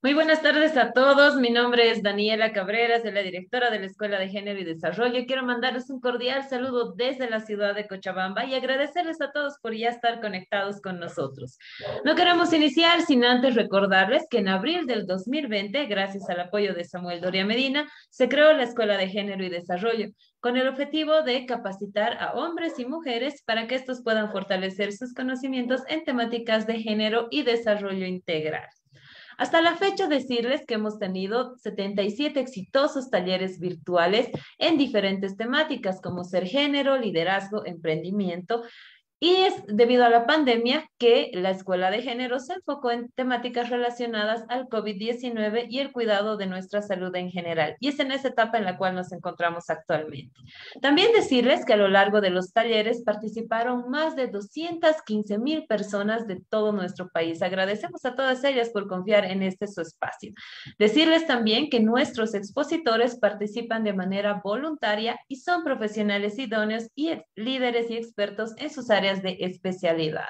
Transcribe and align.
Muy 0.00 0.14
buenas 0.14 0.42
tardes 0.42 0.76
a 0.76 0.92
todos. 0.92 1.34
Mi 1.40 1.50
nombre 1.50 1.90
es 1.90 2.04
Daniela 2.04 2.52
Cabreras, 2.52 3.02
de 3.02 3.10
la 3.10 3.20
directora 3.20 3.68
de 3.68 3.80
la 3.80 3.86
Escuela 3.86 4.20
de 4.20 4.28
Género 4.28 4.60
y 4.60 4.62
Desarrollo. 4.62 5.26
Quiero 5.26 5.42
mandarles 5.42 5.90
un 5.90 5.98
cordial 5.98 6.48
saludo 6.48 6.92
desde 6.92 7.28
la 7.28 7.40
ciudad 7.40 7.74
de 7.74 7.88
Cochabamba 7.88 8.44
y 8.44 8.54
agradecerles 8.54 9.20
a 9.20 9.32
todos 9.32 9.58
por 9.60 9.74
ya 9.74 9.88
estar 9.88 10.20
conectados 10.20 10.80
con 10.80 11.00
nosotros. 11.00 11.58
No 12.04 12.14
queremos 12.14 12.52
iniciar 12.52 13.02
sin 13.02 13.24
antes 13.24 13.56
recordarles 13.56 14.24
que 14.30 14.38
en 14.38 14.46
abril 14.46 14.86
del 14.86 15.04
2020, 15.04 15.86
gracias 15.86 16.30
al 16.30 16.38
apoyo 16.42 16.74
de 16.74 16.84
Samuel 16.84 17.20
Doria 17.20 17.44
Medina, 17.44 17.90
se 18.08 18.28
creó 18.28 18.52
la 18.52 18.62
Escuela 18.62 18.96
de 18.96 19.08
Género 19.08 19.42
y 19.42 19.48
Desarrollo 19.48 20.10
con 20.38 20.56
el 20.56 20.68
objetivo 20.68 21.22
de 21.22 21.44
capacitar 21.44 22.18
a 22.22 22.34
hombres 22.34 22.78
y 22.78 22.86
mujeres 22.86 23.42
para 23.44 23.66
que 23.66 23.74
estos 23.74 24.04
puedan 24.04 24.30
fortalecer 24.30 24.92
sus 24.92 25.12
conocimientos 25.12 25.82
en 25.88 26.04
temáticas 26.04 26.68
de 26.68 26.78
género 26.78 27.26
y 27.32 27.42
desarrollo 27.42 28.06
integral. 28.06 28.68
Hasta 29.38 29.62
la 29.62 29.76
fecha, 29.76 30.08
decirles 30.08 30.66
que 30.66 30.74
hemos 30.74 30.98
tenido 30.98 31.56
77 31.58 32.40
exitosos 32.40 33.08
talleres 33.08 33.60
virtuales 33.60 34.30
en 34.58 34.76
diferentes 34.76 35.36
temáticas 35.36 36.00
como 36.00 36.24
ser 36.24 36.44
género, 36.44 36.98
liderazgo, 36.98 37.64
emprendimiento, 37.64 38.64
y 39.20 39.36
es 39.36 39.54
debido 39.66 40.04
a 40.04 40.10
la 40.10 40.26
pandemia 40.26 40.88
que 40.96 41.30
la 41.34 41.50
Escuela 41.50 41.90
de 41.90 42.02
Género 42.02 42.38
se 42.38 42.54
enfocó 42.54 42.92
en 42.92 43.10
temáticas 43.12 43.68
relacionadas 43.68 44.44
al 44.48 44.68
COVID-19 44.68 45.66
y 45.68 45.80
el 45.80 45.90
cuidado 45.90 46.36
de 46.36 46.46
nuestra 46.46 46.82
salud 46.82 47.14
en 47.16 47.30
general. 47.30 47.76
Y 47.80 47.88
es 47.88 47.98
en 47.98 48.12
esa 48.12 48.28
etapa 48.28 48.58
en 48.58 48.64
la 48.64 48.76
cual 48.76 48.94
nos 48.94 49.10
encontramos 49.10 49.70
actualmente. 49.70 50.40
También 50.80 51.12
decirles 51.12 51.64
que 51.64 51.72
a 51.72 51.76
lo 51.76 51.88
largo 51.88 52.20
de 52.20 52.30
los 52.30 52.52
talleres 52.52 53.02
participaron 53.04 53.90
más 53.90 54.14
de 54.14 54.28
215 54.28 55.38
mil 55.38 55.66
personas 55.66 56.26
de 56.28 56.40
todo 56.48 56.72
nuestro 56.72 57.08
país. 57.08 57.42
Agradecemos 57.42 58.04
a 58.04 58.14
todas 58.14 58.44
ellas 58.44 58.70
por 58.70 58.86
confiar 58.86 59.24
en 59.24 59.42
este 59.42 59.66
su 59.66 59.80
espacio. 59.80 60.32
Decirles 60.78 61.26
también 61.26 61.70
que 61.70 61.80
nuestros 61.80 62.34
expositores 62.34 63.18
participan 63.18 63.82
de 63.82 63.94
manera 63.94 64.40
voluntaria 64.44 65.18
y 65.26 65.36
son 65.36 65.64
profesionales 65.64 66.38
idóneos 66.38 66.88
y 66.94 67.12
líderes 67.34 67.90
y 67.90 67.96
expertos 67.96 68.52
en 68.58 68.70
sus 68.70 68.90
áreas 68.90 69.07
de 69.16 69.36
especialidad. 69.40 70.28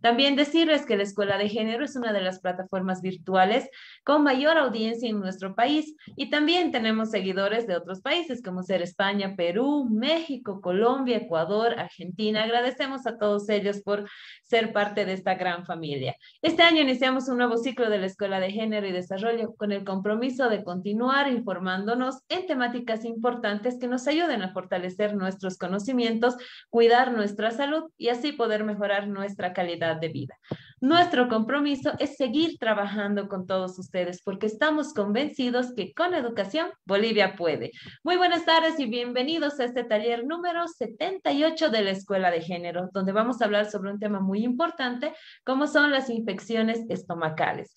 También 0.00 0.36
decirles 0.36 0.86
que 0.86 0.96
la 0.96 1.02
Escuela 1.02 1.38
de 1.38 1.48
Género 1.48 1.84
es 1.84 1.96
una 1.96 2.12
de 2.12 2.20
las 2.20 2.40
plataformas 2.40 3.02
virtuales 3.02 3.68
con 4.04 4.22
mayor 4.22 4.56
audiencia 4.56 5.08
en 5.08 5.20
nuestro 5.20 5.54
país 5.54 5.94
y 6.16 6.30
también 6.30 6.70
tenemos 6.70 7.10
seguidores 7.10 7.66
de 7.66 7.76
otros 7.76 8.00
países 8.00 8.42
como 8.42 8.62
ser 8.62 8.82
España, 8.82 9.34
Perú, 9.36 9.88
México, 9.90 10.60
Colombia, 10.60 11.18
Ecuador, 11.18 11.78
Argentina. 11.78 12.44
Agradecemos 12.44 13.06
a 13.06 13.18
todos 13.18 13.48
ellos 13.48 13.82
por 13.82 14.08
ser 14.42 14.72
parte 14.72 15.04
de 15.04 15.12
esta 15.12 15.34
gran 15.34 15.66
familia. 15.66 16.16
Este 16.40 16.62
año 16.62 16.82
iniciamos 16.82 17.28
un 17.28 17.38
nuevo 17.38 17.56
ciclo 17.56 17.90
de 17.90 17.98
la 17.98 18.06
Escuela 18.06 18.40
de 18.40 18.50
Género 18.50 18.86
y 18.86 18.92
Desarrollo 18.92 19.54
con 19.56 19.72
el 19.72 19.84
compromiso 19.84 20.48
de 20.48 20.64
continuar 20.64 21.30
informándonos 21.30 22.22
en 22.28 22.46
temáticas 22.46 23.04
importantes 23.04 23.78
que 23.78 23.88
nos 23.88 24.06
ayuden 24.06 24.42
a 24.42 24.52
fortalecer 24.52 25.14
nuestros 25.14 25.58
conocimientos, 25.58 26.36
cuidar 26.70 27.12
nuestra 27.12 27.50
salud 27.50 27.90
y 27.98 28.08
así 28.08 28.32
poder 28.32 28.64
mejorar 28.64 29.08
nuestra 29.08 29.52
calidad 29.52 29.65
de 29.66 30.08
vida. 30.08 30.38
Nuestro 30.80 31.28
compromiso 31.28 31.92
es 31.98 32.16
seguir 32.16 32.58
trabajando 32.58 33.28
con 33.28 33.46
todos 33.46 33.78
ustedes 33.78 34.22
porque 34.22 34.46
estamos 34.46 34.94
convencidos 34.94 35.72
que 35.74 35.92
con 35.92 36.14
educación 36.14 36.68
Bolivia 36.84 37.34
puede. 37.34 37.72
Muy 38.04 38.16
buenas 38.16 38.44
tardes 38.44 38.78
y 38.78 38.86
bienvenidos 38.86 39.58
a 39.58 39.64
este 39.64 39.82
taller 39.82 40.24
número 40.24 40.68
78 40.68 41.70
de 41.70 41.82
la 41.82 41.90
Escuela 41.90 42.30
de 42.30 42.42
Género, 42.42 42.88
donde 42.92 43.10
vamos 43.12 43.42
a 43.42 43.46
hablar 43.46 43.68
sobre 43.68 43.90
un 43.90 43.98
tema 43.98 44.20
muy 44.20 44.44
importante 44.44 45.12
como 45.44 45.66
son 45.66 45.90
las 45.90 46.10
infecciones 46.10 46.84
estomacales. 46.88 47.74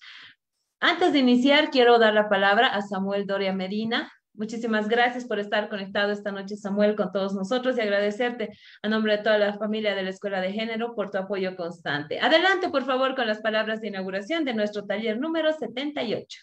Antes 0.78 1.12
de 1.12 1.18
iniciar, 1.18 1.70
quiero 1.70 1.98
dar 1.98 2.14
la 2.14 2.28
palabra 2.28 2.68
a 2.68 2.82
Samuel 2.82 3.26
Doria 3.26 3.52
Medina, 3.52 4.10
Muchísimas 4.34 4.88
gracias 4.88 5.24
por 5.24 5.38
estar 5.38 5.68
conectado 5.68 6.12
esta 6.12 6.30
noche, 6.30 6.56
Samuel, 6.56 6.94
con 6.94 7.10
todos 7.12 7.34
nosotros 7.34 7.76
y 7.76 7.80
agradecerte 7.80 8.50
a 8.82 8.88
nombre 8.88 9.16
de 9.16 9.22
toda 9.22 9.38
la 9.38 9.58
familia 9.58 9.94
de 9.94 10.04
la 10.04 10.10
Escuela 10.10 10.40
de 10.40 10.52
Género 10.52 10.94
por 10.94 11.10
tu 11.10 11.18
apoyo 11.18 11.56
constante. 11.56 12.20
Adelante, 12.20 12.68
por 12.68 12.84
favor, 12.84 13.16
con 13.16 13.26
las 13.26 13.40
palabras 13.40 13.80
de 13.80 13.88
inauguración 13.88 14.44
de 14.44 14.54
nuestro 14.54 14.86
taller 14.86 15.18
número 15.18 15.52
78. 15.52 16.42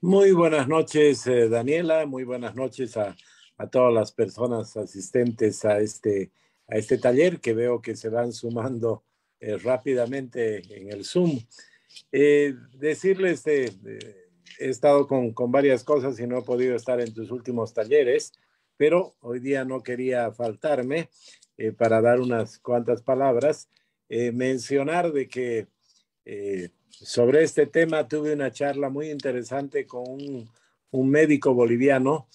Muy 0.00 0.32
buenas 0.32 0.66
noches, 0.66 1.26
eh, 1.26 1.48
Daniela. 1.48 2.06
Muy 2.06 2.24
buenas 2.24 2.56
noches 2.56 2.96
a, 2.96 3.14
todas 3.70 3.92
las 3.92 4.10
personas 4.10 4.74
asistentes 4.78 5.66
a 5.66 5.78
este, 5.80 6.32
a 6.66 6.76
este 6.76 6.96
taller 6.96 7.38
que 7.40 7.52
veo 7.52 7.82
que 7.82 7.94
se 7.94 8.08
van 8.08 8.32
sumando 8.32 9.04
eh, 9.38 9.58
rápidamente 9.58 10.62
en 10.74 10.90
el 10.90 11.04
Zoom. 11.04 11.38
Eh, 12.10 12.54
decirles 12.72 13.44
de 13.44 14.29
he 14.58 14.68
estado 14.68 15.06
con, 15.06 15.32
con, 15.32 15.52
varias 15.52 15.84
cosas 15.84 16.18
y 16.18 16.26
no 16.26 16.38
he 16.38 16.42
podido 16.42 16.74
estar 16.76 17.00
en 17.00 17.12
tus 17.12 17.30
últimos 17.30 17.72
talleres, 17.72 18.32
pero 18.76 19.14
hoy 19.20 19.40
día 19.40 19.64
no 19.64 19.82
quería 19.82 20.32
faltarme 20.32 21.10
eh, 21.56 21.72
para 21.72 22.00
dar 22.00 22.20
unas 22.20 22.58
cuantas 22.58 23.02
palabras. 23.02 23.68
Eh, 24.08 24.32
mencionar 24.32 25.12
de 25.12 25.28
que 25.28 25.68
eh, 26.24 26.70
sobre 26.88 27.42
este 27.42 27.66
tema 27.66 28.08
tuve 28.08 28.32
una 28.32 28.50
charla 28.50 28.88
muy 28.88 29.10
interesante 29.10 29.86
con 29.86 30.10
un, 30.10 30.50
un 30.90 31.10
médico 31.10 31.54
boliviano 31.54 32.26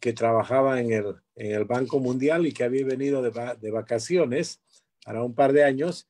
que 0.00 0.12
trabajaba 0.12 0.80
en 0.80 0.92
el, 0.92 1.14
en 1.36 1.52
el, 1.52 1.64
Banco 1.64 2.00
Mundial 2.00 2.46
y 2.46 2.52
que 2.52 2.64
había 2.64 2.84
venido 2.84 3.22
de, 3.22 3.30
de 3.60 3.70
vacaciones 3.70 4.60
para 5.04 5.22
un 5.22 5.34
par 5.34 5.52
de 5.52 5.64
años. 5.64 6.08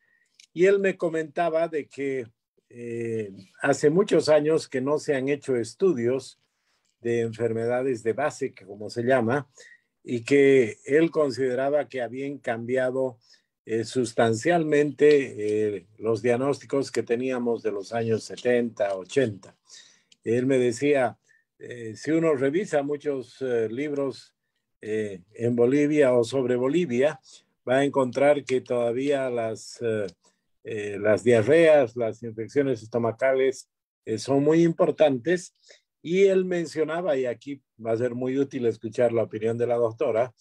Y 0.53 0.65
él 0.65 0.81
me 0.81 0.97
comentaba 0.97 1.69
de 1.69 1.87
que 1.87 2.27
eh, 2.71 3.31
hace 3.61 3.91
muchos 3.91 4.29
años 4.29 4.69
que 4.69 4.81
no 4.81 4.99
se 4.99 5.15
han 5.15 5.29
hecho 5.29 5.57
estudios 5.57 6.41
de 7.01 7.21
enfermedades 7.21 8.03
de 8.03 8.15
base, 8.15 8.55
como 8.55 8.91
se 8.91 9.03
llama, 9.03 9.49
y 10.03 10.25
que 10.25 10.79
él 10.85 11.11
consideraba 11.11 11.89
que 11.89 12.03
habían 12.03 12.39
cambiado 12.39 13.19
eh, 13.67 13.85
sustancialmente 13.85 15.77
eh, 15.77 15.87
los 15.99 16.21
diagnósticos 16.23 16.91
que 16.91 17.03
teníamos 17.03 17.63
de 17.63 17.73
los 17.73 17.93
años 17.93 18.25
70, 18.25 18.95
80. 18.97 19.55
Él 20.25 20.47
me 20.47 20.59
decía, 20.59 21.19
si 21.95 22.11
uno 22.11 22.35
revisa 22.35 22.83
muchos 22.83 23.41
libros 23.71 24.35
en 24.81 25.57
Bolivia 25.57 26.13
o 26.13 26.25
sobre 26.25 26.57
Bolivia, 26.57 27.21
va 27.67 27.79
a 27.79 27.85
encontrar 27.85 28.45
que 28.45 28.61
todavía 28.61 29.31
las 29.31 29.81
eh, 30.65 30.99
las 30.99 31.23
diarreas, 31.23 31.95
las 31.95 32.23
infecciones 32.23 32.83
estomacales 32.83 33.69
eh, 34.07 34.17
son 34.19 34.43
muy 34.43 34.63
importantes. 34.63 35.55
Y 36.03 36.25
él 36.25 36.45
mencionaba, 36.45 37.17
y 37.17 37.27
aquí 37.27 37.63
va 37.85 37.93
a 37.93 37.97
ser 37.97 38.15
muy 38.15 38.39
útil 38.39 38.67
escuchar 38.67 39.13
la 39.13 39.23
opinión 39.23 39.57
de 39.59 39.67
la 39.67 39.77
doctora, 39.77 40.35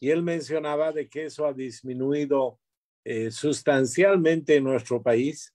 y 0.00 0.10
él 0.10 0.22
mencionaba 0.22 0.92
de 0.92 1.08
que 1.08 1.26
eso 1.26 1.46
ha 1.46 1.54
disminuido 1.54 2.58
eh, 3.04 3.30
sustancialmente 3.30 4.56
en 4.56 4.64
nuestro 4.64 5.02
país 5.02 5.54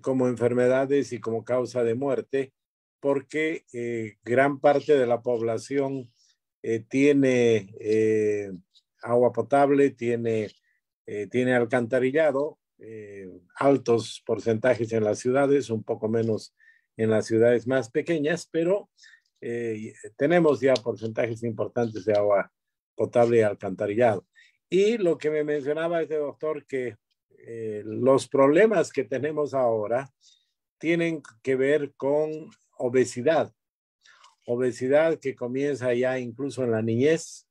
como 0.00 0.28
enfermedades 0.28 1.12
y 1.12 1.20
como 1.20 1.44
causa 1.44 1.82
de 1.82 1.94
muerte, 1.94 2.52
porque 3.00 3.64
gran 4.22 4.60
parte 4.60 4.96
de 4.96 5.06
la 5.06 5.20
población 5.20 6.12
tiene 6.88 7.74
agua 9.02 9.32
potable, 9.32 9.90
tiene, 9.90 10.48
tiene 11.28 11.54
alcantarillado 11.54 12.59
eh, 12.82 13.28
altos 13.56 14.22
porcentajes 14.24 14.90
en 14.94 15.04
las 15.04 15.18
ciudades, 15.18 15.68
un 15.68 15.84
poco 15.84 16.08
menos 16.08 16.56
en 16.96 17.10
las 17.10 17.26
ciudades 17.26 17.66
más 17.66 17.90
pequeñas, 17.90 18.48
pero 18.50 18.88
eh, 19.42 19.92
tenemos 20.16 20.60
ya 20.60 20.72
porcentajes 20.72 21.42
importantes 21.42 22.06
de 22.06 22.14
agua 22.14 22.50
potable 22.94 23.38
y 23.38 23.42
alcantarillado. 23.42 24.26
Y 24.70 24.96
lo 24.96 25.18
que 25.18 25.28
me 25.28 25.44
mencionaba 25.44 26.00
este 26.00 26.16
doctor, 26.16 26.64
que 26.66 26.96
eh, 27.46 27.82
los 27.84 28.28
problemas 28.28 28.90
que 28.90 29.04
tenemos 29.04 29.52
ahora 29.52 30.10
tienen 30.78 31.22
que 31.42 31.56
ver 31.56 31.92
con 31.98 32.30
obesidad. 32.78 33.52
Obesidad 34.46 35.18
que 35.18 35.34
comienza 35.34 35.92
ya 35.92 36.18
incluso 36.18 36.64
en 36.64 36.70
la 36.70 36.80
niñez, 36.80 37.46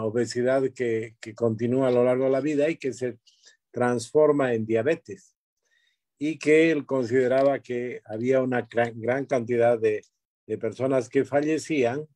obesidad 0.00 0.62
que, 0.74 1.16
que 1.20 1.34
continúa 1.34 1.88
a 1.88 1.90
lo 1.90 2.02
largo 2.02 2.24
de 2.24 2.30
la 2.30 2.40
vida 2.40 2.70
y 2.70 2.76
que 2.76 2.94
se 2.94 3.18
transforma 3.78 4.54
en 4.54 4.66
diabetes 4.66 5.36
y 6.18 6.36
que 6.36 6.72
él 6.72 6.84
consideraba 6.84 7.60
que 7.60 8.02
había 8.04 8.42
una 8.42 8.62
gran, 8.62 9.24
cantidad 9.24 9.78
de, 9.78 10.02
personas 10.60 11.08
que 11.08 11.24
fallecían 11.24 12.06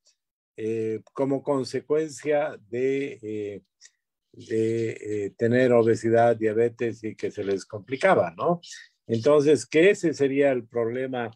eh, 0.57 1.01
como 1.13 1.43
consecuencia 1.43 2.59
de, 2.69 3.19
eh, 3.23 3.63
de 4.33 4.91
eh, 4.91 5.31
tener 5.37 5.73
obesidad, 5.73 6.35
diabetes 6.35 7.05
y 7.05 7.15
que 7.15 7.31
se 7.31 7.45
les 7.45 7.65
complicaba, 7.65 8.35
¿no? 8.37 8.61
Entonces, 9.07 9.67
que 9.67 9.91
ese 9.91 10.15
sería 10.15 10.51
el 10.51 10.67
problema 10.67 11.31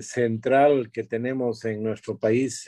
central 0.00 0.90
que 0.90 1.04
tenemos 1.04 1.64
en 1.66 1.82
nuestro 1.82 2.18
país 2.18 2.64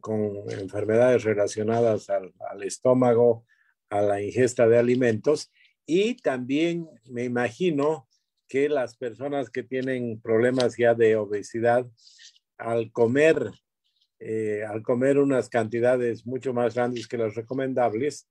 con 0.00 0.48
enfermedades 0.50 1.24
relacionadas 1.24 2.08
al, 2.08 2.32
al 2.48 2.62
estómago, 2.62 3.44
a 3.90 4.00
la 4.00 4.22
ingesta 4.22 4.66
de 4.68 4.78
alimentos 4.78 5.50
y 5.86 6.16
también 6.16 6.88
me 7.10 7.24
imagino 7.24 8.08
que 8.48 8.68
las 8.68 8.96
personas 8.96 9.50
que 9.50 9.62
tienen 9.62 10.20
problemas 10.20 10.76
ya 10.76 10.94
de 10.94 11.16
obesidad, 11.16 11.86
al 12.58 12.92
comer, 12.92 13.50
eh, 14.20 14.62
al 14.68 14.82
comer 14.82 15.18
unas 15.18 15.48
cantidades 15.48 16.26
mucho 16.26 16.52
más 16.52 16.74
grandes 16.74 17.08
que 17.08 17.16
las 17.16 17.34
recomendables, 17.34 18.28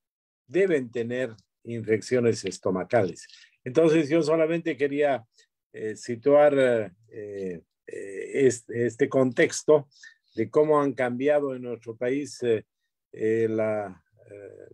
deben 0.48 0.92
tener 0.92 1.36
infecciones 1.64 2.46
estomacales. 2.46 3.28
Entonces 3.64 4.10
yo 4.10 4.22
solamente 4.22 4.78
quería 4.78 5.26
eh, 5.74 5.96
situar 5.96 6.94
eh, 7.10 7.62
este, 7.88 9.10
contexto 9.10 9.90
de 10.36 10.50
cómo 10.50 10.80
han 10.80 10.94
cambiado 10.94 11.56
en 11.56 11.64
nuestro 11.64 11.96
país 11.98 12.40
la, 13.12 14.04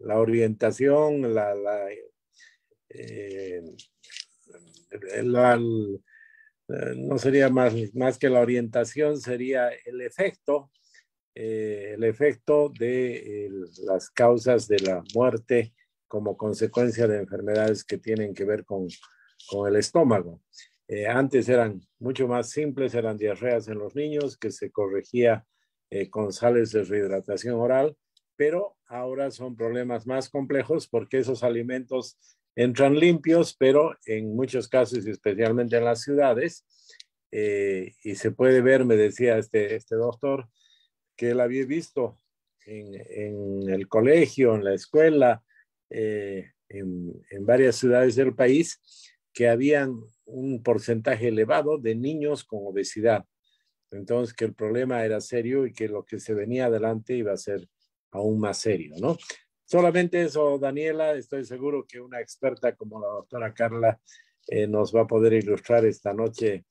la, 0.02 0.20
orientación, 0.20 1.34
la, 1.34 1.56
la 1.56 1.90
no 6.96 7.18
sería 7.18 7.50
más, 7.50 7.74
más 7.94 8.18
que 8.18 8.30
la 8.30 8.42
orientación, 8.42 9.20
sería 9.20 9.70
el 9.86 10.02
efecto, 10.02 10.72
eh, 11.36 11.94
el 11.96 12.04
efecto 12.04 12.72
de 12.78 13.50
las 13.86 14.10
causas 14.10 14.68
de 14.68 14.80
la 14.80 15.04
muerte 15.14 15.74
como 16.08 16.38
consecuencia 16.38 17.08
de 17.08 17.20
enfermedades 17.20 17.84
que 17.84 17.98
tienen 17.98 18.34
que 18.34 18.46
ver 18.46 18.66
con, 18.66 18.88
con 19.50 19.68
el 19.68 19.76
estómago. 19.76 20.42
Eh, 20.88 21.06
antes 21.06 21.50
eran 21.50 21.82
mucho 22.00 22.28
más 22.28 22.50
simples, 22.50 22.94
eran 22.94 23.18
diarreas 23.18 23.68
en 23.68 23.78
los 23.78 23.94
niños 23.94 24.38
que 24.38 24.52
se 24.52 24.72
corregía 24.72 25.46
eh, 25.90 26.10
con 26.10 26.32
sales 26.32 26.72
de 26.72 26.84
rehidratación 26.84 27.56
oral, 27.56 27.98
pero 28.38 28.78
ahora 28.88 29.32
son 29.32 29.56
problemas 29.56 30.08
más 30.08 30.30
complejos 30.30 30.88
porque 30.88 31.20
esos 31.20 31.44
alimentos 31.44 32.18
entran 32.58 33.00
limpios, 33.00 33.56
pero 33.56 33.96
en 34.06 34.36
muchos 34.36 34.68
casos, 34.68 35.06
especialmente 35.06 35.78
en 35.78 35.86
las 35.86 36.02
ciudades, 36.02 36.66
eh, 37.32 37.94
y 38.04 38.16
se 38.16 38.32
puede 38.32 38.62
ver, 38.62 38.84
me 38.84 38.96
decía 38.96 39.38
este, 39.38 39.76
este 39.76 39.96
doctor, 39.96 40.50
que 41.16 41.30
él 41.30 41.40
había 41.40 41.66
visto 41.68 42.20
en, 42.66 42.96
en 42.96 43.70
el 43.70 43.88
colegio, 43.88 44.56
en 44.56 44.64
la 44.64 44.74
escuela, 44.74 45.44
eh, 45.92 46.52
en, 46.68 47.14
en, 47.30 47.46
varias 47.46 47.76
ciudades 47.76 48.16
del 48.16 48.34
país, 48.34 48.82
que 49.32 49.48
habían 49.48 49.94
un 50.26 50.64
porcentaje 50.64 51.28
elevado 51.28 51.78
de 51.78 51.94
niños 51.94 52.44
con 52.44 52.62
obesidad. 52.64 53.24
Entonces, 53.92 54.34
que 54.34 54.46
el 54.46 54.56
problema 54.56 55.06
era 55.06 55.22
serio 55.22 55.68
y 55.68 55.74
que 55.74 55.88
lo 55.88 56.04
que 56.04 56.20
se 56.20 56.34
venía 56.34 56.66
adelante 56.66 57.16
iba 57.16 57.34
a 57.34 57.38
ser 57.38 57.70
aún 58.10 58.40
más 58.40 58.58
serio, 58.58 58.96
¿no? 59.00 59.16
Solamente 59.68 60.22
eso, 60.22 60.58
Daniela, 60.58 61.14
estoy 61.16 61.44
seguro 61.44 61.86
que 61.86 62.00
una 62.00 62.22
experta 62.22 62.74
como 62.74 63.02
la 63.02 63.08
doctora 63.08 63.54
Carla 63.54 64.00
eh, 64.48 64.66
nos 64.66 64.96
va 64.96 65.02
a 65.02 65.08
poder 65.08 65.34
ilustrar 65.34 65.84
esta 65.86 66.14
noche 66.14 66.66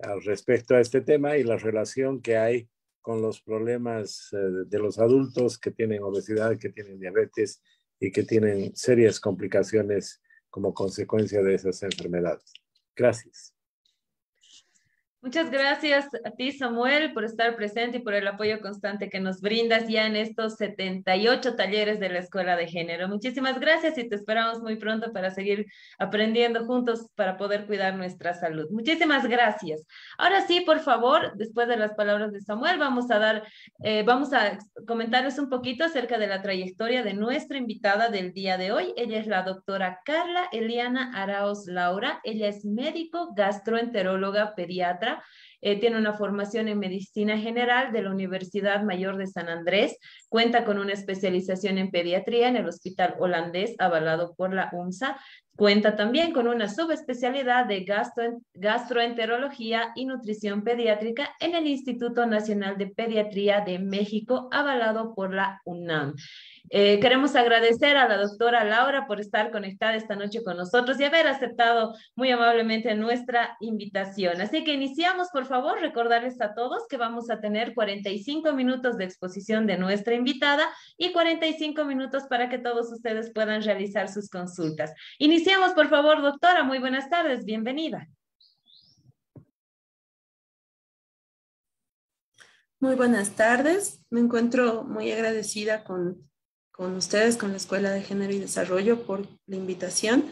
al 0.00 0.20
respecto 0.20 0.74
a 0.74 0.80
este 0.80 1.00
tema 1.00 1.36
y 1.36 1.44
la 1.44 1.58
relación 1.58 2.20
que 2.20 2.36
hay 2.36 2.68
con 3.00 3.22
los 3.22 3.40
problemas 3.40 4.30
eh, 4.32 4.36
de 4.66 4.78
los 4.80 4.98
adultos 4.98 5.58
que 5.58 5.70
tienen 5.70 6.02
obesidad, 6.02 6.58
que 6.58 6.70
tienen 6.70 6.98
diabetes 6.98 7.62
y 8.00 8.10
que 8.10 8.24
tienen 8.24 8.74
serias 8.74 9.20
complicaciones 9.20 10.20
como 10.48 10.74
consecuencia 10.74 11.44
de 11.44 11.54
esas 11.54 11.80
enfermedades. 11.84 12.52
Gracias. 12.96 13.54
Muchas 15.22 15.50
gracias 15.50 16.06
a 16.24 16.30
ti, 16.30 16.50
Samuel, 16.50 17.12
por 17.12 17.24
estar 17.24 17.54
presente 17.54 17.98
y 17.98 18.00
por 18.00 18.14
el 18.14 18.26
apoyo 18.26 18.58
constante 18.62 19.10
que 19.10 19.20
nos 19.20 19.42
brindas 19.42 19.86
ya 19.86 20.06
en 20.06 20.16
estos 20.16 20.56
78 20.56 21.56
talleres 21.56 22.00
de 22.00 22.08
la 22.08 22.20
Escuela 22.20 22.56
de 22.56 22.66
Género. 22.66 23.06
Muchísimas 23.06 23.60
gracias 23.60 23.98
y 23.98 24.08
te 24.08 24.14
esperamos 24.16 24.62
muy 24.62 24.76
pronto 24.76 25.12
para 25.12 25.30
seguir 25.30 25.66
aprendiendo 25.98 26.64
juntos 26.64 27.10
para 27.16 27.36
poder 27.36 27.66
cuidar 27.66 27.96
nuestra 27.96 28.32
salud. 28.32 28.68
Muchísimas 28.70 29.28
gracias. 29.28 29.86
Ahora 30.16 30.40
sí, 30.46 30.62
por 30.62 30.80
favor, 30.80 31.36
después 31.36 31.68
de 31.68 31.76
las 31.76 31.92
palabras 31.92 32.32
de 32.32 32.40
Samuel, 32.40 32.78
vamos 32.78 33.10
a 33.10 33.18
dar, 33.18 33.46
eh, 33.84 34.02
vamos 34.06 34.32
a 34.32 34.56
comentarles 34.86 35.38
un 35.38 35.50
poquito 35.50 35.84
acerca 35.84 36.16
de 36.16 36.28
la 36.28 36.40
trayectoria 36.40 37.02
de 37.02 37.12
nuestra 37.12 37.58
invitada 37.58 38.08
del 38.08 38.32
día 38.32 38.56
de 38.56 38.72
hoy. 38.72 38.94
Ella 38.96 39.18
es 39.18 39.26
la 39.26 39.42
doctora 39.42 40.00
Carla 40.02 40.48
Eliana 40.50 41.12
Araos 41.14 41.66
Laura. 41.66 42.20
Ella 42.24 42.48
es 42.48 42.64
médico, 42.64 43.34
gastroenteróloga, 43.34 44.54
pediatra 44.54 45.09
eh, 45.62 45.78
tiene 45.78 45.98
una 45.98 46.14
formación 46.14 46.68
en 46.68 46.78
medicina 46.78 47.38
general 47.38 47.92
de 47.92 48.02
la 48.02 48.10
Universidad 48.10 48.82
Mayor 48.82 49.16
de 49.18 49.26
San 49.26 49.48
Andrés. 49.48 49.96
Cuenta 50.28 50.64
con 50.64 50.78
una 50.78 50.92
especialización 50.92 51.78
en 51.78 51.90
pediatría 51.90 52.48
en 52.48 52.56
el 52.56 52.66
Hospital 52.66 53.16
Holandés, 53.18 53.74
avalado 53.78 54.34
por 54.36 54.54
la 54.54 54.70
UNSA. 54.72 55.18
Cuenta 55.56 55.94
también 55.96 56.32
con 56.32 56.48
una 56.48 56.68
subespecialidad 56.68 57.66
de 57.66 57.84
gastroenterología 58.54 59.92
y 59.94 60.06
nutrición 60.06 60.64
pediátrica 60.64 61.34
en 61.38 61.54
el 61.54 61.66
Instituto 61.66 62.24
Nacional 62.24 62.78
de 62.78 62.86
Pediatría 62.86 63.60
de 63.60 63.78
México, 63.78 64.48
avalado 64.52 65.14
por 65.14 65.34
la 65.34 65.60
UNAM. 65.66 66.14
Eh, 66.68 67.00
queremos 67.00 67.34
agradecer 67.34 67.96
a 67.96 68.08
la 68.08 68.18
doctora 68.18 68.64
Laura 68.64 69.06
por 69.06 69.20
estar 69.20 69.50
conectada 69.50 69.94
esta 69.94 70.16
noche 70.16 70.42
con 70.44 70.56
nosotros 70.56 71.00
y 71.00 71.04
haber 71.04 71.26
aceptado 71.26 71.94
muy 72.14 72.30
amablemente 72.30 72.94
nuestra 72.94 73.56
invitación. 73.60 74.40
Así 74.40 74.62
que 74.64 74.74
iniciamos, 74.74 75.28
por 75.32 75.46
favor, 75.46 75.80
recordarles 75.80 76.40
a 76.40 76.54
todos 76.54 76.86
que 76.88 76.96
vamos 76.96 77.30
a 77.30 77.40
tener 77.40 77.74
45 77.74 78.52
minutos 78.52 78.96
de 78.98 79.04
exposición 79.04 79.66
de 79.66 79.78
nuestra 79.78 80.14
invitada 80.14 80.68
y 80.96 81.12
45 81.12 81.84
minutos 81.84 82.24
para 82.28 82.48
que 82.48 82.58
todos 82.58 82.92
ustedes 82.92 83.32
puedan 83.32 83.62
realizar 83.62 84.08
sus 84.08 84.28
consultas. 84.28 84.92
Iniciamos, 85.18 85.72
por 85.72 85.88
favor, 85.88 86.20
doctora. 86.22 86.64
Muy 86.64 86.78
buenas 86.78 87.08
tardes. 87.08 87.44
Bienvenida. 87.44 88.06
Muy 92.78 92.94
buenas 92.94 93.32
tardes. 93.32 94.00
Me 94.08 94.20
encuentro 94.20 94.84
muy 94.84 95.12
agradecida 95.12 95.84
con 95.84 96.29
con 96.80 96.96
ustedes, 96.96 97.36
con 97.36 97.50
la 97.50 97.58
Escuela 97.58 97.90
de 97.90 98.00
Género 98.00 98.32
y 98.32 98.38
Desarrollo 98.38 99.04
por 99.04 99.28
la 99.46 99.56
invitación. 99.56 100.24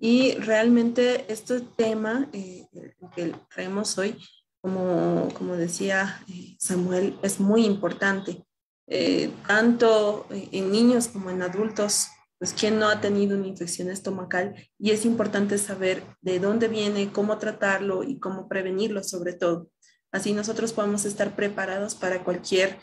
Y 0.00 0.34
realmente 0.34 1.32
este 1.32 1.60
tema 1.60 2.28
eh, 2.32 2.66
que 3.14 3.32
traemos 3.54 3.96
hoy, 3.98 4.18
como, 4.60 5.28
como 5.32 5.54
decía 5.54 6.20
eh, 6.28 6.56
Samuel, 6.58 7.16
es 7.22 7.38
muy 7.38 7.64
importante. 7.64 8.44
Eh, 8.88 9.30
tanto 9.46 10.26
en 10.30 10.72
niños 10.72 11.06
como 11.06 11.30
en 11.30 11.40
adultos, 11.40 12.08
pues 12.36 12.52
quien 12.52 12.80
no 12.80 12.88
ha 12.88 13.00
tenido 13.00 13.38
una 13.38 13.46
infección 13.46 13.88
estomacal 13.88 14.56
y 14.80 14.90
es 14.90 15.04
importante 15.04 15.56
saber 15.56 16.02
de 16.20 16.40
dónde 16.40 16.66
viene, 16.66 17.12
cómo 17.12 17.38
tratarlo 17.38 18.02
y 18.02 18.18
cómo 18.18 18.48
prevenirlo 18.48 19.04
sobre 19.04 19.34
todo. 19.34 19.68
Así 20.10 20.32
nosotros 20.32 20.72
podemos 20.72 21.04
estar 21.04 21.36
preparados 21.36 21.94
para 21.94 22.24
cualquier 22.24 22.80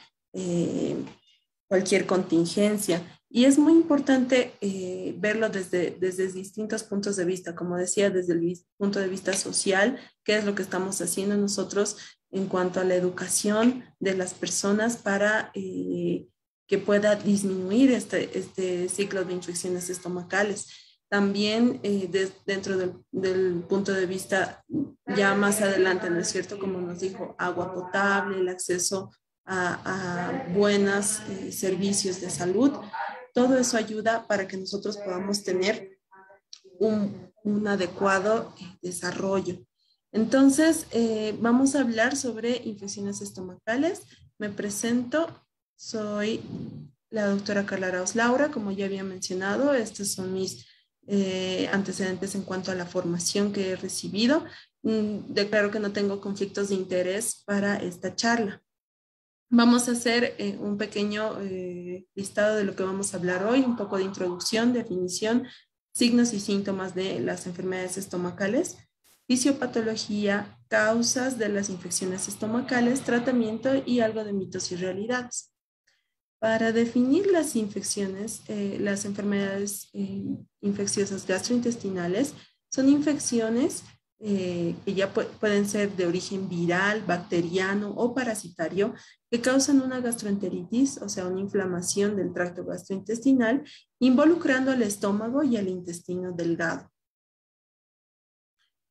cualquier 1.69 2.05
contingencia. 2.05 3.01
Y 3.29 3.45
es 3.45 3.59
muy 3.59 3.73
importante 3.73 4.53
eh, 4.59 5.15
verlo 5.19 5.49
desde, 5.49 5.95
desde 5.99 6.31
distintos 6.31 6.83
puntos 6.83 7.15
de 7.15 7.25
vista, 7.25 7.55
como 7.55 7.77
decía, 7.77 8.09
desde 8.09 8.33
el 8.33 8.59
punto 8.75 8.99
de 8.99 9.07
vista 9.07 9.33
social, 9.33 9.99
qué 10.23 10.37
es 10.37 10.45
lo 10.45 10.55
que 10.55 10.63
estamos 10.63 10.99
haciendo 10.99 11.37
nosotros 11.37 11.97
en 12.31 12.47
cuanto 12.47 12.79
a 12.79 12.83
la 12.83 12.95
educación 12.95 13.85
de 13.99 14.15
las 14.15 14.33
personas 14.33 14.97
para 14.97 15.51
eh, 15.53 16.27
que 16.67 16.77
pueda 16.79 17.15
disminuir 17.15 17.91
este, 17.91 18.37
este 18.37 18.89
ciclo 18.89 19.23
de 19.23 19.33
infecciones 19.33 19.91
estomacales. 19.91 20.97
También 21.07 21.79
eh, 21.83 22.09
dentro 22.45 22.77
del, 22.77 22.93
del, 23.11 23.63
punto 23.67 23.93
de 23.93 24.07
vista 24.07 24.63
ya 25.15 25.35
más 25.35 25.61
adelante, 25.61 26.09
¿no 26.09 26.19
es 26.19 26.27
cierto? 26.29 26.57
Como 26.59 26.79
nos 26.81 26.99
dijo, 26.99 27.35
agua 27.37 27.73
potable, 27.73 28.39
el 28.39 28.49
acceso 28.49 29.11
a, 29.49 30.45
buenos 30.53 31.21
eh, 31.29 31.51
servicios 31.51 32.21
de 32.21 32.29
salud. 32.29 32.71
Todo 33.33 33.57
eso 33.57 33.77
ayuda 33.77 34.27
para 34.27 34.47
que 34.47 34.57
nosotros 34.57 34.97
podamos 34.97 35.43
tener 35.43 35.99
un, 36.79 37.31
un 37.43 37.67
adecuado 37.67 38.53
eh, 38.59 38.77
desarrollo. 38.81 39.59
Entonces, 40.11 40.85
eh, 40.91 41.35
vamos 41.39 41.75
a 41.75 41.81
hablar 41.81 42.15
sobre 42.15 42.57
infecciones 42.63 43.21
estomacales. 43.21 44.03
Me 44.37 44.49
presento, 44.49 45.27
soy 45.75 46.41
la 47.09 47.27
doctora 47.27 47.65
Carla 47.65 47.91
Raus 47.91 48.15
Laura, 48.15 48.49
como 48.49 48.71
ya 48.71 48.85
había 48.85 49.03
mencionado, 49.03 49.73
estos 49.73 50.09
son 50.09 50.33
mis 50.33 50.65
antecedentes 51.71 52.35
en 52.35 52.43
cuanto 52.43 52.71
a 52.71 52.75
la 52.75 52.85
formación 52.85 53.51
que 53.51 53.71
he 53.71 53.75
recibido. 53.75 54.45
Mm, 54.83 55.33
declaro 55.33 55.71
que 55.71 55.79
no 55.79 55.91
tengo 55.91 56.21
conflictos 56.21 56.69
de 56.69 56.75
interés 56.75 57.41
para 57.47 57.77
esta 57.77 58.15
charla. 58.15 58.61
Vamos 59.51 59.89
a 59.89 59.93
hacer 59.93 60.35
eh, 60.37 60.57
un 60.59 60.77
pequeño 60.77 61.41
eh, 61.41 62.05
listado 62.13 62.55
de 62.55 62.63
lo 62.63 62.75
que 62.75 62.83
vamos 62.83 63.13
a 63.13 63.17
hablar 63.17 63.43
hoy, 63.45 63.61
un 63.61 63.75
poco 63.75 63.97
de 63.97 64.03
introducción, 64.03 64.73
definición, 64.73 65.47
signos 65.91 66.33
y 66.33 66.39
síntomas 66.39 66.93
de 66.93 67.19
las 67.19 67.47
enfermedades 67.47 67.97
estomacales, 67.97 68.77
fisiopatología, 69.27 70.59
causas 70.67 71.39
de 71.39 71.49
las 71.49 71.69
infecciones 71.69 72.27
estomacales, 72.27 73.01
tratamiento 73.01 73.71
y 73.87 74.01
algo 74.01 74.23
de 74.23 74.33
mitos 74.33 74.71
y 74.71 74.75
realidades. 74.75 75.51
Para 76.37 76.71
definir 76.71 77.25
las 77.31 77.55
infecciones, 77.55 78.43
eh, 78.49 78.77
las 78.79 79.03
enfermedades 79.03 79.89
infecciosas 80.61 81.25
gastrointestinales 81.25 82.35
son 82.71 82.87
infecciones 82.87 83.83
eh, 84.21 84.75
que 84.83 84.93
ya 84.93 85.13
pueden 85.13 85.65
ser 85.65 85.95
de 85.95 86.05
origen 86.05 86.49
viral, 86.49 87.03
bacteriano 87.05 87.91
o 87.91 88.13
parasitario, 88.13 88.93
que 89.31 89.39
causan 89.39 89.81
una 89.81 90.01
gastroenteritis, 90.01 91.01
o 91.01 91.07
sea, 91.07 91.25
una 91.25 91.39
inflamación 91.39 92.17
del 92.17 92.33
tracto 92.33 92.65
gastrointestinal, 92.65 93.63
involucrando 93.99 94.71
al 94.71 94.81
estómago 94.81 95.43
y 95.43 95.55
al 95.55 95.69
intestino 95.69 96.33
delgado. 96.33 96.91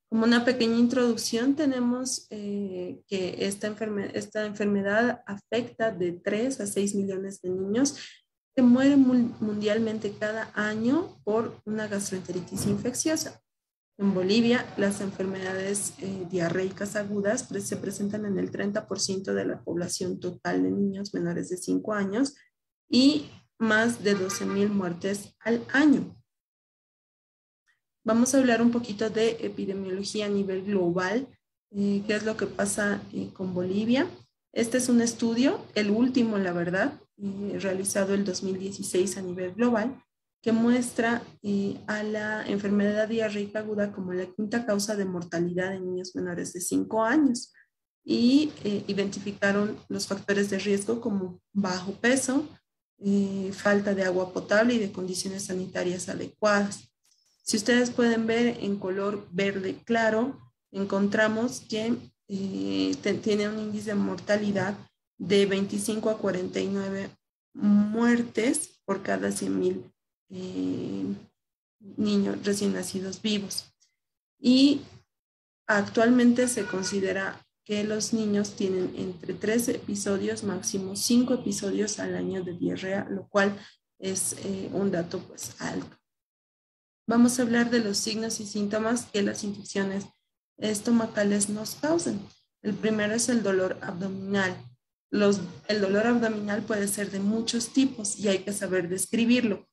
Como 0.09 0.25
una 0.25 0.47
pequeña 0.47 0.79
introducción, 0.79 1.55
tenemos 1.55 2.27
eh, 2.31 3.03
que 3.07 3.47
esta, 3.47 3.77
esta 4.15 4.47
enfermedad 4.47 5.23
afecta 5.27 5.91
de 5.93 6.13
3 6.13 6.61
a 6.61 6.67
6 6.67 6.95
millones 6.95 7.43
de 7.43 7.51
niños 7.51 7.97
que 8.57 8.63
mueren 8.63 9.03
mundialmente 9.41 10.15
cada 10.19 10.51
año 10.55 11.21
por 11.23 11.61
una 11.67 11.87
gastroenteritis 11.87 12.67
infecciosa. 12.67 13.43
En 14.01 14.15
Bolivia, 14.15 14.65
las 14.77 15.01
enfermedades 15.01 15.95
eh, 15.99 16.25
diarreicas 16.31 16.95
agudas 16.95 17.49
se 17.49 17.77
presentan 17.77 18.27
en 18.27 18.39
el 18.39 18.53
30% 18.53 19.33
de 19.35 19.45
la 19.45 19.61
población 19.65 20.21
total 20.21 20.63
de 20.63 20.71
niños 20.71 21.13
menores 21.15 21.49
de 21.49 21.57
5 21.57 21.93
años 21.95 22.37
y 22.89 23.29
más 23.59 24.05
de 24.05 24.17
12.000 24.17 24.69
muertes 24.69 25.35
al 25.41 25.67
año. 25.73 26.17
Vamos 28.05 28.33
a 28.33 28.39
hablar 28.39 28.63
un 28.63 28.71
poquito 28.71 29.11
de 29.11 29.31
epidemiología 29.41 30.27
a 30.27 30.29
nivel 30.29 30.63
global, 30.63 31.27
eh, 31.73 32.05
qué 32.07 32.15
es 32.15 32.25
lo 32.25 32.37
que 32.37 32.47
pasa 32.47 33.03
eh, 33.13 33.31
con 33.33 33.53
Bolivia. 33.53 34.09
Este 34.53 34.79
es 34.79 34.89
un 34.89 35.01
estudio, 35.01 35.61
el 35.75 35.91
último, 35.91 36.39
la 36.39 36.53
verdad, 36.53 37.01
realizado 37.17 38.15
el 38.15 38.25
2016 38.25 39.17
a 39.17 39.23
nivel 39.23 39.55
global, 39.55 40.01
que 40.41 40.53
muestra 40.53 41.23
eh, 41.43 41.81
a 41.87 42.03
la 42.03 42.47
enfermedad 42.47 43.09
diarreica 43.09 43.59
aguda 43.59 43.93
como 43.93 44.13
la 44.13 44.27
quinta 44.27 44.65
causa 44.65 44.95
de 44.95 45.05
mortalidad 45.05 45.75
en 45.75 45.87
niños 45.87 46.15
menores 46.15 46.53
de 46.53 46.61
5 46.61 47.05
años 47.05 47.53
y 48.05 48.53
eh, 48.65 48.85
identificaron 48.87 49.77
los 49.89 50.07
factores 50.07 50.49
de 50.49 50.59
riesgo 50.59 51.01
como 51.01 51.41
bajo 51.53 51.93
peso, 51.93 52.47
eh, 53.01 53.51
falta 53.53 53.95
de 53.95 54.05
agua 54.05 54.33
potable 54.33 54.75
y 54.75 54.79
de 54.79 54.93
condiciones 54.93 55.47
sanitarias 55.47 56.09
adecuadas. 56.09 56.89
Si 57.43 57.57
ustedes 57.57 57.91
pueden 57.91 58.27
ver 58.27 58.59
en 58.61 58.79
color 58.79 59.27
verde 59.33 59.83
claro, 59.85 60.39
encontramos 60.71 61.61
que 61.61 61.97
tiene 62.27 63.49
un 63.49 63.59
índice 63.59 63.91
de 63.91 63.95
mortalidad 63.95 64.75
de 65.17 65.47
25 65.47 66.11
a 66.11 66.19
49 66.19 67.11
muertes 67.55 68.81
por 68.85 69.03
cada 69.03 69.31
100.000 69.31 69.83
niños 70.29 71.17
recién 72.45 72.75
nacidos 72.75 73.23
vivos. 73.23 73.73
Y 74.39 74.83
actualmente 75.67 76.49
se 76.49 76.65
considera 76.65 77.45
que 77.65 77.85
los 77.85 78.15
niños 78.15 78.57
tienen 78.57 78.95
entre 78.97 79.35
tres 79.35 79.69
episodios, 79.69 80.43
máximo 80.43 80.97
cinco 80.97 81.35
episodios 81.35 81.99
al 81.99 82.17
año 82.17 82.43
de 82.43 82.55
diarrea, 82.55 83.07
lo 83.11 83.29
cual 83.29 83.59
es 83.99 84.35
eh, 84.45 84.71
un 84.73 84.91
dato 84.91 85.19
pues 85.21 85.61
alto. 85.61 85.97
Vamos 87.07 87.39
a 87.39 87.43
hablar 87.43 87.71
de 87.71 87.81
los 87.81 87.99
signos 87.99 88.41
y 88.41 88.47
síntomas 88.47 89.07
que 89.07 89.23
las 89.23 89.45
infecciones 89.45 90.07
estomacales 90.57 91.49
nos 91.49 91.75
causan. 91.75 92.21
El 92.63 92.75
primero 92.75 93.15
es 93.15 93.29
el 93.29 93.43
dolor 93.43 93.79
abdominal. 93.83 94.57
Los, 95.11 95.41
el 95.69 95.81
dolor 95.81 96.07
abdominal 96.07 96.63
puede 96.63 96.89
ser 96.89 97.11
de 97.11 97.21
muchos 97.21 97.73
tipos 97.73 98.19
y 98.19 98.29
hay 98.29 98.41
que 98.41 98.53
saber 98.53 98.89
describirlo. 98.89 99.67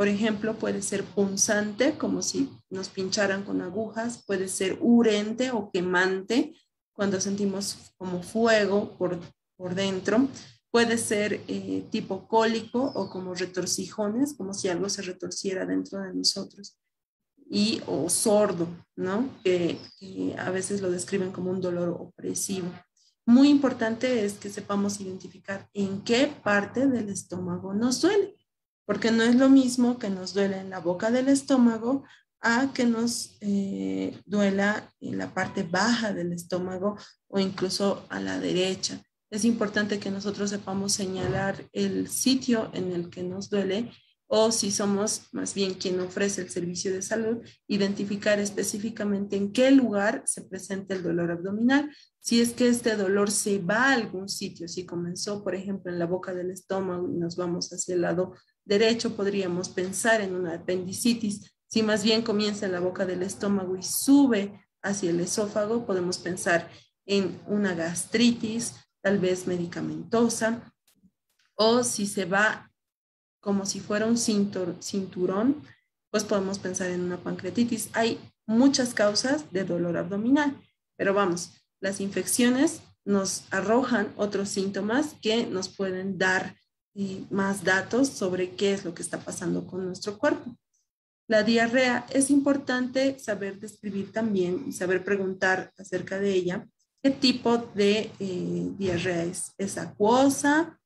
Por 0.00 0.08
ejemplo, 0.08 0.58
puede 0.58 0.80
ser 0.80 1.04
punzante, 1.04 1.98
como 1.98 2.22
si 2.22 2.48
nos 2.70 2.88
pincharan 2.88 3.44
con 3.44 3.60
agujas, 3.60 4.24
puede 4.26 4.48
ser 4.48 4.78
urente 4.80 5.50
o 5.50 5.70
quemante, 5.70 6.54
cuando 6.94 7.20
sentimos 7.20 7.92
como 7.98 8.22
fuego 8.22 8.96
por, 8.96 9.20
por 9.58 9.74
dentro, 9.74 10.26
puede 10.70 10.96
ser 10.96 11.42
eh, 11.48 11.84
tipo 11.90 12.26
cólico 12.26 12.82
o 12.94 13.10
como 13.10 13.34
retorcijones, 13.34 14.32
como 14.32 14.54
si 14.54 14.68
algo 14.68 14.88
se 14.88 15.02
retorciera 15.02 15.66
dentro 15.66 16.00
de 16.00 16.14
nosotros, 16.14 16.78
y 17.50 17.82
o 17.86 18.08
sordo, 18.08 18.68
¿no? 18.96 19.28
que 19.44 19.76
a 20.38 20.48
veces 20.48 20.80
lo 20.80 20.90
describen 20.90 21.30
como 21.30 21.50
un 21.50 21.60
dolor 21.60 21.90
opresivo. 21.90 22.70
Muy 23.26 23.50
importante 23.50 24.24
es 24.24 24.38
que 24.38 24.48
sepamos 24.48 24.98
identificar 24.98 25.68
en 25.74 26.00
qué 26.00 26.26
parte 26.42 26.86
del 26.86 27.10
estómago 27.10 27.74
nos 27.74 28.00
duele 28.00 28.39
porque 28.90 29.12
no 29.12 29.22
es 29.22 29.36
lo 29.36 29.48
mismo 29.48 30.00
que 30.00 30.10
nos 30.10 30.34
duele 30.34 30.58
en 30.58 30.70
la 30.70 30.80
boca 30.80 31.12
del 31.12 31.28
estómago 31.28 32.02
a 32.40 32.72
que 32.74 32.86
nos 32.86 33.36
eh, 33.40 34.18
duela 34.26 34.92
en 35.00 35.16
la 35.16 35.32
parte 35.32 35.62
baja 35.62 36.12
del 36.12 36.32
estómago 36.32 36.98
o 37.28 37.38
incluso 37.38 38.04
a 38.08 38.18
la 38.18 38.40
derecha. 38.40 39.00
Es 39.30 39.44
importante 39.44 40.00
que 40.00 40.10
nosotros 40.10 40.50
sepamos 40.50 40.92
señalar 40.92 41.68
el 41.72 42.08
sitio 42.08 42.68
en 42.74 42.90
el 42.90 43.10
que 43.10 43.22
nos 43.22 43.48
duele 43.48 43.92
o 44.26 44.50
si 44.50 44.72
somos 44.72 45.28
más 45.30 45.54
bien 45.54 45.74
quien 45.74 46.00
ofrece 46.00 46.40
el 46.40 46.50
servicio 46.50 46.92
de 46.92 47.02
salud, 47.02 47.38
identificar 47.68 48.40
específicamente 48.40 49.36
en 49.36 49.52
qué 49.52 49.70
lugar 49.70 50.24
se 50.26 50.42
presenta 50.42 50.94
el 50.94 51.04
dolor 51.04 51.30
abdominal. 51.30 51.94
Si 52.18 52.40
es 52.40 52.54
que 52.54 52.68
este 52.68 52.96
dolor 52.96 53.30
se 53.30 53.58
va 53.60 53.90
a 53.90 53.92
algún 53.92 54.28
sitio, 54.28 54.66
si 54.66 54.84
comenzó, 54.84 55.44
por 55.44 55.54
ejemplo, 55.54 55.92
en 55.92 55.98
la 56.00 56.06
boca 56.06 56.34
del 56.34 56.50
estómago 56.50 57.08
y 57.08 57.18
nos 57.18 57.36
vamos 57.36 57.72
hacia 57.72 57.94
el 57.94 58.02
lado 58.02 58.34
derecho 58.70 59.16
podríamos 59.16 59.68
pensar 59.68 60.20
en 60.20 60.32
una 60.32 60.54
apendicitis. 60.54 61.52
Si 61.66 61.82
más 61.82 62.04
bien 62.04 62.22
comienza 62.22 62.66
en 62.66 62.72
la 62.72 62.78
boca 62.78 63.04
del 63.04 63.24
estómago 63.24 63.76
y 63.76 63.82
sube 63.82 64.64
hacia 64.80 65.10
el 65.10 65.18
esófago, 65.18 65.84
podemos 65.84 66.18
pensar 66.18 66.70
en 67.04 67.40
una 67.48 67.74
gastritis, 67.74 68.76
tal 69.02 69.18
vez 69.18 69.48
medicamentosa, 69.48 70.72
o 71.56 71.82
si 71.82 72.06
se 72.06 72.26
va 72.26 72.70
como 73.40 73.66
si 73.66 73.80
fuera 73.80 74.06
un 74.06 74.16
cinturón, 74.16 75.62
pues 76.10 76.22
podemos 76.22 76.60
pensar 76.60 76.90
en 76.90 77.00
una 77.00 77.16
pancreatitis. 77.16 77.90
Hay 77.94 78.20
muchas 78.46 78.94
causas 78.94 79.50
de 79.50 79.64
dolor 79.64 79.96
abdominal, 79.96 80.56
pero 80.96 81.12
vamos, 81.12 81.54
las 81.80 82.00
infecciones 82.00 82.82
nos 83.04 83.44
arrojan 83.50 84.12
otros 84.16 84.48
síntomas 84.48 85.16
que 85.20 85.46
nos 85.46 85.68
pueden 85.68 86.18
dar 86.18 86.54
más 87.30 87.64
datos 87.64 88.08
sobre 88.08 88.50
qué 88.56 88.72
es 88.72 88.84
lo 88.84 88.94
que 88.94 89.02
está 89.02 89.18
pasando 89.18 89.66
con 89.66 89.86
nuestro 89.86 90.18
cuerpo. 90.18 90.56
La 91.30 91.44
diarrea 91.44 92.06
es 92.10 92.28
importante 92.28 93.16
saber 93.20 93.60
describir 93.60 94.10
también 94.10 94.64
y 94.66 94.72
saber 94.72 95.04
preguntar 95.04 95.72
acerca 95.78 96.18
de 96.18 96.32
ella. 96.32 96.66
¿Qué 97.02 97.10
tipo 97.10 97.56
de 97.56 98.10
eh, 98.18 98.72
diarrea 98.76 99.22
es? 99.22 99.52
¿Es 99.56 99.78
acuosa? 99.78 100.78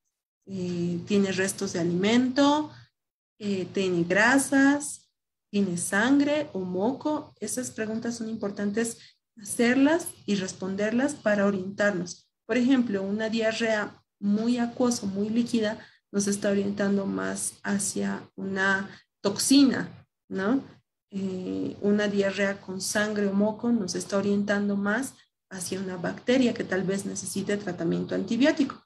Eh, 0.45 0.99
¿Tiene 1.07 1.31
restos 1.31 1.73
de 1.73 1.79
alimento? 1.79 2.71
Eh, 3.39 3.67
¿Tiene 3.73 4.03
grasas? 4.03 5.09
¿Tiene 5.49 5.77
sangre 5.77 6.47
o 6.53 6.59
moco? 6.59 7.33
Esas 7.39 7.71
preguntas 7.71 8.15
son 8.15 8.29
importantes 8.29 8.99
hacerlas 9.41 10.09
y 10.27 10.35
responderlas 10.35 11.15
para 11.15 11.47
orientarnos. 11.47 12.29
Por 12.45 12.57
ejemplo, 12.57 13.01
una 13.01 13.29
diarrea 13.29 13.99
muy 14.19 14.59
acuosa, 14.59 15.07
muy 15.07 15.29
líquida, 15.29 15.79
nos 16.15 16.27
está 16.27 16.49
orientando 16.49 17.05
más 17.05 17.59
hacia 17.61 18.25
una 18.37 18.89
toxina, 19.21 20.07
¿no? 20.29 20.63
Eh, 21.11 21.75
una 21.81 22.07
diarrea 22.07 22.61
con 22.61 22.79
sangre 22.79 23.27
o 23.27 23.33
moco 23.33 23.69
nos 23.69 23.95
está 23.95 24.17
orientando 24.17 24.77
más 24.77 25.13
hacia 25.49 25.77
una 25.77 25.97
bacteria 25.97 26.53
que 26.53 26.63
tal 26.63 26.83
vez 26.83 27.05
necesite 27.05 27.57
tratamiento 27.57 28.15
antibiótico. 28.15 28.81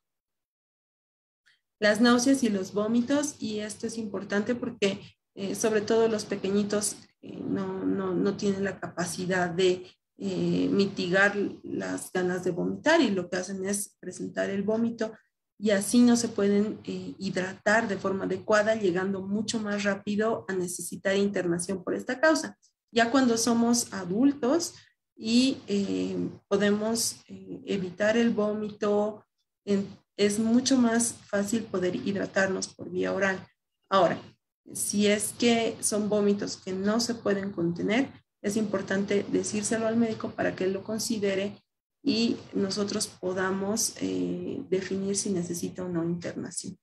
Las 1.79 2.01
náuseas 2.01 2.41
y 2.41 2.49
los 2.49 2.73
vómitos, 2.73 3.35
y 3.39 3.59
esto 3.59 3.85
es 3.85 3.99
importante 3.99 4.55
porque 4.55 4.99
eh, 5.35 5.53
sobre 5.53 5.81
todo 5.81 6.07
los 6.07 6.25
pequeñitos 6.25 6.95
eh, 7.21 7.39
no, 7.39 7.85
no, 7.85 8.11
no, 8.11 8.37
tienen 8.37 8.63
la 8.63 8.79
capacidad 8.79 9.51
de 9.51 9.85
mitigar 10.17 11.37
las 11.63 12.11
ganas 12.11 12.43
de 12.43 12.51
vomitar 12.51 12.99
y 12.99 13.09
lo 13.09 13.29
que 13.29 13.37
hacen 13.37 13.63
es 13.65 13.95
presentar 14.01 14.49
el 14.49 14.63
vómito 14.63 15.13
y 15.61 15.71
así 15.71 15.99
no 15.99 16.15
se 16.15 16.29
pueden 16.29 16.79
eh, 16.85 17.13
hidratar 17.19 17.89
de 17.89 17.97
forma 17.97 18.23
adecuada, 18.23 18.75
llegando 18.75 19.21
mucho 19.21 19.59
más 19.59 19.83
rápido 19.83 20.45
a 20.47 20.53
necesitar 20.53 21.17
internación 21.17 21.83
por 21.83 21.93
esta 21.93 22.21
causa. 22.21 22.57
Ya 22.91 23.11
cuando 23.11 23.37
somos 23.37 23.91
adultos 23.91 24.75
y 25.17 25.57
eh, 25.67 26.15
podemos 26.47 27.17
eh, 27.27 27.61
evitar 27.65 28.15
el 28.15 28.29
vómito, 28.29 29.25
es 30.15 30.39
mucho 30.39 30.77
más 30.77 31.13
fácil 31.13 31.63
poder 31.63 31.95
hidratarnos 31.95 32.69
por 32.69 32.89
vía 32.89 33.13
oral. 33.13 33.45
Ahora, 33.89 34.19
si 34.73 35.07
es 35.07 35.33
que 35.37 35.75
son 35.81 36.07
vómitos 36.07 36.55
que 36.57 36.71
no 36.71 37.01
se 37.01 37.15
pueden 37.15 37.51
contener, 37.51 38.09
es 38.41 38.55
importante 38.55 39.25
decírselo 39.29 39.87
al 39.87 39.97
médico 39.97 40.31
para 40.31 40.55
que 40.55 40.63
él 40.63 40.73
lo 40.73 40.83
considere 40.83 41.61
y 42.03 42.37
nosotros 42.53 43.07
podamos 43.07 43.93
eh, 44.01 44.61
definir 44.69 45.15
si 45.15 45.31
necesita 45.31 45.83
o 45.83 45.89
no 45.89 46.03
internación. 46.03 46.77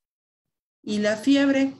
Y 0.82 0.98
la 0.98 1.16
fiebre 1.16 1.74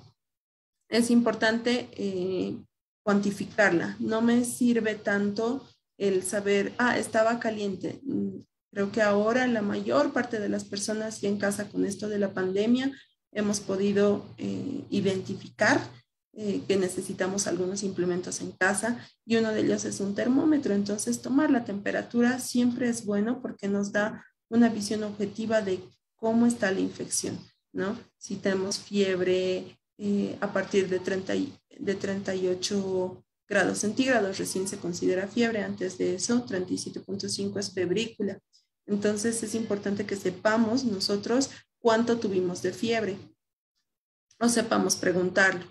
es 0.89 1.11
importante 1.11 1.89
eh, 1.93 2.57
cuantificarla. 3.05 3.97
No 4.01 4.23
me 4.23 4.45
sirve 4.45 4.95
tanto 4.95 5.67
el 5.99 6.23
saber, 6.23 6.73
ah, 6.79 6.99
estaba 6.99 7.39
caliente. 7.39 8.01
Mm, 8.05 8.41
creo 8.73 8.93
que 8.93 9.03
ahora 9.03 9.47
la 9.47 9.63
mayor 9.63 10.13
parte 10.13 10.41
de 10.41 10.49
las 10.49 10.65
personas 10.65 11.21
ya 11.21 11.29
en 11.29 11.39
casa 11.39 11.69
con 11.69 11.85
esto 11.85 12.09
de 12.09 12.19
la 12.19 12.33
pandemia 12.33 12.93
hemos 13.33 13.61
podido 13.61 14.25
eh, 14.39 14.85
identificar 14.91 15.81
eh, 16.39 16.63
que 16.69 16.77
necesitamos 16.77 17.47
algunos 17.47 17.83
implementos 17.83 18.43
en 18.43 18.53
casa 18.53 19.09
y 19.25 19.37
uno 19.37 19.53
de 19.53 19.61
ellos 19.61 19.87
es 19.87 20.01
un 20.01 20.15
termómetro. 20.15 20.75
Entonces, 20.75 21.23
tomar 21.23 21.51
la 21.51 21.65
temperatura 21.65 22.39
siempre 22.41 22.91
es 22.91 23.07
bueno 23.07 23.41
porque 23.41 23.69
nos 23.69 23.91
da 23.91 24.23
una 24.51 24.69
visión 24.69 25.03
objetiva 25.03 25.63
de 25.63 25.81
cómo 26.15 26.45
está 26.45 26.71
la 26.71 26.81
infección, 26.81 27.39
¿no? 27.73 27.99
Si 28.19 28.37
tenemos 28.37 28.79
fiebre 28.79 29.79
eh, 29.97 30.37
a 30.43 30.53
partir 30.53 30.91
de, 30.91 30.99
30, 30.99 31.33
de 31.79 31.95
38 31.95 33.25
grados 33.49 33.79
centígrados, 33.79 34.37
recién 34.37 34.69
se 34.69 34.77
considera 34.77 35.29
fiebre, 35.29 35.63
antes 35.63 35.97
de 35.97 36.17
eso 36.17 36.45
37.5 36.45 37.59
es 37.59 37.73
febrícula. 37.73 38.39
Entonces 38.85 39.43
es 39.43 39.55
importante 39.55 40.05
que 40.05 40.17
sepamos 40.17 40.85
nosotros 40.85 41.49
cuánto 41.79 42.19
tuvimos 42.19 42.61
de 42.61 42.75
fiebre 42.75 43.17
o 44.39 44.51
sepamos 44.51 44.97
preguntarlo. 44.97 45.65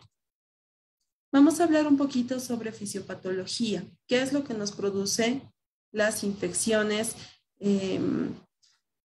Vamos 1.36 1.60
a 1.60 1.66
hablar 1.66 1.86
un 1.86 1.98
poquito 1.98 2.40
sobre 2.40 2.72
fisiopatología, 2.72 3.84
qué 4.08 4.22
es 4.22 4.32
lo 4.32 4.46
que 4.46 4.54
nos 4.54 4.72
produce 4.72 5.42
las 5.92 6.24
infecciones 6.24 7.18
em, 7.60 8.34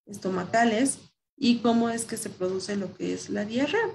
estomacales 0.06 1.00
y 1.36 1.58
cómo 1.58 1.90
es 1.90 2.04
que 2.04 2.16
se 2.16 2.30
produce 2.30 2.76
lo 2.76 2.94
que 2.94 3.14
es 3.14 3.30
la 3.30 3.44
diarrea. 3.44 3.90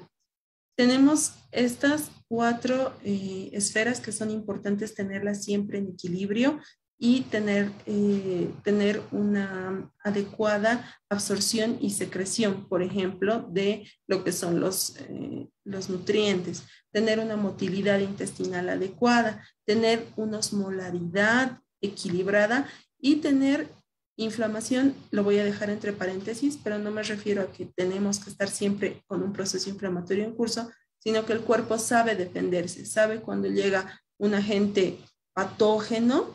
Tenemos 0.76 1.36
estas 1.54 2.12
cuatro 2.28 2.94
eh, 3.06 3.52
esferas 3.54 4.02
que 4.02 4.12
son 4.12 4.30
importantes 4.32 4.96
tenerlas 4.96 5.46
siempre 5.46 5.78
en 5.78 5.88
equilibrio 5.88 6.60
y 6.98 7.22
tener, 7.22 7.72
eh, 7.86 8.52
tener 8.66 9.02
una 9.12 9.90
adecuada 10.04 10.94
absorción 11.10 11.78
y 11.80 11.92
secreción, 11.92 12.68
por 12.68 12.84
ejemplo, 12.84 13.48
de 13.50 13.90
lo 14.08 14.26
que 14.26 14.34
son 14.34 14.60
los, 14.60 14.98
eh, 14.98 15.48
los 15.64 15.90
nutrientes, 15.90 16.64
tener 16.96 17.20
una 17.20 17.36
motilidad 17.36 18.00
intestinal 18.00 18.70
adecuada, 18.70 19.46
tener 19.66 20.08
una 20.16 20.38
osmolaridad 20.38 21.60
equilibrada 21.82 22.70
y 22.98 23.18
tener 23.18 23.68
inflamación, 24.16 24.96
lo 25.12 25.26
voy 25.26 25.38
a 25.40 25.44
dejar 25.44 25.70
entre 25.70 25.92
paréntesis, 25.92 26.58
pero 26.64 26.80
no 26.80 26.92
me 26.92 27.04
refiero 27.04 27.42
a 27.42 27.52
que 27.52 27.66
tenemos 27.66 28.20
que 28.20 28.30
estar 28.30 28.48
siempre 28.48 29.04
con 29.08 29.24
un 29.24 29.34
proceso 29.34 29.70
inflamatorio 29.70 30.24
en 30.24 30.34
curso, 30.34 30.72
sino 30.98 31.26
que 31.26 31.34
el 31.34 31.42
cuerpo 31.42 31.78
sabe 31.78 32.16
defenderse, 32.16 32.86
sabe 32.86 33.20
cuando 33.20 33.50
llega 33.50 34.02
un 34.18 34.34
agente 34.34 34.98
patógeno 35.34 36.30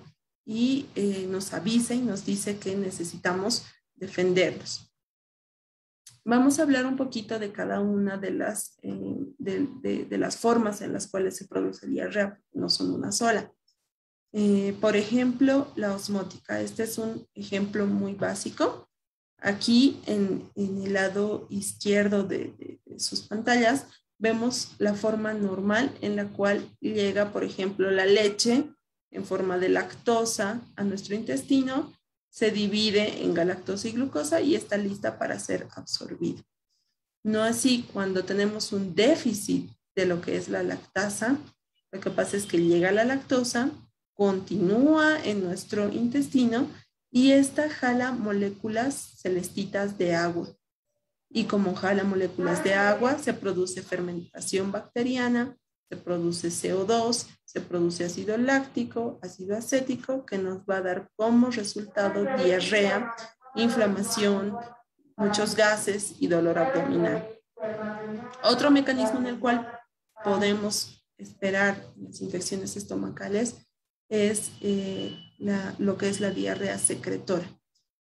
y 0.45 0.88
eh, 0.95 1.26
nos 1.26 1.55
avisa 1.55 1.95
y 1.95 2.02
nos 2.02 2.26
dice 2.26 2.59
que 2.59 2.76
necesitamos 2.76 3.64
defenderlos. 3.95 4.89
Vamos 6.25 6.59
a 6.59 6.62
hablar 6.62 6.85
un 6.87 6.97
poquito 6.97 7.39
de 7.39 7.50
cada 7.50 7.81
una 7.81 8.19
de 8.19 8.31
las, 8.31 8.79
eh, 8.83 9.17
de, 9.39 10.19
las 10.19 10.37
formas 10.37 10.83
en 10.83 10.93
las 10.93 11.09
cuales 11.09 11.37
se 11.37 11.49
produce 11.49 11.87
diarrea, 11.87 12.39
no 12.53 12.69
son 12.69 12.93
una 12.93 13.11
sola. 13.11 13.50
Eh, 14.33 14.77
por 14.81 14.97
ejemplo, 14.97 15.73
la 15.77 15.95
osmótica. 15.95 16.61
Este 16.61 16.85
es 16.85 16.99
un 16.99 17.27
ejemplo 17.35 17.87
muy 17.87 18.15
básico. 18.15 18.89
Aquí 19.39 20.00
en, 20.07 20.50
el 20.55 20.93
lado 20.93 21.47
izquierdo 21.49 22.25
de, 22.25 22.81
sus 22.99 23.23
pantallas 23.23 23.87
vemos 24.19 24.75
la 24.79 24.95
forma 24.95 25.33
normal 25.33 25.97
en 26.03 26.17
la 26.17 26.27
cual 26.29 26.69
llega, 26.81 27.33
por 27.33 27.45
ejemplo, 27.45 27.91
la 27.91 28.05
leche 28.05 28.71
en 29.11 29.25
forma 29.25 29.59
de 29.59 29.71
lactosa 29.71 30.61
a 30.77 30.85
nuestro 30.85 31.15
intestino, 31.15 31.93
se 32.31 32.51
divide 32.51 33.23
en 33.23 33.35
galactosa 33.35 33.88
y 33.88 33.93
glucosa 33.93 34.40
y 34.40 34.55
está 34.55 34.77
lista 34.77 35.19
para 35.19 35.38
ser 35.38 35.69
absorbida. 35.75 36.43
No 37.23 37.43
así 37.43 37.88
cuando 37.93 38.25
tenemos 38.25 38.73
un 38.73 38.95
déficit 38.95 39.71
de 39.95 40.07
lo 40.07 40.21
que 40.21 40.37
es 40.37 40.49
la 40.49 40.62
lactasa, 40.62 41.38
lo 41.93 42.01
que 42.01 42.11
pasa 42.11 42.37
es 42.37 42.47
que 42.47 42.59
llega 42.59 42.93
la 42.93 43.05
lactosa, 43.05 43.71
continúa 44.14 45.23
en 45.23 45.43
nuestro 45.43 45.90
intestino 45.90 46.71
y 47.11 47.33
esta 47.33 47.69
jala 47.69 48.12
moléculas 48.12 48.95
celestitas 49.19 49.99
de 49.99 50.14
agua. 50.14 50.49
Y 51.29 51.45
como 51.45 51.75
jala 51.75 52.05
moléculas 52.05 52.62
de 52.64 52.75
agua, 52.75 53.19
se 53.19 53.35
produce 53.35 53.83
fermentación 53.83 54.73
bacteriana, 54.73 55.57
se 55.90 55.96
produce 55.96 56.48
CO2, 56.48 57.26
se 57.44 57.61
produce 57.61 58.05
ácido 58.05 58.38
láctico, 58.38 59.18
ácido 59.22 59.57
acético, 59.57 60.24
que 60.24 60.38
nos 60.38 60.59
va 60.59 60.76
a 60.76 60.83
dar 60.83 61.11
como 61.16 61.50
resultado 61.50 62.24
diarrea, 62.37 63.12
inflamación, 63.57 64.57
muchos 65.16 65.57
gases 65.57 66.14
y 66.20 66.29
dolor 66.29 66.61
abdominal. 66.61 67.29
Otro 68.44 68.70
mecanismo 68.70 69.18
en 69.18 69.26
el 69.26 69.40
cual 69.40 69.68
podemos 70.22 71.05
esperar 71.18 71.85
las 71.96 72.20
infecciones 72.20 72.76
estomacales 72.76 73.57
es 74.09 74.53
eh, 74.61 75.18
lo 75.79 75.98
que 75.98 76.09
es 76.09 76.20
la 76.20 76.31
diarrea 76.31 76.79
secretora. 76.79 77.48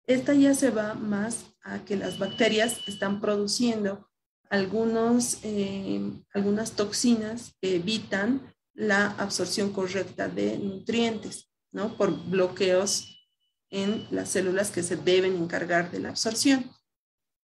Esta 0.05 0.35
ya 0.35 0.53
se 0.53 0.69
va 0.69 0.93
más 0.93 1.45
a 1.63 1.79
que 1.85 1.95
las 1.95 2.19
bacterias 2.19 2.79
están 2.87 3.19
produciendo 3.19 4.08
algunos, 4.49 5.39
eh, 5.43 6.01
algunas 6.33 6.71
toxinas 6.71 7.55
evitan 7.61 8.41
la 8.73 9.11
absorción 9.11 9.71
correcta 9.71 10.27
de 10.27 10.57
nutrientes, 10.57 11.49
¿no? 11.71 11.95
Por 11.95 12.11
bloqueos 12.29 13.27
en 13.69 14.07
las 14.09 14.29
células 14.29 14.71
que 14.71 14.83
se 14.83 14.95
deben 14.95 15.35
encargar 15.35 15.91
de 15.91 15.99
la 15.99 16.09
absorción. 16.09 16.71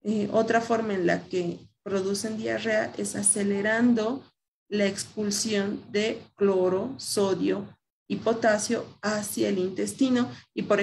Eh, 0.02 0.30
otra 0.32 0.62
forma 0.62 0.94
en 0.94 1.06
la 1.06 1.26
que 1.26 1.60
producen 1.84 2.38
diarrea 2.38 2.94
es 2.98 3.16
acelerando 3.16 4.24
la 4.68 4.88
expulsión 4.88 5.84
de 5.92 6.22
cloro, 6.36 6.96
sodio 6.98 7.68
y 8.08 8.18
potasio 8.18 8.86
hacia 9.02 9.50
el 9.50 9.60
intestino 9.60 10.32
y 10.54 10.64
por, 10.64 10.80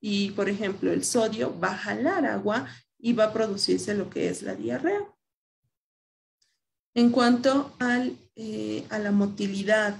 y 0.00 0.30
por 0.30 0.48
ejemplo 0.48 0.92
el 0.92 1.04
sodio 1.04 1.58
va 1.58 1.72
a 1.72 1.78
jalar 1.78 2.24
agua 2.24 2.68
y 2.98 3.12
va 3.12 3.24
a 3.24 3.32
producirse 3.32 3.94
lo 3.94 4.08
que 4.08 4.28
es 4.28 4.42
la 4.42 4.54
diarrea. 4.54 5.00
En 6.98 7.10
cuanto 7.10 7.70
eh, 8.34 8.84
a 8.90 8.98
la 8.98 9.12
motilidad, 9.12 9.94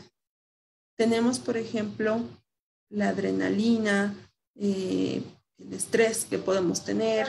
tenemos, 0.97 1.39
por 1.39 1.57
ejemplo, 1.57 2.23
la 2.89 3.11
adrenalina, 3.11 4.17
eh, 4.57 5.23
el 5.59 5.73
estrés 5.73 6.25
que 6.25 6.39
podemos 6.39 6.85
tener, 6.85 7.29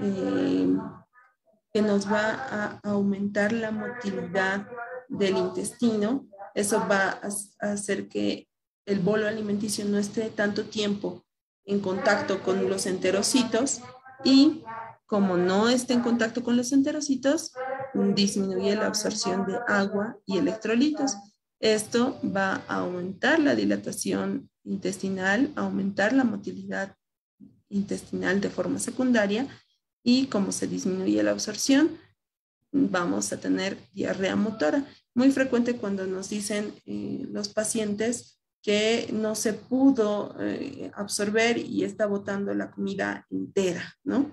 eh, 0.00 0.68
que 1.72 1.82
nos 1.82 2.06
va 2.06 2.30
a 2.30 2.80
aumentar 2.84 3.52
la 3.52 3.72
motilidad 3.72 4.68
del 5.08 5.38
intestino. 5.38 6.28
Eso 6.54 6.78
va 6.88 7.08
a, 7.08 7.66
a 7.66 7.72
hacer 7.72 8.08
que 8.08 8.46
el 8.86 9.00
bolo 9.00 9.26
alimenticio 9.26 9.86
no 9.86 9.98
esté 9.98 10.30
tanto 10.30 10.66
tiempo 10.66 11.24
en 11.64 11.80
contacto 11.80 12.44
con 12.44 12.70
los 12.70 12.86
enterocitos 12.86 13.80
y 14.22 14.62
como 15.06 15.36
no 15.36 15.68
esté 15.68 15.94
en 15.94 16.02
contacto 16.02 16.44
con 16.44 16.56
los 16.56 16.70
enterocitos, 16.70 17.52
disminuye 17.94 18.74
la 18.76 18.86
absorción 18.86 19.46
de 19.46 19.58
agua 19.66 20.16
y 20.26 20.38
electrolitos. 20.38 21.16
Esto 21.58 22.18
va 22.24 22.62
a 22.68 22.76
aumentar 22.76 23.38
la 23.38 23.54
dilatación 23.54 24.50
intestinal, 24.64 25.52
aumentar 25.56 26.12
la 26.12 26.24
motilidad 26.24 26.96
intestinal 27.68 28.40
de 28.40 28.50
forma 28.50 28.78
secundaria 28.78 29.46
y 30.02 30.26
como 30.26 30.52
se 30.52 30.66
disminuye 30.66 31.22
la 31.22 31.32
absorción, 31.32 31.98
vamos 32.72 33.32
a 33.32 33.40
tener 33.40 33.78
diarrea 33.92 34.36
motora. 34.36 34.84
Muy 35.14 35.30
frecuente 35.30 35.76
cuando 35.76 36.06
nos 36.06 36.30
dicen 36.30 36.72
eh, 36.86 37.26
los 37.30 37.48
pacientes 37.48 38.40
que 38.62 39.08
no 39.12 39.34
se 39.34 39.54
pudo 39.54 40.36
eh, 40.38 40.90
absorber 40.94 41.58
y 41.58 41.84
está 41.84 42.06
botando 42.06 42.54
la 42.54 42.70
comida 42.70 43.26
entera, 43.30 43.94
¿no? 44.04 44.30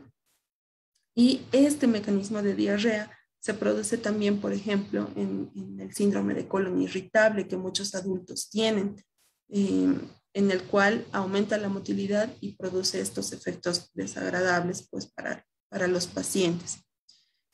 Y 1.16 1.42
este 1.52 1.88
mecanismo 1.88 2.42
de 2.42 2.54
diarrea 2.54 3.17
se 3.48 3.54
produce 3.54 3.98
también, 3.98 4.42
por 4.42 4.52
ejemplo, 4.52 5.10
en, 5.16 5.80
el 5.80 5.96
síndrome 5.96 6.34
de 6.34 6.50
colon 6.50 6.82
irritable 6.82 7.48
que 7.48 7.56
muchos 7.56 7.96
adultos 7.96 8.50
tienen, 8.50 9.02
em, 9.48 10.02
en 10.34 10.52
el 10.52 10.64
cual 10.64 11.08
aumenta 11.14 11.58
la 11.58 11.70
motilidad 11.70 12.30
y 12.42 12.58
produce 12.58 13.00
estos 13.00 13.32
efectos 13.32 13.90
desagradables 13.94 14.90
pues, 14.92 15.06
para, 15.06 15.46
para 15.70 15.88
los 15.88 16.08
pacientes. 16.08 16.80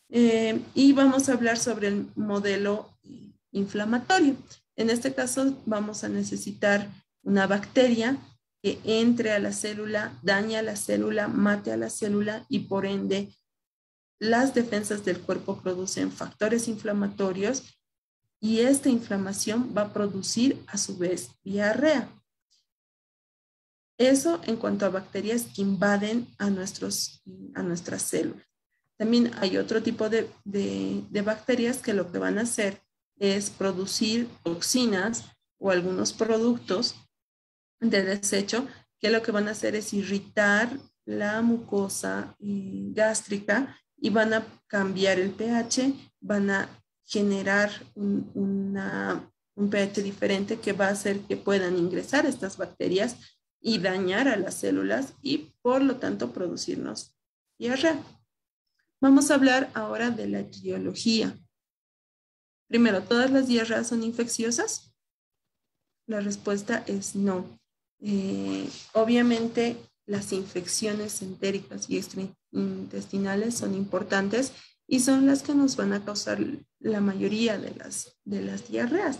Em, 0.10 0.64
y 0.74 0.94
vamos 0.94 1.30
a 1.30 1.34
hablar 1.34 1.60
sobre 1.60 1.90
el 1.90 2.08
modelo 2.16 2.98
inflamatorio. 3.52 4.36
En 4.76 4.90
este 4.90 5.14
caso 5.14 5.62
vamos 5.68 6.04
a 6.04 6.10
necesitar 6.10 6.90
una 7.22 7.46
bacteria 7.46 8.18
que 8.64 8.80
entre 8.84 9.32
a 9.32 9.38
la 9.38 9.52
célula, 9.52 10.18
daña 10.24 10.58
a 10.58 10.64
la 10.64 10.76
célula, 10.76 11.28
mate 11.28 11.72
a 11.72 11.78
la 11.78 11.92
célula 11.92 12.48
y 12.50 12.62
por 12.62 12.88
ende 12.88 13.30
las 14.19 14.54
defensas 14.54 15.04
del 15.04 15.19
cuerpo 15.19 15.60
producen 15.62 16.12
factores 16.12 16.67
inflamatorios 16.67 17.80
y 18.39 18.60
esta 18.60 18.89
inflamación 18.89 19.73
va 19.76 19.84
a 19.84 19.93
producir 19.93 20.63
a 20.67 20.78
su 20.78 20.97
vez 20.97 21.32
diarrea. 21.43 22.10
Eso 23.97 24.41
en 24.43 24.58
cuanto 24.58 24.86
a 24.86 24.89
bacterias 24.89 25.47
que 25.56 25.62
invaden 25.62 26.28
a, 26.38 26.49
nuestros, 26.49 27.23
a 27.56 27.63
nuestras 27.63 28.02
células. 28.02 28.45
También 28.97 29.32
hay 29.39 29.58
otro 29.58 29.82
tipo 29.82 30.10
de, 30.10 30.30
de, 30.43 31.21
bacterias 31.21 31.78
que 31.78 31.93
lo 31.93 32.12
que 32.12 32.19
van 32.19 32.38
a 32.38 32.41
hacer 32.41 32.82
es 33.17 33.49
producir 33.49 34.28
toxinas 34.43 35.26
o 35.58 35.71
algunos 35.71 36.13
productos 36.13 36.95
de 37.80 38.04
desecho 38.04 38.67
que 38.99 39.10
lo 39.10 39.21
que 39.21 39.32
van 39.32 39.47
a 39.47 39.52
hacer 39.52 39.76
es 39.76 39.93
irritar 39.93 40.78
la 41.06 41.41
mucosa 41.41 42.36
eh, 42.39 42.91
gástrica 42.93 43.78
y 44.04 44.10
van 44.10 44.34
a 44.34 44.46
cambiar 44.68 45.18
el 45.18 45.32
pH, 45.32 45.94
van 46.20 46.50
a 46.50 46.68
generar 47.06 47.72
un, 47.96 48.30
un 49.56 49.70
pH 49.70 50.04
diferente 50.04 50.60
que 50.60 50.74
va 50.74 50.88
a 50.88 50.92
hacer 50.92 51.22
que 51.22 51.38
puedan 51.38 51.78
ingresar 51.78 52.26
estas 52.26 52.58
bacterias 52.58 53.16
y 53.62 53.80
dañar 53.80 54.28
a 54.28 54.36
las 54.36 54.56
células 54.56 55.13
y 55.22 55.54
por 55.62 55.82
lo 55.82 55.96
tanto 56.00 56.34
producirnos 56.34 57.16
diarrea. 57.58 58.04
Vamos 59.00 59.32
a 59.32 59.36
hablar 59.36 59.72
ahora 59.74 60.12
de 60.12 60.28
la 60.28 60.42
etiología. 60.42 61.38
Primero, 62.68 63.04
¿todas 63.04 63.32
las 63.32 63.48
diarreas 63.48 63.88
son 63.88 64.04
infecciosas? 64.04 64.94
La 66.08 66.20
respuesta 66.20 66.84
es 66.88 67.16
no. 67.16 67.58
Eh, 68.02 68.68
obviamente, 68.92 69.78
las 70.06 70.34
infecciones 70.34 71.22
entéricas 71.22 71.89
y 71.89 72.02
intestinales 72.52 73.56
son 73.56 73.74
importantes 73.74 74.52
y 74.88 75.00
son 75.00 75.26
las 75.26 75.44
que 75.44 75.56
nos 75.56 75.76
van 75.76 75.94
a 75.94 76.04
causar 76.04 76.39
la 76.80 77.02
mayoría 77.02 77.58
de 77.58 77.74
las, 77.76 78.18
de 78.26 78.42
las 78.42 78.68
diarreas. 78.68 79.20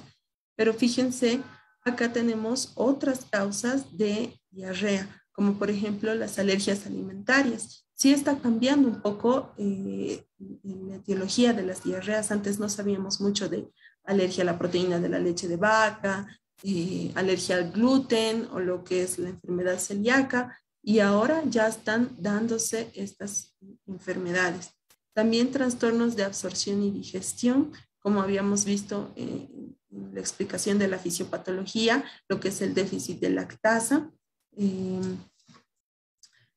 Pero 0.56 0.74
fíjense 0.74 1.41
acá 1.86 2.12
tenemos 2.13 2.72
otras 2.76 3.26
causas 3.26 3.98
de 3.98 4.39
diarrea, 4.52 5.24
como 5.32 5.58
por 5.58 5.69
ejemplo 5.69 6.13
las 6.15 6.39
alergias 6.39 6.86
alimentarias. 6.86 7.88
Sí 7.96 8.12
está 8.12 8.38
cambiando 8.38 8.88
un 8.88 9.02
poco 9.02 9.54
eh, 9.58 10.26
la 10.63 10.96
etiología 10.96 11.54
de 11.54 11.63
las 11.63 11.84
diarreas. 11.84 12.32
Antes 12.32 12.60
no 12.60 12.67
sabíamos 12.69 13.22
mucho 13.22 13.50
de 13.50 13.69
alergia 14.04 14.43
a 14.43 14.46
la 14.46 14.58
proteína 14.58 15.00
de 15.00 15.10
la 15.10 15.19
leche 15.19 15.48
de 15.48 15.58
vaca, 15.58 16.28
eh, 16.63 17.12
alergia 17.15 17.58
al 17.58 17.72
gluten 17.72 18.48
o 18.52 18.60
lo 18.60 18.84
que 18.84 19.04
es 19.04 19.19
la 19.19 19.30
enfermedad 19.30 19.80
celíaca, 19.80 20.58
y 20.84 21.00
ahora 21.00 21.43
ya 21.46 21.67
están 21.67 22.13
dándose 22.19 22.91
estas 22.93 23.56
enfermedades. 23.88 24.72
También 25.13 25.52
trastornos 25.52 26.17
de 26.17 26.26
absorción 26.26 26.84
y 26.84 26.91
digestión, 26.91 27.72
como 28.00 28.22
habíamos 28.22 28.65
visto 28.65 29.13
eh, 29.15 29.48
la 29.89 30.19
explicación 30.19 30.78
de 30.80 30.89
la 30.89 31.00
fisiopatología, 31.00 32.04
lo 32.28 32.41
que 32.41 32.50
es 32.50 32.62
el 32.62 32.74
déficit 32.74 33.22
de 33.22 33.30
lactasa. 33.30 34.12
Eh, 34.58 35.00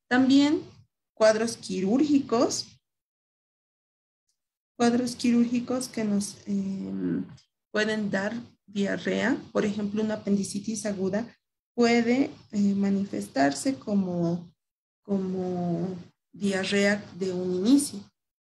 también 0.08 0.62
cuadros 1.14 1.56
quirúrgicos, 1.56 2.66
cuadros 4.76 5.14
quirúrgicos 5.14 5.88
que 5.88 6.04
nos 6.04 6.38
eh, 6.46 7.22
pueden 7.70 8.10
dar 8.10 8.34
diarrea, 8.66 9.36
por 9.52 9.64
ejemplo, 9.64 10.02
una 10.02 10.14
apendicitis 10.14 10.84
aguda 10.84 11.32
puede 11.76 12.30
eh, 12.52 12.74
manifestarse 12.74 13.74
como, 13.76 14.50
como 15.02 15.94
diarrea 16.32 17.04
de 17.18 17.32
un 17.32 17.54
inicio. 17.54 18.00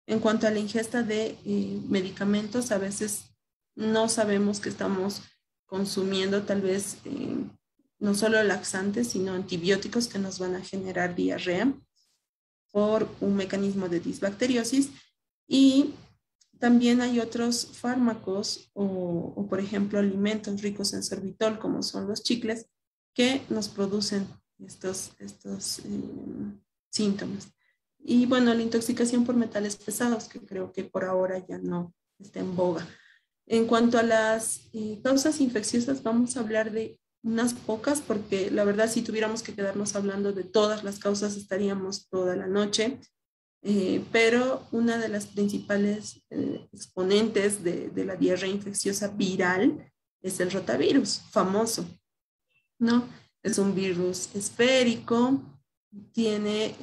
En 0.07 0.21
cuanto 0.21 0.47
a 0.47 0.51
la 0.51 0.61
ingesta 0.61 1.03
de 1.03 1.37
medicamentos, 1.89 2.71
a 2.71 2.79
veces 2.79 3.25
no 3.75 4.09
sabemos 4.09 4.61
que 4.61 4.69
estamos 4.69 5.23
consumiendo 5.65 6.43
tal 6.43 6.61
vez 6.61 6.99
eh, 7.07 7.43
no 7.99 8.15
solo 8.15 8.43
laxantes, 8.45 9.09
sino 9.09 9.33
antibióticos 9.33 10.09
que 10.09 10.19
nos 10.19 10.39
van 10.39 10.55
a 10.55 10.63
generar 10.63 11.17
diarrea 11.17 11.73
por 12.71 13.09
un 13.21 13.35
mecanismo 13.35 13.89
de 13.89 14.01
disbacteriosis. 14.01 14.91
Y 15.49 15.95
también 16.59 17.01
hay 17.01 17.19
otros 17.19 17.67
fármacos 17.73 18.71
o, 18.75 19.47
por 19.49 19.59
ejemplo, 19.59 19.99
alimentos 19.99 20.61
ricos 20.61 20.93
en 20.93 21.03
sorbitol, 21.03 21.59
como 21.59 21.83
son 21.83 22.07
los 22.07 22.23
chicles, 22.23 22.67
que 23.17 23.41
nos 23.49 23.69
producen 23.69 24.29
estos, 24.59 25.13
estos 25.19 25.81
eh, 25.81 25.83
síntomas. 26.91 27.49
Y 27.99 28.27
bueno, 28.27 28.53
la 28.55 28.63
intoxicación 28.63 29.25
por 29.25 29.35
metales 29.35 29.77
pesados, 29.77 30.29
que 30.29 30.39
creo 30.41 30.71
que 30.71 30.85
por 30.85 31.05
ahora 31.05 31.45
ya 31.49 31.59
no 31.59 31.95
está 32.21 32.41
en 32.41 32.55
boga. 32.55 32.87
En 33.47 33.67
cuanto 33.67 33.99
a 33.99 34.03
las 34.03 34.69
eh, 34.75 35.01
causas 35.03 35.41
infecciosas, 35.41 36.03
vamos 36.03 36.37
a 36.37 36.41
hablar 36.41 36.71
de 36.71 37.01
unas 37.23 37.55
pocas, 37.55 38.03
porque 38.03 38.51
la 38.51 38.65
verdad 38.65 38.89
si 38.89 39.03
tuviéramos 39.03 39.43
que 39.43 39.55
quedarnos 39.55 39.97
hablando 39.97 40.33
de 40.33 40.45
todas 40.45 40.85
las 40.85 40.99
causas 40.99 41.37
estaríamos 41.37 42.09
toda 42.09 42.37
la 42.37 42.47
noche, 42.47 43.01
eh, 43.63 44.05
pero 44.13 44.69
una 44.73 44.99
de 44.99 45.09
las 45.09 45.27
principales 45.27 46.23
exponentes 46.73 47.65
de, 47.65 47.89
de, 47.89 48.05
la 48.05 48.15
diarrea 48.15 48.51
infecciosa 48.51 49.09
viral 49.09 49.91
es 50.23 50.39
el 50.39 50.53
rotavirus, 50.53 51.23
famoso, 51.31 51.85
¿no? 52.79 53.09
Es 53.43 53.59
un 53.59 53.75
virus 53.75 54.35
esférico, 54.35 55.41
tiene, 56.13 56.75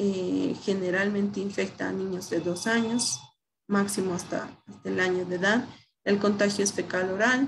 generalmente 0.63 1.39
infecta 1.39 1.89
a 1.89 1.91
niños 1.91 2.29
de 2.29 2.39
dos 2.39 2.67
años, 2.67 3.19
máximo 3.67 4.13
hasta, 4.13 4.49
hasta 4.67 4.89
el 4.89 4.99
año 4.99 5.25
de 5.25 5.35
edad, 5.35 5.67
el 6.03 6.19
contagio 6.19 6.63
es 6.63 6.73
fecal 6.73 7.09
oral, 7.11 7.47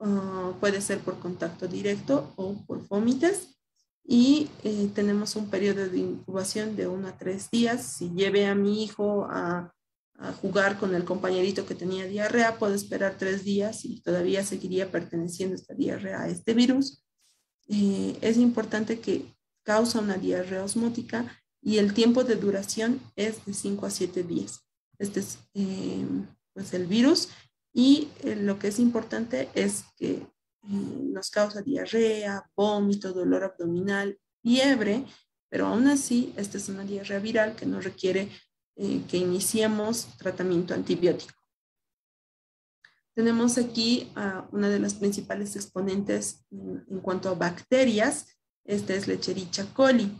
ah, 0.00 0.52
puede 0.60 0.80
ser 0.80 1.00
por 1.00 1.18
contacto 1.18 1.66
directo 1.66 2.32
o 2.36 2.54
por 2.66 2.86
vómites. 2.88 3.50
Y 4.06 4.50
eh, 4.62 4.90
tenemos 4.94 5.34
un 5.34 5.48
periodo 5.48 5.88
de 5.88 5.98
incubación 5.98 6.76
de 6.76 6.86
uno 6.86 7.08
a 7.08 7.16
tres 7.16 7.50
días. 7.50 7.82
Si 7.82 8.10
lleve 8.10 8.46
a 8.46 8.54
mi 8.54 8.84
hijo 8.84 9.26
a, 9.30 9.70
jugar 10.40 10.78
con 10.78 10.94
el 10.94 11.04
compañerito 11.04 11.66
que 11.66 11.74
tenía 11.74 12.06
diarrea, 12.06 12.56
puedo 12.56 12.72
esperar 12.72 13.16
tres 13.18 13.42
días 13.42 13.84
y 13.84 14.00
todavía 14.00 14.44
seguiría 14.44 14.88
perteneciendo 14.88 15.56
esta 15.56 15.74
diarrea 15.74 16.22
a 16.22 16.28
este 16.28 16.54
virus. 16.54 17.03
Eh, 17.68 18.18
es 18.20 18.36
importante 18.36 19.00
que 19.00 19.26
causa 19.62 20.00
una 20.00 20.16
diarrea 20.16 20.64
osmótica 20.64 21.42
y 21.62 21.78
el 21.78 21.94
tiempo 21.94 22.24
de 22.24 22.36
duración 22.36 23.00
es 23.16 23.44
de 23.46 23.54
5 23.54 23.86
a 23.86 23.90
7 23.90 24.22
días. 24.22 24.60
Este 24.98 25.20
es 25.20 25.38
eh, 25.54 26.04
pues 26.52 26.74
el 26.74 26.86
virus 26.86 27.28
y 27.72 28.08
eh, 28.22 28.36
lo 28.36 28.58
que 28.58 28.68
es 28.68 28.78
importante 28.78 29.48
es 29.54 29.84
que 29.96 30.26
nos 30.66 31.30
causa 31.30 31.60
diarrea, 31.60 32.50
vómito, 32.56 33.12
dolor 33.12 33.44
abdominal, 33.44 34.18
fiebre, 34.42 35.04
pero 35.50 35.66
aún 35.66 35.88
así, 35.88 36.32
esta 36.38 36.56
es 36.56 36.70
una 36.70 36.84
diarrea 36.84 37.18
viral 37.18 37.54
que 37.54 37.66
no 37.66 37.82
requiere 37.82 38.30
que 38.74 39.18
iniciemos 39.18 40.06
tratamiento 40.16 40.72
antibiótico. 40.72 41.43
Tenemos 43.14 43.58
aquí 43.58 44.10
a 44.16 44.48
una 44.50 44.68
de 44.68 44.80
las 44.80 44.94
principales 44.94 45.54
exponentes 45.54 46.44
en, 46.50 47.00
cuanto 47.00 47.28
a 47.28 47.34
bacterias. 47.34 48.26
Esta 48.64 48.94
es 48.94 49.06
Lechericha 49.06 49.66
coli. 49.72 50.10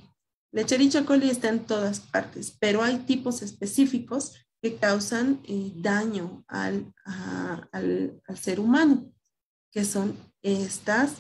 Lechericha 0.52 1.04
coli 1.04 1.28
está 1.28 1.48
en 1.48 1.66
todas 1.66 1.98
partes, 1.98 2.56
pero 2.60 2.82
hay 2.82 2.98
tipos 2.98 3.42
específicos 3.42 4.34
que 4.62 4.76
causan 4.76 5.40
eh, 5.44 5.72
daño 5.74 6.44
al, 6.46 6.94
al, 7.72 8.22
ser 8.40 8.60
humano, 8.60 9.12
que 9.72 9.84
son 9.84 10.16
estas, 10.40 11.14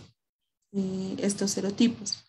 eh, 0.72 1.16
estos 1.18 1.50
serotipos. 1.50 2.24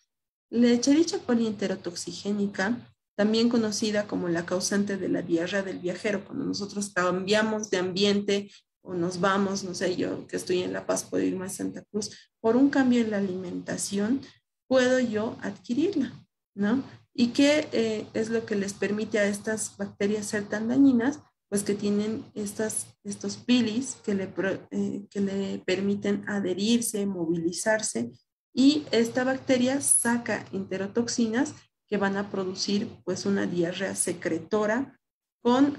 La 0.49 0.69
Echerichia 0.69 1.19
coli 1.19 1.45
enterotoxigénica, 1.45 2.79
también 3.15 3.49
conocida 3.49 4.07
como 4.07 4.27
la 4.27 4.45
causante 4.45 4.97
de 4.97 5.07
la 5.07 5.21
diarrea 5.21 5.61
del 5.61 5.79
viajero, 5.79 6.25
cuando 6.25 6.45
nosotros 6.45 6.89
cambiamos 6.89 7.69
de 7.69 7.77
ambiente 7.77 8.51
o 8.85 8.93
nos 8.93 9.19
vamos, 9.19 9.63
no 9.63 9.73
sé, 9.73 9.95
yo 9.95 10.27
que 10.27 10.37
estoy 10.37 10.61
en 10.61 10.73
La 10.73 10.85
Paz, 10.85 11.03
puedo 11.03 11.23
irme 11.23 11.45
a 11.45 11.49
Santa 11.49 11.83
Cruz, 11.83 12.31
por 12.39 12.55
un 12.55 12.69
cambio 12.69 13.01
en 13.01 13.11
la 13.11 13.17
alimentación, 13.17 14.21
puedo 14.67 14.99
yo 14.99 15.37
adquirirla, 15.41 16.13
¿no? 16.55 16.83
¿Y 17.13 17.29
qué 17.29 17.67
eh, 17.71 18.07
es 18.13 18.29
lo 18.29 18.45
que 18.45 18.55
les 18.55 18.73
permite 18.73 19.19
a 19.19 19.25
estas 19.25 19.75
bacterias 19.77 20.27
ser 20.27 20.45
tan 20.45 20.67
dañinas? 20.67 21.19
Pues 21.49 21.63
que 21.63 21.75
tienen 21.75 22.25
estas, 22.33 22.87
estos 23.03 23.37
pilis 23.37 23.97
que 24.03 24.13
le, 24.13 24.33
eh, 24.71 25.05
que 25.09 25.21
le 25.21 25.59
permiten 25.59 26.25
adherirse, 26.27 27.05
movilizarse 27.05 28.11
y 28.57 28.85
esta 28.91 29.25
bacteria 29.25 29.81
saca 29.81 30.45
enterotoxinas 30.53 31.53
que 31.87 31.97
van 31.97 32.15
a 32.15 32.31
producir 32.31 32.89
pues 33.03 33.25
una 33.25 33.45
diarrea 33.45 33.95
secretora 33.95 34.97
con 35.43 35.77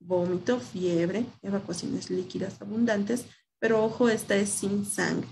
vómito, 0.00 0.58
fiebre, 0.58 1.26
evacuaciones 1.42 2.10
líquidas 2.10 2.60
abundantes, 2.60 3.26
pero 3.58 3.84
ojo, 3.84 4.08
esta 4.08 4.36
es 4.36 4.48
sin 4.48 4.84
sangre. 4.86 5.28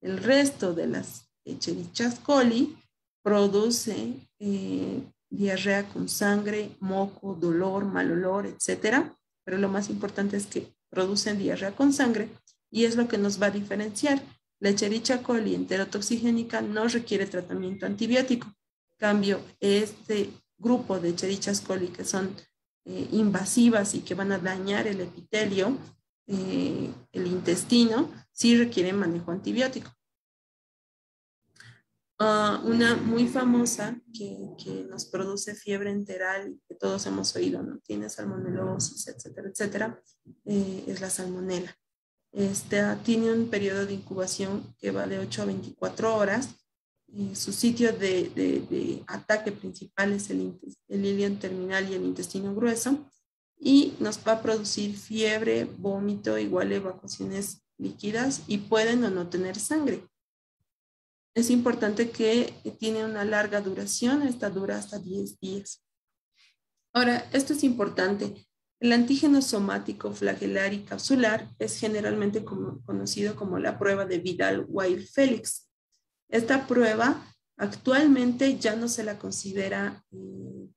El 0.00 0.18
resto 0.18 0.74
de 0.74 0.86
las 0.86 1.30
Echerichia 1.44 2.14
coli 2.22 2.76
produce 3.22 4.14
eh, 4.38 5.02
diarrea 5.30 5.88
con 5.88 6.08
sangre, 6.08 6.76
moco, 6.80 7.34
dolor, 7.34 7.84
mal 7.84 8.10
olor, 8.12 8.46
etcétera. 8.46 9.14
Pero 9.44 9.58
lo 9.58 9.68
más 9.68 9.90
importante 9.90 10.36
es 10.36 10.46
que 10.46 10.74
producen 10.90 11.38
diarrea 11.38 11.74
con 11.74 11.92
sangre 11.92 12.28
y 12.70 12.84
es 12.84 12.96
lo 12.96 13.08
que 13.08 13.18
nos 13.18 13.40
va 13.40 13.46
a 13.46 13.50
diferenciar. 13.50 14.22
La 14.60 14.70
Echerichia 14.70 15.22
coli 15.22 15.54
enterotoxigénica 15.54 16.62
no 16.62 16.88
requiere 16.88 17.26
tratamiento 17.26 17.86
antibiótico. 17.86 18.52
cambio, 18.96 19.40
este 19.60 20.30
grupo 20.56 20.98
de 20.98 21.14
coli 21.66 21.88
que 21.88 22.04
son 22.04 22.34
eh, 22.86 23.08
invasivas 23.12 23.94
y 23.94 24.00
que 24.00 24.14
van 24.14 24.32
a 24.32 24.38
dañar 24.38 24.86
el 24.86 25.00
epitelio, 25.00 25.78
eh, 26.26 26.92
el 27.12 27.26
intestino, 27.26 28.10
sí 28.32 28.56
requieren 28.56 28.98
manejo 28.98 29.30
antibiótico. 29.30 29.90
Ah, 32.18 32.62
una 32.64 32.94
muy 32.94 33.26
famosa 33.26 34.00
que, 34.12 34.50
que, 34.56 34.84
nos 34.84 35.06
produce 35.06 35.54
fiebre 35.54 35.90
enteral, 35.90 36.60
que 36.68 36.76
todos 36.76 37.04
hemos 37.06 37.34
oído, 37.34 37.62
¿no? 37.62 37.80
Tiene 37.80 38.08
salmonelosis, 38.08 39.08
etcétera, 39.08 39.48
etcétera, 39.48 40.02
eh, 40.44 40.84
es 40.86 41.00
la 41.00 41.10
salmonela. 41.10 41.76
Esta 42.30 42.96
tiene 43.02 43.32
un 43.32 43.48
periodo 43.48 43.84
de 43.84 43.94
incubación 43.94 44.74
que 44.78 44.90
va 44.90 45.06
de 45.06 45.18
8 45.18 45.42
a 45.42 45.44
24 45.46 46.16
horas. 46.16 46.50
Y 47.16 47.34
su 47.34 47.52
sitio 47.52 47.92
de, 47.92 49.02
ataque 49.06 49.52
principal 49.52 50.12
es 50.12 50.30
el, 50.30 50.58
el 50.88 51.04
ilion 51.04 51.38
terminal 51.38 51.88
y 51.88 51.94
el 51.94 52.04
intestino 52.04 52.54
grueso. 52.54 53.08
Y 53.58 53.94
nos 54.00 54.18
va 54.26 54.32
a 54.32 54.42
producir 54.42 54.96
fiebre, 54.96 55.64
vómito, 55.64 56.38
igual 56.38 56.72
evacuaciones 56.72 57.62
líquidas 57.78 58.42
y 58.46 58.58
pueden 58.58 59.04
o 59.04 59.10
no 59.10 59.28
tener 59.28 59.58
sangre 59.58 60.08
es 61.34 61.50
importante 61.50 62.10
que 62.10 62.54
tiene 62.78 63.04
una 63.04 63.24
larga 63.24 63.60
duración, 63.60 64.22
esta 64.22 64.50
dura 64.50 64.78
hasta 64.78 64.98
10 64.98 65.40
días. 65.40 65.84
Ahora, 66.92 67.28
esto 67.32 67.52
es 67.54 67.64
importante. 67.64 68.46
El 68.78 68.92
antígeno 68.92 69.42
somático 69.42 70.12
flagelar 70.12 70.72
y 70.72 70.84
capsular 70.84 71.50
es 71.58 71.78
generalmente 71.78 72.44
conocido 72.44 73.34
como 73.34 73.58
la 73.58 73.78
prueba 73.78 74.04
de 74.04 74.18
Vidal-Weil-Félix. 74.18 75.70
Esta 76.28 76.66
prueba 76.66 77.24
actualmente 77.56 78.58
ya 78.58 78.76
no 78.76 78.88
se 78.88 79.04
la 79.04 79.18
considera 79.18 80.04
eh, 80.10 80.68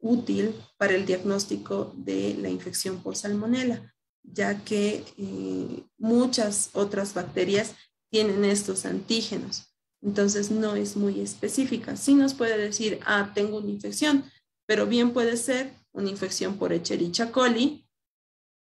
útil 0.00 0.54
para 0.76 0.94
el 0.94 1.06
diagnóstico 1.06 1.92
de 1.96 2.34
la 2.34 2.48
infección 2.48 3.02
por 3.02 3.16
salmonela, 3.16 3.94
ya 4.22 4.64
que 4.64 5.04
eh, 5.16 5.84
muchas 5.98 6.70
otras 6.72 7.14
bacterias 7.14 7.74
tienen 8.10 8.44
estos 8.44 8.86
antígenos. 8.86 9.74
Entonces 10.00 10.50
no 10.50 10.76
es 10.76 10.96
muy 10.96 11.20
específica. 11.20 11.96
Sí 11.96 12.14
nos 12.14 12.34
puede 12.34 12.56
decir, 12.56 13.00
ah, 13.04 13.32
tengo 13.34 13.58
una 13.58 13.70
infección, 13.70 14.24
pero 14.66 14.86
bien 14.86 15.12
puede 15.12 15.36
ser 15.36 15.72
una 15.92 16.10
infección 16.10 16.56
por 16.56 16.72
Echerichia 16.72 17.32
coli 17.32 17.88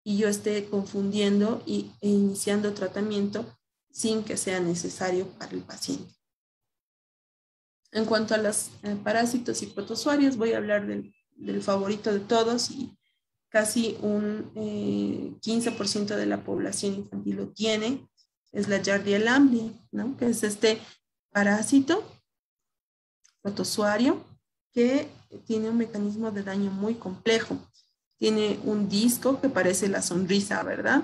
y 0.04 0.18
yo 0.18 0.28
esté 0.28 0.66
confundiendo 0.66 1.62
y, 1.66 1.92
e 2.02 2.10
iniciando 2.10 2.74
tratamiento 2.74 3.46
sin 3.98 4.24
que 4.24 4.38
sea 4.38 4.60
necesario 4.60 5.28
para 5.40 5.54
el 5.54 5.64
paciente. 5.64 6.14
En 7.92 8.06
cuanto 8.06 8.36
a 8.36 8.38
los 8.38 8.70
eh, 8.84 8.96
parásitos 9.04 9.64
y 9.64 9.66
protozoarios, 9.66 10.38
voy 10.38 10.54
a 10.54 10.58
hablar 10.58 10.86
del, 10.86 11.16
favorito 11.64 12.14
de 12.14 12.20
todos 12.20 12.70
y 12.70 12.96
casi 13.50 13.98
un 14.02 14.54
15% 14.54 16.12
eh, 16.12 16.16
de 16.16 16.26
la 16.28 16.44
población 16.44 16.94
infantil 16.94 17.38
lo 17.38 17.48
tiene, 17.50 18.08
es 18.52 18.68
la 18.68 18.80
Yardia 18.80 19.18
lamblia, 19.18 19.72
¿no? 19.92 20.16
que 20.16 20.28
es 20.28 20.44
este 20.44 20.80
parásito 21.32 22.04
protozoario 23.42 24.24
que 24.74 25.08
tiene 25.48 25.72
un 25.72 25.78
mecanismo 25.78 26.30
de 26.30 26.44
daño 26.44 26.70
muy 26.70 26.96
complejo. 26.96 27.58
Tiene 28.18 28.60
un 28.64 28.90
disco 28.90 29.42
que 29.42 29.50
parece 29.50 29.88
la 29.88 30.04
sonrisa, 30.04 30.62
¿verdad? 30.62 31.04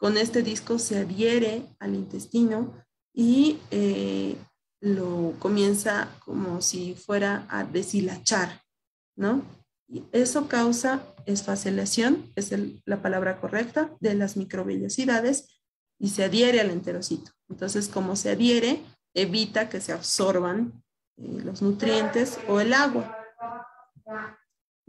Con 0.00 0.16
este 0.16 0.42
disco 0.42 0.78
se 0.78 0.98
adhiere 0.98 1.62
al 1.78 1.94
intestino 1.94 2.72
y 3.12 3.58
eh, 3.70 4.34
lo 4.80 5.34
comienza 5.38 6.08
como 6.24 6.62
si 6.62 6.94
fuera 6.94 7.46
a 7.50 7.64
deshilachar, 7.64 8.62
¿no? 9.14 9.42
Y 9.88 10.04
eso 10.12 10.48
causa 10.48 11.02
esfacelación, 11.26 12.32
es 12.34 12.50
la 12.86 13.02
palabra 13.02 13.42
correcta, 13.42 13.94
de 14.00 14.14
las 14.14 14.38
microvellosidades 14.38 15.60
y 15.98 16.08
se 16.08 16.24
adhiere 16.24 16.62
al 16.62 16.70
enterocito. 16.70 17.32
Entonces, 17.50 17.88
como 17.88 18.16
se 18.16 18.30
adhiere, 18.30 18.82
evita 19.12 19.68
que 19.68 19.82
se 19.82 19.92
absorban 19.92 20.82
eh, 21.18 21.42
los 21.44 21.60
nutrientes 21.60 22.38
o 22.48 22.58
el 22.60 22.72
agua. 22.72 23.18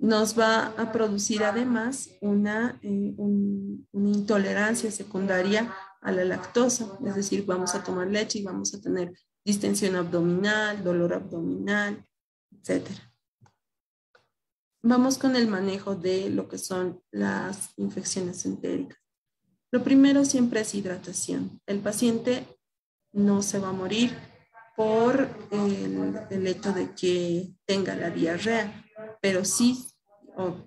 Nos 0.01 0.37
va 0.37 0.73
a 0.77 0.91
producir 0.91 1.43
además 1.43 2.09
una, 2.21 2.79
eh, 2.81 3.13
una 3.17 4.09
intolerancia 4.09 4.89
secundaria 4.91 5.71
a 6.01 6.11
la 6.11 6.25
lactosa, 6.25 6.97
es 7.05 7.15
decir, 7.15 7.45
vamos 7.45 7.75
a 7.75 7.83
tomar 7.83 8.07
leche 8.07 8.39
y 8.39 8.43
vamos 8.43 8.73
a 8.73 8.81
tener 8.81 9.13
distensión 9.45 9.95
abdominal, 9.95 10.83
dolor 10.83 11.13
abdominal, 11.13 12.03
etc. 12.51 12.89
Vamos 14.81 15.19
con 15.19 15.35
el 15.35 15.47
manejo 15.47 15.95
de 15.95 16.31
lo 16.31 16.47
que 16.47 16.57
son 16.57 17.03
las 17.11 17.69
infecciones 17.77 18.45
entéricas. 18.45 18.97
Lo 19.71 19.83
primero 19.83 20.25
siempre 20.25 20.61
es 20.61 20.73
hidratación. 20.73 21.61
El 21.67 21.79
paciente 21.79 22.45
no 23.13 23.43
se 23.43 23.59
va 23.59 23.69
a 23.69 23.73
morir 23.73 24.17
por 24.75 25.29
el, 25.51 26.47
hecho 26.47 26.73
de 26.73 26.95
que 26.95 27.53
tenga 27.65 27.95
la 27.95 28.09
diarrea, 28.09 28.83
pero 29.21 29.45
sí, 29.45 29.90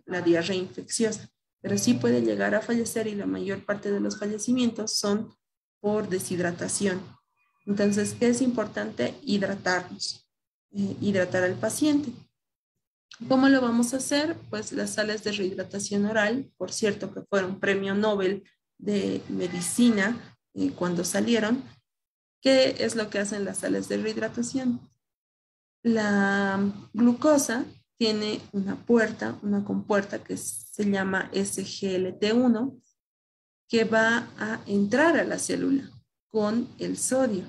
la 0.07 0.21
diarrea 0.21 0.57
infecciosa, 0.57 1.29
pero 1.61 1.79
sí 1.79 1.95
puede 1.95 2.23
llegar 2.23 2.55
a 2.55 2.61
fallecer 2.61 3.07
y 3.07 3.15
la 3.15 3.27
mayor 3.27 3.65
parte 3.65 3.91
de 3.91 4.01
los 4.01 4.19
fallecimientos 4.19 4.97
son 4.97 5.35
por 5.81 6.09
deshidratación. 6.09 7.01
Entonces, 7.67 8.15
¿qué 8.19 8.29
es 8.29 8.43
importante? 8.43 9.15
Hidratarnos, 9.23 10.29
eh, 10.73 10.97
hidratar 11.01 11.45
al 11.45 11.55
paciente. 11.55 12.13
¿Cómo 13.29 13.49
lo 13.49 13.61
vamos 13.61 13.95
a 13.95 13.99
hacer? 13.99 14.37
Pues 14.51 14.73
las 14.73 14.91
sales 14.91 15.23
de 15.25 15.33
rehidratación 15.33 16.05
oral, 16.05 16.51
por 16.57 16.73
cierto, 16.73 17.13
que 17.15 17.23
fueron 17.23 17.61
premio 17.61 17.95
Nobel 17.95 18.43
de 18.77 19.23
medicina 19.29 20.37
eh, 20.55 20.73
cuando 20.75 21.05
salieron, 21.05 21.63
¿Qué 22.45 22.77
es 22.85 22.95
lo 22.95 23.09
que 23.09 23.21
hacen 23.21 23.47
las 23.47 23.61
sales 23.61 23.89
de 23.89 23.97
rehidratación? 23.97 24.79
La 25.83 26.61
glucosa 26.93 27.65
tiene 27.97 28.41
una 28.53 28.77
puerta, 28.77 29.39
una 29.43 29.65
compuerta 29.65 30.23
que 30.23 30.37
se 30.37 30.85
llama 30.85 31.31
SGLT1, 31.33 32.81
que 33.69 33.85
va 33.85 34.29
a 34.39 34.61
entrar 34.67 35.17
a 35.17 35.25
la 35.25 35.39
célula 35.39 35.91
con 36.29 36.69
el 36.79 36.99
sodio. 36.99 37.45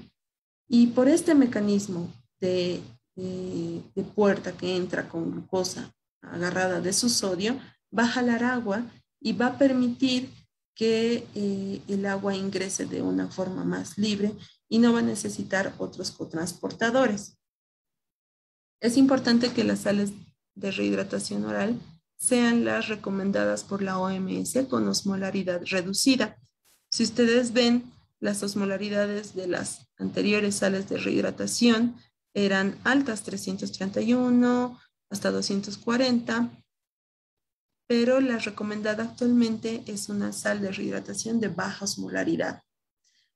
Y 0.68 0.88
por 0.88 1.08
este 1.08 1.36
mecanismo 1.36 2.12
de, 2.40 2.82
de, 3.16 4.04
puerta 4.16 4.56
que 4.56 4.76
entra 4.76 5.08
con 5.08 5.32
glucosa 5.32 5.92
agarrada 6.22 6.82
de 6.82 6.94
su 6.94 7.10
sodio, 7.10 7.60
va 7.98 8.04
a 8.04 8.08
jalar 8.10 8.44
agua 8.44 8.84
y 9.20 9.34
va 9.34 9.48
a 9.48 9.58
permitir 9.58 10.30
que 10.76 11.28
eh, 11.34 11.82
el 11.88 12.06
agua 12.06 12.36
ingrese 12.36 12.86
de 12.86 13.02
una 13.02 13.28
forma 13.30 13.64
más 13.64 13.98
libre 13.98 14.34
y 14.68 14.80
no 14.80 14.94
va 14.94 15.00
a 15.00 15.04
necesitar 15.04 15.74
otros 15.78 16.12
cotransportadores. 16.12 17.38
Es 18.82 18.98
importante 18.98 19.54
que 19.54 19.64
las 19.64 19.80
sales 19.80 20.12
de 20.56 20.72
rehidratación 20.72 21.46
oral 21.46 21.80
sean 22.18 22.66
las 22.66 22.88
recomendadas 22.88 23.64
por 23.64 23.82
la 23.82 24.00
OMS 24.00 24.58
con 24.70 24.88
osmolaridad 24.88 25.62
reducida. 25.66 26.38
Si 26.90 27.04
ustedes 27.04 27.54
ven, 27.54 27.92
las 28.20 28.42
osmolaridades 28.42 29.36
de 29.36 29.48
las 29.48 29.88
anteriores 29.98 30.56
sales 30.56 30.90
de 30.90 30.98
rehidratación 30.98 31.96
eran 32.34 32.78
altas, 32.84 33.24
331 33.24 34.80
hasta 35.10 35.32
240, 35.32 36.50
pero 37.88 38.20
la 38.20 38.40
recomendada 38.40 39.04
actualmente 39.04 39.84
es 39.86 40.10
una 40.10 40.32
sal 40.32 40.62
de 40.62 40.72
rehidratación 40.72 41.40
de 41.40 41.50
baja 41.50 41.86
osmolaridad. 41.86 42.62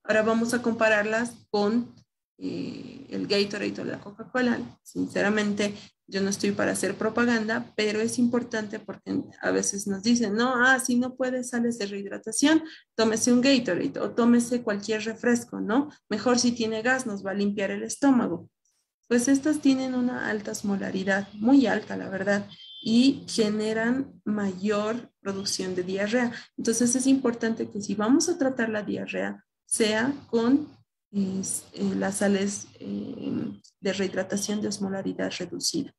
Ahora 0.02 0.22
vamos 0.22 0.54
a 0.54 0.62
compararlas 0.62 1.34
con 1.50 1.94
el 2.40 3.26
Gatorade 3.26 3.80
o 3.80 3.84
la 3.84 4.00
Coca-Cola. 4.00 4.58
Sinceramente, 4.82 5.74
yo 6.06 6.20
no 6.22 6.30
estoy 6.30 6.52
para 6.52 6.72
hacer 6.72 6.94
propaganda, 6.96 7.72
pero 7.76 8.00
es 8.00 8.18
importante 8.18 8.80
porque 8.80 9.22
a 9.40 9.50
veces 9.50 9.86
nos 9.86 10.02
dicen, 10.02 10.34
no, 10.34 10.54
ah, 10.56 10.80
si 10.80 10.96
no 10.96 11.14
puedes, 11.14 11.50
sales 11.50 11.78
de 11.78 11.86
rehidratación, 11.86 12.64
tómese 12.96 13.32
un 13.32 13.40
Gatorade 13.40 14.00
o 14.00 14.10
tómese 14.10 14.62
cualquier 14.62 15.04
refresco, 15.04 15.60
¿no? 15.60 15.90
Mejor 16.08 16.38
si 16.38 16.52
tiene 16.52 16.82
gas, 16.82 17.06
nos 17.06 17.24
va 17.24 17.30
a 17.30 17.34
limpiar 17.34 17.70
el 17.70 17.82
estómago. 17.82 18.48
Pues 19.06 19.28
estas 19.28 19.60
tienen 19.60 19.94
una 19.94 20.28
alta 20.28 20.52
osmolaridad, 20.52 21.28
muy 21.34 21.66
alta, 21.66 21.96
la 21.96 22.08
verdad, 22.08 22.46
y 22.82 23.24
generan 23.28 24.20
mayor 24.24 25.10
producción 25.20 25.74
de 25.74 25.82
diarrea. 25.82 26.32
Entonces 26.56 26.94
es 26.96 27.06
importante 27.06 27.68
que 27.68 27.82
si 27.82 27.94
vamos 27.94 28.28
a 28.28 28.38
tratar 28.38 28.68
la 28.68 28.82
diarrea, 28.82 29.44
sea 29.66 30.12
con 30.28 30.68
eh, 31.12 31.42
las 31.96 32.18
sales 32.18 32.68
eh, 32.78 33.60
de 33.80 33.92
rehidratación 33.92 34.60
de 34.60 34.68
osmolaridad 34.68 35.32
reducida. 35.38 35.92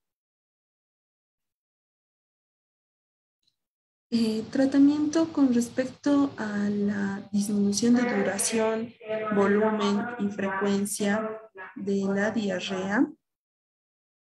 Eh, 4.14 4.44
tratamiento 4.52 5.32
con 5.32 5.54
respecto 5.54 6.34
a 6.38 6.70
la 6.70 7.30
disminución 7.32 7.96
de 7.96 8.04
duración, 8.04 8.94
volumen 9.36 10.06
y 10.20 10.28
frecuencia 10.30 11.30
de 11.76 12.04
la 12.14 12.32
diarrea. 12.32 13.08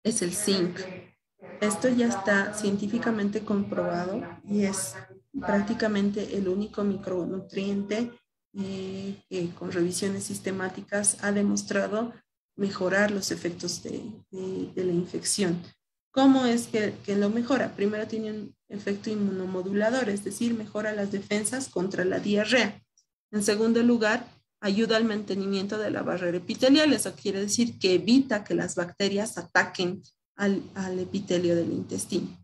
es 0.03 0.21
el 0.21 0.33
zinc. 0.33 0.79
Esto 1.61 1.89
ya 1.89 2.07
está 2.07 2.53
científicamente 2.53 3.43
comprobado 3.43 4.21
y 4.43 4.65
es 4.65 4.95
prácticamente 5.39 6.37
el 6.37 6.47
único 6.47 6.83
micronutriente 6.83 8.11
que 8.57 9.51
con 9.57 9.71
revisiones 9.71 10.23
sistemáticas 10.23 11.17
ha 11.21 11.31
demostrado 11.31 12.13
mejorar 12.55 13.11
los 13.11 13.31
efectos 13.31 13.83
de, 13.83 14.01
la 14.75 14.91
infección. 14.91 15.61
¿Cómo 16.11 16.45
es 16.45 16.67
que, 16.67 16.95
que, 17.05 17.15
lo 17.15 17.29
mejora? 17.29 17.75
Primero 17.75 18.07
tiene 18.07 18.31
un 18.31 18.55
efecto 18.69 19.11
inmunomodulador, 19.11 20.09
es 20.09 20.23
decir, 20.23 20.55
mejora 20.55 20.91
las 20.93 21.11
defensas 21.11 21.69
contra 21.69 22.03
la 22.03 22.19
diarrea. 22.19 22.81
En 23.31 23.43
segundo 23.43 23.83
lugar, 23.83 24.27
ayuda 24.59 24.97
al 24.97 25.05
mantenimiento 25.05 25.77
de 25.77 25.91
la 25.91 26.01
barrera 26.01 26.37
epitelial. 26.37 26.93
Eso 26.93 27.13
quiere 27.13 27.41
decir 27.41 27.77
que 27.77 27.93
evita 27.93 28.43
que 28.43 28.55
las 28.55 28.75
bacterias 28.75 29.37
ataquen 29.37 30.01
al, 30.35 30.63
al 30.73 30.97
epitelio 30.97 31.55
del 31.55 31.71
intestino. 31.71 32.35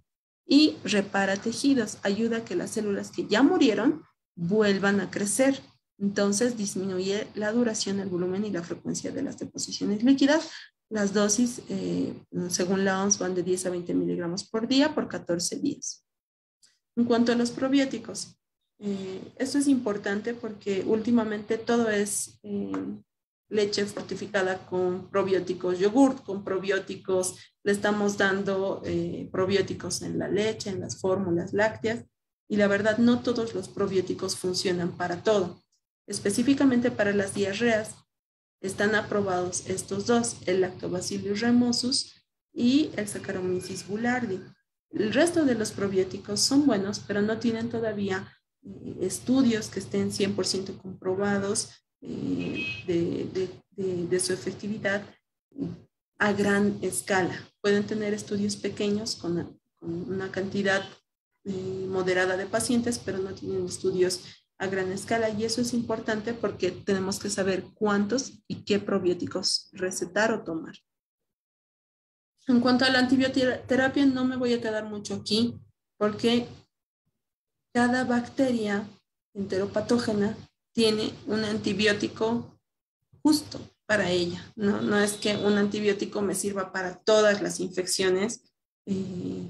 Y 0.46 0.78
repara 0.84 1.38
tejidos, 1.38 1.98
ayuda 2.04 2.38
a 2.38 2.46
que 2.46 2.56
las 2.56 2.72
células 2.72 3.10
que 3.10 3.26
ya 3.28 3.42
murieron 3.42 4.04
vuelvan 4.36 5.00
a 5.00 5.10
crecer. 5.10 5.62
Entonces 6.00 6.58
disminuye 6.58 7.28
la 7.36 7.52
duración, 7.52 8.00
el 8.00 8.10
volumen 8.10 8.46
y 8.46 8.52
la 8.52 8.64
frecuencia 8.64 9.12
de 9.12 9.22
las 9.22 9.38
deposiciones 9.38 10.04
líquidas. 10.04 10.50
Las 10.90 11.14
dosis, 11.14 11.62
eh, 11.70 12.14
según 12.50 12.86
la 12.86 13.04
OMS, 13.04 13.18
van 13.20 13.36
de 13.36 13.44
10 13.44 13.66
a 13.66 13.70
20 13.70 13.94
miligramos 13.94 14.44
por 14.44 14.68
día 14.68 14.94
por 14.94 15.08
14 15.08 15.60
días. 15.60 16.06
En 16.96 17.06
cuanto 17.06 17.32
a 17.32 17.36
los 17.36 17.52
probióticos, 17.52 18.38
eh, 18.80 19.22
esto 19.38 19.58
es 19.58 19.68
importante 19.68 20.34
porque 20.34 20.84
últimamente 20.86 21.58
todo 21.58 21.90
es 21.90 22.40
eh, 22.44 22.72
leche 23.50 23.86
fortificada 23.86 24.66
con 24.66 25.10
probióticos, 25.10 25.80
yogurt 25.80 26.24
con 26.24 26.44
probióticos, 26.44 27.38
le 27.64 27.72
estamos 27.72 28.18
dando 28.18 28.82
eh, 28.86 29.30
probióticos 29.32 30.02
en 30.02 30.20
la 30.20 30.28
leche, 30.28 30.70
en 30.70 30.82
las 30.82 31.00
fórmulas 31.00 31.54
lácteas, 31.54 32.04
y 32.50 32.58
la 32.58 32.68
verdad 32.68 32.98
no 32.98 33.22
todos 33.22 33.56
los 33.56 33.70
probióticos 33.70 34.36
funcionan 34.36 34.98
para 34.98 35.24
todo. 35.24 35.63
Específicamente 36.08 36.92
para 36.92 37.14
las 37.14 37.34
diarreas 37.34 37.96
están 38.62 38.96
aprobados 38.96 39.70
estos 39.70 40.06
dos, 40.06 40.38
el 40.46 40.62
Lactobacillus 40.62 41.42
remosus 41.42 42.26
y 42.54 42.92
el 42.96 43.08
Saccharomyces 43.08 43.88
boulardii. 43.88 44.42
El 44.92 45.14
resto 45.14 45.44
de 45.44 45.56
los 45.56 45.72
probióticos 45.72 46.40
son 46.40 46.66
buenos, 46.66 47.00
pero 47.00 47.22
no 47.22 47.40
tienen 47.40 47.70
todavía 47.70 48.32
eh, 48.64 48.98
estudios 49.02 49.68
que 49.68 49.80
estén 49.80 50.12
100% 50.12 50.78
comprobados 50.78 51.72
eh, 52.02 53.50
de, 53.76 54.20
su 54.20 54.34
efectividad 54.34 55.04
a 56.20 56.32
gran 56.34 56.78
escala. 56.82 57.36
Pueden 57.62 57.86
tener 57.86 58.14
estudios 58.14 58.56
pequeños 58.56 59.16
con, 59.16 59.60
una 59.82 60.32
cantidad 60.32 60.84
eh, 61.44 61.86
moderada 61.90 62.38
de 62.38 62.46
pacientes, 62.46 63.00
pero 63.00 63.18
no 63.18 63.34
tienen 63.34 63.66
estudios 63.66 64.22
a 64.64 64.68
gran 64.68 64.92
escala 64.92 65.30
y 65.30 65.46
eso 65.46 65.62
es 65.62 65.74
importante 65.74 66.34
porque 66.34 66.72
tenemos 66.72 67.20
que 67.20 67.30
saber 67.30 67.64
cuántos 67.74 68.34
y 68.48 68.64
qué 68.64 68.80
probióticos 68.80 69.70
recetar 69.74 70.32
o 70.32 70.44
tomar. 70.44 70.76
En 72.48 72.60
cuanto 72.60 72.86
a 72.86 72.90
la 72.90 73.00
antibioterapia, 73.00 74.06
no 74.06 74.26
me 74.26 74.36
voy 74.36 74.54
a 74.54 74.62
quedar 74.62 74.86
mucho 74.86 75.16
aquí 75.16 75.56
porque 75.98 76.48
cada 77.74 78.04
bacteria 78.04 78.88
enteropatógena 79.34 80.36
tiene 80.74 81.14
un 81.28 81.44
antibiótico 81.44 82.60
justo 83.22 83.60
para 83.86 84.10
ella. 84.10 84.52
No, 84.56 84.82
no 84.82 85.00
es 85.00 85.14
que 85.14 85.36
un 85.38 85.58
antibiótico 85.58 86.22
me 86.22 86.36
sirva 86.36 86.72
para 86.72 86.96
todas 86.96 87.42
las 87.42 87.60
infecciones 87.60 88.54
eh, 88.86 89.50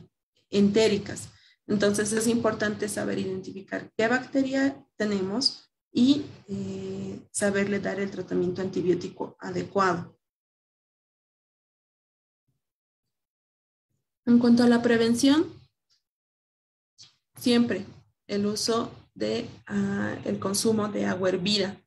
entéricas. 0.49 1.29
Entonces 1.67 2.11
es 2.11 2.27
importante 2.27 2.89
saber 2.89 3.19
identificar 3.19 3.91
qué 3.95 4.07
bacteria 4.07 4.85
tenemos 4.97 5.71
y 5.91 6.25
eh, 6.47 7.21
saberle 7.31 7.79
dar 7.79 7.99
el 7.99 8.11
tratamiento 8.11 8.61
antibiótico 8.61 9.37
adecuado. 9.39 10.17
En 14.25 14.39
cuanto 14.39 14.63
a 14.63 14.69
la 14.69 14.81
prevención, 14.81 15.61
siempre 17.35 17.85
el 18.27 18.45
uso 18.45 18.91
de 19.13 19.49
ah, 19.67 20.17
el 20.25 20.39
consumo 20.39 20.87
de 20.87 21.05
agua 21.05 21.29
hervida. 21.29 21.79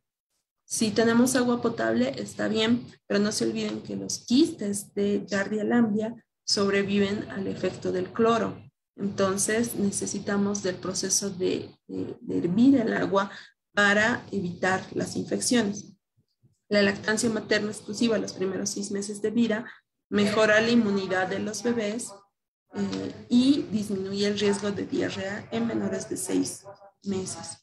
Si 0.65 0.91
tenemos 0.91 1.37
agua 1.37 1.63
potable, 1.63 2.15
está 2.21 2.49
bien, 2.49 2.87
pero 3.07 3.21
no 3.21 3.33
se 3.33 3.45
olviden 3.45 3.83
que 3.83 3.97
los 3.97 4.19
quistes 4.19 4.93
de 4.95 5.25
Giardia 5.27 5.65
lambia 5.65 6.25
sobreviven 6.45 7.29
al 7.31 7.47
efecto 7.47 7.93
del 7.93 8.13
cloro. 8.13 8.66
Entonces 8.97 9.75
necesitamos 9.77 10.63
del 10.63 10.77
proceso 10.77 11.31
de, 11.31 11.71
hervir 12.29 12.77
el 12.77 12.95
agua 12.95 13.31
para 13.73 14.27
evitar 14.33 14.85
las 14.95 15.17
infecciones. 15.17 15.93
La 16.69 16.83
lactancia 16.83 17.29
materna 17.29 17.71
exclusiva 17.71 18.19
los 18.19 18.33
primeros 18.33 18.71
seis 18.71 18.91
meses 18.91 19.23
de 19.23 19.31
vida 19.31 19.71
mejora 20.09 20.61
la 20.61 20.71
inmunidad 20.71 21.29
de 21.29 21.41
los 21.41 21.63
bebés 21.63 22.11
eh, 22.75 23.27
y 23.29 23.63
disminuye 23.71 24.27
el 24.27 24.39
riesgo 24.39 24.71
de 24.71 24.87
diarrea 24.87 25.47
en 25.53 25.67
menores 25.67 26.09
de 26.09 26.17
seis 26.17 26.65
meses. 27.05 27.59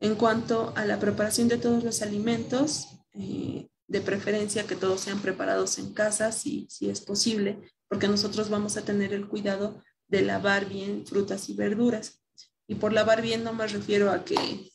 En 0.00 0.14
cuanto 0.14 0.74
a 0.76 0.84
la 0.84 1.00
preparación 1.00 1.48
de 1.48 1.56
todos 1.56 1.82
los 1.82 2.02
alimentos, 2.02 2.88
eh, 3.14 3.68
de 3.88 4.00
preferencia 4.00 4.66
que 4.66 4.76
todos 4.76 5.00
sean 5.00 5.20
preparados 5.20 5.78
en 5.78 5.94
casa, 5.94 6.32
si, 6.32 6.66
si 6.68 6.90
es 6.90 7.00
posible, 7.00 7.58
porque 7.88 8.08
nosotros 8.08 8.50
vamos 8.50 8.76
a 8.76 8.82
tener 8.84 9.14
el 9.14 9.26
cuidado 9.26 9.80
de 10.08 10.22
lavar 10.22 10.68
bien 10.68 11.06
frutas 11.06 11.48
y 11.48 11.54
verduras. 11.54 12.22
Y 12.68 12.76
por 12.76 12.92
lavar 12.92 13.22
bien 13.22 13.44
no 13.44 13.52
me 13.52 13.66
refiero 13.66 14.10
a 14.10 14.24
que 14.24 14.70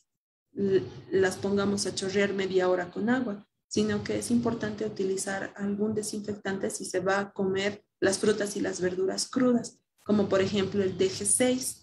las 1.10 1.36
pongamos 1.36 1.86
a 1.86 1.94
chorrear 1.94 2.32
media 2.32 2.68
hora 2.68 2.90
con 2.90 3.08
agua, 3.08 3.46
sino 3.68 4.04
que 4.04 4.18
es 4.18 4.30
importante 4.30 4.84
utilizar 4.84 5.52
algún 5.56 5.94
desinfectante 5.94 6.70
si 6.70 6.84
se 6.84 7.00
va 7.00 7.20
a 7.20 7.32
comer 7.32 7.84
las 8.00 8.18
frutas 8.18 8.56
y 8.56 8.60
las 8.60 8.80
verduras 8.80 9.28
crudas, 9.28 9.78
como 10.04 10.28
por 10.28 10.40
ejemplo 10.42 10.82
el 10.82 10.98
DG6, 10.98 11.82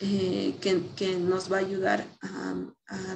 eh, 0.00 0.56
que, 0.60 1.16
nos 1.16 1.50
va 1.50 1.58
a 1.58 1.60
ayudar 1.60 2.06
a, 2.20 2.54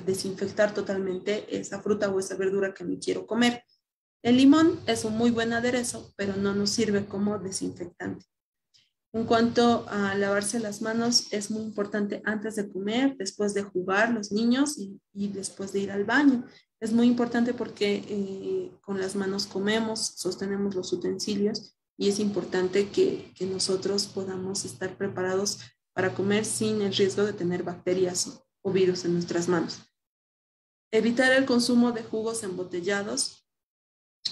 desinfectar 0.04 0.74
totalmente 0.74 1.44
esa 1.56 1.80
fruta 1.80 2.11
o 2.11 2.18
esa 2.18 2.37
verdura 2.37 2.74
que 2.74 2.85
me 2.85 2.98
quiero 2.98 3.26
comer. 3.26 3.62
El 4.22 4.37
limón 4.37 4.80
es 4.87 5.04
un 5.04 5.16
muy 5.16 5.30
buen 5.30 5.52
aderezo, 5.52 6.12
pero 6.16 6.37
no 6.37 6.54
nos 6.54 6.70
sirve 6.70 7.06
como 7.06 7.38
desinfectante. 7.38 8.26
En 9.12 9.24
cuanto 9.24 9.88
a 9.88 10.14
lavarse 10.14 10.60
las 10.60 10.82
manos, 10.82 11.32
es 11.32 11.50
muy 11.50 11.62
importante 11.62 12.22
antes 12.24 12.54
de 12.54 12.68
comer, 12.68 13.16
después 13.16 13.54
de 13.54 13.64
jugar 13.64 14.12
los 14.12 14.30
niños 14.30 14.78
y, 14.78 15.28
después 15.28 15.72
de 15.72 15.80
ir 15.80 15.90
al 15.90 16.04
baño. 16.04 16.44
Es 16.78 16.92
muy 16.92 17.08
importante 17.08 17.52
porque 17.52 18.04
eh, 18.08 18.72
con 18.80 19.00
las 19.00 19.16
manos 19.16 19.46
comemos, 19.46 20.14
sostenemos 20.16 20.76
los 20.76 20.92
utensilios 20.92 21.74
y 21.98 22.08
es 22.08 22.20
importante 22.20 22.88
que, 22.88 23.32
nosotros 23.40 24.06
podamos 24.06 24.64
estar 24.64 24.96
preparados 24.96 25.58
para 25.92 26.14
comer 26.14 26.44
sin 26.44 26.80
el 26.80 26.94
riesgo 26.94 27.24
de 27.24 27.32
tener 27.32 27.64
bacterias 27.64 28.42
o 28.62 28.70
virus 28.70 29.04
en 29.04 29.14
nuestras 29.14 29.48
manos. 29.48 29.80
Evitar 30.92 31.32
el 31.32 31.46
consumo 31.46 31.90
de 31.92 32.02
jugos 32.02 32.42
embotellados. 32.42 33.44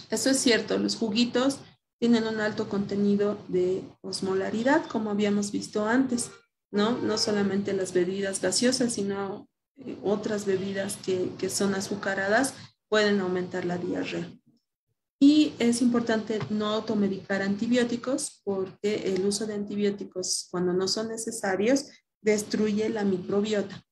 Eso 0.08 0.30
es 0.30 0.38
cierto, 0.38 0.78
los 0.78 0.96
juguitos 0.96 1.58
tienen 1.98 2.26
un 2.26 2.40
alto 2.40 2.68
contenido 2.68 3.38
de 3.48 3.82
osmolaridad, 4.02 4.86
como 4.86 5.10
habíamos 5.10 5.50
visto 5.52 5.86
antes, 5.86 6.30
¿no? 6.70 6.98
No 6.98 7.18
solamente 7.18 7.72
las 7.72 7.92
bebidas 7.92 8.40
gaseosas, 8.40 8.92
sino 8.92 9.48
eh, 9.76 9.98
otras 10.02 10.44
bebidas 10.44 10.96
que, 10.96 11.30
que 11.38 11.50
son 11.50 11.74
azucaradas 11.74 12.54
pueden 12.88 13.20
aumentar 13.20 13.64
la 13.64 13.78
diarrea. 13.78 14.30
Y 15.20 15.54
es 15.58 15.82
importante 15.82 16.38
no 16.48 16.66
automedicar 16.66 17.42
antibióticos 17.42 18.40
porque 18.44 19.12
el 19.14 19.26
uso 19.26 19.46
de 19.46 19.54
antibióticos 19.54 20.46
cuando 20.50 20.72
no 20.72 20.86
son 20.86 21.08
necesarios 21.08 21.86
destruye 22.20 22.88
la 22.88 23.04
microbiota. 23.04 23.82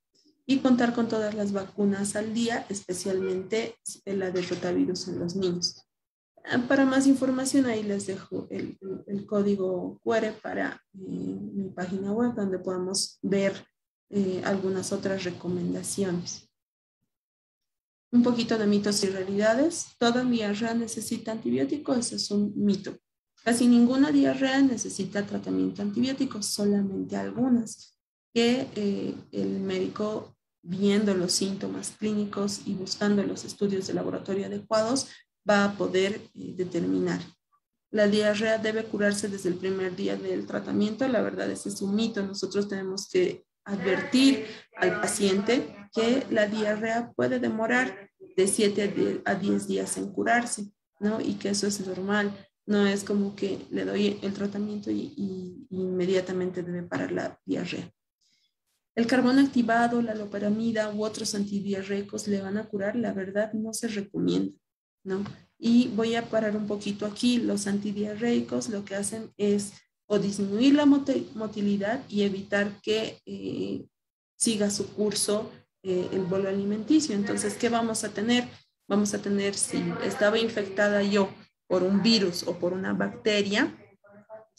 Y 0.47 0.59
contar 0.61 0.95
con 0.95 1.09
todas 1.09 1.35
las 1.35 1.53
vacunas 1.53 2.15
al 2.15 2.33
día, 2.33 2.65
especialmente 2.69 3.77
la 4.05 4.31
de 4.31 4.43
rotavirus 4.43 5.09
en 5.09 5.19
los 5.19 5.35
niños. 5.35 5.86
Ah, 6.49 6.59
para 6.69 6.85
más 6.85 7.07
información 7.09 7.67
ahí 7.67 7.83
les 7.83 8.07
dejo 8.07 8.47
el, 8.51 8.79
código 9.27 10.01
QR 10.05 10.33
para 10.41 10.81
eh, 10.95 10.99
mi 11.01 11.71
página 11.71 12.13
web 12.13 12.35
donde 12.35 12.61
podamos 12.61 13.19
ver 13.23 13.67
eh, 14.11 14.43
algunas 14.45 14.93
otras 14.93 15.25
recomendaciones. 15.25 16.49
Un 18.13 18.23
poquito 18.23 18.57
de 18.57 18.67
mitos 18.67 19.03
y 19.03 19.09
realidades. 19.09 19.89
Toda 19.99 20.23
diarrea 20.23 20.75
necesita 20.75 21.33
antibiótico, 21.33 21.95
ese 21.95 22.15
es 22.15 22.31
un 22.31 22.53
mito. 22.55 22.97
Casi 23.43 23.67
ninguna 23.67 24.13
diarrea 24.13 24.63
necesita 24.63 25.27
tratamiento 25.27 25.83
antibiótico, 25.83 26.43
solamente 26.43 27.17
algunas, 27.17 27.99
que 28.33 28.69
eh, 28.77 29.15
el 29.33 29.61
médico, 29.61 30.37
viendo 30.63 31.15
los 31.15 31.33
síntomas 31.33 31.91
clínicos 31.99 32.63
y 32.67 32.75
buscando 32.75 33.23
los 33.25 33.45
estudios 33.45 33.89
de 33.89 33.95
laboratorio 33.95 34.47
adecuados, 34.47 35.09
va 35.49 35.65
a 35.65 35.77
poder 35.77 36.21
eh, 36.35 36.55
determinar. 36.57 37.21
la 37.91 38.09
diarrea 38.09 38.59
debe 38.59 38.85
curarse 38.85 39.29
desde 39.29 39.49
el 39.49 39.55
primer 39.55 39.97
día 39.97 40.17
del 40.17 40.47
tratamiento. 40.47 41.09
La 41.09 41.23
verdad, 41.23 41.51
ese 41.51 41.71
es 41.71 41.81
un 41.81 41.95
mito. 41.95 42.23
Nosotros 42.23 42.69
tenemos 42.69 43.09
que 43.09 43.47
advertir 43.65 44.47
al 44.77 45.01
paciente 45.01 45.89
que 45.95 46.27
la 46.31 46.47
diarrea 46.47 47.13
puede 47.17 47.39
demorar 47.39 48.11
de 48.37 48.47
7 48.47 49.23
a 49.25 49.35
10 49.35 49.67
días 49.67 49.97
en 49.97 50.13
curarse, 50.13 50.71
¿no? 51.01 51.21
Y 51.21 51.35
que 51.35 51.51
eso 51.51 51.67
es 51.67 51.87
normal. 51.87 52.37
No 52.67 52.87
es 52.87 53.05
como 53.05 53.35
que 53.35 53.67
le 53.71 53.85
doy 53.85 54.19
el 54.23 54.33
tratamiento 54.35 54.91
y, 54.91 55.67
inmediatamente 55.71 56.63
debe 56.63 56.83
parar 56.83 57.13
la 57.13 57.41
diarrea. 57.45 57.91
El 58.95 59.07
carbón 59.07 59.39
activado, 59.39 60.01
la 60.03 60.15
loperamida 60.15 60.93
u 60.93 61.05
otros 61.05 61.35
antidiarreicos 61.35 62.29
le 62.29 62.41
van 62.41 62.57
a 62.57 62.67
curar, 62.67 62.97
la 62.97 63.13
verdad 63.13 63.53
no 63.53 63.73
se 63.73 63.89
recomienda, 63.89 64.59
Y 65.59 65.89
voy 65.89 66.15
a 66.15 66.29
parar 66.29 66.57
un 66.57 66.67
poquito 66.67 67.07
aquí. 67.07 67.39
Los 67.39 67.67
antidiarreicos 67.67 68.69
lo 68.69 68.85
que 68.85 68.95
hacen 68.95 69.31
es 69.37 69.73
o 70.07 70.19
disminuir 70.19 70.75
la 70.75 70.87
motilidad 70.87 72.03
y 72.09 72.23
evitar 72.23 72.81
que 72.81 73.21
eh, 73.27 73.87
siga 74.37 74.71
su 74.71 74.89
curso 74.93 75.51
eh, 75.83 76.09
el 76.13 76.23
bolo 76.23 76.49
alimenticio. 76.49 77.15
Entonces, 77.15 77.55
¿qué 77.55 77.69
vamos 77.69 78.05
a 78.05 78.11
tener? 78.11 78.49
Vamos 78.89 79.15
a 79.15 79.19
tener, 79.19 79.55
si 79.55 79.83
estaba 80.05 80.39
infectada 80.39 81.03
yo 81.03 81.29
por 81.67 81.83
un 81.83 82.03
virus 82.03 82.45
o 82.45 82.57
por 82.59 82.73
una 82.73 82.93
bacteria, 82.93 83.75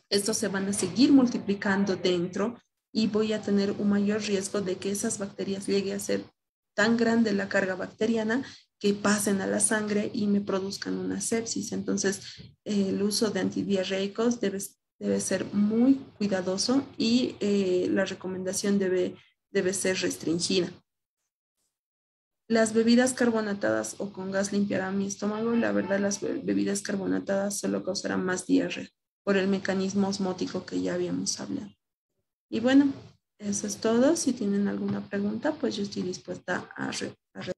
estos 0.10 0.38
se 0.38 0.48
van 0.48 0.68
a 0.68 0.74
seguir 0.74 1.12
multiplicando 1.12 1.95
dentro 1.95 2.60
y 2.91 3.08
voy 3.08 3.34
a 3.34 3.41
tener 3.41 3.72
un 3.72 3.89
mayor 3.89 4.22
riesgo 4.22 4.62
de 4.62 4.78
que 4.78 4.91
esas 4.91 5.18
bacterias 5.18 5.68
lleguen 5.68 5.95
a 5.95 6.00
ser 6.00 6.24
tan 6.74 6.98
grande 6.98 7.34
la 7.34 7.50
carga 7.50 7.76
bacteriana 7.76 8.43
que 8.80 8.93
pasen 8.93 9.41
a 9.41 9.47
la 9.47 9.59
sangre 9.59 10.11
y 10.13 10.28
me 10.28 10.41
produzcan 10.41 10.97
una 10.97 11.19
sepsis. 11.21 11.71
Entonces, 11.71 12.53
el 12.63 13.01
uso 13.01 13.32
de 13.32 13.39
antidiarreicos 13.39 14.39
debe, 14.39 14.59
debe 14.99 15.19
ser 15.19 15.45
muy 15.53 15.95
cuidadoso 16.17 16.86
y 16.97 17.36
eh, 17.39 17.88
la 17.91 18.05
recomendación 18.05 18.78
debe, 18.78 19.15
debe 19.51 19.73
ser 19.73 19.97
restringida. 19.99 20.71
Las 22.49 22.73
bebidas 22.73 23.13
carbonatadas 23.13 23.95
o 23.97 24.13
con 24.13 24.32
gas 24.32 24.53
limpiarán 24.53 24.97
mi 24.97 25.07
estómago. 25.07 25.51
La 25.53 25.73
verdad, 25.73 25.99
las 25.99 26.21
bebidas 26.21 26.82
carbonatadas 26.82 27.59
solo 27.59 27.84
causarán 27.84 28.23
más 28.23 28.45
diarrea 28.45 28.88
por 29.23 29.36
el 29.36 29.49
mecanismo 29.49 30.07
osmótico 30.07 30.65
que 30.65 30.82
ya 30.82 30.93
habíamos 30.93 31.41
hablado. 31.41 31.71
Y 32.49 32.61
bueno, 32.61 32.93
eso 33.39 33.67
es 33.67 33.78
todo. 33.78 34.15
Si 34.15 34.32
tienen 34.32 34.69
alguna 34.69 35.01
pregunta, 35.09 35.51
pues 35.55 35.75
yo 35.75 35.84
estoy 35.84 36.03
dispuesta 36.03 36.71
a, 36.78 36.89
a 36.89 37.57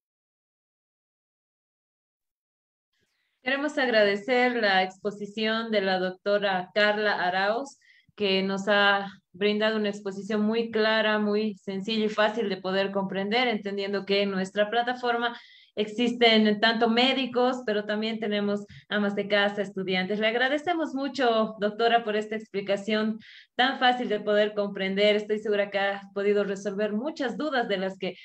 Queremos 3.41 3.77
agradecer 3.77 4.57
la 4.57 4.83
exposición 4.83 5.71
de 5.71 5.81
la 5.81 5.97
doctora 5.97 6.69
Carla 6.73 7.23
Arauz, 7.23 7.79
que 8.15 8.43
nos 8.43 8.67
ha 8.67 9.07
brindado 9.31 9.77
una 9.77 9.89
exposición 9.89 10.41
muy 10.41 10.71
clara, 10.71 11.19
muy 11.19 11.55
sencilla 11.55 12.05
y 12.05 12.09
fácil 12.09 12.49
de 12.49 12.57
poder 12.57 12.91
comprender, 12.91 13.47
entendiendo 13.47 14.05
que 14.05 14.23
en 14.23 14.31
nuestra 14.31 14.69
plataforma 14.69 15.39
existen 15.79 16.59
tanto 16.59 16.89
médicos, 16.89 17.63
pero 17.65 17.85
también 17.85 18.19
tenemos 18.19 18.65
amas 18.89 19.15
de 19.15 19.27
casa, 19.27 19.61
estudiantes. 19.61 20.19
Le 20.19 20.27
agradecemos 20.27 20.93
mucho, 20.93 21.55
doctora, 21.59 22.03
por 22.03 22.17
esta 22.17 22.35
explicación 22.35 23.19
tan 23.55 23.79
fácil 23.79 24.09
de 24.09 24.19
poder 24.19 24.53
comprender. 24.53 25.15
Estoy 25.15 25.39
segura 25.39 25.69
que 25.69 25.79
ha 25.79 26.01
podido 26.13 26.43
resolver 26.43 26.91
muchas 26.91 27.37
dudas 27.37 27.67
de 27.69 27.77
las 27.77 27.97
que 27.97 28.15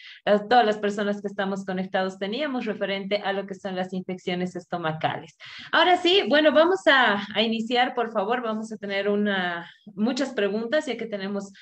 todas 0.49 0.67
las 0.67 0.79
personas 0.79 1.21
que 1.21 1.29
estamos 1.29 1.65
conectados 1.65 2.19
teníamos 2.19 2.65
referente 2.65 3.19
a 3.19 3.33
lo 3.33 3.47
que 3.47 3.55
son 3.55 3.77
las 3.77 3.93
infecciones 3.93 4.57
estomacales. 4.57 5.37
Ahora 5.71 5.97
sí, 5.97 6.25
bueno, 6.29 6.53
vamos 6.53 6.81
a, 6.87 7.25
a 7.35 7.43
iniciar, 7.43 7.95
por 7.95 8.13
favor. 8.13 8.43
Vamos 8.43 8.73
a 8.73 8.77
tener 8.77 9.09
una, 9.09 9.71
muchas 9.95 10.33
preguntas, 10.33 10.87
ya 10.87 10.97
que 10.97 11.07
tenemos 11.07 11.53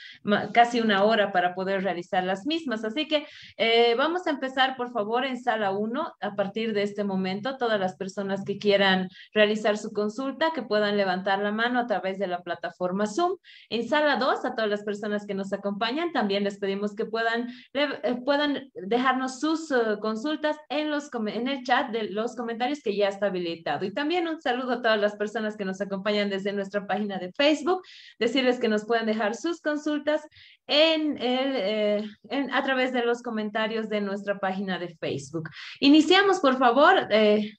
casi 0.54 0.80
una 0.80 1.04
hora 1.04 1.32
para 1.32 1.54
poder 1.54 1.82
realizar 1.82 2.24
las 2.24 2.46
mismas. 2.46 2.84
Así 2.84 3.06
que 3.08 3.26
eh, 3.56 3.94
vamos 3.96 4.26
a 4.26 4.30
empezar, 4.30 4.76
por 4.76 4.90
favor, 4.92 5.24
en 5.24 5.36
sala 5.36 5.70
1. 5.70 5.81
A 6.20 6.34
partir 6.34 6.72
de 6.72 6.82
este 6.82 7.04
momento, 7.04 7.56
todas 7.56 7.78
las 7.80 7.96
personas 7.96 8.44
que 8.44 8.58
quieran 8.58 9.08
realizar 9.32 9.76
su 9.76 9.92
consulta, 9.92 10.52
que 10.54 10.62
puedan 10.62 10.96
levantar 10.96 11.40
la 11.40 11.52
mano 11.52 11.80
a 11.80 11.86
través 11.86 12.18
de 12.18 12.26
la 12.26 12.42
plataforma 12.42 13.06
Zoom 13.06 13.36
en 13.70 13.88
sala 13.88 14.16
2, 14.16 14.44
a 14.44 14.54
todas 14.54 14.70
las 14.70 14.84
personas 14.84 15.26
que 15.26 15.34
nos 15.34 15.52
acompañan, 15.52 16.12
también 16.12 16.44
les 16.44 16.58
pedimos 16.58 16.94
que 16.94 17.06
puedan, 17.06 17.48
eh, 17.72 18.16
puedan 18.24 18.70
dejarnos 18.74 19.40
sus 19.40 19.70
eh, 19.70 19.98
consultas 20.00 20.56
en, 20.68 20.90
los, 20.90 21.10
en 21.26 21.48
el 21.48 21.62
chat 21.64 21.90
de 21.90 22.04
los 22.04 22.36
comentarios 22.36 22.80
que 22.82 22.96
ya 22.96 23.08
está 23.08 23.26
habilitado. 23.26 23.84
Y 23.84 23.92
también 23.92 24.28
un 24.28 24.40
saludo 24.40 24.72
a 24.72 24.82
todas 24.82 25.00
las 25.00 25.16
personas 25.16 25.56
que 25.56 25.64
nos 25.64 25.80
acompañan 25.80 26.30
desde 26.30 26.52
nuestra 26.52 26.86
página 26.86 27.18
de 27.18 27.32
Facebook, 27.32 27.82
decirles 28.18 28.58
que 28.58 28.68
nos 28.68 28.84
pueden 28.84 29.06
dejar 29.06 29.34
sus 29.34 29.60
consultas 29.60 30.22
en 30.66 31.18
el, 31.18 31.56
eh, 31.56 32.48
a 32.52 32.62
través 32.62 32.92
de 32.92 33.04
los 33.04 33.22
comentarios 33.22 33.88
de 33.88 34.00
nuestra 34.00 34.38
página 34.38 34.78
de 34.78 34.88
Facebook. 34.96 35.48
Iniciamos, 35.80 36.40
por 36.40 36.58
favor. 36.58 37.08
Eh, 37.10 37.52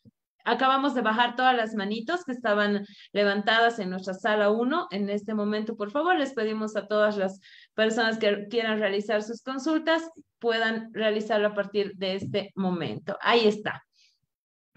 Acabamos 0.46 0.94
de 0.94 1.02
bajar 1.02 1.36
todas 1.36 1.56
las 1.56 1.74
manitos 1.74 2.26
que 2.26 2.34
estaban 2.34 2.86
levantadas 3.14 3.80
en 3.80 3.90
nuestra 3.90 4.14
sala 4.14 4.50
1. 4.50 4.88
En 4.92 5.10
este 5.10 5.34
momento, 5.34 5.78
por 5.78 5.92
favor, 5.92 6.18
les 6.18 6.34
pedimos 6.34 6.76
a 6.76 6.88
todas 6.88 7.16
las 7.16 7.40
personas 7.74 8.18
que 8.18 8.48
quieran 8.50 8.80
realizar 8.80 9.24
sus 9.24 9.42
consultas, 9.42 10.10
puedan 10.40 10.94
realizarlo 10.94 11.48
a 11.48 11.54
partir 11.54 11.94
de 11.96 12.16
este 12.16 12.52
momento. 12.56 13.18
Ahí 13.22 13.48
está. 13.48 13.84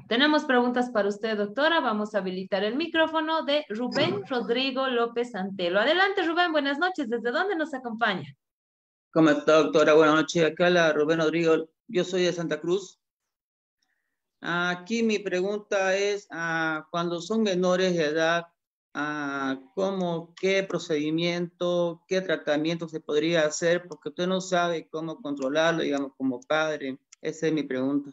Tenemos 0.09 0.45
preguntas 0.45 0.91
para 0.91 1.09
usted, 1.09 1.37
doctora. 1.37 1.81
Vamos 1.81 2.15
a 2.15 2.19
habilitar 2.19 2.63
el 2.63 2.77
micrófono 2.77 3.43
de 3.43 3.65
Rubén 3.69 4.23
Rodrigo 4.29 4.87
López 4.87 5.35
Antelo. 5.35 5.81
Adelante, 5.81 6.23
Rubén. 6.23 6.53
Buenas 6.53 6.79
noches. 6.79 7.09
¿Desde 7.09 7.33
dónde 7.33 7.57
nos 7.57 7.75
acompaña? 7.75 8.33
¿Cómo 9.11 9.31
está, 9.31 9.55
doctora? 9.55 9.95
Buenas 9.95 10.15
noches. 10.15 10.45
Acá 10.45 10.71
la 10.71 10.93
Rubén 10.93 11.19
Rodrigo. 11.19 11.69
Yo 11.89 12.05
soy 12.05 12.23
de 12.23 12.33
Santa 12.33 12.61
Cruz. 12.61 13.01
Aquí 14.41 15.03
mi 15.03 15.19
pregunta 15.19 15.97
es, 15.97 16.27
ah, 16.31 16.87
cuando 16.91 17.21
son 17.21 17.43
menores 17.43 17.97
de 17.97 18.05
edad, 18.05 18.45
ah, 18.95 19.59
¿cómo, 19.75 20.35
qué 20.41 20.63
procedimiento, 20.63 22.03
qué 22.07 22.21
tratamiento 22.21 22.89
se 22.89 23.01
podría 23.01 23.47
hacer? 23.47 23.87
Porque 23.89 24.11
usted 24.11 24.27
no 24.27 24.41
sabe 24.41 24.89
cómo 24.89 25.21
controlarlo, 25.21 25.83
digamos, 25.83 26.13
como 26.17 26.41
padre. 26.41 26.99
Esa 27.21 27.47
es 27.47 27.53
mi 27.53 27.63
pregunta. 27.63 28.11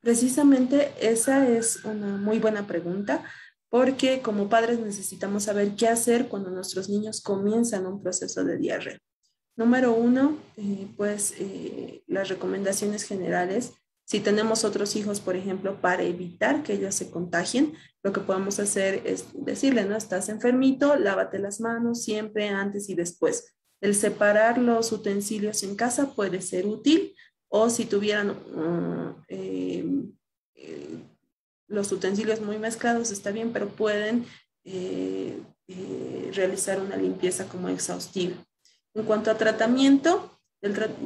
Precisamente 0.00 0.92
esa 1.00 1.48
es 1.48 1.84
una 1.84 2.16
muy 2.16 2.40
buena 2.40 2.66
pregunta 2.66 3.24
porque 3.68 4.20
como 4.20 4.48
padres 4.48 4.80
necesitamos 4.80 5.44
saber 5.44 5.76
qué 5.76 5.88
hacer 5.88 6.28
cuando 6.28 6.50
nuestros 6.50 6.88
niños 6.88 7.22
comienzan 7.22 7.86
un 7.86 8.02
proceso 8.02 8.44
de 8.44 8.58
diarrea. 8.58 8.98
Número 9.54 9.92
uno, 9.92 10.38
eh, 10.56 10.88
pues 10.96 11.34
eh, 11.38 12.02
las 12.06 12.28
recomendaciones 12.28 13.02
generales. 13.02 13.74
Si 14.04 14.20
tenemos 14.20 14.64
otros 14.64 14.96
hijos, 14.96 15.20
por 15.20 15.36
ejemplo, 15.36 15.80
para 15.80 16.02
evitar 16.04 16.62
que 16.62 16.72
ellos 16.72 16.94
se 16.94 17.10
contagien, 17.10 17.74
lo 18.02 18.12
que 18.12 18.20
podemos 18.20 18.58
hacer 18.58 19.02
es 19.04 19.26
decirle, 19.34 19.84
¿no? 19.84 19.96
Estás 19.96 20.30
enfermito, 20.30 20.96
lávate 20.96 21.38
las 21.38 21.60
manos 21.60 22.02
siempre 22.02 22.48
antes 22.48 22.88
y 22.88 22.94
después. 22.94 23.54
El 23.80 23.94
separar 23.94 24.56
los 24.58 24.90
utensilios 24.90 25.62
en 25.62 25.76
casa 25.76 26.14
puede 26.14 26.40
ser 26.40 26.66
útil 26.66 27.14
o 27.48 27.68
si 27.68 27.84
tuvieran 27.84 28.30
uh, 28.30 29.14
eh, 29.28 29.84
los 31.68 31.92
utensilios 31.92 32.40
muy 32.40 32.58
mezclados, 32.58 33.10
está 33.10 33.30
bien, 33.30 33.52
pero 33.52 33.68
pueden 33.68 34.24
realizar 36.32 36.80
una 36.80 36.96
limpieza 36.96 37.48
como 37.48 37.68
exhaustiva. 37.68 38.36
En 38.94 39.04
cuanto 39.04 39.30
a 39.30 39.38
tratamiento, 39.38 40.40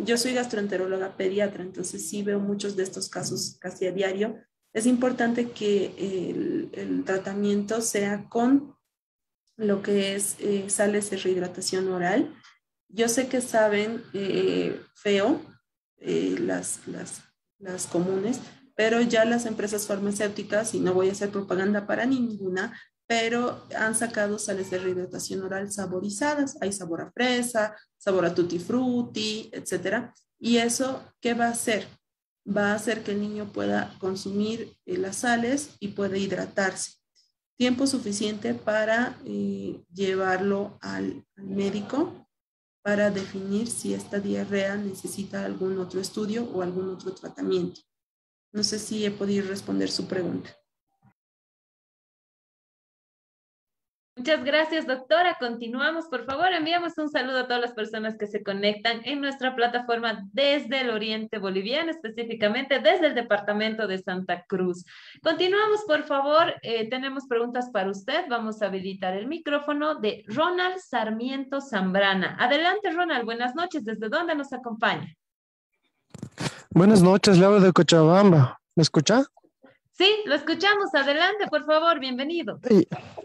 yo 0.05 0.19
soy 0.19 0.35
gastroenteróloga 0.35 1.17
pediatra, 1.17 1.63
entonces 1.63 2.09
sí 2.09 2.23
veo 2.23 2.41
muchos 2.41 2.77
de 2.77 2.83
estos 2.83 3.09
casos 3.09 3.57
casi 3.61 3.87
a 3.87 3.93
diario. 3.93 4.39
Es 4.73 4.87
importante 4.87 5.51
que 5.51 5.95
el, 6.73 7.05
tratamiento 7.05 7.81
sea 7.81 8.29
con 8.29 8.77
lo 9.57 9.81
que 9.81 10.15
es 10.15 10.37
eh, 10.41 10.69
sales 10.69 11.09
de 11.11 11.17
rehidratación 11.17 11.89
oral. 11.89 12.35
Yo 12.89 13.09
sé 13.09 13.29
que 13.29 13.41
saben 13.41 14.03
eh, 14.13 14.79
feo 14.95 15.41
eh, 15.99 16.37
las, 16.39 16.87
las, 16.87 17.23
las 17.59 17.87
comunes, 17.87 18.41
pero 18.75 19.01
ya 19.01 19.25
las 19.25 19.47
empresas 19.47 19.87
farmacéuticas, 19.87 20.75
y 20.75 20.81
no 20.81 20.93
voy 20.93 21.09
a 21.09 21.13
hacer 21.13 21.31
propaganda 21.31 21.87
para 21.87 22.05
ninguna, 22.05 22.79
pero 23.07 23.65
han 23.77 23.95
sacado 23.95 24.39
sales 24.39 24.71
de 24.71 24.79
rehidratación 24.79 25.43
oral 25.43 25.71
saborizadas. 25.71 26.57
Hay 26.61 26.73
sabor 26.73 27.03
a 27.03 27.13
fresa, 27.13 27.77
sabor 27.97 28.25
a 28.25 28.35
tutti 28.35 28.59
frutti, 28.59 29.51
etc. 29.53 30.11
Y 30.39 30.57
eso, 30.59 31.03
¿qué 31.21 31.35
va 31.35 31.47
a 31.47 31.51
hacer? 31.51 31.87
Va 32.47 32.73
a 32.73 32.75
hacer 32.75 33.03
que 33.03 33.13
el 33.13 33.21
niño 33.21 33.53
pueda 33.53 33.97
consumir 33.99 34.77
eh, 34.87 34.99
las 34.99 35.17
sales 35.17 35.71
y 35.81 35.89
puede 35.89 36.19
hidratarse. 36.19 36.93
Tiempo 37.57 37.87
suficiente 37.87 38.55
para 38.55 39.19
eh, 39.25 39.83
llevarlo 39.93 40.79
al, 40.81 41.25
al 41.37 41.45
médico 41.45 42.27
para 42.83 43.11
definir 43.11 43.69
si 43.69 43.95
esta 43.95 44.21
diarrea 44.21 44.77
necesita 44.77 45.45
algún 45.45 45.79
otro 45.79 46.01
estudio 46.01 46.45
o 46.45 46.63
algún 46.63 46.89
otro 46.91 47.13
tratamiento. 47.13 47.81
No 48.53 48.63
sé 48.63 48.79
si 48.79 49.05
he 49.05 49.11
podido 49.11 49.49
responder 49.49 49.91
su 49.91 50.07
pregunta. 50.07 50.57
Muchas 54.19 54.43
gracias, 54.45 54.87
doctora. 54.87 55.37
Continuamos. 55.39 56.07
Por 56.07 56.25
favor, 56.25 56.51
enviamos 56.51 56.97
un 56.97 57.11
saludo 57.11 57.41
a 57.41 57.47
todas 57.47 57.61
las 57.61 57.75
personas 57.75 58.17
que 58.17 58.27
se 58.27 58.43
conectan 58.43 59.03
en 59.05 59.21
nuestra 59.21 59.55
plataforma 59.55 60.27
desde 60.33 60.81
el 60.81 60.89
oriente 60.89 61.37
boliviano, 61.37 61.91
específicamente 61.91 62.81
desde 62.81 63.09
el 63.09 63.15
departamento 63.15 63.87
de 63.87 63.99
Santa 63.99 64.47
Cruz. 64.49 64.87
Continuamos, 65.23 65.85
por 65.87 66.05
favor. 66.05 66.55
Eh, 66.63 66.89
tenemos 66.89 67.27
preguntas 67.27 67.69
para 67.71 67.91
usted. 67.91 68.25
Vamos 68.31 68.63
a 68.63 68.67
habilitar 68.69 69.15
el 69.15 69.27
micrófono 69.27 69.97
de 69.97 70.25
Ronald 70.29 70.79
Sarmiento 70.79 71.61
Zambrana. 71.61 72.39
Adelante, 72.41 72.91
Ronald. 72.93 73.27
Buenas 73.27 73.55
noches. 73.55 73.85
¿Desde 73.85 74.09
dónde 74.09 74.35
nos 74.35 74.51
acompaña? 74.55 75.15
Buenas 76.71 77.03
noches, 77.03 77.37
Laura 77.37 77.61
de 77.61 77.71
Cochabamba. 77.71 78.59
¿Me 78.75 78.83
escucha? 78.83 79.27
Sí, 79.97 80.07
lo 80.27 80.35
escuchamos. 80.35 80.95
Adelante, 80.95 81.47
por 81.49 81.65
favor, 81.65 81.99
bienvenido. 81.99 82.61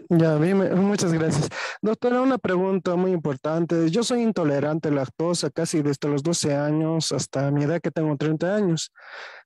ya, 0.07 0.37
muchas 0.37 1.11
gracias. 1.11 1.49
Doctora, 1.81 2.21
una 2.21 2.37
pregunta 2.37 2.95
muy 2.95 3.11
importante. 3.11 3.89
Yo 3.89 4.03
soy 4.03 4.21
intolerante 4.21 4.87
a 4.87 4.91
lactosa 4.91 5.49
casi 5.49 5.81
desde 5.81 6.07
los 6.07 6.23
12 6.23 6.55
años 6.55 7.11
hasta 7.11 7.51
mi 7.51 7.65
edad 7.65 7.81
que 7.81 7.91
tengo 7.91 8.15
30 8.15 8.55
años. 8.55 8.93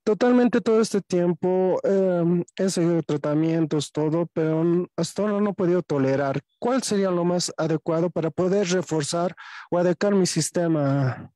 Totalmente 0.03 0.61
todo 0.61 0.80
este 0.82 1.01
tiempo 1.01 1.80
em, 1.84 2.43
he 2.57 2.69
seguido 2.69 3.01
tratamientos, 3.01 3.91
todo, 3.91 4.28
pero 4.32 4.88
hasta 4.95 5.23
ahora 5.23 5.41
no 5.41 5.49
he 5.49 5.53
podido 5.53 5.82
tolerar. 5.82 6.41
¿Cuál 6.59 6.84
sería 6.84 7.09
lo 7.09 7.26
más 7.26 7.51
adecuado 7.57 8.11
para 8.11 8.30
poder 8.30 8.67
reforzar 8.67 9.36
o 9.71 9.80
adecuar 9.80 10.13
mi 10.13 10.28
sistema 10.28 11.32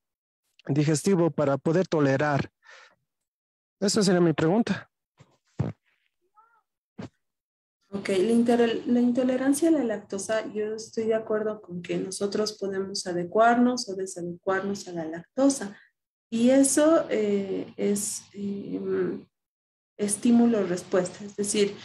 digestivo 0.68 1.32
para 1.32 1.58
poder 1.58 1.88
tolerar? 1.88 2.52
Esa 3.80 4.04
sería 4.04 4.22
mi 4.22 4.34
pregunta. 4.34 4.89
Ok, 7.92 8.10
la, 8.10 9.00
intolerancia 9.00 9.70
a 9.70 9.72
la 9.72 9.84
lactosa, 9.84 10.46
yo 10.54 10.76
estoy 10.76 11.06
de 11.06 11.16
acuerdo 11.16 11.60
con 11.60 11.82
que 11.82 11.98
nosotros 11.98 12.54
podemos 12.54 13.08
adecuarnos 13.08 13.90
o 13.90 13.96
desadecuarnos 13.96 14.88
a 14.88 14.92
la 14.92 15.06
lactosa. 15.06 15.76
Y 16.30 16.52
eso 16.52 17.08
eh, 17.10 17.74
es 17.78 18.26
em, 18.34 19.26
estímulo-respuesta. 19.98 21.26
Es 21.26 21.36
decir, 21.36 21.76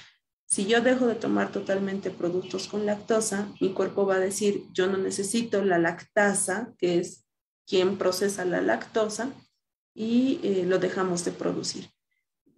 si 0.45 0.67
yo 0.67 0.83
dejo 0.83 1.07
de 1.07 1.15
tomar 1.15 1.51
totalmente 1.51 2.11
productos 2.11 2.69
con 2.69 2.85
lactosa, 2.85 3.49
mi 3.63 3.73
cuerpo 3.73 4.05
va 4.05 4.17
a 4.17 4.21
decir, 4.21 4.65
yo 4.75 4.87
no 4.87 4.99
necesito 4.99 5.65
la 5.65 5.79
lactasa, 5.79 6.75
que 6.77 6.99
es 6.99 7.25
quien 7.67 7.97
procesa 7.97 8.45
la 8.45 8.61
lactosa, 8.61 9.33
y 9.95 10.39
eh, 10.43 10.65
lo 10.67 10.79
dejamos 10.79 11.25
de 11.25 11.33
producir. 11.33 11.89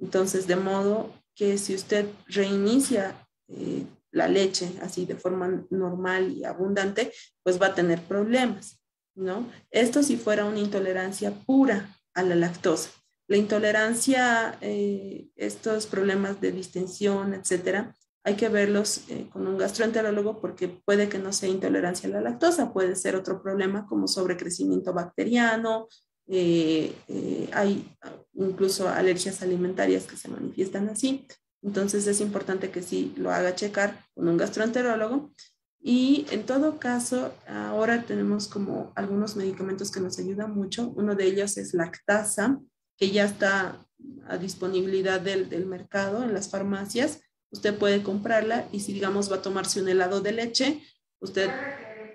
Entonces, 0.00 0.48
de 0.48 0.56
modo 0.56 1.14
que 1.36 1.58
si 1.58 1.76
usted 1.76 2.08
reinicia 2.26 3.22
eh, 3.48 3.86
la 4.10 4.28
leche 4.28 4.72
así 4.82 5.04
de 5.04 5.14
forma 5.14 5.64
normal 5.70 6.32
y 6.32 6.44
abundante, 6.44 7.12
pues 7.42 7.60
va 7.60 7.66
a 7.66 7.74
tener 7.74 8.00
problemas, 8.02 8.82
¿no? 9.14 9.46
Esto 9.70 10.02
si 10.02 10.16
fuera 10.16 10.46
una 10.46 10.58
intolerancia 10.58 11.32
pura 11.46 11.94
a 12.14 12.22
la 12.22 12.34
lactosa. 12.34 12.90
La 13.28 13.36
intolerancia, 13.36 14.56
eh, 14.60 15.28
estos 15.36 15.86
problemas 15.86 16.40
de 16.40 16.52
distensión, 16.52 17.34
etcétera, 17.34 17.94
hay 18.24 18.36
que 18.36 18.48
verlos 18.48 19.02
eh, 19.08 19.28
con 19.30 19.46
un 19.46 19.58
gastroenterólogo 19.58 20.40
porque 20.40 20.68
puede 20.68 21.08
que 21.08 21.18
no 21.18 21.32
sea 21.32 21.48
intolerancia 21.48 22.08
a 22.08 22.12
la 22.12 22.20
lactosa, 22.20 22.72
puede 22.72 22.96
ser 22.96 23.16
otro 23.16 23.42
problema 23.42 23.86
como 23.86 24.08
sobrecrecimiento 24.08 24.92
bacteriano, 24.92 25.88
hay 26.28 27.96
incluso 28.34 28.88
alergias 28.88 29.42
alimentarias 29.42 30.04
que 30.04 30.16
se 30.16 30.28
manifiestan 30.28 30.88
así. 30.88 31.24
Entonces 31.66 32.06
es 32.06 32.20
importante 32.20 32.70
que 32.70 32.80
sí 32.80 33.12
lo 33.16 33.32
haga 33.32 33.56
checar 33.56 34.06
con 34.14 34.28
un 34.28 34.36
gastroenterólogo. 34.36 35.32
Y 35.80 36.26
en 36.30 36.46
todo 36.46 36.78
caso, 36.78 37.34
ahora 37.48 38.04
tenemos 38.04 38.46
como 38.46 38.92
algunos 38.94 39.34
medicamentos 39.34 39.90
que 39.90 40.00
nos 40.00 40.18
ayudan 40.20 40.54
mucho. 40.54 40.92
Uno 40.94 41.16
de 41.16 41.24
ellos 41.24 41.56
es 41.58 41.74
lactasa, 41.74 42.60
que 42.96 43.10
ya 43.10 43.24
está 43.24 43.84
a 44.28 44.38
disponibilidad 44.38 45.20
del, 45.20 45.48
del 45.48 45.66
mercado 45.66 46.22
en 46.22 46.32
las 46.32 46.48
farmacias. 46.48 47.20
Usted 47.50 47.76
puede 47.76 48.02
comprarla 48.04 48.68
y 48.70 48.80
si 48.80 48.92
digamos 48.92 49.30
va 49.30 49.36
a 49.36 49.42
tomarse 49.42 49.82
un 49.82 49.88
helado 49.88 50.20
de 50.20 50.32
leche, 50.32 50.82
usted 51.20 51.50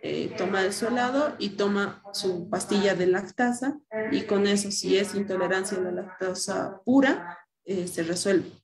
eh, 0.01 0.33
toma 0.37 0.71
su 0.71 0.87
helado 0.87 1.35
y 1.39 1.49
toma 1.49 2.01
su 2.13 2.49
pastilla 2.49 2.95
de 2.95 3.07
lactasa 3.07 3.79
y 4.11 4.21
con 4.21 4.47
eso 4.47 4.71
si 4.71 4.97
es 4.97 5.13
intolerancia 5.13 5.77
a 5.77 5.81
la 5.81 5.91
lactosa 5.91 6.81
pura, 6.85 7.37
eh, 7.65 7.87
se 7.87 8.03
resuelve. 8.03 8.60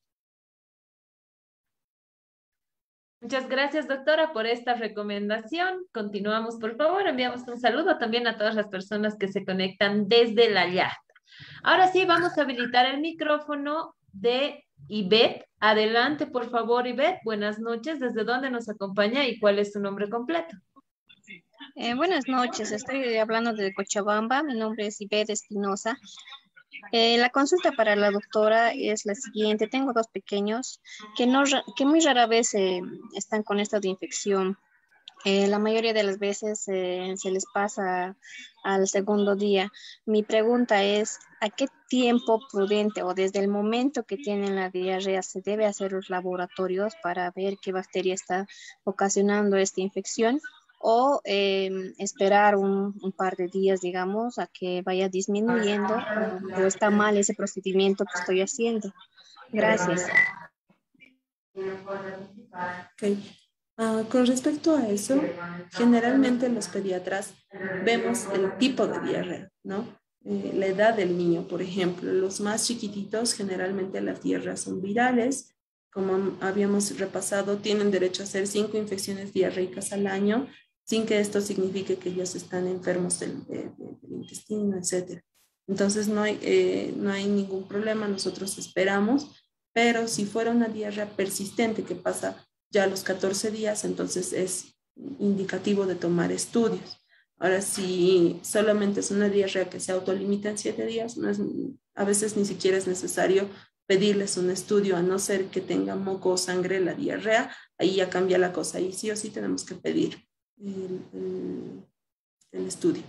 Muchas 3.20 3.49
gracias, 3.49 3.88
doctora, 3.88 4.32
por 4.32 4.45
esta 4.45 4.76
recomendación. 4.76 5.86
Continuamos, 5.91 6.57
por 6.57 6.76
favor. 6.76 7.07
Enviamos 7.07 7.47
un 7.47 7.59
saludo 7.59 7.97
también 7.97 8.28
a 8.28 8.38
todas 8.38 8.53
las 8.53 8.68
personas 8.68 9.18
que 9.18 9.28
se 9.28 9.43
conectan 9.43 10.07
desde 10.07 10.49
la 10.51 10.68
yarda. 10.68 11.03
Ahora 11.63 11.88
sí, 11.88 12.05
vamos 12.05 12.38
a 12.38 12.41
habilitar 12.41 12.86
el 12.86 13.01
micrófono 13.01 13.95
de 14.11 14.63
Ivette. 14.88 15.45
Adelante, 15.59 16.28
por 16.28 16.49
favor, 16.51 16.86
Ivette. 16.86 17.20
Buenas 17.24 17.59
noches. 17.59 17.99
¿Desde 17.99 18.24
dónde 18.24 18.51
nos 18.51 18.70
acompaña 18.70 19.28
y 19.28 19.39
cuál 19.39 19.57
es 19.57 19.74
su 19.74 19.80
nombre 19.80 20.09
completo? 20.09 20.55
Eh, 21.76 21.95
buenas 21.95 22.28
noches. 22.28 22.72
Estoy 22.72 23.18
hablando 23.18 23.53
de 23.53 23.74
Cochabamba. 23.74 24.43
Mi 24.43 24.55
nombre 24.55 24.88
es 24.88 25.01
Ivette 25.01 25.32
Espinosa. 25.32 25.97
Eh, 26.91 27.17
la 27.17 27.30
consulta 27.30 27.71
para 27.71 27.95
la 27.95 28.11
doctora 28.11 28.71
es 28.71 29.05
la 29.05 29.15
siguiente. 29.15 29.67
Tengo 29.67 29.93
dos 29.93 30.07
pequeños 30.07 30.82
que, 31.15 31.28
no, 31.28 31.43
que 31.75 31.86
muy 31.86 31.99
rara 31.99 32.28
vez 32.28 32.53
eh, 32.53 32.82
están 33.15 33.43
con 33.43 33.59
esta 33.59 33.80
de 33.80 33.89
infección. 33.89 34.57
Eh, 35.25 35.47
la 35.47 35.59
mayoría 35.59 35.93
de 35.93 36.03
las 36.03 36.19
veces 36.19 36.61
se 36.61 37.32
les 37.32 37.45
pasa 37.53 38.15
al 38.63 38.88
segundo 38.88 39.36
día. 39.36 39.71
Mi 40.05 40.23
pregunta 40.23 40.84
es, 40.84 41.19
¿a 41.41 41.49
qué 41.49 41.67
tiempo 41.89 42.39
prudente 42.51 43.01
o 43.03 43.13
desde 43.13 43.39
el 43.39 43.47
momento 43.47 44.03
que 44.03 44.17
tienen 44.17 44.55
la 44.55 44.69
diarrea 44.69 45.23
se 45.23 45.41
debe 45.41 45.65
hacer 45.65 45.91
los 45.91 46.09
laboratorios 46.09 46.93
para 47.01 47.32
ver 47.32 47.57
qué 47.61 47.71
bacteria 47.71 48.13
está 48.13 48.47
ocasionando 48.84 49.57
esta 49.57 49.82
infección? 49.82 50.39
O 50.80 51.21
em, 51.23 51.93
esperar 51.97 52.55
un, 52.55 52.93
par 53.15 53.36
de 53.36 53.47
días, 53.47 53.82
digamos, 53.82 54.38
a 54.38 54.47
que 54.47 54.82
vaya 54.84 55.09
disminuyendo 55.09 55.95
o, 56.57 56.61
está 56.61 56.89
mal 56.89 57.17
ese 57.17 57.34
procedimiento 57.34 58.05
que 58.05 58.19
estoy 58.19 58.41
haciendo. 58.41 58.93
Gracias. 59.51 60.07
Ah, 63.80 64.03
con 64.09 64.25
respecto 64.25 64.75
a 64.75 64.88
eso, 64.88 65.21
generalmente 65.71 66.49
los 66.49 66.67
pediatras 66.67 67.34
vemos 67.84 68.28
el 68.34 68.57
tipo 68.57 68.88
de 68.88 68.99
diarrea, 69.01 69.51
¿no? 69.63 69.88
Eh, 70.25 70.51
la 70.55 70.65
edad 70.65 70.95
del 70.95 71.17
niño, 71.17 71.47
por 71.47 71.61
ejemplo. 71.61 72.11
Los 72.11 72.41
más 72.41 72.65
chiquititos, 72.65 73.34
generalmente 73.34 74.01
las 74.01 74.21
diarreas 74.21 74.61
son 74.61 74.82
virales. 74.82 75.55
Como 75.91 76.38
habíamos 76.41 76.97
repasado, 76.99 77.57
tienen 77.57 77.91
derecho 77.91 78.23
a 78.23 78.25
hacer 78.25 78.45
cinco 78.45 78.78
infecciones 78.78 79.32
diarreicas 79.32 79.93
al 79.93 80.07
año 80.07 80.47
sin 80.88 81.05
que 81.05 81.19
esto 81.19 81.41
signifique 81.41 81.97
que 81.97 82.09
ellos 82.09 82.33
están 82.35 82.65
enfermos 82.65 83.19
del, 83.19 83.43
intestino, 84.09 84.77
etc. 84.77 85.21
Entonces 85.67 86.07
no 86.07 86.21
hay, 86.21 86.39
eh, 86.41 86.93
no 86.95 87.11
hay 87.11 87.27
ningún 87.27 87.67
problema, 87.67 88.07
nosotros 88.07 88.57
esperamos, 88.57 89.51
pero 89.73 90.07
si 90.07 90.25
fuera 90.25 90.51
una 90.51 90.69
diarrea 90.69 91.09
persistente 91.09 91.83
que 91.83 91.95
pasa 91.95 92.47
ya 92.71 92.85
a 92.85 92.88
los 92.88 93.03
14 93.03 93.51
días, 93.51 93.83
entonces 93.83 94.31
es 94.31 94.77
indicativo 95.19 95.85
de 95.85 95.95
tomar 95.95 96.31
estudios. 96.31 97.03
Ahora, 97.38 97.61
si 97.61 98.39
solamente 98.41 99.01
es 99.01 99.11
una 99.11 99.29
diarrea 99.29 99.69
que 99.69 99.81
se 99.81 99.91
autolimita 99.91 100.49
en 100.49 100.57
7 100.57 100.85
días, 100.85 101.17
no 101.17 101.29
es, 101.29 101.39
a 101.95 102.05
veces 102.05 102.38
ni 102.38 102.45
siquiera 102.45 102.77
es 102.77 102.88
necesario 102.88 103.49
pedirles 103.88 104.38
un 104.38 104.49
estudio, 104.49 104.95
a 104.95 105.01
no 105.01 105.19
ser 105.19 105.47
que 105.47 105.61
tenga 105.61 105.95
moco 105.95 106.29
o 106.29 106.38
sangre 106.38 106.79
la 106.79 106.93
diarrea, 106.93 107.55
ahí 107.77 107.95
ya 107.95 108.09
cambia 108.09 108.38
la 108.38 108.53
cosa, 108.53 108.79
y 108.79 108.93
sí 108.93 109.11
o 109.11 109.15
sí 109.15 109.29
tenemos 109.29 109.63
que 109.63 109.75
pedir 109.75 110.27
el, 110.60 111.84
estudio. 112.51 113.03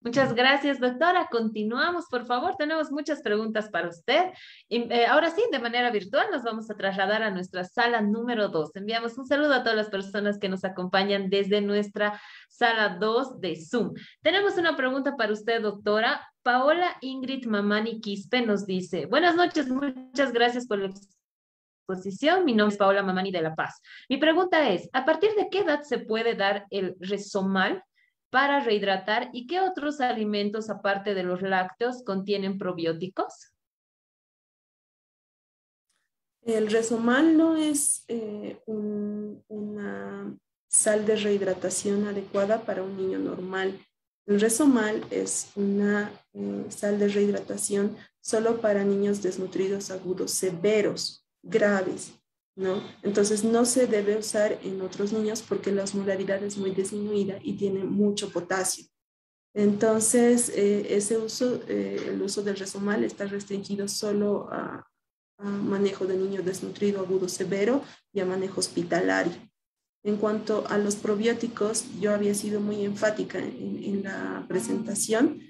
Muchas 0.00 0.32
gracias, 0.32 0.78
doctora. 0.78 1.26
Continuamos, 1.30 2.06
por 2.08 2.24
favor. 2.24 2.54
Tenemos 2.56 2.90
muchas 2.90 3.20
preguntas 3.20 3.68
para 3.68 3.88
usted. 3.88 4.32
Y, 4.68 4.90
eh, 4.92 5.06
ahora 5.06 5.30
sí, 5.30 5.42
de 5.50 5.58
manera 5.58 5.90
virtual, 5.90 6.28
nos 6.30 6.44
vamos 6.44 6.70
a 6.70 6.76
trasladar 6.76 7.22
a 7.22 7.30
nuestra 7.30 7.64
sala 7.64 8.00
número 8.00 8.48
2. 8.48 8.76
Enviamos 8.76 9.18
un 9.18 9.26
saludo 9.26 9.54
a 9.54 9.62
todas 9.62 9.76
las 9.76 9.90
personas 9.90 10.38
que 10.38 10.48
nos 10.48 10.64
acompañan 10.64 11.28
desde 11.28 11.60
nuestra 11.60 12.20
sala 12.48 12.96
2 13.00 13.40
de 13.40 13.56
Zoom. 13.56 13.92
Tenemos 14.22 14.56
una 14.56 14.76
pregunta 14.76 15.16
para 15.16 15.32
usted, 15.32 15.60
doctora. 15.60 16.26
Paola 16.42 16.96
Ingrid 17.02 17.44
Mamani 17.46 18.00
Quispe 18.00 18.40
nos 18.40 18.64
dice, 18.64 19.04
buenas 19.06 19.36
noches, 19.36 19.68
muchas 19.68 20.32
gracias 20.32 20.66
por 20.66 20.80
mi 22.44 22.54
nombre 22.54 22.74
es 22.74 22.78
Paola 22.78 23.02
Mamani 23.02 23.30
de 23.30 23.42
La 23.42 23.54
Paz. 23.54 23.80
Mi 24.08 24.18
pregunta 24.18 24.68
es, 24.70 24.88
¿a 24.92 25.04
partir 25.04 25.30
de 25.34 25.48
qué 25.50 25.60
edad 25.60 25.82
se 25.82 25.98
puede 25.98 26.34
dar 26.34 26.66
el 26.70 26.96
resomal 27.00 27.82
para 28.30 28.60
rehidratar 28.60 29.30
y 29.32 29.46
qué 29.46 29.60
otros 29.60 30.00
alimentos 30.00 30.68
aparte 30.68 31.14
de 31.14 31.22
los 31.22 31.40
lácteos 31.40 32.02
contienen 32.04 32.58
probióticos? 32.58 33.52
El 36.42 36.70
resomal 36.70 37.36
no 37.36 37.56
es 37.56 38.04
eh, 38.08 38.60
una 38.66 40.36
sal 40.68 41.06
de 41.06 41.16
rehidratación 41.16 42.06
adecuada 42.06 42.60
para 42.62 42.82
un 42.82 42.96
niño 42.96 43.18
normal. 43.18 43.78
El 44.26 44.40
resomal 44.40 45.02
es 45.10 45.50
una 45.56 46.12
eh, 46.34 46.66
sal 46.68 46.98
de 46.98 47.08
rehidratación 47.08 47.96
solo 48.20 48.60
para 48.60 48.84
niños 48.84 49.22
desnutridos 49.22 49.90
agudos 49.90 50.32
severos, 50.32 51.27
graves, 51.42 52.12
¿no? 52.56 52.82
Entonces 53.02 53.44
no 53.44 53.64
se 53.64 53.86
debe 53.86 54.16
usar 54.16 54.58
en 54.62 54.80
otros 54.80 55.12
niños 55.12 55.42
porque 55.46 55.72
la 55.72 55.84
osmolaridad 55.84 56.42
es 56.42 56.56
muy 56.56 56.70
disminuida 56.72 57.38
y 57.42 57.54
tiene 57.54 57.84
mucho 57.84 58.30
potasio. 58.30 58.86
Entonces, 59.54 60.50
eh, 60.50 60.86
ese 60.90 61.18
uso, 61.18 61.60
eh, 61.66 62.10
el 62.10 62.22
uso 62.22 62.42
del 62.42 62.56
resomal 62.56 63.02
está 63.02 63.26
restringido 63.26 63.88
solo 63.88 64.48
a, 64.50 64.84
manejo 65.40 66.04
de 66.04 66.16
niño 66.16 66.42
desnutrido 66.42 67.00
agudo 67.00 67.28
severo 67.28 67.82
y 68.12 68.18
a 68.18 68.26
manejo 68.26 68.58
hospitalario. 68.58 69.32
En 70.02 70.16
cuanto 70.16 70.66
a 70.68 70.78
los 70.78 70.96
probióticos, 70.96 71.84
yo 72.00 72.12
había 72.12 72.34
sido 72.34 72.60
muy 72.60 72.84
enfática 72.84 73.38
en, 73.38 74.02
la 74.02 74.44
presentación, 74.48 75.40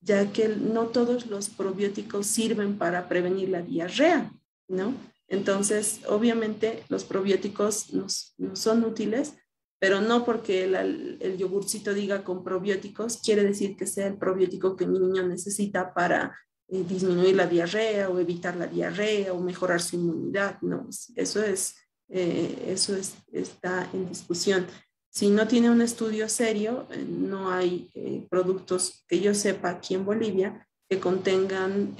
ya 0.00 0.32
que 0.32 0.48
no 0.48 0.86
todos 0.86 1.26
los 1.26 1.50
probióticos 1.50 2.26
sirven 2.26 2.78
para 2.78 3.06
prevenir 3.06 3.50
la 3.50 3.60
diarrea, 3.60 4.32
¿no? 4.68 4.94
Entonces, 5.28 6.00
obviamente, 6.08 6.84
los 6.88 7.04
probióticos 7.04 7.92
no, 7.92 8.06
son 8.54 8.84
útiles, 8.84 9.34
pero 9.78 10.00
no 10.00 10.24
porque 10.24 10.64
el, 10.64 11.18
el, 11.20 11.36
yogurcito 11.36 11.92
diga 11.92 12.24
con 12.24 12.44
probióticos, 12.44 13.20
quiere 13.22 13.42
decir 13.44 13.76
que 13.76 13.86
sea 13.86 14.06
el 14.06 14.16
probiótico 14.16 14.76
que 14.76 14.86
mi 14.86 14.98
niño 14.98 15.26
necesita 15.26 15.92
para 15.92 16.36
eh, 16.68 16.84
disminuir 16.88 17.36
la 17.36 17.46
diarrea 17.46 18.08
o 18.08 18.18
evitar 18.18 18.56
la 18.56 18.66
diarrea 18.66 19.32
o 19.32 19.40
mejorar 19.40 19.80
su 19.80 19.96
inmunidad. 19.96 20.60
No, 20.62 20.88
eso 21.16 21.42
es 21.42 21.76
eh, 22.08 22.66
eso 22.68 22.96
está 23.32 23.88
en 23.92 24.08
discusión. 24.08 24.66
Si 25.10 25.30
no 25.30 25.46
tiene 25.48 25.70
un 25.70 25.80
estudio 25.80 26.28
serio, 26.28 26.86
eh, 26.90 27.04
no 27.06 27.50
hay 27.50 27.88
productos 28.30 29.04
que 29.08 29.20
yo 29.20 29.34
sepa 29.34 29.70
aquí 29.70 29.94
en 29.94 30.04
Bolivia 30.04 30.66
contengan 31.00 31.96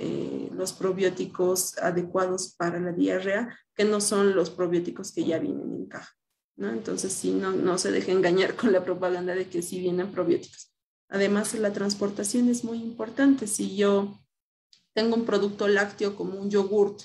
los 0.53 0.73
probióticos 0.73 1.79
adecuados 1.79 2.55
para 2.57 2.81
la 2.81 2.93
diarrea, 2.93 3.59
que 3.75 3.85
no 3.85 4.01
son 4.01 4.35
los 4.35 4.51
probióticos 4.51 5.13
que 5.13 5.25
ya 5.25 5.39
vienen 5.39 5.73
en 5.75 5.87
caja. 5.87 6.13
¿no? 6.57 6.71
Entonces, 6.71 7.13
si 7.13 7.33
no, 7.33 7.53
no 7.53 7.79
se 7.79 7.91
deje 7.91 8.13
engañar 8.13 8.57
con 8.57 8.73
la 8.73 8.85
propaganda 8.85 9.35
de 9.35 9.49
que 9.49 9.63
sí 9.63 9.81
vienen 9.81 10.13
probióticos. 10.13 10.73
Además, 11.09 11.55
la 11.55 11.73
transportación 11.73 12.49
es 12.49 12.65
muy 12.65 12.79
importante. 12.79 13.47
Si 13.47 13.77
yo 13.77 14.21
tengo 14.95 15.17
un 15.17 15.25
producto 15.25 15.69
lácteo 15.69 16.17
como 16.17 16.41
un 16.41 16.51
yogurt 16.51 17.03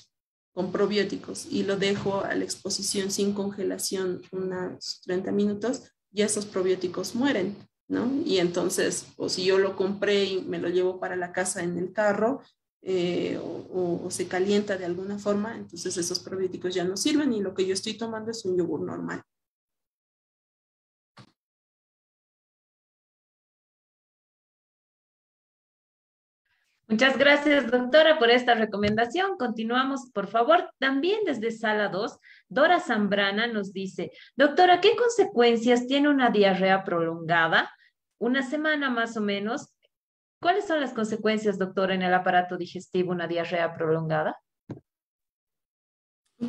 con 0.52 0.72
probióticos 0.72 1.46
y 1.46 1.62
lo 1.62 1.76
dejo 1.76 2.24
a 2.24 2.34
la 2.34 2.44
exposición 2.44 3.10
sin 3.10 3.32
congelación 3.34 4.22
unos 4.32 5.00
30 5.04 5.32
minutos, 5.32 5.92
ya 6.10 6.26
esos 6.26 6.46
probióticos 6.46 7.14
mueren, 7.14 7.56
¿no? 7.90 8.22
Y 8.24 8.38
entonces, 8.38 9.06
o 9.16 9.28
si 9.28 9.44
yo 9.44 9.58
lo 9.58 9.76
compré 9.76 10.24
y 10.24 10.42
me 10.42 10.58
lo 10.58 10.68
llevo 10.68 11.00
para 11.00 11.16
la 11.16 11.32
casa 11.32 11.62
en 11.62 11.76
el 11.76 11.92
carro, 11.92 12.40
eh, 12.82 13.38
o, 13.42 14.00
o, 14.04 14.10
se 14.10 14.26
calienta 14.26 14.78
de 14.78 14.86
alguna 14.86 15.18
forma, 15.18 15.56
entonces 15.56 15.96
esos 15.96 16.20
probióticos 16.20 16.72
ya 16.72 16.84
no 16.84 16.96
sirven 16.96 17.32
y 17.32 17.40
lo 17.40 17.52
que 17.52 17.66
yo 17.66 17.74
estoy 17.74 17.94
tomando 17.94 18.30
es 18.30 18.44
un 18.44 18.56
yogur 18.56 18.80
normal. 18.80 19.22
Muchas 26.90 27.16
gracias, 27.18 27.70
doctora, 27.70 28.18
por 28.18 28.30
esta 28.30 28.54
recomendación. 28.54 29.36
Continuamos, 29.38 30.10
por 30.12 30.26
favor. 30.26 30.70
También 30.78 31.20
desde 31.24 31.52
sala 31.52 31.88
2, 31.88 32.18
Dora 32.48 32.80
Zambrana 32.80 33.46
nos 33.46 33.72
dice, 33.72 34.10
doctora, 34.34 34.80
¿qué 34.80 34.96
consecuencias 34.96 35.86
tiene 35.86 36.08
una 36.08 36.30
diarrea 36.30 36.82
prolongada? 36.82 37.70
Una 38.20 38.48
semana 38.48 38.90
más 38.90 39.16
o 39.16 39.22
menos. 39.22 39.74
¿Cuáles 40.42 40.66
son 40.66 40.80
las 40.80 40.92
consecuencias, 40.92 41.58
doctora, 41.58 41.94
en 41.94 42.02
el 42.02 42.12
aparato 42.12 42.56
digestivo, 42.56 43.12
una 43.12 43.26
diarrea 43.26 43.74
prolongada? 43.74 44.38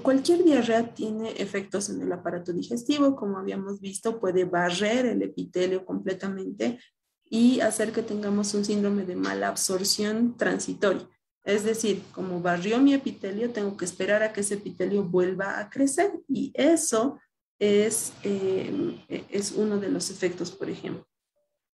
Cualquier 0.01 0.43
diarrea 0.43 0.93
tiene 0.93 1.31
efectos 1.31 1.89
en 1.89 2.01
el 2.01 2.11
aparato 2.11 2.53
digestivo, 2.53 3.15
como 3.15 3.37
habíamos 3.37 3.81
visto, 3.81 4.19
puede 4.19 4.45
barrer 4.45 5.05
el 5.05 5.21
epitelio 5.21 5.85
completamente, 5.85 6.79
y 7.25 7.61
hacer 7.61 7.91
que 7.93 8.03
tengamos 8.03 8.53
un 8.53 8.65
síndrome 8.65 9.03
de 9.03 9.15
mala 9.15 9.47
absorción 9.47 10.35
transitoria. 10.37 11.07
Es 11.43 11.63
decir, 11.63 12.03
como 12.13 12.41
barrió 12.41 12.79
mi 12.79 12.93
epitelio, 12.93 13.51
tengo 13.51 13.75
que 13.77 13.85
esperar 13.85 14.23
a 14.23 14.33
que 14.33 14.41
ese 14.41 14.55
epitelio 14.55 15.03
vuelva 15.03 15.59
a 15.59 15.69
crecer 15.69 16.11
y 16.27 16.51
eso 16.53 17.19
es, 17.59 18.13
eh, 18.23 19.25
es 19.29 19.53
uno 19.53 19.79
de 19.79 19.89
los 19.89 20.09
efectos, 20.09 20.51
por 20.51 20.69
ejemplo. 20.69 21.05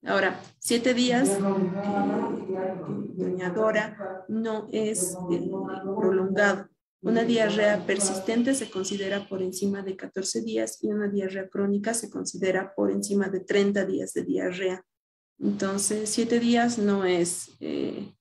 Ahora, 0.05 0.41
siete 0.59 0.93
días, 0.93 1.29
eh, 1.29 1.39
no 4.27 4.67
es 4.71 5.17
eh, 5.31 5.49
prolongado. 5.99 6.69
Una 7.01 7.23
diarrea 7.23 7.85
persistente 7.85 8.53
se 8.53 8.69
considera 8.69 9.27
por 9.27 9.41
encima 9.41 9.81
de 9.81 9.95
14 9.95 10.41
días 10.41 10.83
y 10.83 10.87
una 10.87 11.07
diarrea 11.07 11.47
crónica 11.47 11.93
se 11.93 12.09
considera 12.09 12.73
por 12.75 12.91
encima 12.91 13.29
de 13.29 13.39
30 13.41 13.85
días 13.85 14.13
de 14.13 14.23
diarrea. 14.23 14.83
Entonces, 15.39 16.09
siete 16.09 16.39
días 16.39 16.77
no 16.79 17.05
es, 17.05 17.51
eh, 17.59 18.13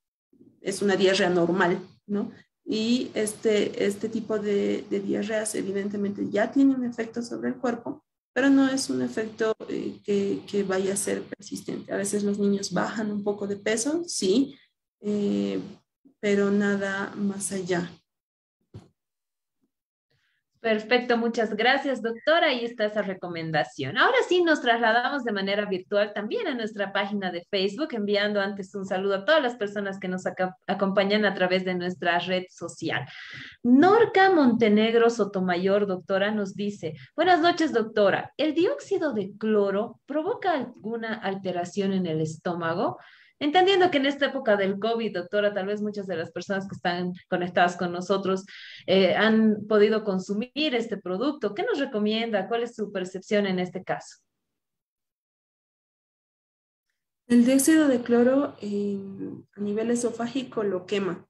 es 0.60 0.82
una 0.82 0.96
diarrea 0.96 1.30
normal, 1.30 1.78
¿no? 2.06 2.30
Y 2.64 3.10
este, 3.14 3.86
este 3.86 4.08
tipo 4.08 4.38
de, 4.38 4.84
de, 4.90 5.00
diarreas 5.00 5.54
evidentemente 5.54 6.28
ya 6.28 6.50
tiene 6.50 6.74
un 6.74 6.84
efecto 6.84 7.22
sobre 7.22 7.50
el 7.50 7.56
cuerpo, 7.56 8.04
pero 8.36 8.50
no 8.50 8.68
es 8.68 8.90
un 8.90 9.00
efecto 9.00 9.56
eh, 9.66 9.98
que, 10.04 10.42
que, 10.46 10.62
vaya 10.62 10.92
a 10.92 10.96
ser 10.96 11.22
persistente. 11.22 11.90
A 11.90 11.96
veces 11.96 12.22
los 12.22 12.38
niños 12.38 12.70
bajan 12.70 13.10
un 13.10 13.24
poco 13.24 13.46
de 13.46 13.56
peso, 13.56 14.02
sí, 14.06 14.58
eh, 15.00 15.58
pero 16.20 16.50
nada 16.50 17.14
más 17.16 17.50
allá. 17.52 17.90
Perfecto, 20.66 21.16
muchas 21.16 21.54
gracias, 21.54 22.02
doctora. 22.02 22.48
Ahí 22.48 22.64
está 22.64 22.86
esa 22.86 23.00
recomendación. 23.00 23.96
Ahora 23.96 24.16
sí, 24.28 24.42
nos 24.42 24.62
trasladamos 24.62 25.22
de 25.22 25.30
manera 25.30 25.64
virtual 25.64 26.12
también 26.12 26.48
a 26.48 26.56
nuestra 26.56 26.92
página 26.92 27.30
de 27.30 27.46
Facebook, 27.48 27.90
enviando 27.92 28.40
antes 28.40 28.74
un 28.74 28.84
saludo 28.84 29.14
a 29.14 29.24
todas 29.24 29.40
las 29.40 29.54
personas 29.54 30.00
que 30.00 30.08
nos 30.08 30.24
acompañan 30.66 31.24
a 31.24 31.34
través 31.34 31.64
de 31.64 31.76
nuestra 31.76 32.18
red 32.18 32.46
social. 32.50 33.06
Norca 33.62 34.28
Montenegro 34.30 35.08
Sotomayor, 35.08 35.86
doctora, 35.86 36.32
nos 36.32 36.56
dice, 36.56 36.94
buenas 37.14 37.40
noches, 37.40 37.72
doctora. 37.72 38.32
¿El 38.36 38.52
dióxido 38.52 39.12
de 39.12 39.34
cloro 39.38 40.00
provoca 40.04 40.50
alguna 40.50 41.14
alteración 41.14 41.92
en 41.92 42.06
el 42.06 42.20
estómago? 42.20 42.98
Entendiendo 43.38 43.90
que 43.90 43.98
en 43.98 44.06
esta 44.06 44.26
época 44.26 44.56
del 44.56 44.78
COVID, 44.78 45.14
doctora, 45.14 45.52
tal 45.52 45.66
vez 45.66 45.82
muchas 45.82 46.06
de 46.06 46.16
las 46.16 46.30
personas 46.30 46.66
que 46.66 46.74
están 46.74 47.12
conectadas 47.28 47.76
con 47.76 47.92
nosotros 47.92 48.46
eh, 48.86 49.14
han 49.14 49.66
podido 49.68 50.04
consumir 50.04 50.50
este 50.54 50.96
producto. 50.96 51.54
¿Qué 51.54 51.62
nos 51.62 51.78
recomienda? 51.78 52.48
¿Cuál 52.48 52.62
es 52.62 52.74
su 52.74 52.90
percepción 52.92 53.46
en 53.46 53.58
este 53.58 53.84
caso? 53.84 54.18
El 57.28 57.44
dióxido 57.44 57.88
de 57.88 58.00
cloro 58.02 58.54
a 58.56 59.60
nivel 59.60 59.90
esofágico 59.90 60.62
lo 60.62 60.86
quema, 60.86 61.26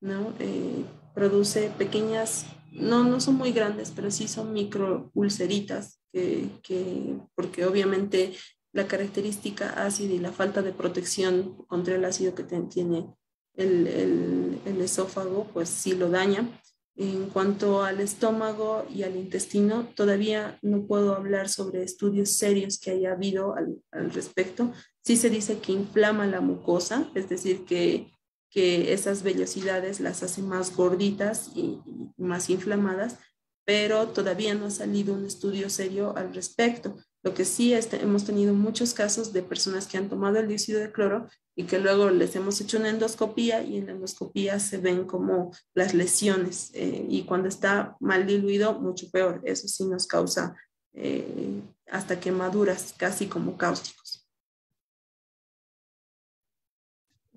¿no? 0.00 0.34
Eh, 0.38 0.84
produce 1.14 1.70
pequeñas, 1.76 2.46
no, 2.70 3.02
no 3.02 3.18
son 3.18 3.34
muy 3.36 3.52
grandes, 3.52 3.90
pero 3.90 4.10
sí 4.10 4.28
son 4.28 4.52
micro 4.52 5.10
ulceritas, 5.14 6.00
que, 6.12 7.16
porque 7.34 7.64
obviamente 7.64 8.34
la 8.72 8.86
característica 8.86 9.84
ácida 9.84 10.14
y 10.14 10.18
la 10.18 10.32
falta 10.32 10.62
de 10.62 10.72
protección 10.72 11.56
contra 11.66 11.94
el 11.94 12.04
ácido 12.04 12.34
que 12.34 12.44
tiene 12.44 13.06
el, 13.54 14.60
el, 14.64 14.80
esófago, 14.80 15.48
pues 15.52 15.68
sí 15.68 15.94
lo 15.94 16.08
daña. 16.10 16.48
En 16.96 17.28
cuanto 17.30 17.82
al 17.82 18.00
estómago 18.00 18.84
y 18.92 19.04
al 19.04 19.16
intestino, 19.16 19.88
todavía 19.94 20.58
no 20.62 20.86
puedo 20.86 21.14
hablar 21.14 21.48
sobre 21.48 21.82
estudios 21.82 22.30
serios 22.30 22.78
que 22.78 22.90
haya 22.90 23.12
habido 23.12 23.54
al, 23.54 23.80
al 23.92 24.10
respecto. 24.10 24.72
Sí 25.04 25.16
se 25.16 25.30
dice 25.30 25.58
que 25.58 25.72
inflama 25.72 26.26
la 26.26 26.40
mucosa, 26.40 27.08
es 27.14 27.28
decir, 27.28 27.64
que, 27.64 28.10
que 28.50 28.92
esas 28.92 29.22
vellosidades 29.22 30.00
las 30.00 30.22
hace 30.22 30.42
más 30.42 30.74
gorditas 30.74 31.52
y, 31.54 31.80
y 31.86 32.12
más 32.16 32.50
inflamadas, 32.50 33.18
pero 33.64 34.08
todavía 34.08 34.54
no 34.54 34.66
ha 34.66 34.70
salido 34.70 35.14
un 35.14 35.24
estudio 35.24 35.70
serio 35.70 36.16
al 36.16 36.34
respecto. 36.34 36.96
Lo 37.22 37.34
que 37.34 37.44
sí 37.44 37.74
este, 37.74 38.00
hemos 38.00 38.24
tenido 38.24 38.54
muchos 38.54 38.94
casos 38.94 39.32
de 39.32 39.42
personas 39.42 39.86
que 39.86 39.98
han 39.98 40.08
tomado 40.08 40.38
el 40.38 40.48
dióxido 40.48 40.80
de 40.80 40.92
cloro 40.92 41.26
y 41.56 41.64
que 41.64 41.80
luego 41.80 42.10
les 42.10 42.36
hemos 42.36 42.60
hecho 42.60 42.78
una 42.78 42.90
endoscopía 42.90 43.62
y 43.62 43.78
en 43.78 43.86
la 43.86 43.92
endoscopía 43.92 44.60
se 44.60 44.78
ven 44.78 45.04
como 45.04 45.50
las 45.74 45.94
lesiones 45.94 46.70
eh, 46.74 47.04
y 47.08 47.24
cuando 47.24 47.48
está 47.48 47.96
mal 47.98 48.26
diluido, 48.26 48.78
mucho 48.80 49.10
peor. 49.10 49.40
Eso 49.44 49.66
sí 49.66 49.84
nos 49.86 50.06
causa 50.06 50.54
eh, 50.92 51.60
hasta 51.90 52.20
quemaduras, 52.20 52.94
casi 52.96 53.26
como 53.26 53.56
cáusticos. 53.56 53.97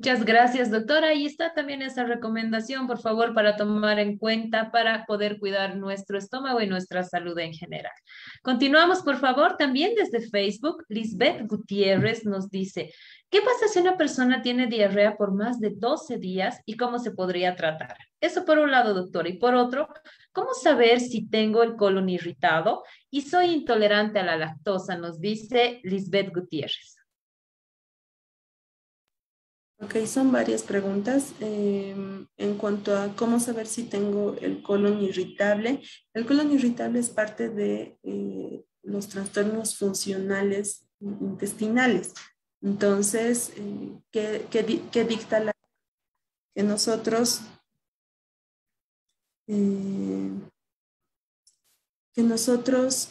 Muchas 0.02 0.26
gracias, 0.26 0.72
doctora. 0.72 1.10
Ahí 1.10 1.28
está 1.28 1.54
también 1.54 1.84
esa 1.84 2.04
recomendación, 2.04 2.88
por 2.88 3.00
favor, 3.00 3.36
para 3.36 3.56
tomar 3.56 4.00
en 4.00 4.18
cuenta 4.18 4.72
para 4.72 5.06
poder 5.06 5.38
cuidar 5.38 5.78
nuestro 5.78 6.18
estómago 6.18 6.60
y 6.60 6.66
nuestra 6.66 7.04
salud 7.04 7.38
en 7.38 7.54
general. 7.54 7.94
Continuamos, 8.42 9.04
por 9.04 9.18
favor, 9.18 9.58
también 9.58 9.94
desde 9.94 10.28
Facebook. 10.28 10.84
Lisbeth 10.90 11.46
Gutiérrez 11.46 12.26
nos 12.26 12.50
dice, 12.50 12.92
¿qué 13.30 13.42
pasa 13.42 13.68
si 13.72 13.78
una 13.78 13.96
persona 13.96 14.42
tiene 14.42 14.66
diarrea 14.66 15.18
por 15.18 15.36
más 15.36 15.60
de 15.60 15.70
12 15.70 16.18
días 16.18 16.62
y 16.66 16.78
cómo 16.78 16.98
se 16.98 17.12
podría 17.12 17.56
tratar? 17.56 17.96
Eso 18.20 18.44
por 18.44 18.58
un 18.58 18.72
lado, 18.72 18.96
doctora. 18.96 19.30
Y 19.30 19.38
por 19.38 19.54
otro, 19.54 19.88
¿cómo 20.32 20.56
saber 20.56 21.00
si 21.00 21.30
tengo 21.30 21.62
el 21.62 21.76
colon 21.76 22.10
irritado 22.10 22.82
y 23.12 23.22
soy 23.22 23.52
intolerante 23.52 24.18
a 24.18 24.24
la 24.24 24.36
lactosa? 24.36 24.98
Nos 24.98 25.22
dice 25.22 25.80
Lisbeth 25.84 26.34
Gutiérrez. 26.34 27.01
Ok, 29.82 29.96
son 30.06 30.32
varias 30.32 30.62
preguntas. 30.62 31.34
Em, 31.40 32.28
en 32.38 32.58
cuanto 32.58 32.96
a 32.96 33.16
cómo 33.16 33.40
saber 33.40 33.66
si 33.66 33.84
tengo 33.84 34.36
el 34.40 34.62
colon 34.62 35.02
irritable, 35.02 35.82
el 36.14 36.26
colon 36.28 36.52
irritable 36.52 37.00
es 37.00 37.10
parte 37.10 37.50
de 37.50 37.98
eh, 38.04 38.64
los 38.84 39.08
trastornos 39.08 39.76
funcionales 39.78 40.88
intestinales. 41.00 42.14
Entonces, 42.62 43.54
eh, 43.58 44.00
¿qué, 44.12 45.04
dicta 45.04 45.40
la 45.40 45.52
que 46.54 46.62
nosotros 46.62 47.42
eh, 49.48 50.30
que 52.14 52.24
nosotros 52.24 53.10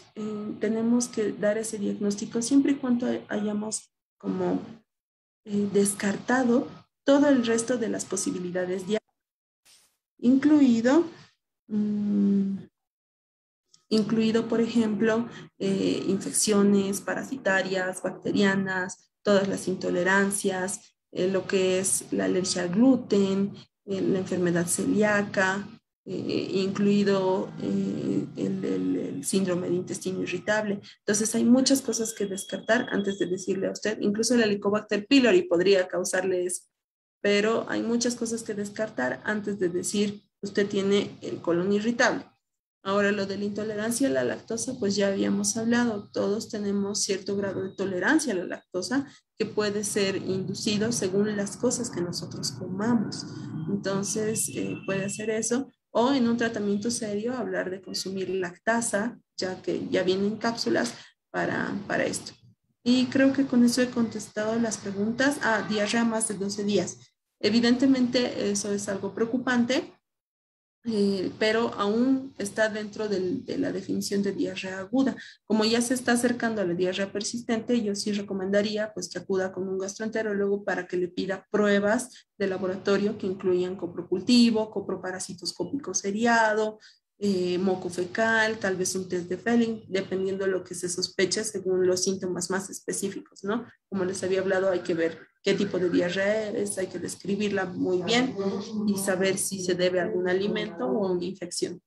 tenemos 0.60 1.08
que 1.08 1.32
dar 1.32 1.56
ese 1.58 1.78
diagnóstico 1.78 2.42
siempre 2.42 2.72
y 2.72 2.76
cuando 2.76 3.06
hayamos 3.28 3.90
como 4.18 4.52
eh, 4.52 4.79
descartado 5.44 6.68
todo 7.04 7.28
el 7.28 7.44
resto 7.44 7.78
de 7.78 7.88
las 7.88 8.04
posibilidades 8.04 8.86
incluido, 10.18 11.04
mm, 11.68 12.58
incluido, 13.88 14.48
por 14.48 14.60
ejemplo, 14.60 15.28
eh, 15.58 16.04
infecciones 16.06 17.00
parasitarias, 17.00 18.02
bacterianas, 18.02 19.12
todas 19.22 19.48
las 19.48 19.66
intolerancias, 19.66 20.94
eh, 21.12 21.28
lo 21.28 21.46
que 21.46 21.80
es 21.80 22.04
la 22.12 22.26
alergia 22.26 22.62
al 22.62 22.70
gluten, 22.70 23.54
la 23.86 24.20
enfermedad 24.20 24.68
celíaca, 24.68 25.66
eh, 26.06 26.50
incluido 26.54 27.52
eh, 27.62 28.26
el, 28.36 29.22
síndrome 29.22 29.68
de 29.68 29.76
intestino 29.76 30.22
irritable. 30.22 30.80
Entonces 31.00 31.34
hay 31.34 31.44
muchas 31.44 31.82
cosas 31.82 32.14
que 32.14 32.24
descartar 32.24 32.88
antes 32.90 33.18
de 33.18 33.26
decirle 33.26 33.66
a 33.68 33.72
usted, 33.72 33.98
incluso 34.00 34.34
el 34.34 34.42
Helicobacter 34.42 35.06
pylori 35.06 35.42
podría 35.42 35.86
causarle 35.88 36.46
eso, 36.46 36.62
pero 37.20 37.66
hay 37.68 37.82
muchas 37.82 38.14
cosas 38.14 38.42
que 38.42 38.54
descartar 38.54 39.20
antes 39.24 39.58
de 39.58 39.68
decir 39.68 40.22
usted 40.40 40.66
tiene 40.66 41.18
el 41.20 41.42
colon 41.42 41.70
irritable. 41.70 42.24
Ahora 42.82 43.12
lo 43.12 43.26
de 43.26 43.36
la 43.36 43.44
intolerancia 43.44 44.08
a 44.08 44.10
la 44.10 44.24
lactosa, 44.24 44.78
pues 44.78 44.96
ya 44.96 45.08
habíamos 45.08 45.58
hablado, 45.58 46.08
todos 46.10 46.48
tenemos 46.48 47.02
cierto 47.02 47.36
grado 47.36 47.62
de 47.62 47.74
tolerancia 47.74 48.32
a 48.32 48.36
la 48.36 48.46
lactosa 48.46 49.06
que 49.36 49.44
puede 49.44 49.84
ser 49.84 50.16
inducido 50.16 50.92
según 50.92 51.36
las 51.36 51.58
cosas 51.58 51.90
que 51.90 52.00
nosotros 52.00 52.52
comamos. 52.52 53.26
Entonces, 53.68 54.48
eh, 54.48 54.78
puede 54.86 55.10
ser 55.10 55.28
eso 55.28 55.68
o 55.90 56.12
en 56.12 56.28
un 56.28 56.36
tratamiento 56.36 56.90
serio 56.90 57.36
hablar 57.36 57.70
de 57.70 57.80
consumir 57.80 58.30
lactasa, 58.30 59.18
ya 59.36 59.60
que 59.62 59.86
ya 59.90 60.02
vienen 60.02 60.36
cápsulas 60.36 60.94
para, 61.30 61.72
para 61.86 62.04
esto. 62.04 62.32
Y 62.82 63.06
creo 63.06 63.32
que 63.32 63.46
con 63.46 63.64
eso 63.64 63.82
he 63.82 63.90
contestado 63.90 64.58
las 64.58 64.78
preguntas. 64.78 65.38
Ah, 65.42 65.66
diarrea 65.68 66.04
más 66.04 66.28
de 66.28 66.34
12 66.34 66.64
días. 66.64 66.98
Evidentemente 67.40 68.50
eso 68.50 68.72
es 68.72 68.88
algo 68.88 69.14
preocupante 69.14 69.92
eh, 70.84 71.30
pero 71.38 71.74
aún 71.74 72.34
está 72.38 72.70
dentro 72.70 73.06
de 73.06 73.58
la 73.58 73.70
definición 73.70 74.22
de 74.22 74.32
diarrea 74.32 74.78
aguda. 74.78 75.14
Como 75.44 75.64
ya 75.64 75.82
se 75.82 75.92
está 75.92 76.12
acercando 76.12 76.62
a 76.62 76.64
la 76.64 76.74
diarrea 76.74 77.12
persistente, 77.12 77.82
yo 77.82 77.94
sí 77.94 78.12
recomendaría 78.12 78.92
pues 78.94 79.10
que 79.10 79.18
acuda 79.18 79.52
con 79.52 79.68
un 79.68 79.78
gastroenterólogo 79.78 80.64
para 80.64 80.86
que 80.86 80.96
le 80.96 81.08
pida 81.08 81.46
pruebas 81.50 82.26
de 82.38 82.46
laboratorio 82.46 83.18
que 83.18 83.26
incluyan 83.26 83.76
coprocultivo, 83.76 84.70
coproparasitoscópico 84.70 85.92
seriado, 85.92 86.78
eh, 87.22 87.58
moco 87.58 87.90
fecal, 87.90 88.58
tal 88.58 88.76
vez 88.76 88.94
un 88.94 89.06
test 89.06 89.28
de 89.28 89.36
Felling, 89.36 89.84
dependiendo 89.88 90.46
de 90.46 90.50
lo 90.50 90.64
que 90.64 90.74
se 90.74 90.88
sospeche 90.88 91.44
según 91.44 91.86
los 91.86 92.02
síntomas 92.02 92.48
más 92.48 92.70
específicos, 92.70 93.44
¿no? 93.44 93.66
Como 93.90 94.06
les 94.06 94.22
había 94.24 94.40
hablado, 94.40 94.70
hay 94.70 94.80
que 94.80 94.94
ver 94.94 95.18
qué 95.42 95.52
tipo 95.52 95.78
de 95.78 95.90
diarrea 95.90 96.50
es, 96.50 96.78
hay 96.78 96.86
que 96.86 96.98
describirla 96.98 97.66
muy 97.66 98.02
bien 98.02 98.34
y 98.86 98.96
saber 98.96 99.36
si 99.36 99.62
se 99.62 99.74
debe 99.74 100.00
a 100.00 100.04
algún 100.04 100.30
alimento 100.30 100.86
o 100.86 101.12
una 101.12 101.24
infección. 101.26 101.82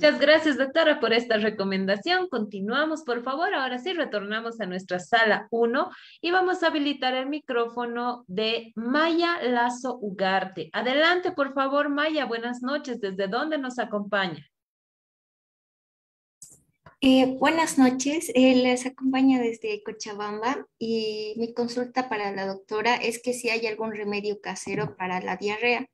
Muchas 0.00 0.18
gracias, 0.18 0.56
doctora, 0.56 0.98
por 0.98 1.12
esta 1.12 1.36
recomendación. 1.36 2.30
Continuamos, 2.30 3.02
por 3.02 3.22
favor. 3.22 3.52
Ahora 3.52 3.78
sí, 3.78 3.92
retornamos 3.92 4.58
a 4.58 4.64
nuestra 4.64 4.98
sala 4.98 5.46
1 5.50 5.90
y 6.22 6.30
vamos 6.30 6.62
a 6.62 6.68
habilitar 6.68 7.12
el 7.12 7.26
micrófono 7.26 8.24
de 8.26 8.72
Maya 8.76 9.42
Lazo 9.42 9.98
Ugarte. 10.00 10.70
Adelante, 10.72 11.32
por 11.32 11.52
favor, 11.52 11.90
Maya. 11.90 12.24
Buenas 12.24 12.62
noches. 12.62 12.98
¿Desde 12.98 13.28
dónde 13.28 13.58
nos 13.58 13.78
acompaña? 13.78 14.42
Eh, 17.02 17.36
buenas 17.38 17.76
noches, 17.76 18.32
eh, 18.34 18.54
les 18.54 18.86
acompaña 18.86 19.38
desde 19.38 19.82
Cochabamba 19.82 20.66
y 20.78 21.34
mi 21.36 21.52
consulta 21.52 22.08
para 22.08 22.32
la 22.32 22.46
doctora 22.46 22.96
es 22.96 23.22
que 23.22 23.34
si 23.34 23.50
hay 23.50 23.66
algún 23.66 23.92
remedio 23.92 24.40
casero 24.40 24.96
para 24.96 25.20
la 25.20 25.36
diarrea. 25.36 25.86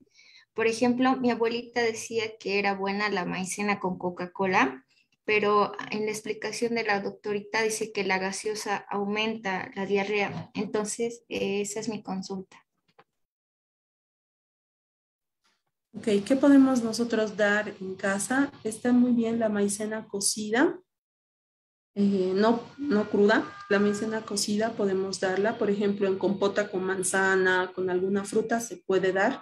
Por 0.56 0.66
ejemplo, 0.66 1.16
mi 1.18 1.30
abuelita 1.30 1.82
decía 1.82 2.38
que 2.38 2.58
era 2.58 2.74
buena 2.74 3.10
la 3.10 3.26
maicena 3.26 3.78
con 3.78 3.98
Coca-Cola, 3.98 4.86
pero 5.26 5.72
en 5.90 6.06
la 6.06 6.12
explicación 6.12 6.74
de 6.74 6.82
la 6.82 7.00
doctorita 7.00 7.60
dice 7.60 7.92
que 7.92 8.04
la 8.04 8.16
gaseosa 8.16 8.78
aumenta 8.88 9.70
la 9.74 9.84
diarrea. 9.84 10.50
Entonces, 10.54 11.24
eh, 11.28 11.60
esa 11.60 11.80
es 11.80 11.90
mi 11.90 12.02
consulta. 12.02 12.56
Ok, 15.92 16.08
¿qué 16.26 16.36
podemos 16.40 16.82
nosotros 16.82 17.36
dar 17.36 17.74
en 17.78 17.94
casa? 17.94 18.50
Está 18.64 18.92
muy 18.92 19.12
bien 19.12 19.38
la 19.38 19.50
maicena 19.50 20.08
cocida 20.08 20.80
eh, 21.98 22.32
no, 22.34 22.60
no 22.76 23.08
cruda. 23.08 23.50
La 23.70 23.78
maicena 23.78 24.20
cocida 24.20 24.72
podemos 24.72 25.18
darla, 25.18 25.56
por 25.56 25.70
ejemplo, 25.70 26.06
en 26.06 26.18
compota 26.18 26.70
con 26.70 26.84
manzana, 26.84 27.72
con 27.74 27.88
alguna 27.88 28.24
fruta 28.24 28.60
se 28.60 28.76
puede 28.76 29.12
dar 29.12 29.40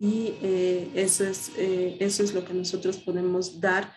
y 0.00 0.34
eh, 0.42 0.90
eso, 0.94 1.24
es, 1.24 1.52
eh, 1.56 1.96
eso 2.00 2.24
es 2.24 2.34
lo 2.34 2.44
que 2.44 2.54
nosotros 2.54 2.96
podemos 2.96 3.60
dar 3.60 3.94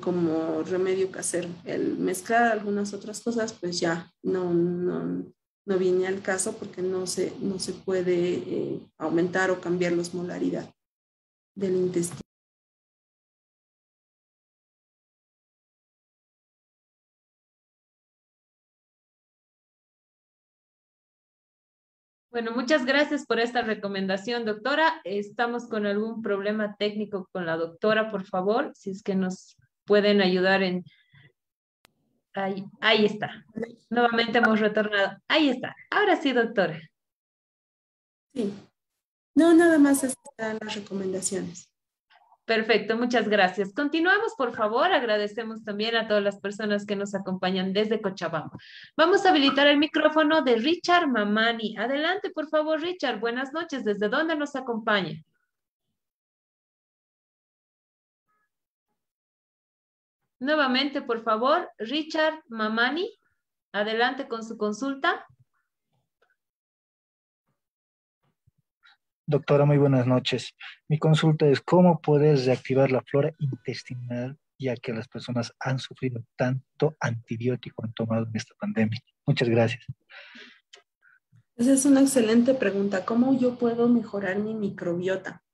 como 0.00 0.62
remedio 0.62 1.10
casero. 1.10 1.48
El 1.64 1.96
mezclar 1.96 2.52
algunas 2.52 2.92
otras 2.92 3.20
cosas, 3.20 3.52
pues 3.52 3.80
ya 3.80 4.12
no, 4.22 4.52
no, 4.52 5.32
no 5.64 5.78
viene 5.78 6.06
al 6.06 6.20
caso 6.20 6.56
porque 6.56 6.82
no 6.82 7.06
se, 7.06 7.32
no 7.40 7.58
se 7.58 7.72
puede 7.72 8.80
aumentar 8.98 9.50
o 9.50 9.60
cambiar 9.60 9.92
la 9.92 10.02
osmolaridad 10.02 10.68
del 11.54 11.76
intestino. 11.76 12.29
Bueno, 22.30 22.52
muchas 22.52 22.86
gracias 22.86 23.26
por 23.26 23.40
esta 23.40 23.62
recomendación, 23.62 24.44
doctora. 24.44 25.00
Estamos 25.02 25.66
con 25.68 25.84
algún 25.84 26.22
problema 26.22 26.76
técnico 26.76 27.28
con 27.32 27.44
la 27.44 27.56
doctora, 27.56 28.08
por 28.08 28.24
favor, 28.24 28.70
si 28.76 28.90
es 28.90 29.02
que 29.02 29.16
nos 29.16 29.56
pueden 29.84 30.20
ayudar 30.20 30.62
en... 30.62 30.84
Ahí, 32.32 32.64
ahí 32.80 33.04
está. 33.04 33.44
Nuevamente 33.88 34.38
hemos 34.38 34.60
retornado. 34.60 35.18
Ahí 35.26 35.48
está. 35.48 35.74
Ahora 35.90 36.14
sí, 36.14 36.30
doctora. 36.32 36.80
Sí. 38.32 38.54
No, 39.34 39.52
nada 39.52 39.78
más 39.78 40.04
están 40.04 40.58
las 40.62 40.76
recomendaciones. 40.76 41.69
Perfecto, 42.50 42.96
muchas 42.96 43.28
gracias. 43.28 43.72
Continuamos, 43.72 44.34
por 44.36 44.52
favor. 44.52 44.92
Agradecemos 44.92 45.62
también 45.62 45.94
a 45.94 46.08
todas 46.08 46.24
las 46.24 46.40
personas 46.40 46.84
que 46.84 46.96
nos 46.96 47.14
acompañan 47.14 47.72
desde 47.72 48.02
Cochabamba. 48.02 48.58
Vamos 48.96 49.24
a 49.24 49.30
habilitar 49.30 49.68
el 49.68 49.78
micrófono 49.78 50.42
de 50.42 50.56
Richard 50.56 51.06
Mamani. 51.06 51.76
Adelante, 51.76 52.30
por 52.30 52.48
favor, 52.48 52.80
Richard. 52.80 53.20
Buenas 53.20 53.52
noches. 53.52 53.84
¿Desde 53.84 54.08
dónde 54.08 54.34
nos 54.34 54.56
acompaña? 54.56 55.22
Nuevamente, 60.40 61.02
por 61.02 61.22
favor, 61.22 61.70
Richard 61.78 62.42
Mamani. 62.48 63.16
Adelante 63.70 64.26
con 64.26 64.42
su 64.42 64.58
consulta. 64.58 65.24
Doctora, 69.30 69.64
muy 69.64 69.78
buenas 69.78 70.08
noches. 70.08 70.56
Mi 70.88 70.98
consulta 70.98 71.46
es 71.46 71.60
cómo 71.60 72.00
puedes 72.00 72.46
reactivar 72.46 72.90
la 72.90 73.00
flora 73.00 73.32
intestinal 73.38 74.36
ya 74.58 74.74
que 74.74 74.92
las 74.92 75.06
personas 75.06 75.54
han 75.60 75.78
sufrido 75.78 76.24
tanto 76.36 76.96
antibiótico 76.98 77.84
han 77.84 77.92
tomado 77.92 78.26
en 78.26 78.34
esta 78.34 78.56
pandemia. 78.58 78.98
Muchas 79.24 79.48
gracias. 79.48 79.84
Esa 81.54 81.72
es 81.74 81.84
una 81.84 82.00
excelente 82.00 82.54
pregunta. 82.54 83.04
¿Cómo 83.04 83.38
yo 83.38 83.54
puedo 83.54 83.86
mejorar 83.88 84.40
mi 84.40 84.52
microbiota? 84.52 85.44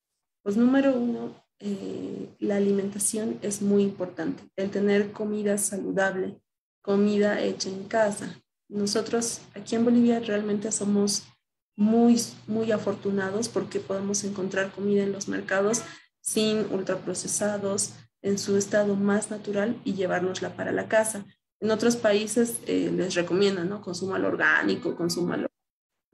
Pues 0.43 0.57
número 0.57 0.97
uno, 0.97 1.35
eh, 1.59 2.31
la 2.39 2.57
alimentación 2.57 3.39
es 3.43 3.61
muy 3.61 3.83
importante. 3.83 4.43
El 4.57 4.71
tener 4.71 5.13
comida 5.13 5.59
saludable, 5.59 6.41
comida 6.81 7.43
hecha 7.43 7.69
en 7.69 7.85
casa. 7.89 8.41
Nosotros 8.71 9.43
aquí 9.55 9.77
en 9.77 9.85
Bolivia 9.85 10.19
realmente 10.21 10.73
somos 10.73 11.29
muy, 11.77 12.21
muy 12.47 12.73
afortunados 12.73 13.49
porque 13.49 13.81
podemos 13.81 14.25
encontrar 14.25 14.73
comida 14.73 15.03
en 15.03 15.13
los 15.13 15.29
mercados 15.29 15.83
sin 16.21 16.67
ultraprocesados, 16.73 17.93
en 18.23 18.39
su 18.39 18.57
estado 18.57 18.97
más 18.97 19.31
natural 19.31 19.81
y 19.85 19.95
llevárnosla 19.95 20.57
para 20.57 20.73
la 20.73 20.89
casa. 20.89 21.25
En 21.61 21.71
otros 21.71 21.97
países 21.97 22.57
eh, 22.67 22.91
les 22.93 23.15
recomiendan, 23.15 23.69
¿no? 23.69 23.81
Consúmalo 23.81 24.29
orgánico, 24.29 24.97
consúmalo 24.97 25.47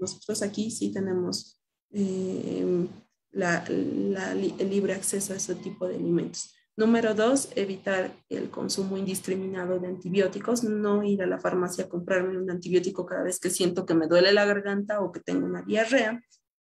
nosotros 0.03 0.43
aquí 0.43 0.71
sí 0.71 0.93
tenemos 0.93 1.59
eh, 1.93 2.89
el 3.33 4.71
libre 4.71 4.95
acceso 4.95 5.33
a 5.33 5.37
ese 5.37 5.55
tipo 5.55 5.87
de 5.87 5.95
alimentos. 5.95 6.55
Número 6.77 7.14
dos, 7.14 7.51
evitar 7.55 8.12
el 8.29 8.51
consumo 8.51 8.97
indiscriminado 8.97 9.79
de 9.79 9.89
antibióticos, 9.89 10.64
no 10.64 11.03
ir 11.03 11.23
a 11.23 11.27
la 11.27 11.39
farmacia 11.39 11.85
a 11.85 11.89
comprarme 11.89 12.39
un 12.39 12.51
antibiótico 12.51 13.05
cada 13.05 13.23
vez 13.23 13.39
que 13.39 13.51
siento 13.51 13.85
que 13.85 13.95
me 13.95 14.07
duele 14.07 14.33
la 14.33 14.47
garganta 14.47 15.01
o 15.01 15.12
que 15.12 15.20
tengo 15.20 15.47
una 15.47 15.62
diarrea. 15.62 16.23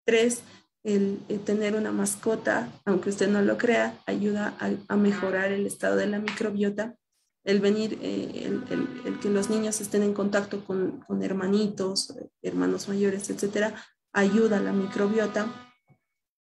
Tres, 0.05 0.42
el, 0.84 1.18
tener 1.44 1.74
una 1.74 1.92
mascota, 1.92 2.70
aunque 2.84 3.09
usted 3.09 3.28
no 3.28 3.40
lo 3.42 3.57
crea, 3.57 3.99
ayuda 4.07 4.57
a 4.59 4.97
mejorar 4.97 5.51
el 5.53 5.66
estado 5.66 5.97
de 5.97 6.07
la 6.07 6.18
microbiota 6.18 6.94
el 7.47 7.61
venir, 7.61 7.99
eh, 8.03 8.61
el, 8.70 9.20
que 9.20 9.30
los 9.30 9.49
niños 9.49 9.80
estén 9.80 10.03
en 10.03 10.12
contacto 10.12 10.64
con, 10.64 11.05
hermanitos, 11.22 12.12
hermanos 12.42 12.88
mayores, 12.88 13.30
etcétera, 13.30 13.74
ayuda 14.12 14.59
a 14.59 14.62
la 14.62 14.72
microbiota. 14.72 15.65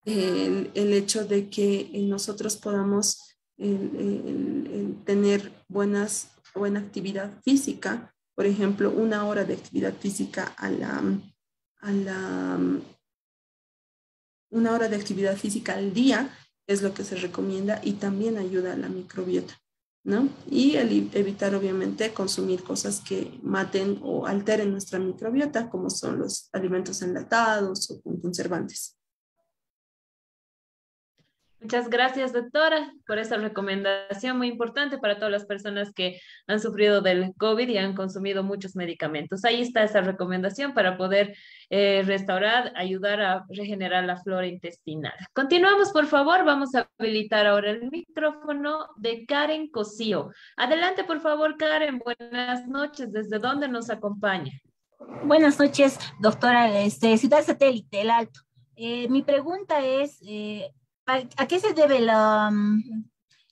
El, 0.07 0.93
hecho 0.93 1.27
de 1.27 1.51
que 1.51 1.91
nosotros 2.09 2.57
podamos 2.57 3.37
tener 5.05 5.53
buenas, 5.69 6.31
buena 6.55 6.81
actividad 6.81 7.43
física, 7.43 8.15
por 8.35 8.47
ejemplo, 8.47 8.91
una 8.91 9.27
hora 9.27 9.45
de 9.45 9.55
actividad 9.55 9.95
física 9.95 10.55
a 10.57 10.71
la, 10.71 11.03
a 11.81 11.93
la, 11.93 12.59
una 14.51 14.73
hora 14.73 14.89
de 14.89 14.97
actividad 14.97 15.37
física 15.37 15.75
al 15.75 15.93
día 15.93 16.31
es 16.67 16.83
lo 16.83 16.95
que 16.95 17.05
se 17.05 17.17
recomienda 17.17 17.81
y 17.83 17.95
también 17.95 18.39
ayuda 18.39 18.75
a 18.75 18.77
la 18.77 18.89
microbiota. 18.89 19.55
¿no? 20.05 20.29
Y 20.49 20.77
evitar 20.77 21.55
obviamente 21.57 22.15
consumir 22.15 22.63
cosas 22.63 23.01
que 23.01 23.41
maten 23.43 23.99
o 24.03 24.25
alteren 24.25 24.71
nuestra 24.71 25.01
microbiota, 25.01 25.69
como 25.69 25.91
son 25.91 26.21
los 26.21 26.49
alimentos 26.53 27.03
enlatados 27.03 27.91
o 27.91 28.01
con 28.01 28.21
conservantes. 28.21 28.97
Muchas 31.61 31.89
gracias, 31.89 32.35
doctora, 32.35 32.93
por 33.07 33.19
esa 33.19 33.39
recomendación 33.39 34.37
muy 34.37 34.49
importante 34.49 34.99
para 34.99 35.17
todas 35.17 35.33
las 35.33 35.47
personas 35.47 35.91
que 35.93 36.21
han 36.47 36.61
sufrido 36.61 37.01
del 37.01 37.33
COVID 37.39 37.69
y 37.69 37.79
han 37.79 37.95
consumido 37.95 38.45
muchos 38.45 38.77
medicamentos. 38.77 39.45
Ahí 39.45 39.63
está 39.63 39.83
esa 39.83 40.03
recomendación 40.03 40.75
para 40.75 40.99
poder 40.99 41.35
eh, 41.71 42.03
restaurar, 42.05 42.73
ayudar 42.77 43.23
a 43.23 43.47
regenerar 43.49 44.05
la 44.05 44.19
flora 44.19 44.47
intestinal. 44.47 45.15
Continuamos, 45.33 45.93
por 45.93 46.07
favor. 46.07 46.45
Vamos 46.45 46.75
a 46.75 46.89
habilitar 46.99 47.47
ahora 47.47 47.71
el 47.71 47.91
micrófono 47.91 48.89
de 48.97 49.25
Karen 49.25 49.69
Cosío. 49.69 50.31
Adelante, 50.57 51.05
por 51.05 51.21
favor, 51.21 51.57
Karen. 51.57 51.99
Buenas 51.99 52.69
noches. 52.69 53.13
¿Desde 53.13 53.39
dónde 53.39 53.67
nos 53.67 53.89
acompaña? 53.89 54.53
Buenas 55.25 55.59
noches, 55.59 55.99
doctora. 56.21 56.81
Este, 56.81 57.17
Ciudad 57.17 57.43
Satélite, 57.43 58.03
El 58.03 58.11
Alto. 58.11 58.41
Eh, 58.77 59.09
mi 59.09 59.23
pregunta 59.23 59.85
es, 59.85 60.21
eh, 60.27 60.71
¿A 61.07 61.47
qué 61.47 61.61
se 61.61 61.73
debe 61.73 62.01
mm, 62.01 63.05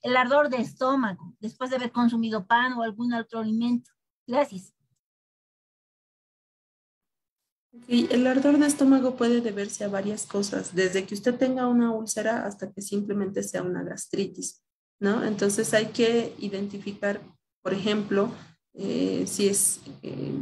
el 0.02 0.16
ardor 0.16 0.48
de 0.48 0.57
estómago 0.57 1.34
después 1.38 1.70
de 1.70 1.76
haber 1.76 1.92
consumido 1.92 2.46
pan 2.46 2.72
o 2.72 2.82
algún 2.82 3.12
otro 3.14 3.40
alimento? 3.40 3.90
Gracias. 4.26 4.72
el 7.88 8.26
ardor 8.26 8.59
de 8.59 8.66
estómago 8.66 9.16
puede 9.16 9.40
deberse 9.40 9.84
a 9.84 9.88
varias 9.88 10.26
cosas, 10.26 10.74
desde 10.74 11.05
que 11.07 11.14
usted 11.14 11.34
tenga 11.34 11.66
una 11.66 11.90
úlcera 11.90 12.46
hasta 12.46 12.70
que 12.72 12.80
simplemente 12.80 13.42
sea 13.42 13.62
una 13.62 13.82
gastritis, 13.82 14.62
¿no? 15.00 15.24
Entonces 15.24 15.74
hay 15.74 15.86
que 15.86 16.34
identificar, 16.38 17.20
por 17.62 17.74
ejemplo, 17.74 18.30
eh, 18.74 19.24
si 19.26 19.48
es, 19.48 19.80
eh, 20.02 20.34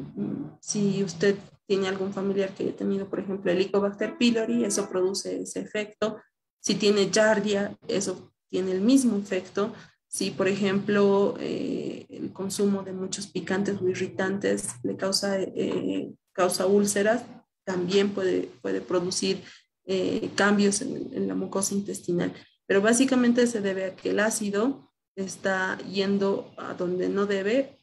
si 0.61 1.03
usted 1.03 1.37
tiene 1.67 1.89
algún 1.89 2.13
familiar 2.13 2.55
que 2.55 2.65
haya 2.65 2.77
tenido, 2.77 3.09
por 3.09 3.21
ejemplo, 3.21 3.51
el 3.51 3.59
Helicobacter 3.59 4.19
pylori, 4.19 4.65
eso 4.65 4.89
produce 4.89 5.43
ese 5.43 5.61
efecto. 5.61 6.21
Si 6.63 6.77
tiene 6.77 7.11
yardia, 7.11 7.77
eso 7.89 8.33
tiene 8.49 8.71
el 8.71 8.81
mismo 8.81 9.19
efecto. 9.19 9.75
Si, 10.07 10.31
por 10.31 10.47
ejemplo, 10.47 11.35
eh, 11.41 12.07
el 12.09 12.33
consumo 12.33 12.85
de 12.85 12.93
muchos 12.93 13.27
picantes 13.27 13.81
o 13.81 13.89
irritantes 13.89 14.69
le 14.85 14.97
causa, 14.97 15.41
eh, 15.41 16.13
causa 16.33 16.67
úlceras, 16.67 17.25
también 17.65 18.11
puede, 18.11 18.49
puede 18.63 18.81
producir 18.81 19.43
eh, 19.87 20.31
cambios 20.37 20.83
en, 20.83 21.11
en, 21.13 21.27
la 21.27 21.35
mucosa 21.35 21.75
intestinal. 21.75 22.33
Pero 22.67 22.81
básicamente 22.81 23.49
se 23.49 23.61
debe 23.61 23.87
a 23.87 23.97
que 23.97 24.11
el 24.11 24.21
ácido 24.21 24.93
está 25.17 25.79
yendo 25.79 26.55
a 26.59 26.75
donde 26.75 27.09
no 27.09 27.27
debe, 27.27 27.81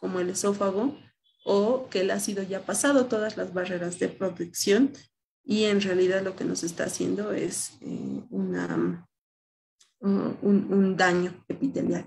como 0.00 0.18
el 0.18 0.30
esófago, 0.30 0.98
o 1.44 1.88
que 1.88 2.00
el 2.00 2.10
ácido 2.10 2.42
ya 2.42 2.58
ha 2.58 2.66
pasado 2.66 3.06
todas 3.06 3.36
las 3.36 3.54
barreras 3.54 4.00
de 4.00 4.08
protección 4.08 4.92
y 5.48 5.64
en 5.64 5.80
realidad 5.80 6.22
lo 6.22 6.36
que 6.36 6.44
nos 6.44 6.62
está 6.62 6.84
haciendo 6.84 7.32
es 7.32 7.78
eh, 7.80 8.22
una, 8.28 9.08
un, 10.00 10.94
daño 10.94 11.32
epitelial. 11.48 12.04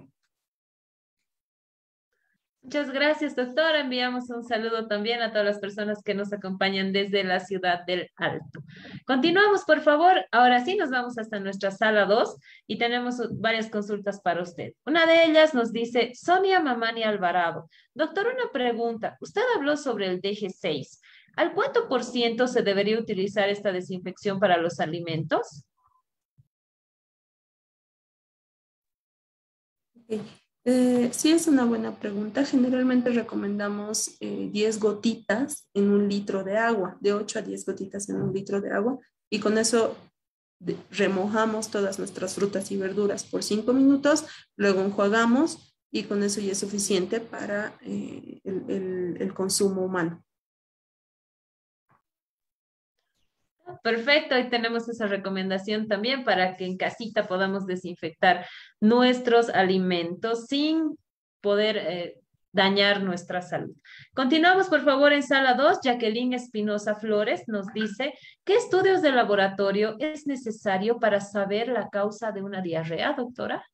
Muchas 2.61 2.91
gracias, 2.91 3.35
doctora. 3.35 3.79
Enviamos 3.79 4.29
un 4.29 4.43
saludo 4.43 4.87
también 4.87 5.23
a 5.23 5.31
todas 5.31 5.45
las 5.45 5.59
personas 5.59 6.03
que 6.03 6.13
nos 6.13 6.31
acompañan 6.31 6.93
desde 6.93 7.23
la 7.23 7.39
ciudad 7.39 7.83
del 7.87 8.11
Alto. 8.15 8.61
Continuamos, 9.07 9.63
por 9.63 9.81
favor. 9.81 10.23
Ahora 10.31 10.63
sí, 10.63 10.75
nos 10.75 10.91
vamos 10.91 11.17
hasta 11.17 11.39
nuestra 11.39 11.71
sala 11.71 12.05
2 12.05 12.37
y 12.67 12.77
tenemos 12.77 13.17
varias 13.39 13.71
consultas 13.71 14.21
para 14.21 14.43
usted. 14.43 14.73
Una 14.85 15.07
de 15.07 15.25
ellas 15.25 15.55
nos 15.55 15.73
dice 15.73 16.11
Sonia 16.13 16.59
Mamani 16.59 17.01
Alvarado. 17.01 17.71
Doctor, 17.95 18.27
una 18.27 18.51
pregunta. 18.53 19.17
Usted 19.19 19.41
habló 19.55 19.77
sobre 19.77 20.05
el 20.05 20.21
DG6. 20.21 20.99
¿Al 21.35 21.53
cuánto 21.53 21.87
por 21.87 22.03
ciento 22.03 22.47
se 22.47 22.61
debería 22.61 22.99
utilizar 22.99 23.49
esta 23.49 23.71
desinfección 23.71 24.39
para 24.39 24.57
los 24.57 24.79
alimentos? 24.79 25.63
Eh, 30.63 31.09
sí, 31.13 31.31
es 31.31 31.47
una 31.47 31.65
buena 31.65 31.95
pregunta. 31.95 32.45
Generalmente 32.45 33.09
recomendamos 33.11 34.17
10 34.19 34.75
eh, 34.75 34.79
gotitas 34.79 35.69
en 35.73 35.89
un 35.89 36.07
litro 36.07 36.43
de 36.43 36.57
agua, 36.57 36.97
de 36.99 37.13
8 37.13 37.39
a 37.39 37.41
10 37.41 37.65
gotitas 37.65 38.09
en 38.09 38.21
un 38.21 38.33
litro 38.33 38.61
de 38.61 38.71
agua, 38.71 38.99
y 39.29 39.39
con 39.39 39.57
eso 39.57 39.95
remojamos 40.91 41.71
todas 41.71 41.97
nuestras 41.97 42.35
frutas 42.35 42.69
y 42.71 42.77
verduras 42.77 43.23
por 43.23 43.41
5 43.41 43.73
minutos, 43.73 44.25
luego 44.55 44.81
enjuagamos 44.81 45.75
y 45.91 46.03
con 46.03 46.21
eso 46.21 46.39
ya 46.39 46.51
es 46.51 46.59
suficiente 46.59 47.19
para 47.19 47.75
eh, 47.81 48.41
el 48.43 49.33
consumo 49.33 49.83
humano. 49.83 50.23
Perfecto, 53.83 54.35
ahí 54.35 54.49
tenemos 54.49 54.87
esa 54.89 55.07
recomendación 55.07 55.87
también 55.87 56.23
para 56.23 56.55
que 56.57 56.65
en 56.65 56.77
casita 56.77 57.27
podamos 57.27 57.65
desinfectar 57.65 58.45
nuestros 58.79 59.49
alimentos 59.49 60.47
sin 60.47 60.97
poder 61.41 61.77
eh, 61.77 62.21
dañar 62.51 63.01
nuestra 63.01 63.41
salud. 63.41 63.75
Continuamos, 64.13 64.67
por 64.67 64.83
favor, 64.83 65.13
en 65.13 65.23
sala 65.23 65.53
2. 65.53 65.79
Jacqueline 65.83 66.33
Espinosa 66.33 66.95
Flores 66.95 67.43
nos 67.47 67.67
dice, 67.73 68.13
¿qué 68.43 68.55
estudios 68.55 69.01
de 69.01 69.11
laboratorio 69.11 69.95
es 69.99 70.27
necesario 70.27 70.99
para 70.99 71.21
saber 71.21 71.69
la 71.69 71.89
causa 71.89 72.31
de 72.31 72.43
una 72.43 72.61
diarrea, 72.61 73.13
doctora? 73.13 73.65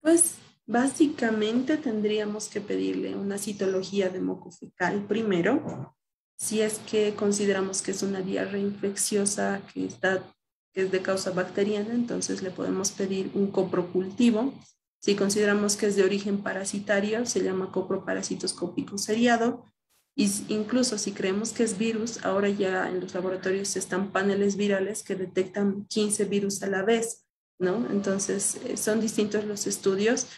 Pues 0.00 0.38
Básicamente 0.70 1.78
tendríamos 1.78 2.46
que 2.46 2.60
pedirle 2.60 3.16
una 3.16 3.38
citología 3.38 4.08
de 4.08 4.20
moco 4.20 4.52
fecal 4.52 5.04
primero, 5.08 5.96
si 6.38 6.60
es 6.60 6.78
que 6.88 7.12
consideramos 7.16 7.82
que 7.82 7.90
es 7.90 8.04
una 8.04 8.20
diarrea 8.20 8.60
infecciosa 8.60 9.62
que, 9.74 9.84
está, 9.84 10.22
es 10.72 10.92
de 10.92 11.02
causa 11.02 11.32
bacteriana, 11.32 11.92
entonces 11.92 12.40
le 12.42 12.52
podemos 12.52 12.92
pedir 12.92 13.32
un 13.34 13.50
coprocultivo. 13.50 14.54
Si 15.00 15.16
consideramos 15.16 15.74
que 15.74 15.86
es 15.86 15.96
de 15.96 16.04
origen 16.04 16.40
parasitario, 16.40 17.26
se 17.26 17.42
llama 17.42 17.72
coproparasitoscópico 17.72 18.96
seriado. 18.96 19.64
Y 20.16 20.30
incluso 20.50 20.98
si 20.98 21.10
creemos 21.10 21.50
que 21.50 21.64
es 21.64 21.78
virus, 21.78 22.24
ahora 22.24 22.48
ya 22.48 22.88
en 22.88 23.00
los 23.00 23.12
laboratorios 23.12 23.74
están 23.74 24.12
paneles 24.12 24.56
virales 24.56 25.02
que 25.02 25.16
detectan 25.16 25.86
15 25.86 26.26
virus 26.26 26.62
a 26.62 26.68
la 26.68 26.84
vez, 26.84 27.26
¿no? 27.58 27.88
Entonces, 27.90 28.60
eh, 28.66 28.76
son 28.76 29.00
distintos 29.00 29.44
los 29.44 29.66
estudios 29.66 30.28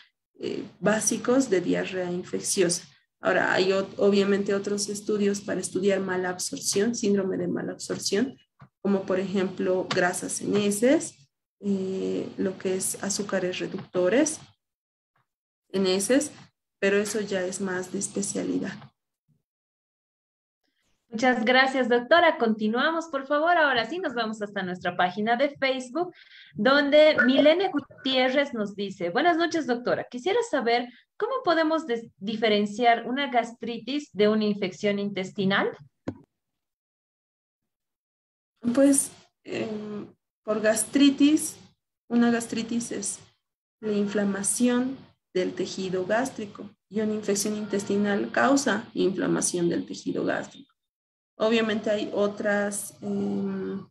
eh, 0.44 0.64
básicos 0.80 1.48
de 1.48 1.60
diarrea 1.60 2.10
infecciosa. 2.10 2.82
Ahora, 3.20 3.52
hay 3.52 3.72
obviamente 3.72 4.52
otros 4.52 4.88
estudios 4.88 5.40
para 5.40 5.60
estudiar 5.60 6.00
mala 6.00 6.30
absorción, 6.30 6.96
síndrome 6.96 7.36
de 7.36 7.46
mala 7.46 7.70
absorción, 7.70 8.36
como 8.80 9.06
por 9.06 9.20
ejemplo 9.20 9.86
grasas 9.88 10.40
en 10.40 10.56
heces, 10.56 11.28
eh, 11.60 12.28
lo 12.36 12.58
que 12.58 12.74
es 12.74 13.00
azúcares 13.04 13.60
reductores 13.60 14.40
en 15.68 15.86
heces, 15.86 16.32
pero 16.80 16.96
eso 16.98 17.20
ya 17.20 17.46
es 17.46 17.60
más 17.60 17.92
de 17.92 18.00
especialidad. 18.00 18.91
Muchas 21.12 21.44
gracias, 21.44 21.90
doctora. 21.90 22.38
Continuamos, 22.38 23.08
por 23.08 23.26
favor. 23.26 23.54
Ahora 23.58 23.84
sí, 23.84 23.98
nos 23.98 24.14
vamos 24.14 24.40
hasta 24.40 24.62
nuestra 24.62 24.96
página 24.96 25.36
de 25.36 25.50
Facebook, 25.58 26.10
donde 26.54 27.18
Milene 27.26 27.70
Gutiérrez 27.70 28.54
nos 28.54 28.74
dice, 28.74 29.10
buenas 29.10 29.36
noches, 29.36 29.66
doctora. 29.66 30.06
Quisiera 30.10 30.38
saber 30.50 30.88
cómo 31.18 31.34
podemos 31.44 31.82
diferenciar 32.16 33.06
una 33.06 33.30
gastritis 33.30 34.10
de 34.14 34.28
una 34.28 34.44
infección 34.44 34.98
intestinal. 34.98 35.68
Pues 38.74 39.12
em, 39.44 40.06
por 40.42 40.62
gastritis, 40.62 41.58
una 42.08 42.30
gastritis 42.30 42.90
es 42.90 43.18
la 43.80 43.92
inflamación 43.92 44.96
del 45.34 45.52
tejido 45.52 46.06
gástrico 46.06 46.70
y 46.88 47.02
una 47.02 47.12
infección 47.12 47.54
intestinal 47.54 48.30
causa 48.30 48.88
inflamación 48.94 49.68
del 49.68 49.84
tejido 49.84 50.24
gástrico. 50.24 50.71
Obviamente 51.36 51.90
hay 51.90 52.10
otras, 52.12 52.96
em, 53.00 53.86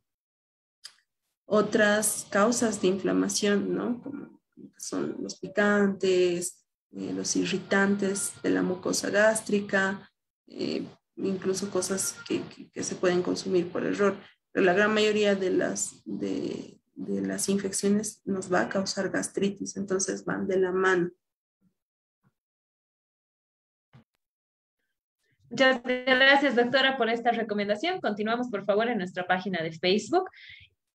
otras 1.46 2.28
causas 2.30 2.82
de 2.82 2.88
inflamación, 2.88 3.76
¿no? 3.76 4.02
Como 4.02 4.40
son 4.78 5.18
los 5.22 5.40
picantes, 5.40 6.66
eh, 6.92 7.14
los 7.14 7.36
irritantes 7.36 8.34
de 8.44 8.50
la 8.50 8.62
mucosa 8.62 9.10
gástrica, 9.10 10.12
eh, 10.48 10.86
incluso 11.18 11.70
cosas 11.70 12.16
que, 12.28 12.42
se 12.84 12.96
pueden 12.96 13.22
consumir 13.22 13.72
por 13.72 13.86
error. 13.86 14.18
Pero 14.52 14.66
la 14.66 14.74
gran 14.74 14.94
mayoría 14.94 15.36
de 15.36 15.52
las, 15.52 16.02
de 16.06 16.80
las 16.96 17.50
infecciones 17.50 18.22
nos 18.26 18.52
va 18.52 18.62
a 18.62 18.70
causar 18.70 19.10
gastritis, 19.10 19.78
entonces 19.78 20.26
van 20.26 20.48
de 20.48 20.58
la 20.58 20.72
mano. 20.72 21.12
Muchas 25.52 25.82
gracias, 25.84 26.56
doctora, 26.56 26.98
por 26.98 27.10
esta 27.10 27.32
recomendación. 27.32 28.00
Continuamos, 28.00 28.48
por 28.50 28.64
favor, 28.64 28.88
en 28.88 28.98
nuestra 29.00 29.28
página 29.28 29.62
de 29.62 29.74
Facebook. 29.74 30.30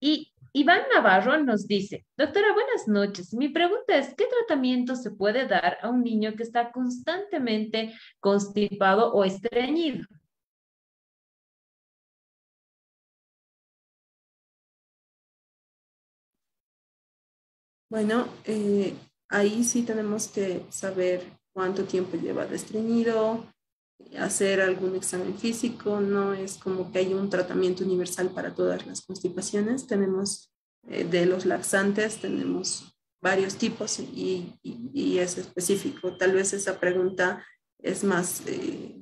Y 0.00 0.32
Iván 0.52 0.80
Navarro 0.94 1.36
nos 1.44 1.66
dice, 1.66 2.06
doctora, 2.16 2.54
buenas 2.54 2.88
noches. 2.88 3.34
Mi 3.34 3.50
pregunta 3.50 3.98
es, 3.98 4.14
¿qué 4.14 4.24
tratamiento 4.24 4.96
se 4.96 5.10
puede 5.10 5.46
dar 5.46 5.76
a 5.82 5.90
un 5.90 6.02
niño 6.02 6.34
que 6.36 6.42
está 6.42 6.72
constantemente 6.72 7.92
constipado 8.18 9.12
o 9.12 9.24
estreñido? 9.24 10.06
Bueno, 17.90 18.26
eh, 18.44 18.94
ahí 19.28 19.62
sí 19.64 19.82
tenemos 19.82 20.28
que 20.28 20.64
saber 20.70 21.24
cuánto 21.52 21.84
tiempo 21.84 22.16
lleva 22.16 22.46
de 22.46 22.56
estreñido, 22.56 23.44
hacer 24.18 24.60
algún 24.60 24.94
examen 24.94 25.36
físico, 25.38 26.00
no 26.00 26.34
es 26.34 26.56
como 26.58 26.90
que 26.92 26.98
hay 27.00 27.14
un 27.14 27.30
tratamiento 27.30 27.84
universal 27.84 28.30
para 28.30 28.54
todas 28.54 28.86
las 28.86 29.02
constipaciones. 29.02 29.86
Tenemos 29.86 30.52
eh, 30.88 31.04
de 31.04 31.26
los 31.26 31.46
laxantes, 31.46 32.18
tenemos 32.20 32.96
varios 33.22 33.56
tipos 33.56 33.98
y, 33.98 34.58
es 35.18 35.38
específico. 35.38 36.16
Tal 36.16 36.32
vez 36.32 36.52
esa 36.52 36.78
pregunta 36.78 37.44
es 37.78 38.04
más 38.04 38.42
eh, 38.46 39.00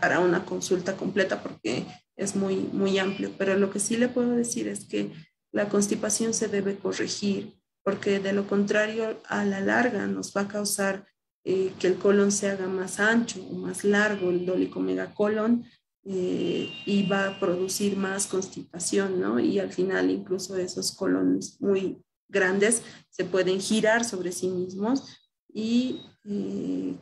para 0.00 0.20
una 0.20 0.44
consulta 0.44 0.96
completa 0.96 1.42
porque 1.42 1.86
es 2.16 2.36
muy, 2.36 2.56
muy 2.56 2.98
amplio, 2.98 3.32
pero 3.36 3.56
lo 3.56 3.70
que 3.70 3.80
sí 3.80 3.96
le 3.96 4.08
puedo 4.08 4.30
decir 4.30 4.68
es 4.68 4.86
que 4.86 5.12
la 5.52 5.68
constipación 5.68 6.32
se 6.32 6.48
debe 6.48 6.78
corregir 6.78 7.58
porque 7.82 8.20
de 8.20 8.32
lo 8.32 8.46
contrario 8.46 9.20
a 9.26 9.44
la 9.44 9.60
larga 9.60 10.06
nos 10.06 10.34
va 10.36 10.42
a 10.42 10.48
causar 10.48 11.06
eh, 11.44 11.72
que 11.78 11.86
el 11.86 11.96
colon 11.96 12.32
se 12.32 12.50
haga 12.50 12.66
más 12.68 13.00
ancho 13.00 13.42
o 13.42 13.54
más 13.54 13.84
largo, 13.84 14.30
el 14.30 14.44
dólico 14.44 14.80
megacolon, 14.80 15.64
eh, 16.04 16.70
y 16.86 17.06
va 17.06 17.26
a 17.26 17.40
producir 17.40 17.96
más 17.96 18.26
constipación, 18.26 19.20
¿no? 19.20 19.38
Y 19.38 19.58
al 19.58 19.72
final 19.72 20.10
incluso 20.10 20.56
esos 20.56 20.92
colones 20.92 21.60
muy 21.60 22.02
grandes 22.28 22.82
se 23.10 23.24
pueden 23.24 23.60
girar 23.60 24.04
sobre 24.04 24.32
sí 24.32 24.48
mismos 24.48 25.30
y, 25.52 26.00
eh, 26.24 26.94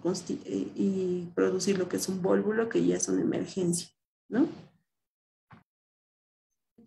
y 0.74 1.28
producir 1.34 1.78
lo 1.78 1.88
que 1.88 1.98
es 1.98 2.08
un 2.08 2.22
vólvulo 2.22 2.68
que 2.68 2.84
ya 2.84 2.96
es 2.96 3.08
una 3.08 3.22
emergencia, 3.22 3.88
¿no? 4.28 4.48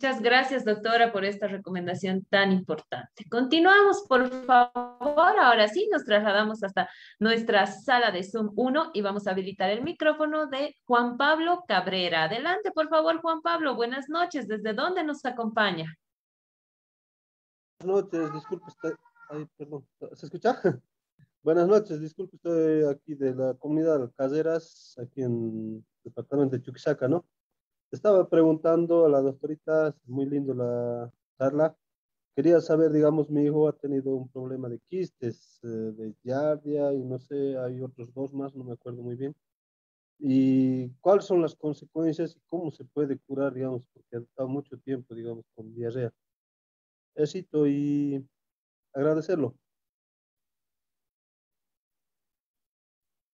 Muchas 0.02 0.24
gracias, 0.24 0.66
doctora, 0.66 1.12
por 1.12 1.26
esta 1.26 1.48
recomendación 1.48 2.26
tan 2.26 2.52
importante. 2.52 3.24
Continuamos, 3.30 4.04
por 4.10 4.28
favor. 4.46 5.40
Ahora 5.40 5.68
sí, 5.68 5.88
nos 5.92 6.06
trasladamos 6.06 6.64
hasta 6.64 6.90
nuestra 7.20 7.68
sala 7.68 8.10
de 8.10 8.24
Zoom 8.24 8.52
1 8.56 8.94
y 8.96 9.02
vamos 9.02 9.28
a 9.28 9.32
habilitar 9.32 9.70
el 9.70 9.84
micrófono 9.84 10.48
de 10.48 10.76
Juan 10.86 11.18
Pablo 11.18 11.64
Cabrera. 11.68 12.24
Adelante, 12.24 12.72
por 12.72 12.90
favor, 12.90 13.22
Juan 13.22 13.44
Pablo. 13.44 13.76
Buenas 13.76 14.10
noches. 14.10 14.48
¿Desde 14.48 14.74
dónde 14.74 15.04
nos 15.04 15.24
acompaña? 15.24 15.96
Buenas 17.82 18.06
noches, 18.06 18.34
disculpe, 18.34 18.66
estoy... 18.70 18.94
perdón, 19.56 19.88
¿se 20.14 20.26
escucha? 20.26 20.60
Buenas 21.44 21.68
noches, 21.68 22.02
disculpe, 22.02 22.38
estoy 22.38 22.86
aquí 22.90 23.14
de 23.14 23.36
la 23.36 23.54
comunidad 23.54 24.12
Caseras, 24.18 24.96
aquí 25.00 25.22
en 25.22 25.76
el 25.76 25.86
departamento 26.04 26.58
de 26.58 26.64
Chuquisaca, 26.64 27.08
¿no? 27.08 27.24
Estaba 27.92 28.30
preguntando 28.30 29.06
a 29.06 29.10
la 29.10 29.20
doctorita, 29.20 29.94
muy 30.06 30.26
lindo 30.26 30.54
la 30.54 31.12
charla. 31.38 31.76
Quería 32.34 32.62
saber, 32.62 32.94
digamos, 32.94 33.30
mi 33.30 33.44
hijo 33.44 33.68
ha 33.68 33.74
tenido 33.74 34.16
un 34.16 34.30
problema 34.30 34.70
de 34.70 34.80
quistes, 34.88 35.60
eh, 35.64 35.68
de 35.68 36.16
giardia 36.24 36.94
y 36.94 37.04
no 37.04 37.20
sé, 37.20 37.58
hay 37.58 37.82
otros 37.82 38.14
dos 38.14 38.34
más, 38.34 38.56
no 38.56 38.64
me 38.64 38.72
acuerdo 38.72 39.04
muy 39.04 39.18
bien. 39.18 39.36
¿Y 40.20 40.88
cuáles 41.02 41.26
son 41.26 41.42
las 41.42 41.54
consecuencias 41.54 42.34
y 42.38 42.40
cómo 42.48 42.72
se 42.72 42.86
puede 42.86 43.18
curar, 43.20 43.54
digamos, 43.54 43.84
porque 43.94 44.16
ha 44.16 44.20
estado 44.20 44.48
mucho 44.48 44.78
tiempo, 44.78 45.14
digamos, 45.14 45.44
con 45.54 45.76
diarrea? 45.76 46.14
Éxito 47.16 47.68
y 47.68 48.26
agradecerlo. 48.94 49.54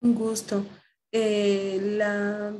Un 0.01 0.15
gusto. 0.15 0.65
Eh, 1.11 1.79
la 1.97 2.53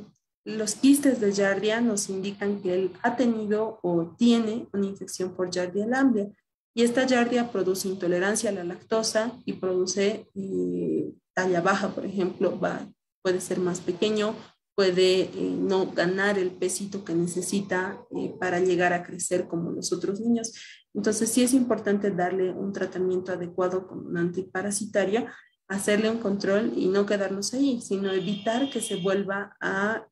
los 0.48 0.76
quistes 0.76 1.20
de 1.20 1.32
Yardia 1.32 1.80
nos 1.80 2.08
indican 2.08 2.60
que 2.62 2.74
él 2.74 2.92
ha 3.02 3.16
tenido 3.16 3.80
o 3.82 4.14
tiene 4.16 4.66
una 4.72 4.86
infección 4.86 5.34
por 5.34 5.50
Yardia 5.50 5.86
lamblia 5.86 6.28
y 6.74 6.82
esta 6.82 7.04
Yardia 7.04 7.50
produce 7.50 7.88
intolerancia 7.88 8.50
a 8.50 8.52
la 8.52 8.64
lactosa 8.64 9.32
y 9.44 9.54
produce 9.54 10.28
eh, 10.34 11.12
talla 11.34 11.60
baja, 11.60 11.88
por 11.88 12.06
ejemplo, 12.06 12.58
va, 12.58 12.88
puede 13.20 13.40
ser 13.40 13.58
más 13.58 13.80
pequeño, 13.80 14.34
puede 14.74 15.22
eh, 15.22 15.30
no 15.58 15.90
ganar 15.90 16.38
el 16.38 16.52
pesito 16.52 17.04
que 17.04 17.14
necesita 17.14 18.00
eh, 18.16 18.32
para 18.38 18.60
llegar 18.60 18.92
a 18.92 19.02
crecer 19.02 19.48
como 19.48 19.72
los 19.72 19.92
otros 19.92 20.20
niños. 20.20 20.54
Entonces 20.94 21.30
sí 21.30 21.42
es 21.42 21.52
importante 21.52 22.10
darle 22.10 22.52
un 22.52 22.72
tratamiento 22.72 23.32
adecuado 23.32 23.86
con 23.86 24.06
un 24.06 24.16
antiparasitario 24.16 25.26
hacerle 25.68 26.10
un 26.10 26.18
control 26.18 26.72
y 26.74 26.88
no 26.88 27.04
quedarnos 27.04 27.52
ahí, 27.52 27.80
sino 27.82 28.10
evitar 28.10 28.70
que 28.70 28.80
se 28.80 28.96
vuelva 28.96 29.56
a 29.60 30.06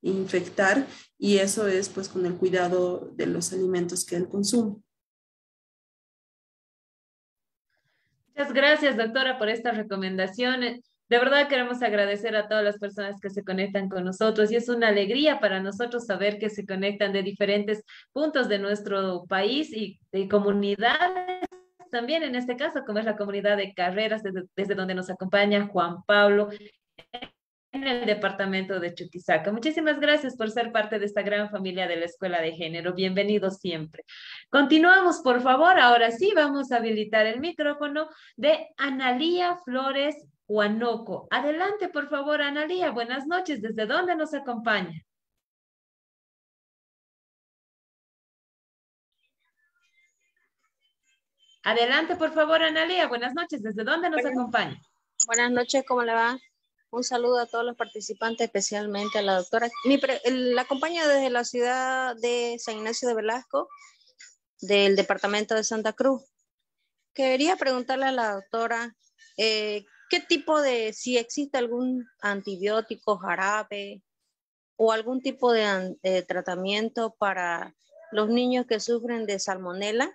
infectar 0.00 0.86
y 1.18 1.38
eso 1.38 1.68
es 1.68 1.90
pues 1.90 2.08
con 2.08 2.24
el 2.24 2.34
cuidado 2.34 3.12
de 3.14 3.26
los 3.26 3.52
alimentos 3.52 4.04
que 4.04 4.16
él 4.16 4.28
consume. 4.28 4.76
Muchas 8.28 8.52
gracias, 8.52 8.96
doctora, 8.96 9.38
por 9.38 9.48
estas 9.48 9.76
recomendaciones. 9.76 10.80
De 11.08 11.18
verdad 11.18 11.48
queremos 11.48 11.82
agradecer 11.82 12.34
a 12.34 12.48
todas 12.48 12.64
las 12.64 12.78
personas 12.78 13.20
que 13.20 13.28
se 13.28 13.44
conectan 13.44 13.90
con 13.90 14.04
nosotros 14.04 14.50
y 14.50 14.56
es 14.56 14.70
una 14.70 14.88
alegría 14.88 15.38
para 15.38 15.60
nosotros 15.60 16.06
saber 16.06 16.38
que 16.38 16.48
se 16.48 16.66
conectan 16.66 17.12
de 17.12 17.22
diferentes 17.22 17.84
puntos 18.12 18.48
de 18.48 18.58
nuestro 18.58 19.26
país 19.28 19.70
y 19.70 20.00
de 20.12 20.28
comunidades 20.28 21.33
también 21.94 22.24
en 22.24 22.34
este 22.34 22.56
caso, 22.56 22.84
como 22.84 22.98
es 22.98 23.04
la 23.04 23.16
comunidad 23.16 23.56
de 23.56 23.72
carreras, 23.72 24.20
desde, 24.24 24.74
donde 24.74 24.96
nos 24.96 25.10
acompaña 25.10 25.68
Juan 25.68 26.02
Pablo 26.04 26.48
en 27.70 27.86
el 27.86 28.04
departamento 28.04 28.80
de 28.80 28.92
Chuquisaca. 28.92 29.52
Muchísimas 29.52 30.00
gracias 30.00 30.36
por 30.36 30.50
ser 30.50 30.72
parte 30.72 30.98
de 30.98 31.06
esta 31.06 31.22
gran 31.22 31.50
familia 31.50 31.86
de 31.86 31.94
la 31.94 32.06
Escuela 32.06 32.40
de 32.40 32.50
Género. 32.50 32.94
Bienvenidos 32.94 33.60
siempre. 33.60 34.02
Continuamos, 34.50 35.20
por 35.20 35.40
favor. 35.40 35.78
Ahora 35.78 36.10
sí, 36.10 36.32
vamos 36.34 36.72
a 36.72 36.78
habilitar 36.78 37.26
el 37.26 37.38
micrófono 37.38 38.08
de 38.34 38.70
Analía 38.76 39.56
Flores 39.64 40.16
Huanoco. 40.48 41.28
Adelante, 41.30 41.90
por 41.90 42.08
favor, 42.08 42.42
Analía. 42.42 42.90
Buenas 42.90 43.28
noches. 43.28 43.62
¿Desde 43.62 43.86
dónde 43.86 44.16
nos 44.16 44.34
acompaña? 44.34 45.00
Adelante, 51.64 52.14
por 52.16 52.34
favor, 52.34 52.62
Analia. 52.62 53.08
Buenas 53.08 53.32
noches. 53.34 53.62
¿Desde 53.62 53.84
dónde 53.84 54.10
nos 54.10 54.22
acompaña? 54.22 54.78
Buenas 55.26 55.50
noches, 55.50 55.82
¿cómo 55.88 56.02
le 56.02 56.12
va? 56.12 56.38
Un 56.90 57.02
saludo 57.02 57.38
a 57.38 57.46
todos 57.46 57.64
los 57.64 57.74
participantes, 57.74 58.44
especialmente 58.44 59.18
a 59.18 59.22
la 59.22 59.38
doctora. 59.38 59.70
Mi 59.86 59.98
la 60.26 60.60
acompaña 60.60 61.08
desde 61.08 61.30
la 61.30 61.42
ciudad 61.42 62.16
de 62.16 62.56
San 62.58 62.76
Ignacio 62.76 63.08
de 63.08 63.14
Velasco, 63.14 63.70
del 64.60 64.94
departamento 64.94 65.54
de 65.54 65.64
Santa 65.64 65.94
Cruz. 65.94 66.22
Quería 67.14 67.56
preguntarle 67.56 68.04
a 68.04 68.12
la 68.12 68.34
doctora 68.34 68.94
eh, 69.38 69.86
qué 70.10 70.20
tipo 70.20 70.60
de, 70.60 70.92
si 70.92 71.16
existe 71.16 71.56
algún 71.56 72.06
antibiótico, 72.20 73.16
jarabe 73.16 74.02
o 74.76 74.92
algún 74.92 75.22
tipo 75.22 75.50
de, 75.50 75.96
de 76.02 76.22
tratamiento 76.24 77.14
para 77.18 77.74
los 78.12 78.28
niños 78.28 78.66
que 78.66 78.80
sufren 78.80 79.24
de 79.24 79.38
salmonela. 79.38 80.12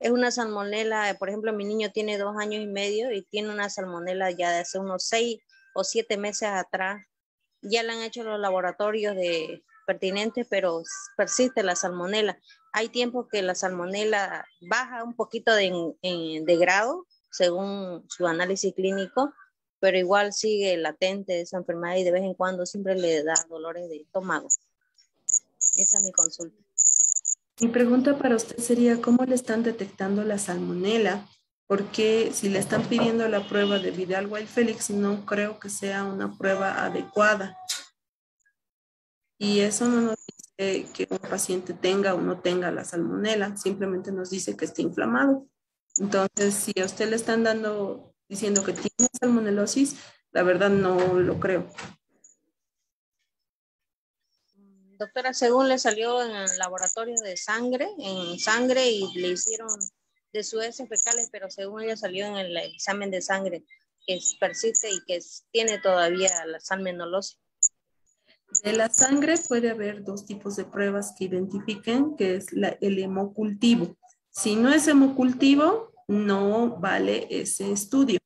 Es 0.00 0.10
una 0.10 0.30
salmonela, 0.30 1.16
por 1.18 1.28
ejemplo, 1.28 1.52
mi 1.52 1.64
niño 1.64 1.90
tiene 1.90 2.18
dos 2.18 2.36
años 2.38 2.62
y 2.62 2.66
medio 2.66 3.12
y 3.12 3.22
tiene 3.22 3.50
una 3.50 3.68
salmonela 3.68 4.30
ya 4.30 4.50
de 4.50 4.58
hace 4.58 4.78
unos 4.78 5.04
seis 5.04 5.38
o 5.74 5.82
siete 5.82 6.16
meses 6.16 6.48
atrás. 6.48 7.04
Ya 7.62 7.82
le 7.82 7.92
han 7.92 8.02
hecho 8.02 8.22
los 8.22 8.38
laboratorios 8.38 9.16
de 9.16 9.64
pertinentes, 9.86 10.46
pero 10.48 10.82
persiste 11.16 11.64
la 11.64 11.74
salmonela. 11.74 12.38
Hay 12.72 12.90
tiempo 12.90 13.26
que 13.26 13.42
la 13.42 13.56
salmonela 13.56 14.46
baja 14.60 15.02
un 15.02 15.16
poquito 15.16 15.52
de, 15.54 15.72
de 16.02 16.56
grado 16.56 17.06
según 17.30 18.04
su 18.08 18.26
análisis 18.26 18.74
clínico, 18.74 19.32
pero 19.80 19.98
igual 19.98 20.32
sigue 20.32 20.76
latente 20.76 21.40
esa 21.40 21.56
enfermedad 21.56 21.96
y 21.96 22.04
de 22.04 22.12
vez 22.12 22.22
en 22.22 22.34
cuando 22.34 22.66
siempre 22.66 22.94
le 22.94 23.24
da 23.24 23.34
dolores 23.48 23.88
de 23.88 23.96
estómago. 23.96 24.48
Esa 25.76 25.98
es 25.98 26.04
mi 26.04 26.12
consulta. 26.12 26.67
Mi 27.60 27.68
pregunta 27.68 28.18
para 28.18 28.36
usted 28.36 28.58
sería, 28.58 29.00
¿cómo 29.00 29.24
le 29.24 29.34
están 29.34 29.62
detectando 29.62 30.22
la 30.24 30.38
salmonela 30.38 31.26
porque 31.68 32.30
si 32.32 32.48
le 32.48 32.58
están 32.58 32.82
pidiendo 32.84 33.28
la 33.28 33.46
prueba 33.46 33.78
de 33.78 33.90
Vidal 33.90 34.26
White 34.26 34.46
Félix, 34.46 34.88
no 34.88 35.26
creo 35.26 35.60
que 35.60 35.68
sea 35.68 36.02
una 36.04 36.36
prueba 36.36 36.82
adecuada. 36.82 37.58
Y 39.38 39.60
eso 39.60 39.86
no 39.86 40.00
nos 40.00 40.16
dice 40.26 40.88
que 40.94 41.06
un 41.10 41.18
paciente 41.18 41.74
tenga 41.74 42.14
o 42.14 42.22
no 42.22 42.40
tenga 42.40 42.72
la 42.72 42.84
salmonela, 42.84 43.54
simplemente 43.58 44.10
nos 44.12 44.30
dice 44.30 44.56
que 44.56 44.64
está 44.64 44.80
inflamado. 44.80 45.46
Entonces, 45.98 46.54
si 46.54 46.80
a 46.80 46.86
usted 46.86 47.10
le 47.10 47.16
están 47.16 47.44
dando, 47.44 48.14
diciendo 48.30 48.64
que 48.64 48.72
tiene 48.72 49.10
salmonelosis, 49.20 49.96
la 50.32 50.42
verdad 50.42 50.70
no 50.70 51.20
lo 51.20 51.38
creo. 51.38 51.68
Doctora, 54.98 55.32
según 55.32 55.68
le 55.68 55.78
salió 55.78 56.20
en 56.22 56.34
el 56.34 56.58
laboratorio 56.58 57.14
de 57.22 57.36
sangre, 57.36 57.88
en 57.98 58.38
sangre 58.38 58.90
y 58.90 59.06
le 59.14 59.28
hicieron 59.28 59.68
de 60.32 60.42
sus 60.42 60.64
heces 60.64 60.88
fecales, 60.88 61.28
pero 61.30 61.48
según 61.50 61.82
ella 61.82 61.96
salió 61.96 62.26
en 62.26 62.36
el 62.36 62.56
examen 62.56 63.10
de 63.12 63.22
sangre 63.22 63.64
que 64.04 64.18
persiste 64.40 64.90
y 64.90 65.00
que 65.04 65.20
tiene 65.52 65.78
todavía 65.78 66.44
la 66.46 66.58
salmonelosis. 66.58 67.38
De 68.64 68.72
la 68.72 68.88
sangre 68.88 69.36
puede 69.48 69.70
haber 69.70 70.02
dos 70.02 70.26
tipos 70.26 70.56
de 70.56 70.64
pruebas 70.64 71.14
que 71.16 71.26
identifiquen 71.26 72.16
que 72.16 72.36
es 72.36 72.46
el 72.80 72.98
hemocultivo. 72.98 73.96
Si 74.30 74.56
no 74.56 74.72
es 74.72 74.88
hemocultivo, 74.88 75.92
no 76.08 76.76
vale 76.78 77.28
ese 77.30 77.70
estudio. 77.70 78.18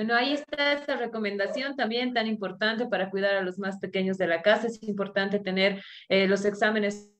Bueno, 0.00 0.14
ahí 0.14 0.32
está 0.32 0.72
esta 0.72 0.96
recomendación 0.96 1.76
también 1.76 2.14
tan 2.14 2.26
importante 2.26 2.86
para 2.86 3.10
cuidar 3.10 3.36
a 3.36 3.42
los 3.42 3.58
más 3.58 3.78
pequeños 3.80 4.16
de 4.16 4.28
la 4.28 4.40
casa. 4.40 4.66
Es 4.66 4.82
importante 4.82 5.40
tener 5.40 5.84
eh, 6.08 6.26
los 6.26 6.46
exámenes 6.46 7.12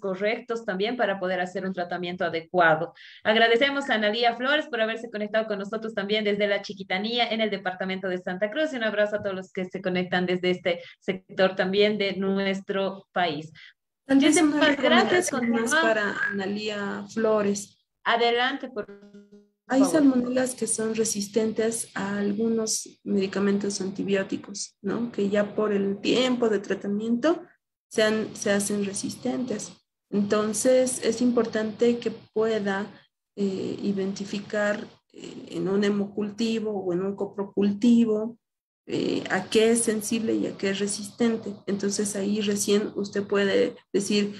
correctos 0.00 0.64
también 0.64 0.96
para 0.96 1.20
poder 1.20 1.40
hacer 1.40 1.64
un 1.64 1.72
tratamiento 1.72 2.24
adecuado. 2.24 2.94
Agradecemos 3.22 3.88
a 3.88 3.94
Analía 3.94 4.34
Flores 4.34 4.66
por 4.66 4.80
haberse 4.80 5.08
conectado 5.08 5.46
con 5.46 5.60
nosotros 5.60 5.94
también 5.94 6.24
desde 6.24 6.48
la 6.48 6.62
Chiquitanía 6.62 7.28
en 7.28 7.42
el 7.42 7.48
departamento 7.48 8.08
de 8.08 8.18
Santa 8.18 8.50
Cruz 8.50 8.72
y 8.72 8.76
un 8.76 8.82
abrazo 8.82 9.14
a 9.14 9.22
todos 9.22 9.36
los 9.36 9.52
que 9.52 9.64
se 9.66 9.80
conectan 9.80 10.26
desde 10.26 10.50
este 10.50 10.82
sector 10.98 11.54
también 11.54 11.96
de 11.96 12.16
nuestro 12.16 13.06
país. 13.12 13.52
Muchísimas 14.08 14.76
gracias. 14.82 15.30
para 15.30 16.16
Analía 16.28 17.04
Flores. 17.14 17.78
Adelante, 18.02 18.68
por 18.68 18.88
hay 19.68 19.84
salmonelas 19.84 20.54
que 20.54 20.66
son 20.66 20.94
resistentes 20.94 21.88
a 21.94 22.18
algunos 22.18 23.00
medicamentos 23.04 23.80
antibióticos, 23.80 24.76
¿no? 24.82 25.12
Que 25.12 25.28
ya 25.28 25.54
por 25.54 25.72
el 25.72 26.00
tiempo 26.00 26.48
de 26.48 26.58
tratamiento 26.58 27.42
se, 27.90 28.34
se 28.34 28.50
hacen 28.50 28.84
resistentes. 28.84 29.72
Entonces, 30.10 31.04
es 31.04 31.20
importante 31.20 31.98
que 31.98 32.10
pueda 32.10 32.90
eh, 33.36 33.78
identificar 33.82 34.88
eh, 35.12 35.46
en 35.50 35.68
un 35.68 35.84
hemocultivo 35.84 36.72
o 36.72 36.92
en 36.92 37.02
un 37.02 37.14
coprocultivo 37.14 38.38
eh, 38.86 39.22
a 39.30 39.50
qué 39.50 39.70
es 39.70 39.82
sensible 39.82 40.34
y 40.34 40.46
a 40.46 40.56
qué 40.56 40.70
es 40.70 40.78
resistente. 40.78 41.54
Entonces, 41.66 42.16
ahí 42.16 42.40
recién 42.40 42.90
usted 42.96 43.22
puede 43.22 43.76
decir, 43.92 44.34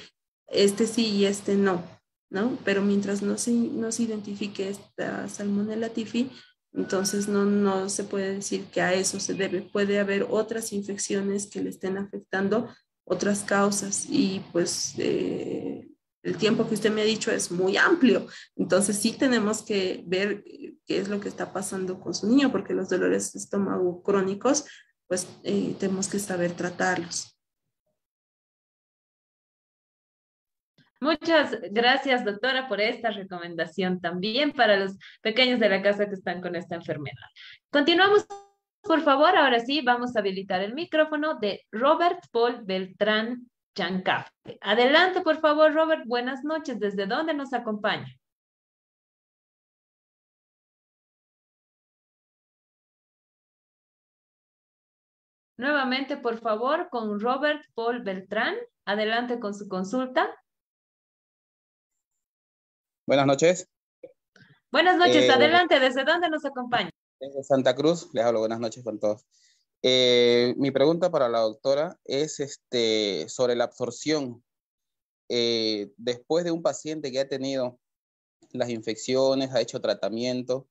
este 0.47 0.87
sí 0.87 1.07
y 1.07 1.27
este 1.27 1.55
no. 1.55 1.98
¿No? 2.31 2.59
Pero 2.65 2.83
mientras 2.83 3.23
no 3.23 3.39
se, 3.39 3.53
no 3.53 3.93
se 3.93 4.05
identifique 4.05 4.69
esta 4.69 5.29
salmonella 5.29 5.89
tifi, 5.91 6.31
entonces 6.73 7.29
no, 7.29 7.45
no 7.45 7.89
se 7.89 8.05
puede 8.05 8.35
decir 8.35 8.65
que 8.67 8.81
a 8.81 8.95
eso 8.95 9.21
se 9.21 9.35
debe. 9.35 9.63
Puede 9.63 9.99
haber 9.99 10.27
otras 10.29 10.73
infecciones 10.73 11.47
que 11.47 11.63
le 11.63 11.71
estén 11.71 11.97
afectando, 11.97 12.69
otras 13.05 13.43
causas, 13.43 14.07
y 14.09 14.43
pues 14.53 14.95
eh, 14.99 15.89
el 16.23 16.37
tiempo 16.37 16.69
que 16.69 16.75
usted 16.75 16.93
me 16.93 17.03
ha 17.03 17.07
dicho 17.07 17.31
es 17.31 17.51
muy 17.51 17.77
amplio. 17.77 18.27
Entonces 18.57 18.99
sí 18.99 19.13
tenemos 19.13 19.63
que 19.63 20.05
ver 20.07 20.45
qué 20.87 20.99
es 20.99 21.09
lo 21.09 21.21
que 21.21 21.29
está 21.29 21.53
pasando 21.53 21.99
con 22.01 22.15
su 22.15 22.29
niño, 22.29 22.53
porque 22.53 22.75
los 22.75 22.91
dolores 22.91 23.33
de 23.33 23.41
estómago 23.41 24.03
crónicos, 24.03 24.65
pues 25.07 25.27
eh, 25.43 25.75
tenemos 25.79 26.09
que 26.09 26.19
saber 26.19 26.53
tratarlos. 26.53 27.38
Muchas 31.01 31.57
gracias, 31.71 32.25
doctora, 32.25 32.67
por 32.67 32.81
esta 32.81 33.11
recomendación 33.11 34.01
también 34.01 34.53
para 34.53 34.77
los 34.77 34.97
pequeños 35.23 35.61
de 35.61 35.69
la 35.69 35.81
casa 35.81 36.09
que 36.09 36.15
están 36.15 36.41
con 36.41 36.57
esta 36.57 36.75
enfermedad. 36.75 37.15
Continuamos, 37.71 38.27
por 38.83 39.03
favor. 39.03 39.37
Ahora 39.37 39.61
sí, 39.61 39.81
vamos 39.83 40.17
a 40.17 40.21
habilitar 40.21 40.61
el 40.61 40.75
micrófono 40.75 41.39
de 41.39 41.63
Robert 41.71 42.21
Paul 42.33 42.63
Beltrán 42.65 43.49
Chancafe. 43.77 44.59
Adelante, 44.61 45.21
por 45.21 45.41
favor, 45.41 45.73
Robert. 45.73 46.03
Buenas 46.07 46.43
noches. 46.43 46.81
¿Desde 46.81 47.07
dónde 47.07 47.33
nos 47.35 47.53
acompaña? 47.53 48.09
Nuevamente, 55.57 56.17
por 56.17 56.39
favor, 56.39 56.89
con 56.91 57.21
Robert 57.21 57.63
Paul 57.75 58.03
Beltrán. 58.03 58.57
Adelante 58.85 59.39
con 59.39 59.55
su 59.55 59.69
consulta. 59.69 60.29
Buenas 63.09 63.25
noches. 63.25 63.67
Buenas 64.71 64.99
noches, 64.99 65.25
eh, 65.25 65.31
adelante, 65.31 65.81
¿desde 65.81 66.05
dónde 66.05 66.29
nos 66.29 66.45
acompaña? 66.45 66.91
Desde 67.19 67.43
Santa 67.43 67.75
Cruz, 67.75 68.11
les 68.13 68.23
hablo, 68.23 68.41
buenas 68.41 68.61
noches 68.61 68.85
con 68.85 69.01
todos. 69.01 69.25
Eh, 69.83 70.53
mi 70.59 70.71
pregunta 70.73 71.11
para 71.11 71.31
la 71.31 71.39
doctora 71.39 71.99
es 72.05 72.39
este, 72.39 73.25
sobre 73.31 73.57
la 73.57 73.65
absorción. 73.65 74.45
Eh, 75.31 75.91
después 75.97 76.45
de 76.45 76.51
un 76.51 76.61
paciente 76.61 77.11
que 77.11 77.21
ha 77.21 77.27
tenido 77.27 77.81
las 78.53 78.69
infecciones, 78.69 79.55
ha 79.55 79.63
hecho 79.63 79.81
tratamiento, 79.81 80.69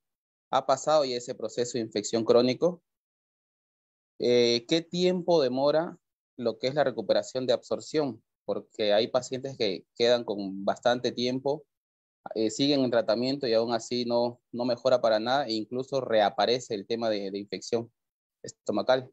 ha 0.51 0.67
pasado 0.67 1.05
ya 1.05 1.17
ese 1.17 1.33
proceso 1.33 1.79
de 1.79 1.85
infección 1.85 2.23
crónico, 2.23 2.83
¿qué 4.19 4.87
tiempo 4.87 5.41
demora 5.41 5.97
lo 6.37 6.59
que 6.59 6.67
es 6.67 6.75
la 6.75 6.83
recuperación 6.83 7.47
de 7.47 7.53
absorción? 7.53 8.21
Porque 8.45 8.93
hay 8.93 9.07
pacientes 9.07 9.57
que 9.57 9.87
quedan 9.95 10.23
con 10.23 10.63
bastante 10.65 11.11
tiempo 11.11 11.65
eh, 12.35 12.49
siguen 12.49 12.81
en 12.81 12.91
tratamiento 12.91 13.47
y 13.47 13.53
aún 13.53 13.73
así 13.73 14.05
no, 14.05 14.39
no 14.51 14.65
mejora 14.65 15.01
para 15.01 15.19
nada 15.19 15.45
e 15.47 15.53
incluso 15.53 16.01
reaparece 16.01 16.75
el 16.75 16.85
tema 16.85 17.09
de, 17.09 17.31
infección 17.37 17.91
estomacal. 18.43 19.09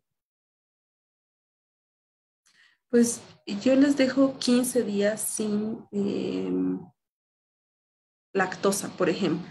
Pues 2.88 3.20
yo 3.62 3.74
les 3.74 3.96
dejo 3.96 4.38
15 4.38 4.82
días 4.84 5.20
sin 5.20 5.84
em, 5.90 6.80
lactosa, 8.32 8.88
por 8.96 9.08
ejemplo, 9.08 9.50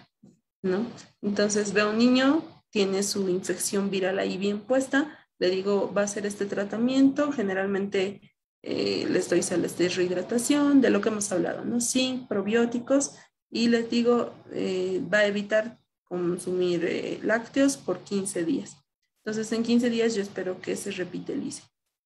¿no? 0.62 0.86
Entonces 1.22 1.74
veo 1.74 1.90
un 1.90 1.98
niño, 1.98 2.42
tiene 2.70 3.04
su 3.04 3.28
infección 3.30 3.90
viral 3.90 4.20
ahí 4.20 4.38
bien 4.38 4.62
puesta, 4.62 5.20
le 5.40 5.50
digo, 5.50 5.94
va 5.94 6.02
a 6.02 6.06
hacer 6.06 6.26
este 6.26 6.46
tratamiento, 6.46 7.32
generalmente 7.32 8.34
eh, 8.62 9.06
les 9.10 9.30
doy 9.30 9.44
sales 9.44 9.78
de 9.78 9.90
rehidratación, 9.90 10.80
de 10.80 10.90
lo 10.90 11.02
que 11.02 11.10
hemos 11.10 11.32
hablado, 11.34 11.66
¿no? 11.66 11.82
Zinc, 11.82 12.30
probióticos, 12.30 13.16
y 13.54 13.68
les 13.68 13.88
digo, 13.88 14.34
eh, 14.52 15.00
va 15.14 15.20
a 15.20 15.28
evitar 15.28 15.80
consumir 16.06 16.84
eh, 16.86 17.20
lácteos 17.22 17.78
por 17.78 18.00
15 18.00 18.44
días. 18.46 18.78
Entonces, 19.24 19.52
en 19.52 19.62
15 19.62 19.92
días 19.92 20.16
yo 20.16 20.24
espero 20.24 20.60
que 20.60 20.76
se 20.76 20.90
repitelice. 20.90 21.62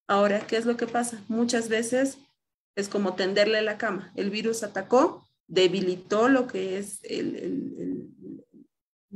Ahora, 0.07 0.45
¿qué 0.45 0.57
es 0.57 0.65
lo 0.65 0.76
que 0.76 0.88
pasa? 0.88 1.24
Muchas 1.30 1.69
veces 1.69 2.18
es 2.76 2.90
como 2.90 3.15
tenderle 3.15 3.61
la 3.61 3.78
cama. 3.78 4.11
El 4.15 4.30
virus 4.30 4.61
atacó, 4.61 5.26
debilitó 5.48 6.28
lo 6.28 6.48
que 6.48 6.78
es 6.78 6.99
el, 7.03 8.14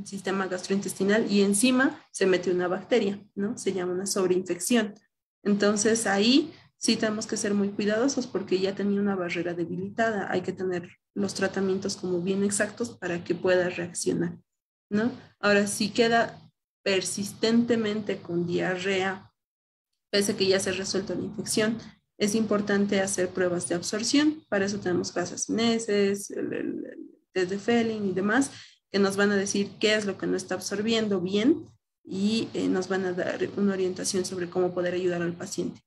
sistema 0.05 0.47
gastrointestinal 0.47 1.31
y 1.31 1.41
encima 1.41 2.03
se 2.11 2.25
mete 2.25 2.49
una 2.49 2.67
bacteria, 2.67 3.23
¿no? 3.35 3.55
Se 3.57 3.71
llama 3.71 3.93
una 3.93 4.07
sobreinfección. 4.07 4.95
Entonces 5.43 6.07
ahí 6.07 6.51
sí 6.81 6.97
tenemos 6.97 7.27
que 7.27 7.37
ser 7.37 7.53
muy 7.53 7.69
cuidadosos 7.69 8.25
porque 8.25 8.59
ya 8.59 8.73
tenía 8.73 8.99
una 8.99 9.15
barrera 9.15 9.53
debilitada. 9.53 10.31
Hay 10.31 10.41
que 10.41 10.51
tener 10.51 10.97
los 11.13 11.35
tratamientos 11.35 11.95
como 11.95 12.21
bien 12.21 12.43
exactos 12.43 12.89
para 12.89 13.23
que 13.23 13.35
pueda 13.35 13.69
reaccionar, 13.69 14.37
¿no? 14.89 15.11
Ahora, 15.39 15.67
si 15.67 15.91
queda 15.91 16.41
persistentemente 16.83 18.19
con 18.19 18.47
diarrea, 18.47 19.31
pese 20.11 20.31
a 20.31 20.37
que 20.37 20.47
ya 20.47 20.59
se 20.59 20.71
ha 20.71 20.73
resuelto 20.73 21.13
la 21.13 21.21
infección, 21.21 21.77
es 22.17 22.33
importante 22.33 22.99
hacer 22.99 23.29
pruebas 23.29 23.69
de 23.69 23.75
absorción. 23.75 24.43
Para 24.49 24.65
eso 24.65 24.79
tenemos 24.79 25.11
clases 25.11 25.49
el, 25.49 26.53
el, 26.53 26.97
test 27.31 27.51
de 27.51 27.59
Felling 27.59 28.09
y 28.09 28.13
demás, 28.13 28.51
que 28.91 28.97
nos 28.97 29.17
van 29.17 29.31
a 29.31 29.35
decir 29.35 29.69
qué 29.79 29.93
es 29.93 30.05
lo 30.05 30.17
que 30.17 30.25
no 30.25 30.35
está 30.35 30.55
absorbiendo 30.55 31.21
bien 31.21 31.65
y 32.03 32.49
eh, 32.55 32.67
nos 32.67 32.87
van 32.87 33.05
a 33.05 33.13
dar 33.13 33.47
una 33.55 33.73
orientación 33.73 34.25
sobre 34.25 34.49
cómo 34.49 34.73
poder 34.73 34.95
ayudar 34.95 35.21
al 35.21 35.33
paciente. 35.33 35.81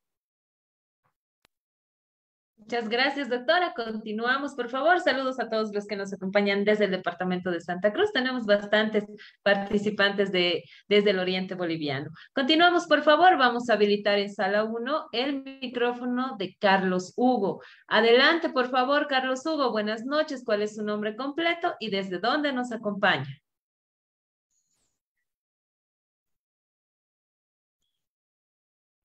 Muchas 2.65 2.89
gracias, 2.89 3.29
doctora. 3.29 3.75
Continuamos, 3.77 4.55
por 4.55 4.71
favor. 4.71 4.99
Saludos 4.99 5.39
a 5.39 5.51
todos 5.51 5.71
los 5.75 5.87
que 5.87 5.97
nos 5.97 6.15
acompañan 6.15 6.65
desde 6.65 6.87
el 6.87 6.93
departamento 6.93 7.51
de 7.51 7.61
Santa 7.61 7.93
Cruz. 7.93 8.11
Tenemos 8.11 8.47
bastantes 8.47 9.05
participantes 9.43 10.33
de, 10.33 10.65
desde 10.89 11.11
el 11.11 11.19
oriente 11.19 11.57
boliviano. 11.57 12.11
Continuamos, 12.35 12.87
por 12.87 13.03
favor. 13.03 13.37
Vamos 13.37 13.69
a 13.69 13.75
habilitar 13.75 14.19
en 14.19 14.33
sala 14.33 14.65
1 14.65 15.09
el 15.13 15.43
micrófono 15.61 16.37
de 16.39 16.57
Carlos 16.59 17.13
Hugo. 17.17 17.63
Adelante, 17.87 18.49
por 18.49 18.71
favor, 18.71 19.09
Carlos 19.09 19.45
Hugo. 19.45 19.71
Buenas 19.71 20.07
noches. 20.07 20.43
¿Cuál 20.43 20.63
es 20.63 20.77
su 20.77 20.83
nombre 20.83 21.17
completo 21.17 21.75
y 21.81 21.91
desde 21.91 22.19
dónde 22.19 22.55
nos 22.55 22.73
acompaña? 22.73 23.44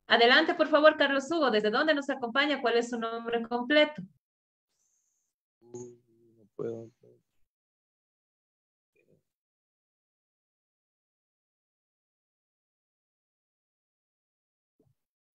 Adelante, 0.10 0.56
por 0.56 0.68
favor, 0.69 0.98
Carlos 0.98 1.31
Hugo. 1.31 1.52
¿Desde 1.52 1.69
dónde 1.69 1.94
nos 1.94 2.10
acompaña? 2.10 2.61
¿Cuál 2.61 2.77
es 2.77 2.90
su 2.90 2.99
nombre 2.99 3.44
completo? 3.48 4.02
No 5.61 6.48
puedo. 6.56 6.90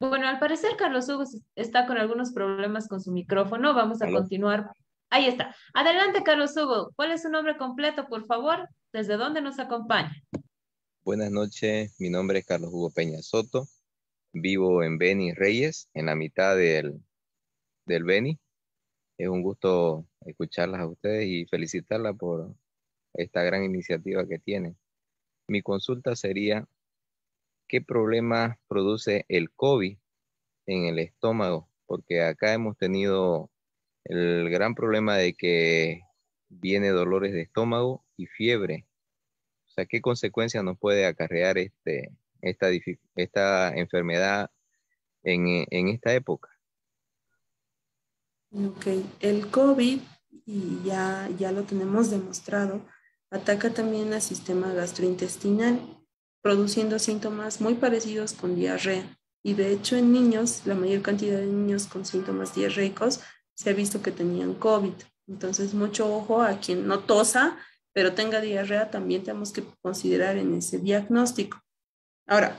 Bueno, 0.01 0.27
al 0.29 0.41
parecer 0.41 0.73
Carlos 0.77 1.09
Hugo 1.09 1.23
está 1.55 1.87
con 1.87 1.97
algunos 1.97 2.33
problemas 2.33 2.89
con 2.89 3.01
su 3.01 3.13
micrófono. 3.13 3.75
Vamos 3.75 4.03
a 4.03 4.11
continuar. 4.11 4.71
Ahí 5.09 5.27
está. 5.27 5.55
Adelante, 5.73 6.25
Carlos 6.25 6.57
Hugo. 6.57 6.91
¿Cuál 6.97 7.13
es 7.13 7.23
su 7.23 7.31
nombre 7.31 7.57
completo, 7.57 8.09
por 8.09 8.27
favor? 8.27 8.69
¿Desde 8.93 9.17
dónde 9.17 9.41
nos 9.41 9.61
acompaña? 9.61 10.13
Buenas 11.05 11.31
noches. 11.31 11.95
Mi 12.01 12.11
nombre 12.11 12.41
es 12.41 12.47
Carlos 12.47 12.71
Hugo 12.73 12.91
Peña 12.91 13.23
Soto. 13.23 13.69
Vivo 14.37 14.83
en 14.83 14.99
Beni 14.99 15.33
Reyes, 15.33 15.89
en 15.95 16.07
la 16.07 16.17
mitad 16.17 16.57
del, 16.57 17.01
del 17.87 18.03
Beni. 18.03 18.41
Es 19.17 19.29
un 19.29 19.43
gusto 19.43 20.09
escucharlas 20.27 20.81
a 20.81 20.89
ustedes 20.89 21.27
y 21.27 21.47
felicitarlas 21.47 22.17
por 22.17 22.53
esta 23.15 23.45
gran 23.45 23.63
iniciativa 23.63 24.27
que 24.27 24.41
tienen. 24.41 24.77
Mi 25.47 25.63
consulta 25.63 26.17
sería, 26.17 26.67
¿qué 27.69 27.81
problema 27.81 28.59
produce 28.67 29.25
el 29.29 29.53
COVID 29.53 29.99
en 30.67 30.85
el 30.87 30.99
estómago? 30.99 31.71
Porque 31.87 32.23
acá 32.23 32.55
hemos 32.55 32.77
tenido 32.77 33.53
el 34.05 34.51
gran 34.51 34.75
problema 34.75 35.17
de 35.17 35.35
que 35.35 36.01
viene 36.49 36.89
dolores 36.89 37.33
de 37.33 37.43
estómago 37.43 38.05
y 38.17 38.27
fiebre. 38.27 38.85
O 39.69 39.71
sea, 39.71 39.87
¿qué 39.87 40.01
consecuencias 40.01 40.65
nos 40.65 40.77
puede 40.77 41.07
acarrear 41.07 41.57
este, 41.57 42.11
esta, 42.49 42.69
esta 43.17 43.75
enfermedad 43.75 44.51
en, 45.23 45.67
en 45.71 45.89
esta 45.89 46.13
época? 46.15 46.51
Ok, 48.53 48.87
el 49.21 49.51
COVID, 49.51 50.01
y 50.47 50.83
ya, 50.85 51.29
ya 51.37 51.51
lo 51.51 51.65
tenemos 51.65 52.11
demostrado, 52.11 52.83
ataca 53.31 53.71
también 53.71 54.13
al 54.13 54.23
sistema 54.23 54.73
gastrointestinal, 54.73 55.81
produciendo 56.41 56.99
síntomas 56.99 57.61
muy 57.61 57.75
parecidos 57.75 58.33
con 58.33 58.55
diarrea. 58.55 59.19
Y 59.43 59.55
de 59.55 59.73
hecho 59.73 59.97
en 59.97 60.13
niños, 60.13 60.63
la 60.67 60.75
mayor 60.75 61.03
cantidad 61.03 61.39
de 61.39 61.47
niños 61.47 61.87
con 61.87 62.05
síntomas 62.05 62.55
diarreicos 62.55 63.21
se 63.55 63.71
ha 63.71 63.73
visto 63.73 64.03
que 64.03 64.13
tenían 64.13 64.55
COVID. 64.55 64.95
Entonces, 65.27 65.75
mucho 65.75 66.15
ojo 66.15 66.43
a 66.43 66.61
quien 66.61 66.87
no 66.87 67.01
tosa, 67.01 67.59
pero 67.93 68.15
tenga 68.15 68.41
diarrea, 68.41 68.91
también 68.91 69.23
tenemos 69.23 69.53
que 69.53 69.65
considerar 69.81 70.37
en 70.37 70.55
ese 70.55 70.79
diagnóstico. 70.79 71.64
Ahora, 72.27 72.59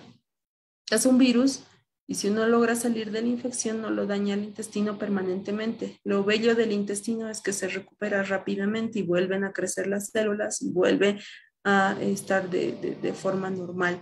es 0.91 1.05
un 1.05 1.17
virus 1.17 1.63
y 2.07 2.15
si 2.15 2.29
uno 2.29 2.45
logra 2.45 2.75
salir 2.75 3.11
de 3.11 3.21
la 3.21 3.27
infección 3.27 3.81
no 3.81 3.89
lo 3.89 4.05
daña 4.05 4.35
el 4.35 4.43
intestino 4.43 4.99
permanentemente. 4.99 5.99
Lo 6.03 6.23
bello 6.23 6.55
del 6.55 6.71
intestino 6.71 7.29
es 7.29 7.41
que 7.41 7.51
se 7.51 7.67
recupera 7.67 8.21
rápidamente 8.23 8.99
y 8.99 9.03
vuelven 9.03 9.43
a 9.43 9.53
crecer 9.53 9.87
las 9.87 10.09
células 10.09 10.61
y 10.61 10.69
vuelve 10.69 11.19
a 11.63 11.97
estar 11.99 12.47
de, 12.49 12.97
de, 13.01 13.13
forma 13.13 13.49
normal. 13.49 13.99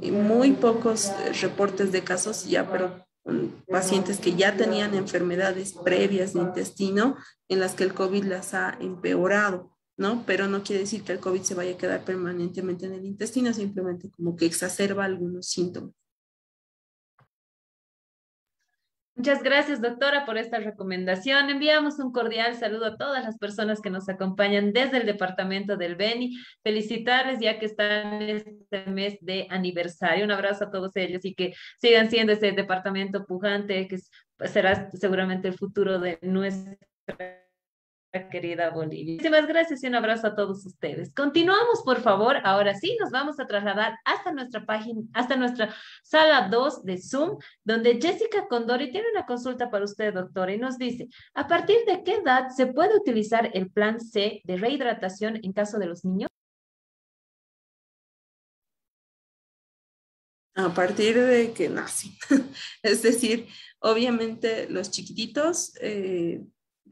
Y 0.00 0.10
muy 0.10 0.52
pocos 0.52 1.10
reportes 1.40 1.90
de 1.90 2.04
casos 2.04 2.44
ya, 2.46 2.70
pero 2.70 3.06
pacientes 3.66 4.18
que 4.18 4.34
ya 4.34 4.56
tenían 4.56 4.94
enfermedades 4.94 5.72
previas 5.72 6.34
de 6.34 6.40
intestino 6.40 7.16
en 7.48 7.60
las 7.60 7.74
que 7.74 7.84
el 7.84 7.94
COVID 7.94 8.24
las 8.24 8.52
ha 8.52 8.76
empeorado. 8.78 9.77
¿No? 9.98 10.22
Pero 10.26 10.48
no 10.48 10.62
quiere 10.62 10.82
decir 10.82 11.02
que 11.02 11.12
el 11.12 11.20
COVID 11.20 11.42
se 11.42 11.54
vaya 11.54 11.74
a 11.74 11.76
quedar 11.76 12.04
permanentemente 12.04 12.86
en 12.86 12.94
el 12.94 13.04
intestino, 13.04 13.52
simplemente 13.52 14.10
como 14.10 14.36
que 14.36 14.46
exacerba 14.46 15.04
algunos 15.04 15.46
síntomas. 15.46 15.92
Muchas 19.16 19.42
gracias, 19.42 19.82
doctora, 19.82 20.24
por 20.24 20.38
esta 20.38 20.60
recomendación. 20.60 21.50
Enviamos 21.50 21.98
un 21.98 22.12
cordial 22.12 22.54
saludo 22.54 22.86
a 22.86 22.96
todas 22.96 23.24
las 23.24 23.36
personas 23.36 23.80
que 23.80 23.90
nos 23.90 24.08
acompañan 24.08 24.72
desde 24.72 24.98
el 24.98 25.06
departamento 25.06 25.76
del 25.76 25.96
Beni. 25.96 26.36
Felicitarles 26.62 27.40
ya 27.40 27.58
que 27.58 27.66
están 27.66 28.22
este 28.22 28.86
mes 28.86 29.18
de 29.20 29.48
aniversario. 29.50 30.24
Un 30.24 30.30
abrazo 30.30 30.66
a 30.66 30.70
todos 30.70 30.94
ellos 30.94 31.24
y 31.24 31.34
que 31.34 31.52
sigan 31.80 32.10
siendo 32.10 32.32
ese 32.32 32.52
departamento 32.52 33.26
pujante 33.26 33.88
que 33.88 33.98
será 34.46 34.88
seguramente 34.92 35.48
el 35.48 35.58
futuro 35.58 35.98
de 35.98 36.20
nuestra 36.22 36.78
querida 38.30 38.70
Bolivia. 38.70 39.14
Muchísimas 39.14 39.46
gracias 39.46 39.82
y 39.82 39.86
un 39.86 39.94
abrazo 39.94 40.28
a 40.28 40.34
todos 40.34 40.64
ustedes. 40.64 41.12
Continuamos, 41.14 41.82
por 41.84 42.00
favor. 42.00 42.36
Ahora 42.44 42.74
sí, 42.74 42.96
nos 43.00 43.10
vamos 43.10 43.38
a 43.38 43.46
trasladar 43.46 43.98
hasta 44.04 44.32
nuestra 44.32 44.64
página, 44.64 45.02
hasta 45.12 45.36
nuestra 45.36 45.74
sala 46.02 46.48
2 46.48 46.84
de 46.84 46.98
Zoom, 46.98 47.38
donde 47.64 48.00
Jessica 48.00 48.46
Condori 48.48 48.90
tiene 48.90 49.08
una 49.12 49.26
consulta 49.26 49.70
para 49.70 49.84
usted, 49.84 50.14
doctora, 50.14 50.54
y 50.54 50.58
nos 50.58 50.78
dice, 50.78 51.08
¿a 51.34 51.46
partir 51.46 51.76
de 51.86 52.02
qué 52.02 52.16
edad 52.16 52.48
se 52.48 52.66
puede 52.66 52.96
utilizar 52.96 53.50
el 53.52 53.70
plan 53.70 54.00
C 54.00 54.40
de 54.44 54.56
rehidratación 54.56 55.38
en 55.42 55.52
caso 55.52 55.78
de 55.78 55.86
los 55.86 56.04
niños? 56.04 56.28
A 60.54 60.74
partir 60.74 61.14
de 61.14 61.52
que 61.52 61.68
nacen. 61.68 62.12
es 62.82 63.02
decir, 63.02 63.46
obviamente 63.80 64.68
los 64.68 64.90
chiquititos 64.90 65.72
eh, 65.80 66.42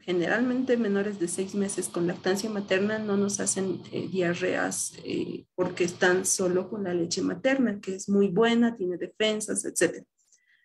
generalmente 0.00 0.76
menores 0.76 1.18
de 1.18 1.28
seis 1.28 1.54
meses 1.54 1.88
con 1.88 2.06
lactancia 2.06 2.50
materna 2.50 2.98
no 2.98 3.16
nos 3.16 3.40
hacen 3.40 3.82
eh, 3.92 4.08
diarreas 4.08 4.94
eh, 5.04 5.46
porque 5.54 5.84
están 5.84 6.24
solo 6.24 6.68
con 6.68 6.84
la 6.84 6.94
leche 6.94 7.22
materna, 7.22 7.80
que 7.80 7.94
es 7.94 8.08
muy 8.08 8.28
buena, 8.28 8.76
tiene 8.76 8.96
defensas, 8.96 9.64
etc. 9.64 10.04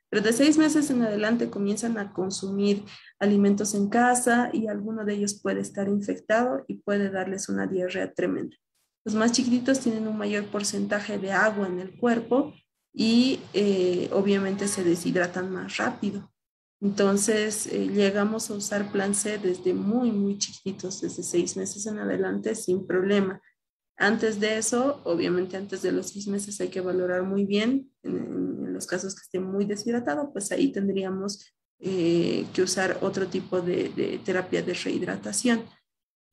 Pero 0.10 0.24
de 0.24 0.34
seis 0.34 0.58
meses 0.58 0.90
en 0.90 1.02
adelante 1.02 1.50
comienzan 1.50 1.98
a 1.98 2.12
consumir 2.14 2.84
alimentos 3.20 3.74
en 3.74 3.90
casa 3.90 4.50
y 4.54 4.68
alguno 4.68 5.06
de 5.06 5.14
ellos 5.14 5.40
puede 5.42 5.62
estar 5.62 5.88
infectado 5.88 6.66
y 6.68 6.76
puede 6.76 7.10
darles 7.10 7.50
una 7.50 7.68
diarrea 7.68 8.14
tremenda. 8.14 8.56
Los 9.04 9.16
más 9.16 9.32
chiquititos 9.32 9.80
tienen 9.80 10.08
un 10.08 10.18
mayor 10.18 10.46
porcentaje 10.46 11.18
de 11.18 11.32
agua 11.32 11.68
en 11.68 11.80
el 11.80 11.98
cuerpo 11.98 12.54
y 12.94 13.40
eh, 13.54 14.10
obviamente 14.12 14.68
se 14.68 14.84
deshidratan 14.84 15.52
más 15.52 15.78
rápido. 15.78 16.31
Entonces, 16.82 17.68
eh, 17.68 17.90
llegamos 17.90 18.50
a 18.50 18.56
usar 18.56 18.92
plan 18.92 19.14
C 19.14 19.38
desde 19.38 19.74
muy, 19.74 20.12
muy 20.12 20.40
chiquitos, 20.40 21.00
desde 21.00 21.22
seis 21.22 21.56
meses 21.56 21.86
en 21.86 22.00
adelante, 22.00 22.56
sin 22.56 22.88
problema. 22.88 23.40
Antes 23.98 24.40
de 24.40 24.58
eso, 24.58 25.00
obviamente 25.04 25.58
antes 25.58 25.84
de 25.84 25.92
los 25.92 26.10
seis 26.10 26.28
meses 26.28 26.60
hay 26.60 26.70
que 26.70 26.82
valorar 26.82 27.22
muy 27.22 27.46
bien. 27.46 27.92
En, 28.02 28.74
los 28.74 28.88
casos 28.88 29.14
que 29.14 29.22
esté 29.22 29.40
muy 29.40 29.66
deshidratado, 29.66 30.32
pues 30.34 30.52
ahí 30.52 30.72
tendríamos 30.72 31.46
eh, 31.78 32.48
que 32.52 32.64
usar 32.64 32.98
otro 33.02 33.28
tipo 33.28 33.62
de, 33.62 34.20
terapia 34.26 34.64
de 34.64 34.74
rehidratación. 34.74 35.66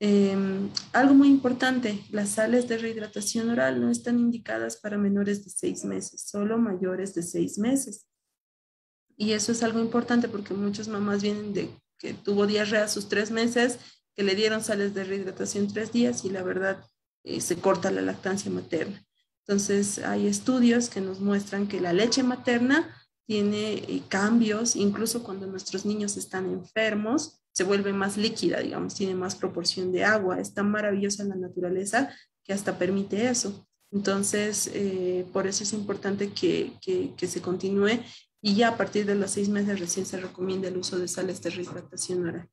Em, 0.00 0.70
algo 0.94 1.12
muy 1.12 1.28
importante, 1.28 2.00
las 2.10 2.30
sales 2.30 2.66
de 2.68 2.78
rehidratación 2.78 3.50
oral 3.50 3.82
no 3.82 3.90
están 3.90 4.18
indicadas 4.18 4.78
para 4.78 4.96
menores 4.96 5.44
de 5.44 5.50
seis 5.50 5.84
meses, 5.84 6.22
solo 6.22 6.56
mayores 6.56 7.14
de 7.14 7.22
seis 7.22 7.58
meses. 7.58 8.06
Y 9.18 9.32
eso 9.32 9.52
es 9.52 9.62
algo 9.62 9.80
importante 9.80 10.28
porque 10.28 10.54
muchas 10.54 10.88
mamás 10.88 11.22
vienen 11.22 11.52
de 11.52 11.70
que 11.98 12.14
tuvo 12.14 12.46
diarrea 12.46 12.84
a 12.84 12.88
sus 12.88 13.08
tres 13.08 13.30
meses, 13.30 13.78
que 14.14 14.22
le 14.22 14.34
dieron 14.34 14.62
sales 14.62 14.94
de 14.94 15.04
rehidratación 15.04 15.68
tres 15.68 15.92
días 15.92 16.24
y 16.24 16.30
la 16.30 16.42
verdad 16.42 16.82
eh, 17.24 17.40
se 17.40 17.56
corta 17.56 17.90
la 17.90 18.00
lactancia 18.00 18.50
materna. 18.50 19.04
Entonces, 19.46 19.98
hay 19.98 20.26
estudios 20.26 20.88
que 20.88 21.00
nos 21.00 21.20
muestran 21.20 21.66
que 21.66 21.80
la 21.80 21.92
leche 21.92 22.22
materna 22.22 22.94
tiene 23.26 23.74
eh, 23.74 24.02
cambios, 24.08 24.76
incluso 24.76 25.22
cuando 25.22 25.46
nuestros 25.46 25.84
niños 25.84 26.16
están 26.16 26.46
enfermos, 26.46 27.40
se 27.52 27.64
vuelve 27.64 27.92
más 27.92 28.16
líquida, 28.16 28.60
digamos, 28.60 28.94
tiene 28.94 29.14
más 29.14 29.34
proporción 29.34 29.90
de 29.90 30.04
agua. 30.04 30.38
Es 30.40 30.54
tan 30.54 30.70
maravillosa 30.70 31.24
la 31.24 31.34
naturaleza 31.34 32.14
que 32.44 32.52
hasta 32.52 32.78
permite 32.78 33.28
eso. 33.28 33.66
Entonces, 33.90 34.70
eh, 34.72 35.26
por 35.32 35.46
eso 35.46 35.64
es 35.64 35.72
importante 35.72 36.30
que, 36.30 36.72
que, 36.80 37.26
se 37.26 37.40
continúe 37.40 38.00
y 38.40 38.54
ya 38.54 38.68
a 38.68 38.76
partir 38.76 39.06
de 39.06 39.14
los 39.14 39.30
seis 39.30 39.48
meses 39.48 39.80
recién 39.80 40.06
se 40.06 40.20
recomienda 40.20 40.68
el 40.68 40.76
uso 40.76 40.98
de 40.98 41.08
sales 41.08 41.42
de 41.42 41.50
rehidratación 41.50 42.26
oral. 42.26 42.48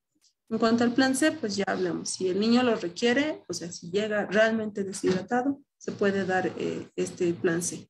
En 0.49 0.59
cuanto 0.59 0.83
al 0.83 0.93
plan 0.93 1.15
C, 1.15 1.31
pues 1.31 1.55
ya 1.55 1.65
hablamos. 1.67 2.09
Si 2.09 2.27
el 2.27 2.39
niño 2.39 2.61
lo 2.63 2.75
requiere, 2.75 3.43
o 3.47 3.53
sea, 3.53 3.71
si 3.71 3.89
llega 3.89 4.25
realmente 4.25 4.83
deshidratado, 4.83 5.59
se 5.77 5.91
puede 5.91 6.25
dar 6.25 6.53
eh, 6.57 6.87
este 6.95 7.33
plan 7.33 7.63
C. 7.63 7.87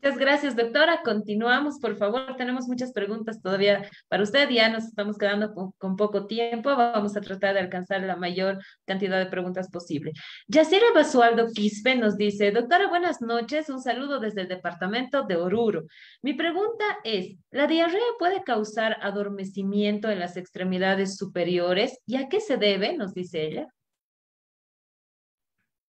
Muchas 0.00 0.16
gracias, 0.16 0.54
doctora. 0.54 1.02
Continuamos, 1.02 1.80
por 1.80 1.96
favor. 1.96 2.36
Tenemos 2.36 2.68
muchas 2.68 2.92
preguntas 2.92 3.42
todavía 3.42 3.90
para 4.06 4.22
usted. 4.22 4.48
Ya 4.48 4.68
nos 4.68 4.84
estamos 4.84 5.18
quedando 5.18 5.52
con, 5.76 5.96
poco 5.96 6.28
tiempo. 6.28 6.70
Vamos 6.70 7.16
a 7.16 7.20
tratar 7.20 7.54
de 7.54 7.60
alcanzar 7.60 8.02
la 8.02 8.14
mayor 8.14 8.60
cantidad 8.86 9.18
de 9.18 9.26
preguntas 9.26 9.68
posible. 9.68 10.12
Yacira 10.46 10.86
Basualdo 10.94 11.48
Quispe 11.52 11.96
nos 11.96 12.16
dice, 12.16 12.52
doctora, 12.52 12.86
buenas 12.86 13.20
noches. 13.20 13.68
Un 13.70 13.82
saludo 13.82 14.20
desde 14.20 14.42
el 14.42 14.48
departamento 14.48 15.24
de 15.24 15.34
Oruro. 15.34 15.86
Mi 16.22 16.34
pregunta 16.34 16.84
es, 17.02 17.36
¿la 17.50 17.66
diarrea 17.66 17.98
puede 18.20 18.44
causar 18.44 18.98
adormecimiento 19.02 20.10
en 20.10 20.20
las 20.20 20.36
extremidades 20.36 21.16
superiores? 21.16 21.98
¿Y 22.06 22.18
a 22.18 22.28
qué 22.28 22.40
se 22.40 22.56
debe? 22.56 22.96
Nos 22.96 23.14
dice 23.14 23.44
ella. 23.44 23.66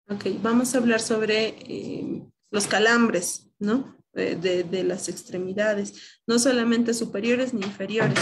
Ok, 0.09 0.25
vamos 0.41 0.75
a 0.75 0.79
hablar 0.79 1.01
sobre 1.01 1.49
eh, 1.49 2.23
los 2.51 2.67
calambres, 2.67 3.51
¿no? 3.59 3.98
De, 4.19 4.85
las 4.85 5.09
extremidades, 5.09 6.21
no 6.27 6.39
solamente 6.39 6.95
superiores 6.95 7.55
ni 7.55 7.63
inferiores. 7.63 8.19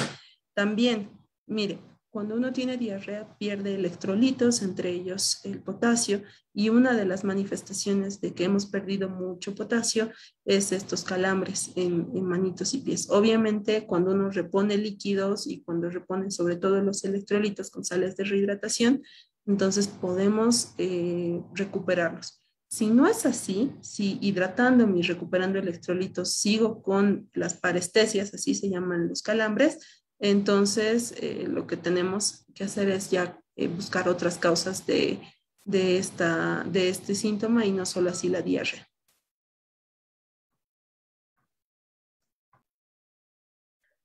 También, 0.54 1.10
mire, 1.46 1.80
cuando 2.10 2.34
uno 2.34 2.52
tiene 2.52 2.78
diarrea 2.78 3.36
pierde 3.36 3.74
electrolitos, 3.74 4.62
entre 4.62 4.90
ellos 4.90 5.40
el 5.44 5.62
potasio, 5.62 6.22
y 6.54 6.70
una 6.70 6.94
de 6.94 7.04
las 7.04 7.24
manifestaciones 7.24 8.22
de 8.22 8.32
que 8.32 8.44
hemos 8.44 8.64
perdido 8.64 9.10
mucho 9.10 9.54
potasio 9.54 10.10
es 10.46 10.72
estos 10.72 11.04
calambres 11.04 11.72
en, 11.76 12.10
manitos 12.24 12.72
y 12.72 12.78
pies. 12.78 13.10
Obviamente, 13.10 13.86
cuando 13.86 14.12
uno 14.12 14.30
repone 14.30 14.78
líquidos 14.78 15.46
y 15.46 15.62
cuando 15.62 15.90
repone 15.90 16.30
sobre 16.30 16.56
todo 16.56 16.80
los 16.80 17.04
electrolitos 17.04 17.70
con 17.70 17.84
sales 17.84 18.16
de 18.16 18.24
rehidratación, 18.24 19.02
entonces 19.44 19.86
podemos 19.86 20.72
eh, 20.78 21.42
recuperarlos. 21.52 22.45
Si 22.76 22.88
no 22.88 23.06
es 23.06 23.24
así, 23.24 23.72
si 23.80 24.18
hidratándome 24.20 24.98
y 24.98 25.02
recuperando 25.02 25.58
electrolitos 25.58 26.34
sigo 26.34 26.82
con 26.82 27.30
las 27.32 27.54
parestesias, 27.54 28.34
así 28.34 28.54
se 28.54 28.68
llaman 28.68 29.08
los 29.08 29.22
calambres, 29.22 29.78
entonces 30.18 31.14
eh, 31.22 31.46
lo 31.48 31.66
que 31.66 31.78
tenemos 31.78 32.44
que 32.54 32.64
hacer 32.64 32.90
es 32.90 33.10
ya 33.10 33.40
eh, 33.56 33.68
buscar 33.68 34.10
otras 34.10 34.36
causas 34.36 34.84
de, 34.84 35.22
esta, 35.64 36.64
de 36.64 36.90
este 36.90 37.14
síntoma 37.14 37.64
y 37.64 37.72
no 37.72 37.86
solo 37.86 38.10
así 38.10 38.28
la 38.28 38.42
diarrea. 38.42 38.86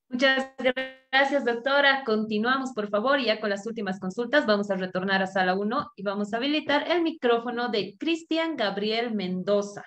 Muchas 0.07 0.47
gracias, 0.57 1.00
doctora. 1.45 2.03
Continuamos, 2.05 2.73
por 2.73 2.89
favor, 2.89 3.19
y 3.19 3.25
ya 3.25 3.39
con 3.39 3.49
las 3.49 3.65
últimas 3.67 3.99
consultas 3.99 4.45
vamos 4.45 4.71
a 4.71 4.75
retornar 4.75 5.21
a 5.21 5.27
sala 5.27 5.55
1 5.55 5.91
y 5.95 6.03
vamos 6.03 6.33
a 6.33 6.37
habilitar 6.37 6.89
el 6.89 7.01
micrófono 7.01 7.69
de 7.69 7.95
Cristian 7.97 8.55
Gabriel 8.55 9.13
Mendoza. 9.13 9.85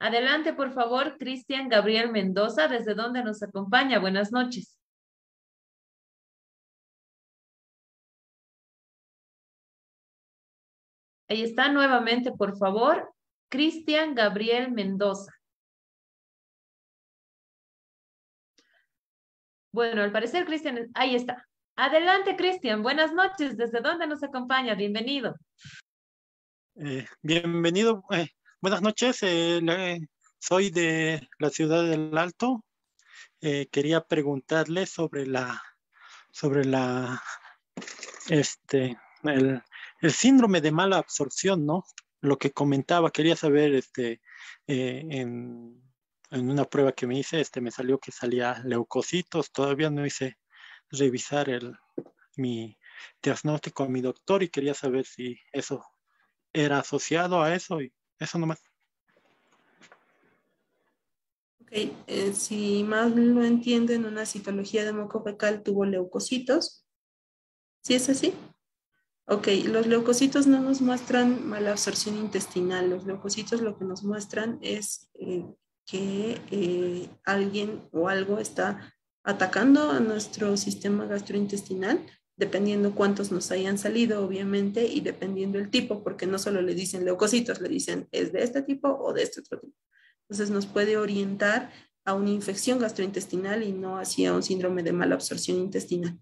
Adelante, 0.00 0.52
por 0.52 0.72
favor, 0.72 1.16
Cristian 1.18 1.68
Gabriel 1.68 2.10
Mendoza, 2.10 2.68
¿desde 2.68 2.94
dónde 2.94 3.22
nos 3.24 3.42
acompaña? 3.42 3.98
Buenas 3.98 4.32
noches. 4.32 4.78
Ahí 11.28 11.42
está 11.42 11.70
nuevamente, 11.70 12.32
por 12.32 12.56
favor, 12.56 13.12
Cristian 13.50 14.14
Gabriel 14.14 14.72
Mendoza. 14.72 15.37
Bueno, 19.72 20.02
al 20.02 20.12
parecer, 20.12 20.46
Cristian, 20.46 20.90
ahí 20.94 21.14
está. 21.14 21.46
Adelante, 21.76 22.36
Cristian. 22.36 22.82
Buenas 22.82 23.12
noches. 23.12 23.56
¿Desde 23.56 23.80
dónde 23.80 24.06
nos 24.06 24.22
acompaña? 24.22 24.74
Bienvenido. 24.74 25.36
Eh, 26.76 27.06
bienvenido. 27.20 28.02
Eh, 28.10 28.28
buenas 28.62 28.80
noches. 28.80 29.18
Eh, 29.22 30.00
soy 30.38 30.70
de 30.70 31.28
la 31.38 31.50
ciudad 31.50 31.84
del 31.84 32.16
Alto. 32.16 32.64
quería 33.40 34.00
preguntarle 34.00 34.86
sobre 34.86 35.26
la, 35.26 35.62
sobre 36.32 36.64
la, 36.64 37.22
este, 38.28 38.98
el, 39.24 39.62
el, 40.00 40.12
síndrome 40.12 40.62
de 40.62 40.72
mala 40.72 40.96
absorción, 40.96 41.66
¿no? 41.66 41.84
Lo 42.20 42.38
que 42.38 42.52
comentaba, 42.52 43.10
quería 43.10 43.36
saber, 43.36 43.74
este, 43.74 44.20
en 44.66 45.87
en 46.30 46.50
una 46.50 46.64
prueba 46.64 46.92
que 46.92 47.06
me 47.06 47.18
hice, 47.18 47.40
este, 47.40 47.60
me 47.60 47.70
salió 47.70 47.98
que 47.98 48.12
salía 48.12 48.62
leucocitos. 48.64 49.50
Todavía 49.52 49.90
no 49.90 50.04
hice 50.04 50.38
revisar 50.90 51.48
el, 51.48 51.74
mi 52.36 52.78
diagnóstico 53.22 53.84
a 53.84 53.88
mi 53.88 54.00
doctor 54.00 54.42
y 54.42 54.48
quería 54.48 54.74
saber 54.74 55.06
si 55.06 55.38
eso 55.52 55.84
era 56.52 56.78
asociado 56.78 57.42
a 57.42 57.54
eso 57.54 57.80
y 57.80 57.92
eso 58.18 58.38
nomás. 58.38 58.62
Ok, 61.60 61.72
eh, 62.06 62.32
si 62.32 62.82
más 62.84 63.14
lo 63.14 63.44
entienden, 63.44 64.06
una 64.06 64.24
citología 64.24 64.84
de 64.84 64.92
moco 64.92 65.22
fecal 65.22 65.62
tuvo 65.62 65.84
leucocitos. 65.84 66.86
¿Sí 67.82 67.94
es 67.94 68.08
así? 68.08 68.34
Ok, 69.26 69.48
los 69.66 69.86
leucocitos 69.86 70.46
no 70.46 70.60
nos 70.60 70.80
muestran 70.80 71.46
mala 71.46 71.72
absorción 71.72 72.16
intestinal. 72.16 72.88
Los 72.88 73.04
leucocitos 73.04 73.60
lo 73.60 73.76
que 73.76 73.84
nos 73.84 74.02
muestran 74.02 74.58
es 74.62 75.10
eh, 75.20 75.44
que 75.88 76.38
eh, 76.50 77.08
alguien 77.24 77.88
o 77.92 78.08
algo 78.08 78.38
está 78.38 78.94
atacando 79.24 79.90
a 79.90 80.00
nuestro 80.00 80.56
sistema 80.58 81.06
gastrointestinal, 81.06 82.04
dependiendo 82.36 82.94
cuántos 82.94 83.32
nos 83.32 83.50
hayan 83.50 83.78
salido, 83.78 84.24
obviamente, 84.24 84.86
y 84.86 85.00
dependiendo 85.00 85.58
el 85.58 85.70
tipo, 85.70 86.04
porque 86.04 86.26
no 86.26 86.38
solo 86.38 86.60
le 86.60 86.74
dicen 86.74 87.06
leucocitos, 87.06 87.60
le 87.60 87.70
dicen 87.70 88.06
es 88.12 88.32
de 88.32 88.44
este 88.44 88.62
tipo 88.62 88.88
o 88.88 89.12
de 89.14 89.22
este 89.22 89.40
otro 89.40 89.60
tipo. 89.60 89.74
Entonces 90.28 90.50
nos 90.50 90.66
puede 90.66 90.98
orientar 90.98 91.72
a 92.04 92.12
una 92.12 92.30
infección 92.30 92.78
gastrointestinal 92.78 93.62
y 93.62 93.72
no 93.72 93.98
hacia 93.98 94.34
un 94.34 94.42
síndrome 94.42 94.82
de 94.82 94.92
mala 94.92 95.14
absorción 95.14 95.56
intestinal. 95.56 96.18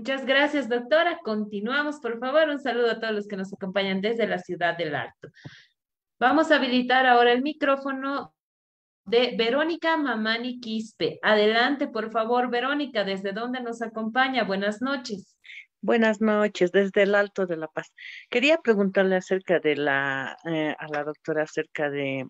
Muchas 0.00 0.24
gracias, 0.24 0.66
doctora. 0.66 1.20
Continuamos, 1.22 2.00
por 2.00 2.18
favor. 2.18 2.48
Un 2.48 2.58
saludo 2.58 2.90
a 2.90 2.98
todos 2.98 3.12
los 3.12 3.28
que 3.28 3.36
nos 3.36 3.52
acompañan 3.52 4.00
desde 4.00 4.26
la 4.26 4.38
ciudad 4.38 4.74
del 4.78 4.94
Alto. 4.94 5.28
Vamos 6.18 6.50
a 6.50 6.56
habilitar 6.56 7.04
ahora 7.04 7.32
el 7.32 7.42
micrófono 7.42 8.34
de 9.04 9.34
Verónica 9.36 9.98
Mamani 9.98 10.58
Quispe. 10.58 11.18
Adelante, 11.20 11.86
por 11.86 12.10
favor, 12.10 12.48
Verónica, 12.48 13.04
¿desde 13.04 13.32
dónde 13.32 13.60
nos 13.60 13.82
acompaña? 13.82 14.44
Buenas 14.44 14.80
noches. 14.80 15.36
Buenas 15.82 16.22
noches, 16.22 16.72
desde 16.72 17.02
el 17.02 17.14
Alto 17.14 17.44
de 17.44 17.58
La 17.58 17.68
Paz. 17.68 17.92
Quería 18.30 18.56
preguntarle 18.56 19.16
acerca 19.16 19.60
de 19.60 19.76
la, 19.76 20.34
eh, 20.46 20.74
a 20.78 20.88
la 20.88 21.04
doctora 21.04 21.42
acerca 21.42 21.90
de, 21.90 22.26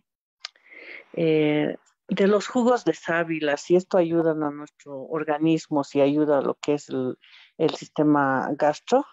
eh, 1.13 1.77
de 2.09 2.27
los 2.27 2.49
jugos 2.49 2.85
de 2.85 2.95
sábila, 2.95 3.57
si 3.57 3.77
esto 3.77 3.97
ayuda 3.97 4.33
a 4.33 4.51
nuestro 4.51 5.03
organismo, 5.03 5.85
si 5.85 6.01
ayuda 6.01 6.39
a 6.39 6.43
lo 6.43 6.57
que 6.57 6.75
es 6.75 6.89
el, 6.89 7.17
el 7.61 7.75
sistema 7.75 8.49
gastro. 8.57 9.05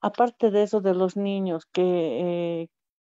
Aparte 0.00 0.50
de 0.50 0.64
eso, 0.64 0.80
de 0.80 0.94
los 0.94 1.16
niños, 1.16 1.66
que 1.72 1.82
eh, 1.82 2.68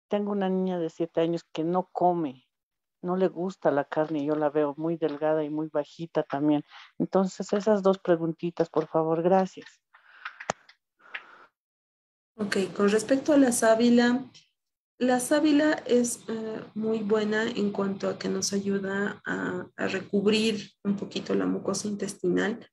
tengo 0.09 0.31
una 0.31 0.49
niña 0.49 0.79
de 0.79 0.91
siete 0.91 1.23
años 1.23 1.43
que 1.53 1.65
no 1.65 1.89
come, 1.91 2.47
no 3.03 3.17
le 3.17 3.29
gusta 3.29 3.71
la 3.71 3.85
carne, 3.85 4.25
yo 4.25 4.37
la 4.37 4.51
veo 4.51 4.75
muy 4.77 4.97
delgada 4.97 5.43
y 5.43 5.51
muy 5.51 5.69
bajita 5.69 6.23
también. 6.23 6.63
Entonces, 6.99 7.53
esas 7.53 7.83
dos 7.83 7.99
preguntitas, 7.99 8.69
por 8.69 8.87
favor, 8.87 9.23
gracias. 9.23 9.67
Ok, 12.37 12.57
con 12.77 12.91
respecto 12.91 13.33
a 13.33 13.39
la 13.39 13.53
sábila, 13.53 14.25
la 14.99 15.19
sábila 15.21 15.73
es 15.87 16.21
eh, 16.29 16.61
muy 16.75 16.99
buena 16.99 17.45
en 17.45 17.73
cuanto 17.73 18.09
a 18.09 18.19
que 18.19 18.29
nos 18.29 18.53
ayuda 18.53 19.23
a, 19.25 19.67
a, 19.77 19.87
recubrir 19.89 20.73
un 20.83 20.97
poquito 20.97 21.35
la 21.35 21.47
mucosa 21.47 21.89
intestinal 21.89 22.69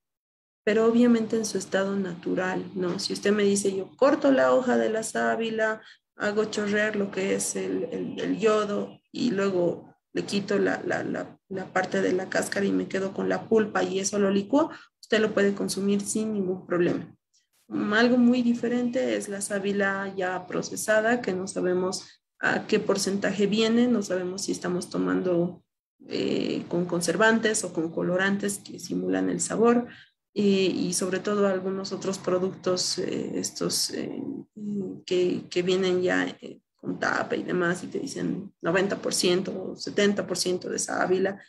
pero 0.64 0.86
obviamente 0.86 1.38
en 1.38 1.46
su 1.46 1.58
estado 1.58 1.96
natural, 1.96 2.64
¿no? 2.76 3.00
Si 3.00 3.14
usted 3.14 3.32
me 3.32 3.44
dice, 3.44 3.76
yo 3.76 3.90
corto 3.96 4.32
la 4.32 4.54
hoja 4.54 4.78
de 4.78 4.90
la 4.90 5.04
sábila, 5.04 5.82
hago 6.16 6.46
chorrear 6.46 6.96
lo 6.96 7.10
que 7.10 7.36
es 7.36 7.56
el, 7.56 8.38
yodo 8.38 9.00
y 9.12 9.32
luego 9.32 9.96
le 10.14 10.24
quito 10.24 10.60
la, 10.60 10.80
parte 11.74 12.02
de 12.02 12.14
la 12.14 12.30
cáscara 12.30 12.66
y 12.66 12.72
me 12.72 12.88
quedo 12.88 13.14
con 13.14 13.28
la 13.28 13.48
pulpa 13.48 13.84
y 13.84 14.00
eso 14.00 14.20
lo 14.20 14.30
licuo, 14.30 14.70
usted 15.00 15.20
lo 15.20 15.34
puede 15.34 15.54
consumir 15.54 16.02
sin 16.02 16.34
ningún 16.34 16.66
problema. 16.68 17.16
Algo 17.94 18.18
muy 18.18 18.42
diferente 18.42 19.16
es 19.16 19.30
la 19.30 19.42
sábila 19.42 20.14
ya 20.16 20.46
procesada, 20.46 21.22
que 21.22 21.34
no 21.34 21.48
sabemos 21.48 22.22
a 22.40 22.68
qué 22.68 22.80
porcentaje 22.80 23.48
viene, 23.48 23.88
no 23.88 24.04
sabemos 24.04 24.44
si 24.44 24.52
estamos 24.52 24.90
tomando 24.90 25.64
eh, 26.08 26.66
con 26.68 26.86
conservantes 26.86 27.64
o 27.64 27.72
con 27.72 27.90
colorantes 27.92 28.60
que 28.60 28.80
simulan 28.80 29.30
el 29.30 29.40
sabor 29.40 29.88
eh, 30.34 30.42
y 30.42 30.94
sobre 30.94 31.20
todo 31.20 31.48
algunos 31.48 31.92
otros 31.92 32.18
productos 32.18 32.98
eh, 33.00 33.32
estos 33.36 33.92
que, 35.06 35.44
que, 35.50 35.62
vienen 35.62 36.02
ya 36.02 36.38
con 36.76 37.00
tapa 37.00 37.36
y 37.36 37.44
demás 37.44 37.84
y 37.84 37.88
te 37.88 38.00
dicen 38.00 38.54
90% 38.62 39.50
o 39.50 39.76
70% 39.76 40.70
de 40.70 40.76
esa 40.76 41.02
ávila. 41.02 41.42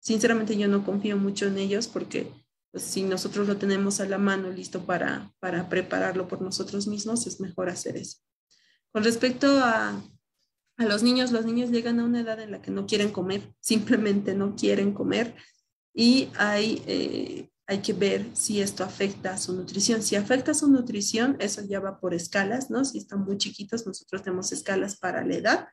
Sinceramente 0.00 0.56
yo 0.56 0.68
no 0.68 0.84
confío 0.84 1.16
mucho 1.16 1.46
en 1.46 1.58
ellos 1.58 1.86
porque 1.86 2.32
pues, 2.72 2.84
si 2.84 3.02
nosotros 3.02 3.46
lo 3.46 3.56
tenemos 3.56 4.00
a 4.00 4.06
la 4.06 4.18
mano 4.18 4.50
listo 4.50 4.84
para, 4.84 5.32
para 5.38 5.68
prepararlo 5.68 6.26
por 6.28 6.40
nosotros 6.40 6.86
mismos, 6.86 7.26
es 7.26 7.40
mejor 7.40 7.68
hacer 7.68 7.96
eso. 7.96 8.18
Con 8.92 9.04
respecto 9.04 9.46
a, 9.58 10.02
a 10.76 10.84
los 10.84 11.02
niños, 11.02 11.30
los 11.30 11.44
niños 11.44 11.70
llegan 11.70 12.00
a 12.00 12.04
una 12.04 12.20
edad 12.20 12.40
en 12.40 12.50
la 12.50 12.62
que 12.62 12.70
no 12.70 12.86
quieren 12.86 13.10
comer, 13.10 13.54
simplemente 13.60 14.34
no 14.34 14.56
quieren 14.56 14.92
comer 14.92 15.34
y 15.94 16.28
hay, 16.36 16.82
eh, 16.86 17.50
hay 17.70 17.82
que 17.82 17.92
ver 17.92 18.26
si 18.32 18.60
esto 18.60 18.82
afecta 18.82 19.34
a 19.34 19.38
su 19.38 19.54
nutrición. 19.54 20.02
Si 20.02 20.16
afecta 20.16 20.50
a 20.50 20.54
su 20.54 20.68
nutrición, 20.68 21.36
eso 21.38 21.62
ya 21.62 21.78
va 21.78 22.00
por 22.00 22.14
escalas, 22.14 22.68
¿no? 22.68 22.84
Si 22.84 22.98
están 22.98 23.20
muy 23.20 23.38
chiquitos, 23.38 23.86
nosotros 23.86 24.24
tenemos 24.24 24.50
escalas 24.50 24.96
para 24.96 25.24
la 25.24 25.36
edad. 25.36 25.68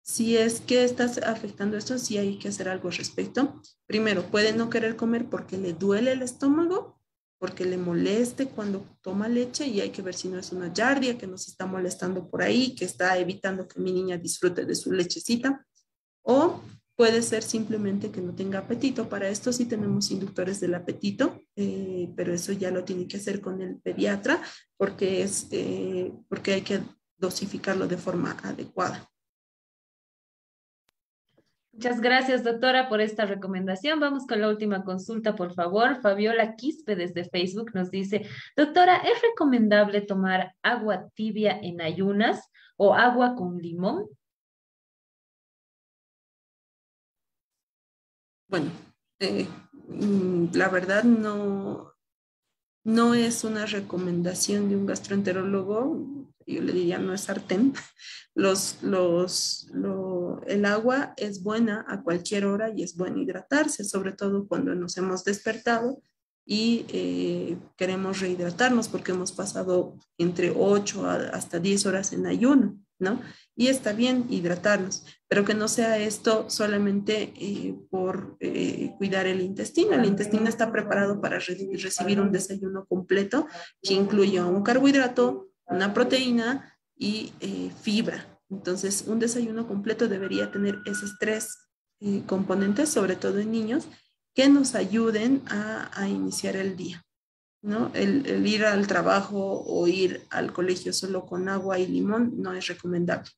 Si 0.00 0.36
es 0.36 0.60
que 0.60 0.84
estás 0.84 1.18
afectando 1.18 1.76
esto, 1.76 1.98
sí 1.98 2.18
hay 2.18 2.38
que 2.38 2.46
hacer 2.46 2.68
algo 2.68 2.88
al 2.88 2.94
respecto. 2.94 3.60
Primero, 3.86 4.30
puede 4.30 4.52
no 4.52 4.70
querer 4.70 4.94
comer 4.94 5.28
porque 5.28 5.58
le 5.58 5.72
duele 5.72 6.12
el 6.12 6.22
estómago 6.22 7.00
porque 7.40 7.64
le 7.64 7.78
moleste 7.78 8.46
cuando 8.46 8.86
toma 9.00 9.26
leche 9.26 9.66
y 9.66 9.80
hay 9.80 9.90
que 9.90 10.02
ver 10.02 10.14
si 10.14 10.28
no 10.28 10.38
es 10.38 10.52
una 10.52 10.72
yardia 10.72 11.16
que 11.16 11.26
nos 11.26 11.48
está 11.48 11.64
molestando 11.66 12.28
por 12.28 12.42
ahí, 12.42 12.76
que 12.76 12.84
está 12.84 13.18
evitando 13.18 13.66
que 13.66 13.80
mi 13.80 13.92
niña 13.92 14.18
disfrute 14.18 14.66
de 14.66 14.74
su 14.76 14.92
lechecita. 14.92 15.66
O 16.22 16.60
puede 17.00 17.22
ser 17.22 17.42
simplemente 17.42 18.10
que 18.10 18.20
no 18.20 18.34
tenga 18.34 18.58
apetito. 18.58 19.08
Para 19.08 19.30
esto 19.30 19.54
sí 19.54 19.64
tenemos 19.64 20.10
inductores 20.10 20.60
del 20.60 20.74
apetito, 20.74 21.40
eh, 21.56 22.12
pero 22.14 22.34
eso 22.34 22.52
ya 22.52 22.70
lo 22.70 22.84
tiene 22.84 23.08
que 23.08 23.16
hacer 23.16 23.40
con 23.40 23.62
el 23.62 23.80
pediatra 23.80 24.42
porque, 24.76 25.22
es, 25.22 25.48
eh, 25.50 26.12
porque 26.28 26.52
hay 26.52 26.60
que 26.60 26.80
dosificarlo 27.16 27.88
de 27.88 27.96
forma 27.96 28.36
adecuada. 28.42 29.08
Muchas 31.72 32.02
gracias, 32.02 32.44
doctora, 32.44 32.90
por 32.90 33.00
esta 33.00 33.24
recomendación. 33.24 33.98
Vamos 33.98 34.26
con 34.26 34.42
la 34.42 34.50
última 34.50 34.84
consulta, 34.84 35.34
por 35.34 35.54
favor. 35.54 36.02
Fabiola 36.02 36.54
Quispe 36.54 36.96
desde 36.96 37.24
Facebook 37.24 37.70
nos 37.72 37.90
dice, 37.90 38.26
doctora, 38.58 38.98
¿es 38.98 39.22
recomendable 39.22 40.02
tomar 40.02 40.54
agua 40.60 41.08
tibia 41.14 41.58
en 41.62 41.80
ayunas 41.80 42.50
o 42.76 42.92
agua 42.92 43.36
con 43.36 43.56
limón? 43.56 44.04
Bueno, 48.50 48.70
eh, 49.20 49.46
mm, 49.88 50.48
la 50.54 50.68
verdad 50.68 51.04
no, 51.04 51.94
no 52.84 53.14
es 53.14 53.44
una 53.44 53.64
recomendación 53.64 54.68
de 54.68 54.76
un 54.76 54.86
gastroenterólogo 54.86 56.20
yo 56.50 56.62
le 56.62 56.72
diría 56.72 56.98
no 56.98 57.14
es 57.14 57.22
sartén, 57.22 57.72
los, 58.34 58.78
el 60.46 60.64
agua 60.64 61.14
es 61.16 61.42
buena 61.42 61.84
a 61.88 62.02
cualquier 62.02 62.44
hora 62.46 62.70
y 62.74 62.82
es 62.82 62.96
bueno 62.96 63.18
hidratarse, 63.18 63.84
sobre 63.84 64.12
todo 64.12 64.46
cuando 64.46 64.74
nos 64.74 64.96
hemos 64.96 65.24
despertado 65.24 66.02
y 66.46 66.84
eh, 66.88 67.58
queremos 67.76 68.20
rehidratarnos 68.20 68.88
porque 68.88 69.12
hemos 69.12 69.32
pasado 69.32 69.96
entre 70.18 70.52
8 70.56 71.06
hasta 71.06 71.58
10 71.58 71.86
horas 71.86 72.12
en 72.12 72.26
ayuno, 72.26 72.78
Y 73.56 73.68
está 73.68 73.92
bien 73.92 74.26
hidratarnos, 74.30 75.04
pero 75.28 75.44
que 75.44 75.54
no 75.54 75.68
sea 75.68 75.98
esto 75.98 76.48
solamente 76.48 77.32
eh, 77.36 77.74
por 77.90 78.36
eh, 78.40 78.92
cuidar 78.98 79.26
el 79.26 79.40
intestino. 79.40 79.94
El 79.94 80.06
intestino 80.06 80.48
está 80.48 80.72
preparado 80.72 81.20
para 81.20 81.38
recibir 81.38 82.20
un 82.20 82.32
desayuno 82.32 82.86
completo 82.86 83.46
que 83.82 83.94
incluye 83.94 84.40
un 84.40 84.62
carbohidrato, 84.62 85.50
una 85.66 85.92
proteína 85.92 86.78
y 86.96 87.32
eh, 87.40 87.70
fibra. 87.82 88.38
Entonces, 88.48 89.04
un 89.06 89.18
desayuno 89.18 89.66
completo 89.68 90.08
debería 90.08 90.50
tener 90.50 90.78
esos 90.86 91.18
tres 91.18 91.68
componentes, 92.26 92.88
sobre 92.88 93.14
todo 93.14 93.38
en 93.40 93.52
niños, 93.52 93.86
que 94.34 94.48
nos 94.48 94.74
ayuden 94.74 95.42
a, 95.46 96.08
iniciar 96.08 96.56
el 96.56 96.76
día. 96.76 97.04
¿No? 97.62 97.90
el, 97.94 98.46
ir 98.46 98.64
al 98.64 98.86
trabajo 98.86 99.64
o 99.66 99.86
ir 99.86 100.22
al 100.30 100.52
colegio 100.52 100.92
solo 100.92 101.26
con 101.26 101.48
agua 101.48 101.78
y 101.78 101.86
limón 101.86 102.34
no 102.36 102.52
es 102.52 102.66
recomendable. 102.66 103.30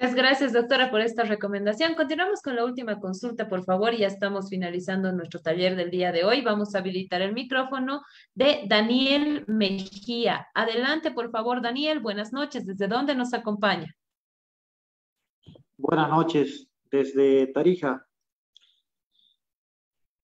Muchas 0.00 0.14
gracias, 0.14 0.54
doctora, 0.54 0.90
por 0.90 1.02
esta 1.02 1.24
recomendación. 1.24 1.94
Continuamos 1.94 2.40
con 2.40 2.56
la 2.56 2.64
última 2.64 2.98
consulta, 2.98 3.50
por 3.50 3.64
favor. 3.64 3.94
Ya 3.94 4.06
estamos 4.06 4.48
finalizando 4.48 5.12
nuestro 5.12 5.42
taller 5.42 5.76
del 5.76 5.90
día 5.90 6.10
de 6.10 6.24
hoy. 6.24 6.40
Vamos 6.40 6.74
a 6.74 6.78
habilitar 6.78 7.20
el 7.20 7.34
micrófono 7.34 8.00
de 8.34 8.62
Daniel 8.66 9.44
Mejía. 9.46 10.48
Adelante, 10.54 11.10
por 11.10 11.30
favor, 11.30 11.60
Daniel. 11.60 12.00
Buenas 12.00 12.32
noches. 12.32 12.64
¿Desde 12.64 12.88
dónde 12.88 13.14
nos 13.14 13.34
acompaña? 13.34 13.94
Buenas 15.76 16.08
noches, 16.08 16.66
desde 16.90 17.48
Tarija. 17.48 18.06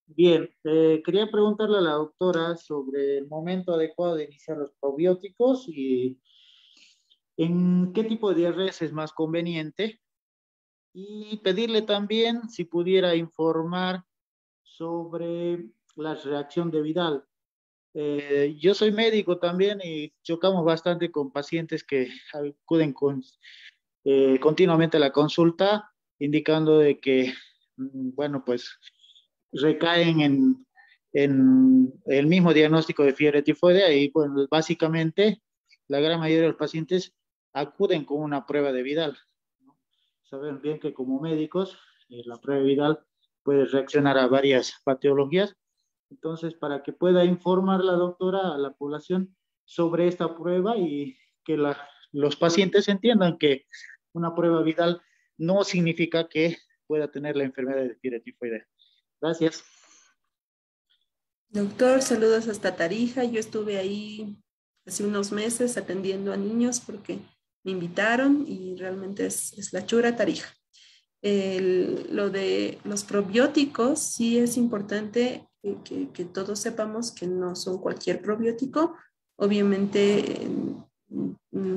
Bien, 0.08 0.48
eh, 0.62 1.02
quería 1.04 1.26
preguntarle 1.30 1.78
a 1.78 1.80
la 1.80 1.92
doctora 1.92 2.56
sobre 2.56 3.18
el 3.18 3.26
momento 3.26 3.72
adecuado 3.74 4.14
de 4.14 4.24
iniciar 4.24 4.56
los 4.56 4.70
probióticos 4.80 5.68
y 5.68 6.20
en 7.36 7.92
qué 7.92 8.04
tipo 8.04 8.30
de 8.30 8.36
diarreas 8.36 8.80
es 8.82 8.92
más 8.92 9.12
conveniente 9.12 10.00
y 10.94 11.38
pedirle 11.38 11.82
también 11.82 12.48
si 12.48 12.64
pudiera 12.64 13.16
informar 13.16 14.04
sobre 14.62 15.70
la 15.96 16.14
reacción 16.14 16.70
de 16.70 16.82
Vidal. 16.82 17.24
Eh, 17.92 18.56
yo 18.60 18.74
soy 18.74 18.92
médico 18.92 19.38
también 19.38 19.80
y 19.82 20.12
chocamos 20.22 20.64
bastante 20.64 21.10
con 21.10 21.32
pacientes 21.32 21.82
que 21.82 22.08
acuden 22.32 22.92
con, 22.92 23.22
eh, 24.04 24.38
continuamente 24.38 24.98
a 24.98 25.00
la 25.00 25.12
consulta, 25.12 25.92
indicando 26.18 26.78
de 26.78 27.00
que, 27.00 27.32
mm, 27.76 28.14
bueno, 28.14 28.44
pues 28.44 28.78
recaen 29.52 30.20
en, 30.20 30.66
el 32.04 32.26
mismo 32.26 32.52
diagnóstico 32.52 33.02
de 33.02 33.14
fiebre 33.14 33.42
tifoidea 33.42 33.90
y, 33.90 34.10
bueno, 34.10 34.46
básicamente 34.50 35.40
la 35.88 36.00
gran 36.00 36.20
mayoría 36.20 36.42
de 36.42 36.48
los 36.48 36.58
pacientes 36.58 37.14
acuden 37.54 38.04
con 38.04 38.18
una 38.18 38.44
prueba 38.44 38.70
de 38.70 38.82
Vidal. 38.82 39.16
Saben 40.24 40.60
bien 40.60 40.78
que 40.78 40.92
como 40.92 41.20
médicos 41.20 41.78
eh, 42.10 42.22
la 42.26 42.36
prueba 42.36 42.60
de 42.60 42.68
Vidal 42.68 43.00
puede 43.42 43.64
reaccionar 43.64 44.18
a 44.18 44.26
varias 44.26 44.74
patologías. 44.84 45.56
Entonces, 46.10 46.54
para 46.54 46.82
que 46.82 46.92
pueda 46.92 47.24
informar 47.24 47.82
la 47.82 47.92
doctora 47.92 48.54
a 48.54 48.58
la 48.58 48.72
población 48.72 49.34
sobre 49.64 50.08
esta 50.08 50.36
prueba 50.36 50.76
y 50.76 51.16
que 51.44 51.56
los 52.12 52.36
pacientes 52.36 52.88
entiendan 52.88 53.38
que 53.38 53.66
una 54.12 54.34
prueba 54.34 54.62
Vidal 54.62 55.00
no 55.38 55.64
significa 55.64 56.28
que 56.28 56.56
pueda 56.86 57.10
tener 57.10 57.36
la 57.36 57.44
enfermedad 57.44 57.84
de 58.02 58.20
tifoidea. 58.20 58.66
Gracias. 59.20 59.64
Doctor, 61.48 62.02
saludos 62.02 62.48
hasta 62.48 62.76
Tarija. 62.76 63.24
Yo 63.24 63.40
estuve 63.40 63.78
ahí 63.78 64.36
hace 64.86 65.04
unos 65.04 65.32
meses 65.32 65.76
atendiendo 65.76 66.32
a 66.32 66.36
niños 66.36 66.80
porque 66.80 67.18
me 67.64 67.72
invitaron 67.72 68.44
y 68.46 68.76
realmente 68.76 69.26
es, 69.26 69.72
la 69.72 69.84
chura 69.86 70.16
tarija. 70.16 70.48
lo 71.22 72.30
de 72.30 72.78
los 72.84 73.04
probióticos, 73.04 73.98
sí 74.00 74.38
es 74.38 74.56
importante 74.56 75.48
que, 75.84 76.24
todos 76.26 76.60
sepamos 76.60 77.10
que 77.10 77.26
no 77.26 77.56
son 77.56 77.78
cualquier 77.78 78.22
probiótico. 78.22 78.96
Obviamente, 79.36 80.48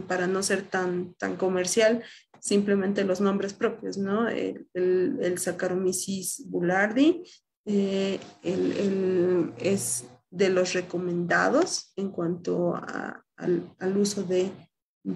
para 0.07 0.27
no 0.27 0.43
ser 0.43 0.63
tan, 0.63 1.13
tan 1.15 1.35
comercial, 1.35 2.03
simplemente 2.39 3.03
los 3.03 3.21
nombres 3.21 3.53
propios, 3.53 3.97
¿no? 3.97 4.27
El, 4.27 4.67
el, 4.73 5.37
Saccharomyces 5.37 6.43
boulardii 6.47 7.23
eh, 7.65 8.19
es 9.57 10.05
de 10.31 10.49
los 10.49 10.73
recomendados 10.73 11.91
en 11.95 12.09
cuanto 12.09 12.75
al, 12.75 13.75
al 13.79 13.97
uso 13.97 14.23
de 14.23 14.51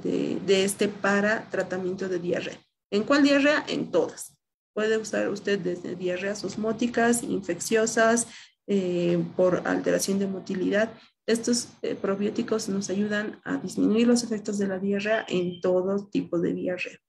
de, 0.01 0.63
este 0.63 0.87
para 0.87 1.49
tratamiento 1.49 2.07
de 2.07 2.19
diarrea. 2.19 2.59
¿En 2.91 3.03
cuál 3.03 3.23
diarrea? 3.23 3.63
En 3.67 3.91
todas. 3.91 4.37
Puede 4.73 4.97
usar 4.97 5.29
usted 5.29 5.59
desde 5.59 5.95
diarreas 5.95 6.43
osmóticas, 6.43 7.23
infecciosas, 7.23 8.27
eh, 8.67 9.23
por 9.35 9.67
alteración 9.67 10.19
de 10.19 10.27
motilidad. 10.27 10.93
Estos 11.25 11.69
eh, 11.81 11.95
probióticos 11.95 12.67
nos 12.67 12.89
ayudan 12.89 13.39
a 13.45 13.57
disminuir 13.57 14.07
los 14.07 14.23
efectos 14.23 14.57
de 14.57 14.67
la 14.67 14.79
diarrea 14.79 15.25
en 15.29 15.61
todo 15.61 16.07
tipo 16.07 16.39
de 16.39 16.53
diarrea. 16.53 16.99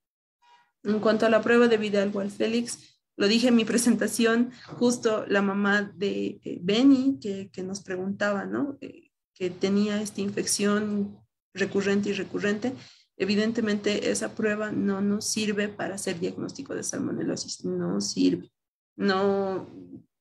En 0.83 0.99
cuanto 0.99 1.25
a 1.25 1.29
la 1.29 1.41
prueba 1.41 1.67
de 1.67 1.77
Vidal 1.77 2.11
o 2.13 2.29
Félix, 2.29 3.01
lo 3.17 3.27
dije 3.27 3.49
en 3.49 3.55
mi 3.55 3.65
presentación, 3.73 4.51
justo 4.77 5.25
la 5.27 5.41
mamá 5.41 5.81
de 5.95 6.39
eh, 6.43 6.59
Benny, 6.61 7.19
que, 7.21 7.49
que, 7.51 7.63
nos 7.63 7.81
preguntaba, 7.81 8.45
¿no? 8.45 8.77
Eh, 8.81 9.11
que 9.33 9.49
tenía 9.49 10.01
esta 10.01 10.21
infección 10.21 11.19
recurrente 11.53 12.09
y 12.09 12.13
recurrente, 12.13 12.73
evidentemente 13.17 14.11
esa 14.11 14.33
prueba 14.33 14.71
no 14.71 15.01
nos 15.01 15.25
sirve 15.25 15.67
para 15.67 15.95
hacer 15.95 16.19
diagnóstico 16.19 16.73
de 16.73 16.83
salmonelosis, 16.83 17.65
no 17.65 17.99
sirve. 18.01 18.49
No, 18.97 19.67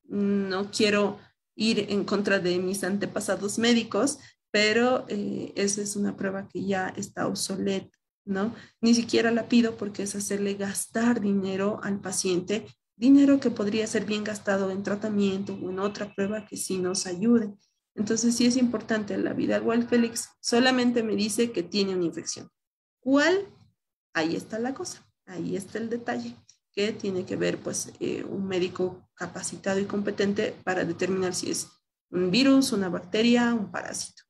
no 0.08 0.70
quiero 0.70 1.18
ir 1.56 1.86
en 1.90 2.04
contra 2.04 2.38
de 2.38 2.58
mis 2.58 2.84
antepasados 2.84 3.58
médicos, 3.58 4.18
pero 4.50 5.04
eh, 5.08 5.52
esa 5.56 5.82
es 5.82 5.96
una 5.96 6.16
prueba 6.16 6.48
que 6.48 6.64
ya 6.64 6.88
está 6.96 7.26
obsoleta, 7.26 7.96
¿no? 8.24 8.54
Ni 8.80 8.94
siquiera 8.94 9.30
la 9.30 9.48
pido 9.48 9.76
porque 9.76 10.04
es 10.04 10.14
hacerle 10.14 10.54
gastar 10.54 11.20
dinero 11.20 11.80
al 11.82 12.00
paciente, 12.00 12.66
dinero 12.96 13.40
que 13.40 13.50
podría 13.50 13.86
ser 13.86 14.04
bien 14.04 14.24
gastado 14.24 14.70
en 14.70 14.82
tratamiento 14.82 15.54
o 15.54 15.70
en 15.70 15.80
otra 15.80 16.14
prueba 16.14 16.46
que 16.46 16.56
sí 16.56 16.78
nos 16.78 17.06
ayude. 17.06 17.52
Entonces 17.96 18.36
sí 18.36 18.46
es 18.46 18.56
importante 18.56 19.16
la 19.18 19.32
vida. 19.32 19.58
Igual 19.58 19.88
Félix 19.88 20.28
solamente 20.40 21.02
me 21.02 21.16
dice 21.16 21.52
que 21.52 21.62
tiene 21.62 21.94
una 21.94 22.04
infección. 22.04 22.48
¿Cuál? 23.00 23.48
Ahí 24.12 24.36
está 24.36 24.58
la 24.58 24.74
cosa, 24.74 25.04
ahí 25.26 25.56
está 25.56 25.78
el 25.78 25.90
detalle 25.90 26.36
que 26.74 26.92
tiene 26.92 27.24
que 27.24 27.36
ver 27.36 27.58
pues 27.58 27.92
eh, 28.00 28.24
un 28.24 28.46
médico 28.46 29.08
capacitado 29.14 29.78
y 29.78 29.84
competente 29.84 30.54
para 30.64 30.84
determinar 30.84 31.34
si 31.34 31.50
es 31.50 31.68
un 32.10 32.30
virus, 32.30 32.72
una 32.72 32.88
bacteria, 32.88 33.54
un 33.54 33.70
parásito. 33.70 34.24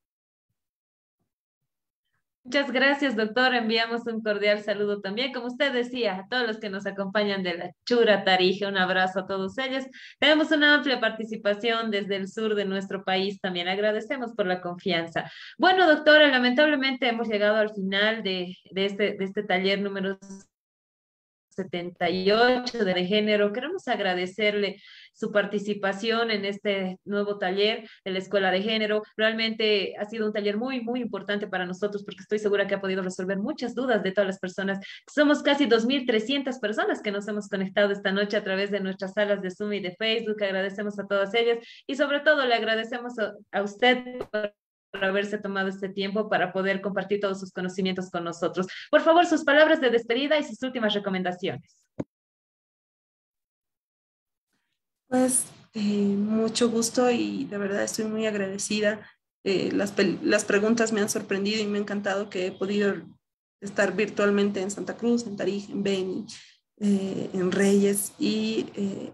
Muchas 2.47 2.71
gracias, 2.71 3.17
doctor. 3.17 3.55
Enviamos 3.55 4.07
un 4.07 4.23
cordial 4.23 4.63
saludo 4.63 5.01
también, 5.01 5.33
como 5.33 5.47
usted 5.47 5.73
decía, 5.73 6.17
a 6.17 6.29
todos 6.29 6.47
los 6.47 6.59
que 6.59 6.69
nos 6.69 6.85
acompañan 6.85 7.43
de 7.43 7.55
la 7.55 7.71
Chura 7.87 8.23
Tarije. 8.23 8.67
Un 8.67 8.77
abrazo 8.77 9.21
a 9.21 9.27
todos 9.27 9.57
ellos. 9.57 9.85
Tenemos 10.19 10.51
una 10.51 10.75
amplia 10.75 11.01
participación 11.01 11.91
desde 11.91 12.17
el 12.17 12.29
sur 12.29 12.55
de 12.55 12.67
nuestro 12.67 13.03
país. 13.03 13.41
También 13.41 13.67
agradecemos 13.69 14.35
por 14.35 14.47
la 14.47 14.61
confianza. 14.61 15.25
Bueno, 15.57 15.87
doctora, 15.87 16.29
lamentablemente 16.29 17.09
hemos 17.09 17.29
llegado 17.29 17.57
al 17.57 17.73
final 17.73 18.23
de, 18.23 18.55
de, 18.73 18.85
este, 18.85 19.15
de 19.15 19.25
este 19.25 19.43
taller 19.43 19.81
número 19.81 20.19
78 21.55 22.85
de 22.85 23.07
género. 23.07 23.53
Queremos 23.53 23.87
agradecerle 23.89 24.81
su 25.13 25.31
participación 25.31 26.31
en 26.31 26.45
este 26.45 26.99
nuevo 27.05 27.39
taller 27.39 27.89
de 28.05 28.11
la 28.11 28.19
Escuela 28.19 28.51
de 28.51 28.63
Género. 28.63 29.03
Realmente 29.17 29.95
ha 29.99 30.05
sido 30.05 30.27
un 30.27 30.33
taller 30.33 30.57
muy, 30.57 30.81
muy 30.83 31.01
importante 31.01 31.47
para 31.47 31.67
nosotros 31.67 32.05
porque 32.05 32.23
estoy 32.23 32.39
segura 32.39 32.67
que 32.67 32.75
ha 32.75 32.81
podido 32.81 33.03
resolver 33.03 33.39
muchas 33.39 33.75
dudas 33.75 34.03
de 34.03 34.13
todas 34.13 34.27
las 34.27 34.39
personas. 34.39 34.79
Somos 35.13 35.43
casi 35.43 35.67
2.300 35.67 36.61
personas 36.61 37.01
que 37.01 37.13
nos 37.13 37.29
hemos 37.29 37.49
conectado 37.49 37.93
esta 37.93 38.13
noche 38.13 38.37
a 38.37 38.45
través 38.45 38.71
de 38.71 38.81
nuestras 38.81 39.13
salas 39.13 39.41
de 39.41 39.51
Zoom 39.51 39.73
y 39.75 39.81
de 39.81 39.95
Facebook. 39.97 40.43
Agradecemos 40.43 40.99
a 40.99 41.07
todas 41.07 41.33
ellas 41.35 41.59
y 41.87 41.95
sobre 41.95 42.21
todo 42.21 42.45
le 42.45 42.55
agradecemos 42.55 43.15
a, 43.53 43.63
usted 43.63 44.19
por 44.31 44.53
haberse 45.01 45.39
tomado 45.39 45.69
este 45.69 45.89
tiempo 45.89 46.29
para 46.29 46.53
poder 46.53 46.81
compartir 46.81 47.21
todos 47.21 47.41
sus 47.41 47.53
conocimientos 47.53 48.11
con 48.11 48.25
nosotros. 48.25 48.67
Por 48.91 49.01
favor, 49.01 49.27
sus 49.27 49.45
palabras 49.45 49.81
de 49.81 49.91
despedida 49.91 50.39
y 50.39 50.45
sus 50.45 50.63
últimas 50.63 50.95
recomendaciones. 50.95 51.85
Pues 55.09 55.47
eh, 55.75 55.81
mucho 55.81 56.71
gusto 56.71 57.11
y 57.11 57.45
de 57.45 57.59
verdad 57.59 57.85
estoy 57.85 58.07
muy 58.07 58.27
agradecida. 58.27 59.09
Eh, 59.45 59.71
las, 59.73 59.95
las, 60.23 60.45
preguntas 60.45 60.93
me 60.93 61.01
han 61.01 61.09
sorprendido 61.09 61.63
y 61.63 61.67
me 61.67 61.79
ha 61.79 61.83
encantado 61.83 62.31
que 62.31 62.47
he 62.47 62.53
podido 62.53 62.95
estar 63.61 63.95
virtualmente 63.95 64.61
en 64.61 64.71
Santa 64.71 64.97
Cruz, 64.97 65.27
en 65.27 65.37
Tarija, 65.37 65.73
en 65.73 65.83
Beni, 65.83 66.27
eh, 66.81 67.31
en 67.33 67.53
Reyes 67.53 68.13
y 68.19 68.67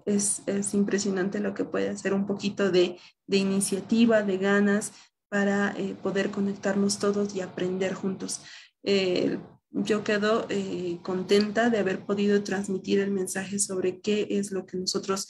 es, 0.06 0.42
es, 0.46 0.72
impresionante 0.72 1.40
lo 1.40 1.52
que 1.52 1.64
puede 1.64 1.90
hacer 1.90 2.14
un 2.14 2.26
poquito 2.26 2.70
de, 2.70 2.98
de 3.26 3.36
iniciativa, 3.36 4.22
de 4.22 4.38
ganas, 4.38 4.92
para 5.30 5.72
eh, 5.78 5.94
poder 6.02 6.30
conectarnos 6.30 6.98
todos 6.98 7.34
y 7.34 7.40
aprender 7.40 7.94
juntos. 7.94 8.42
Eh, 8.82 9.38
yo 9.70 10.02
quedo 10.02 10.46
eh, 10.50 10.98
contenta 11.02 11.70
de 11.70 11.78
haber 11.78 12.04
podido 12.04 12.42
transmitir 12.42 12.98
el 12.98 13.12
mensaje 13.12 13.60
sobre 13.60 14.00
qué 14.00 14.26
es 14.30 14.50
lo 14.50 14.66
que 14.66 14.76
nosotros 14.76 15.28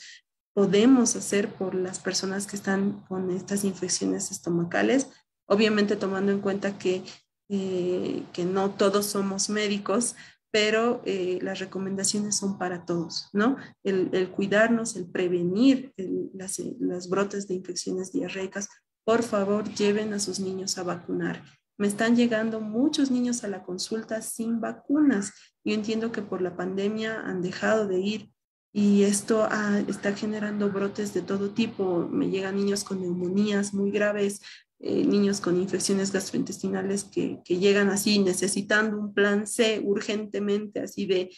podemos 0.53 1.15
hacer 1.15 1.53
por 1.53 1.75
las 1.75 1.99
personas 1.99 2.47
que 2.47 2.55
están 2.55 3.05
con 3.07 3.29
estas 3.29 3.63
infecciones 3.63 4.31
estomacales, 4.31 5.07
obviamente 5.47 5.95
tomando 5.95 6.31
en 6.31 6.41
cuenta 6.41 6.77
que, 6.77 7.03
que 7.47 8.45
no 8.45 8.71
todos 8.71 9.05
somos 9.05 9.49
médicos, 9.49 10.15
pero 10.51 11.01
las 11.05 11.59
recomendaciones 11.59 12.35
son 12.35 12.57
para 12.57 12.83
todos, 12.85 13.29
¿no? 13.31 13.55
El, 13.83 14.09
el 14.11 14.29
cuidarnos, 14.29 14.97
el 14.97 15.05
prevenir 15.09 15.93
las, 16.33 16.59
las 16.79 17.07
brotes 17.07 17.47
de 17.47 17.53
infecciones 17.53 18.11
diarreicas, 18.11 18.67
por 19.03 19.23
favor 19.23 19.69
lleven 19.73 20.13
a 20.13 20.19
sus 20.19 20.39
niños 20.39 20.77
a 20.77 20.83
vacunar. 20.83 21.43
Me 21.77 21.87
están 21.87 22.15
llegando 22.15 22.61
muchos 22.61 23.09
niños 23.09 23.43
a 23.43 23.47
la 23.47 23.63
consulta 23.63 24.21
sin 24.21 24.61
vacunas. 24.61 25.33
Yo 25.63 25.73
entiendo 25.73 26.11
que 26.11 26.21
por 26.21 26.41
la 26.41 26.55
pandemia 26.55 27.21
han 27.21 27.41
dejado 27.41 27.87
de 27.87 27.99
ir 27.99 28.31
y 28.73 29.03
esto 29.03 29.49
está 29.87 30.13
generando 30.13 30.69
brotes 30.69 31.13
de 31.13 31.21
todo 31.21 31.49
tipo. 31.49 32.07
Me 32.07 32.29
llegan 32.29 32.55
niños 32.55 32.83
con 32.83 33.01
neumonías 33.01 33.73
muy 33.73 33.91
graves, 33.91 34.41
eh, 34.79 35.03
niños 35.05 35.41
con 35.41 35.59
infecciones 35.59 36.11
gastrointestinales 36.11 37.03
que, 37.03 37.41
llegan 37.45 37.89
así 37.89 38.19
necesitando 38.19 38.97
un 38.97 39.13
plan 39.13 39.47
C 39.47 39.81
urgentemente, 39.83 40.81
así 40.81 41.05
de 41.05 41.29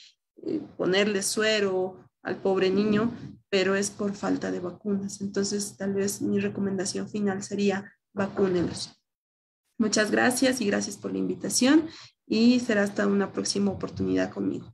eh, 0.45 0.61
ponerle 0.77 1.23
suero 1.23 1.98
al 2.22 2.41
pobre 2.41 2.69
niño 2.69 3.11
pero 3.54 3.76
es 3.76 3.92
por 3.92 4.16
falta 4.16 4.50
de 4.50 4.60
vacunas. 4.60 5.22
Entonces, 5.22 5.78
tal 5.78 5.94
vez 5.94 6.24
mi 6.24 6.40
recomendación 6.40 7.08
final 7.08 7.44
sería 7.44 7.94
vacúnenlos. 8.12 9.00
Muchas 9.78 10.10
gracias 10.10 10.60
y 10.60 10.66
gracias 10.66 10.98
por 10.98 11.12
la 11.12 11.20
invitación 11.20 11.88
y 12.26 12.60
será 12.62 12.82
hasta 12.82 13.06
una 13.06 13.32
próxima 13.32 13.70
oportunidad 13.70 14.32
conmigo. 14.32 14.74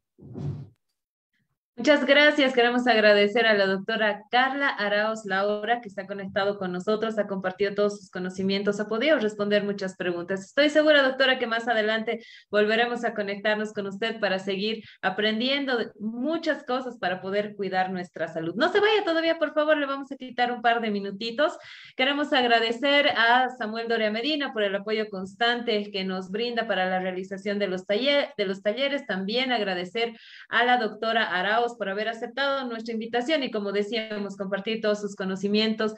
Muchas 1.80 2.06
gracias. 2.06 2.54
Queremos 2.54 2.86
agradecer 2.88 3.46
a 3.46 3.54
la 3.54 3.66
doctora 3.66 4.24
Carla 4.30 4.68
Araos 4.68 5.24
Laura, 5.24 5.80
que 5.80 5.88
está 5.88 6.06
conectado 6.06 6.58
con 6.58 6.74
nosotros, 6.74 7.18
ha 7.18 7.26
compartido 7.26 7.74
todos 7.74 8.00
sus 8.00 8.12
conocimientos, 8.12 8.82
ha 8.82 8.90
podido 8.90 9.18
responder 9.18 9.64
muchas 9.64 9.96
preguntas. 9.96 10.42
Estoy 10.42 10.70
segura, 10.70 11.04
doctora, 11.04 11.40
que 11.40 11.48
más 11.48 11.70
adelante 11.70 12.20
volveremos 12.52 13.06
a 13.06 13.14
conectarnos 13.14 13.72
con 13.72 13.88
usted 13.88 14.20
para 14.20 14.40
seguir 14.40 14.84
aprendiendo 15.02 15.78
muchas 16.02 16.66
cosas 16.66 16.98
para 16.98 17.22
poder 17.22 17.56
cuidar 17.56 17.92
nuestra 17.92 18.28
salud. 18.28 18.56
No 18.58 18.70
se 18.74 18.82
vaya 18.82 19.06
todavía, 19.06 19.40
por 19.40 19.54
favor, 19.54 19.78
le 19.78 19.86
vamos 19.86 20.12
a 20.12 20.18
quitar 20.18 20.52
un 20.52 20.62
par 20.62 20.82
de 20.82 20.92
minutitos. 20.92 21.58
Queremos 21.96 22.34
agradecer 22.34 23.08
a 23.16 23.52
Samuel 23.58 23.88
Doria 23.88 24.12
Medina 24.12 24.52
por 24.52 24.64
el 24.64 24.76
apoyo 24.76 25.10
constante 25.10 25.90
que 25.94 26.04
nos 26.04 26.30
brinda 26.30 26.68
para 26.68 26.90
la 26.90 27.00
realización 27.00 27.58
de 27.58 27.68
los, 27.68 27.86
taller, 27.86 28.34
de 28.36 28.46
los 28.46 28.62
talleres. 28.62 29.06
También 29.06 29.54
agradecer 29.54 30.20
a 30.50 30.66
la 30.66 30.76
doctora 30.76 31.24
Araos 31.24 31.69
por 31.76 31.90
haber 31.90 32.10
aceptado 32.10 32.68
nuestra 32.68 32.94
invitación 32.94 33.44
y 33.44 33.52
como 33.52 33.72
decíamos, 33.72 34.38
compartir 34.38 34.82
todos 34.82 35.02
sus 35.02 35.16
conocimientos 35.16 35.94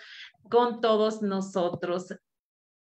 con 0.49 0.81
todos 0.81 1.21
nosotros. 1.21 2.13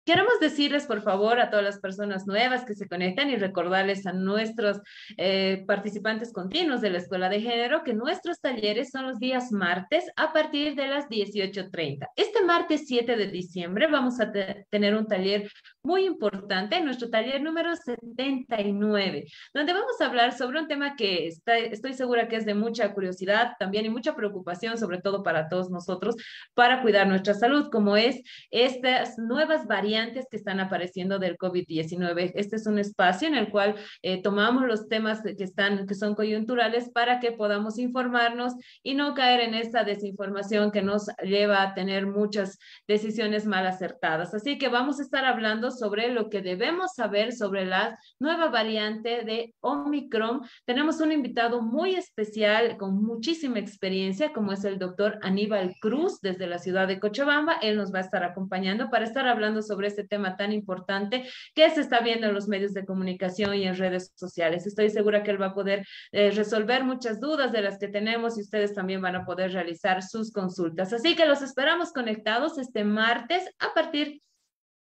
Queremos 0.07 0.41
decirles, 0.41 0.87
por 0.87 1.03
favor, 1.03 1.39
a 1.41 1.51
todas 1.51 1.65
las 1.65 1.79
personas 1.79 2.27
nuevas 2.27 2.65
que 2.65 2.75
se 2.75 2.89
conectan 2.89 3.29
y 3.29 3.37
recordarles 3.37 4.07
a 4.07 4.15
nuestros 4.15 4.81
eh, 5.19 5.63
participantes 5.67 6.33
continuos 6.33 6.81
de 6.81 6.89
la 6.89 6.99
Escuela 6.99 7.29
de 7.29 7.43
Género 7.43 7.85
que 7.85 7.93
nuestros 7.93 8.41
talleres 8.41 8.91
son 8.91 9.07
los 9.07 9.19
días 9.19 9.53
martes 9.53 10.11
a 10.17 10.33
partir 10.33 10.75
de 10.75 10.87
las 10.87 11.07
18.30. 11.09 12.09
Este 12.17 12.43
martes 12.43 12.85
7 12.87 13.15
de 13.15 13.27
diciembre 13.27 13.89
vamos 13.89 14.21
a 14.21 14.33
tener 14.71 14.95
un 14.95 15.07
taller 15.07 15.51
muy 15.83 16.07
importante, 16.07 16.81
nuestro 16.81 17.11
taller 17.11 17.43
número 17.43 17.77
79, 17.77 19.27
donde 19.53 19.73
vamos 19.75 20.01
a 20.01 20.07
hablar 20.07 20.33
sobre 20.33 20.61
un 20.61 20.69
tema 20.69 20.97
que 20.97 21.27
está, 21.27 21.59
estoy 21.59 21.93
segura 21.93 22.27
que 22.27 22.37
es 22.37 22.47
de 22.47 22.55
mucha 22.55 22.95
curiosidad 22.95 23.53
también 23.59 23.85
y 23.85 23.91
mucha 23.91 24.17
preocupación, 24.17 24.79
sobre 24.79 24.99
todo 24.99 25.23
para 25.23 25.49
todos 25.49 25.71
nosotros, 25.71 26.17
para 26.55 26.81
cuidar 26.81 27.07
nuestra 27.07 27.35
salud, 27.35 27.69
como 27.71 27.99
es 27.99 28.23
estas 28.51 29.19
nuevas 29.19 29.67
variantes 29.67 29.90
que 29.91 30.37
están 30.37 30.61
apareciendo 30.61 31.19
del 31.19 31.37
COVID-19. 31.37 32.33
Este 32.37 32.57
es 32.57 32.67
un 32.67 32.79
espacio 32.79 33.27
en 33.27 33.35
el 33.35 33.51
cual 33.51 33.75
eh, 34.03 34.23
tomamos 34.23 34.65
los 34.67 34.89
temas 34.89 35.21
que, 35.23 35.43
están, 35.43 35.87
que 35.87 35.95
son 35.97 36.15
coyunturales 36.15 36.91
para 36.91 37.19
que 37.19 37.33
podamos 37.33 37.77
informarnos 37.79 38.53
y 38.85 38.95
no 38.95 39.15
caer 39.15 39.41
en 39.41 39.55
esta 39.55 39.83
desinformación 39.83 40.71
que 40.71 40.83
nos 40.83 41.09
lleva 41.25 41.63
a 41.63 41.75
tener 41.75 42.07
muchas 42.07 42.59
decisiones 42.87 43.47
mal 43.47 43.67
acertadas. 43.67 44.33
Así 44.33 44.59
que 44.59 44.69
vamos 44.69 45.01
a 45.01 45.03
estar 45.03 45.25
hablando 45.25 45.73
sobre 45.73 46.13
lo 46.13 46.31
que 46.31 46.41
debemos 46.41 46.93
saber 46.95 47.33
sobre 47.33 47.67
la 47.67 47.99
nueva 48.21 48.49
variante 48.49 49.25
de 49.25 49.55
Omicron. 49.61 50.43
Tenemos 50.67 51.01
un 51.01 51.11
invitado 51.11 51.63
muy 51.63 51.97
especial 51.97 52.77
con 52.77 53.03
muchísima 53.03 53.59
experiencia, 53.59 54.33
como 54.33 54.53
es 54.53 54.65
el 54.65 54.79
doctor 54.79 55.19
Aníbal 55.23 55.75
Cruz 55.81 56.21
desde 56.21 56.47
la 56.47 56.59
ciudad 56.59 56.87
de 56.87 57.01
Cochabamba. 57.01 57.55
Él 57.61 57.77
nos 57.77 57.93
va 57.93 57.99
a 57.99 58.03
estar 58.03 58.23
acompañando 58.23 58.89
para 58.89 59.05
estar 59.05 59.27
hablando 59.27 59.63
sobre 59.63 59.80
sobre 59.81 59.89
este 59.89 60.05
tema 60.05 60.37
tan 60.37 60.53
importante 60.53 61.27
que 61.55 61.71
se 61.71 61.81
está 61.81 62.01
viendo 62.01 62.27
en 62.27 62.35
los 62.35 62.49
medios 62.49 62.75
de 62.75 62.85
comunicación 62.85 63.55
y 63.55 63.67
en 63.67 63.77
redes 63.77 64.13
sociales. 64.15 64.67
Estoy 64.67 64.91
segura 64.91 65.23
que 65.23 65.31
él 65.31 65.41
va 65.41 65.47
a 65.47 65.55
poder 65.55 65.87
eh, 66.13 66.31
resolver 66.33 66.85
muchas 66.85 67.19
dudas 67.19 67.51
de 67.51 67.63
las 67.63 67.79
que 67.79 67.89
tenemos 67.89 68.37
y 68.37 68.43
ustedes 68.43 68.75
también 68.75 69.01
van 69.01 69.17
a 69.17 69.25
poder 69.25 69.53
realizar 69.53 70.03
sus 70.03 70.33
consultas. 70.33 70.93
Así 70.93 71.17
que 71.17 71.25
los 71.25 71.41
esperamos 71.41 71.93
conectados 71.93 72.59
este 72.59 72.85
martes 72.85 73.49
a 73.59 73.73
partir 73.73 74.21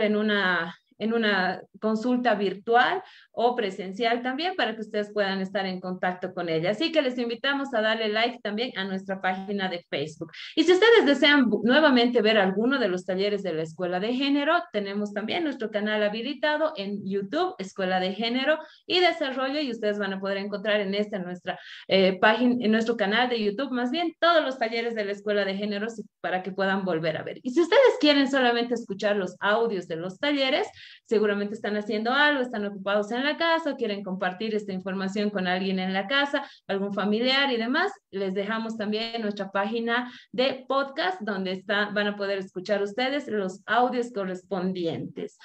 en 0.00 0.16
una 0.16 0.76
en 0.98 1.12
una 1.12 1.62
consulta 1.80 2.34
virtual 2.34 3.02
o 3.32 3.54
presencial 3.54 4.22
también 4.22 4.54
para 4.56 4.74
que 4.74 4.80
ustedes 4.80 5.12
puedan 5.12 5.40
estar 5.40 5.64
en 5.66 5.80
contacto 5.80 6.34
con 6.34 6.48
ella. 6.48 6.70
Así 6.70 6.92
que 6.92 7.02
les 7.02 7.18
invitamos 7.18 7.72
a 7.74 7.80
darle 7.80 8.08
like 8.08 8.40
también 8.42 8.72
a 8.76 8.84
nuestra 8.84 9.20
página 9.20 9.68
de 9.68 9.84
Facebook. 9.88 10.32
Y 10.56 10.64
si 10.64 10.72
ustedes 10.72 11.06
desean 11.06 11.48
nuevamente 11.62 12.20
ver 12.22 12.38
alguno 12.38 12.78
de 12.78 12.88
los 12.88 13.04
talleres 13.04 13.42
de 13.42 13.52
la 13.52 13.62
Escuela 13.62 14.00
de 14.00 14.14
Género, 14.14 14.54
tenemos 14.72 15.12
también 15.12 15.44
nuestro 15.44 15.70
canal 15.70 16.02
habilitado 16.02 16.72
en 16.76 17.00
YouTube, 17.04 17.54
Escuela 17.58 18.00
de 18.00 18.14
Género 18.14 18.58
y 18.86 19.00
Desarrollo, 19.00 19.60
y 19.60 19.70
ustedes 19.70 19.98
van 19.98 20.14
a 20.14 20.20
poder 20.20 20.38
encontrar 20.38 20.80
en 20.80 20.94
esta 20.94 21.18
nuestra 21.18 21.58
eh, 21.86 22.18
página, 22.20 22.56
en 22.64 22.72
nuestro 22.72 22.96
canal 22.96 23.28
de 23.28 23.42
YouTube, 23.42 23.70
más 23.70 23.90
bien 23.90 24.14
todos 24.18 24.42
los 24.44 24.58
talleres 24.58 24.94
de 24.94 25.04
la 25.04 25.12
Escuela 25.12 25.44
de 25.44 25.54
Género 25.54 25.86
para 26.20 26.42
que 26.42 26.52
puedan 26.52 26.84
volver 26.84 27.16
a 27.16 27.22
ver. 27.22 27.38
Y 27.42 27.50
si 27.50 27.60
ustedes 27.60 27.98
quieren 28.00 28.30
solamente 28.30 28.74
escuchar 28.74 29.16
los 29.16 29.36
audios 29.40 29.88
de 29.88 29.96
los 29.96 30.18
talleres, 30.18 30.68
seguramente 31.04 31.54
están 31.54 31.76
haciendo 31.76 32.12
algo, 32.12 32.42
están 32.42 32.64
ocupados 32.64 33.10
en 33.12 33.24
la 33.24 33.36
casa, 33.36 33.76
quieren 33.76 34.02
compartir 34.02 34.54
esta 34.54 34.72
información 34.72 35.30
con 35.30 35.46
alguien 35.46 35.78
en 35.78 35.92
la 35.92 36.06
casa, 36.06 36.48
algún 36.66 36.94
familiar 36.94 37.52
y 37.52 37.56
demás, 37.56 37.92
les 38.10 38.34
dejamos 38.34 38.76
también 38.76 39.20
nuestra 39.22 39.50
página 39.50 40.12
de 40.32 40.64
podcast 40.68 41.20
donde 41.20 41.62
van 41.66 42.06
a 42.06 42.16
poder 42.16 42.38
escuchar 42.38 42.82
ustedes 42.82 43.28
los 43.28 43.62
audios 43.66 44.12
correspondientes. 44.12 45.38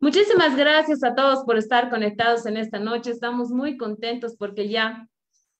Muchísimas 0.00 0.56
gracias 0.56 1.02
a 1.02 1.14
todos 1.14 1.44
por 1.44 1.56
estar 1.56 1.90
conectados 1.90 2.46
en 2.46 2.56
esta 2.56 2.78
noche. 2.78 3.10
Estamos 3.10 3.50
muy 3.50 3.76
contentos 3.76 4.36
porque 4.36 4.68
ya 4.68 5.08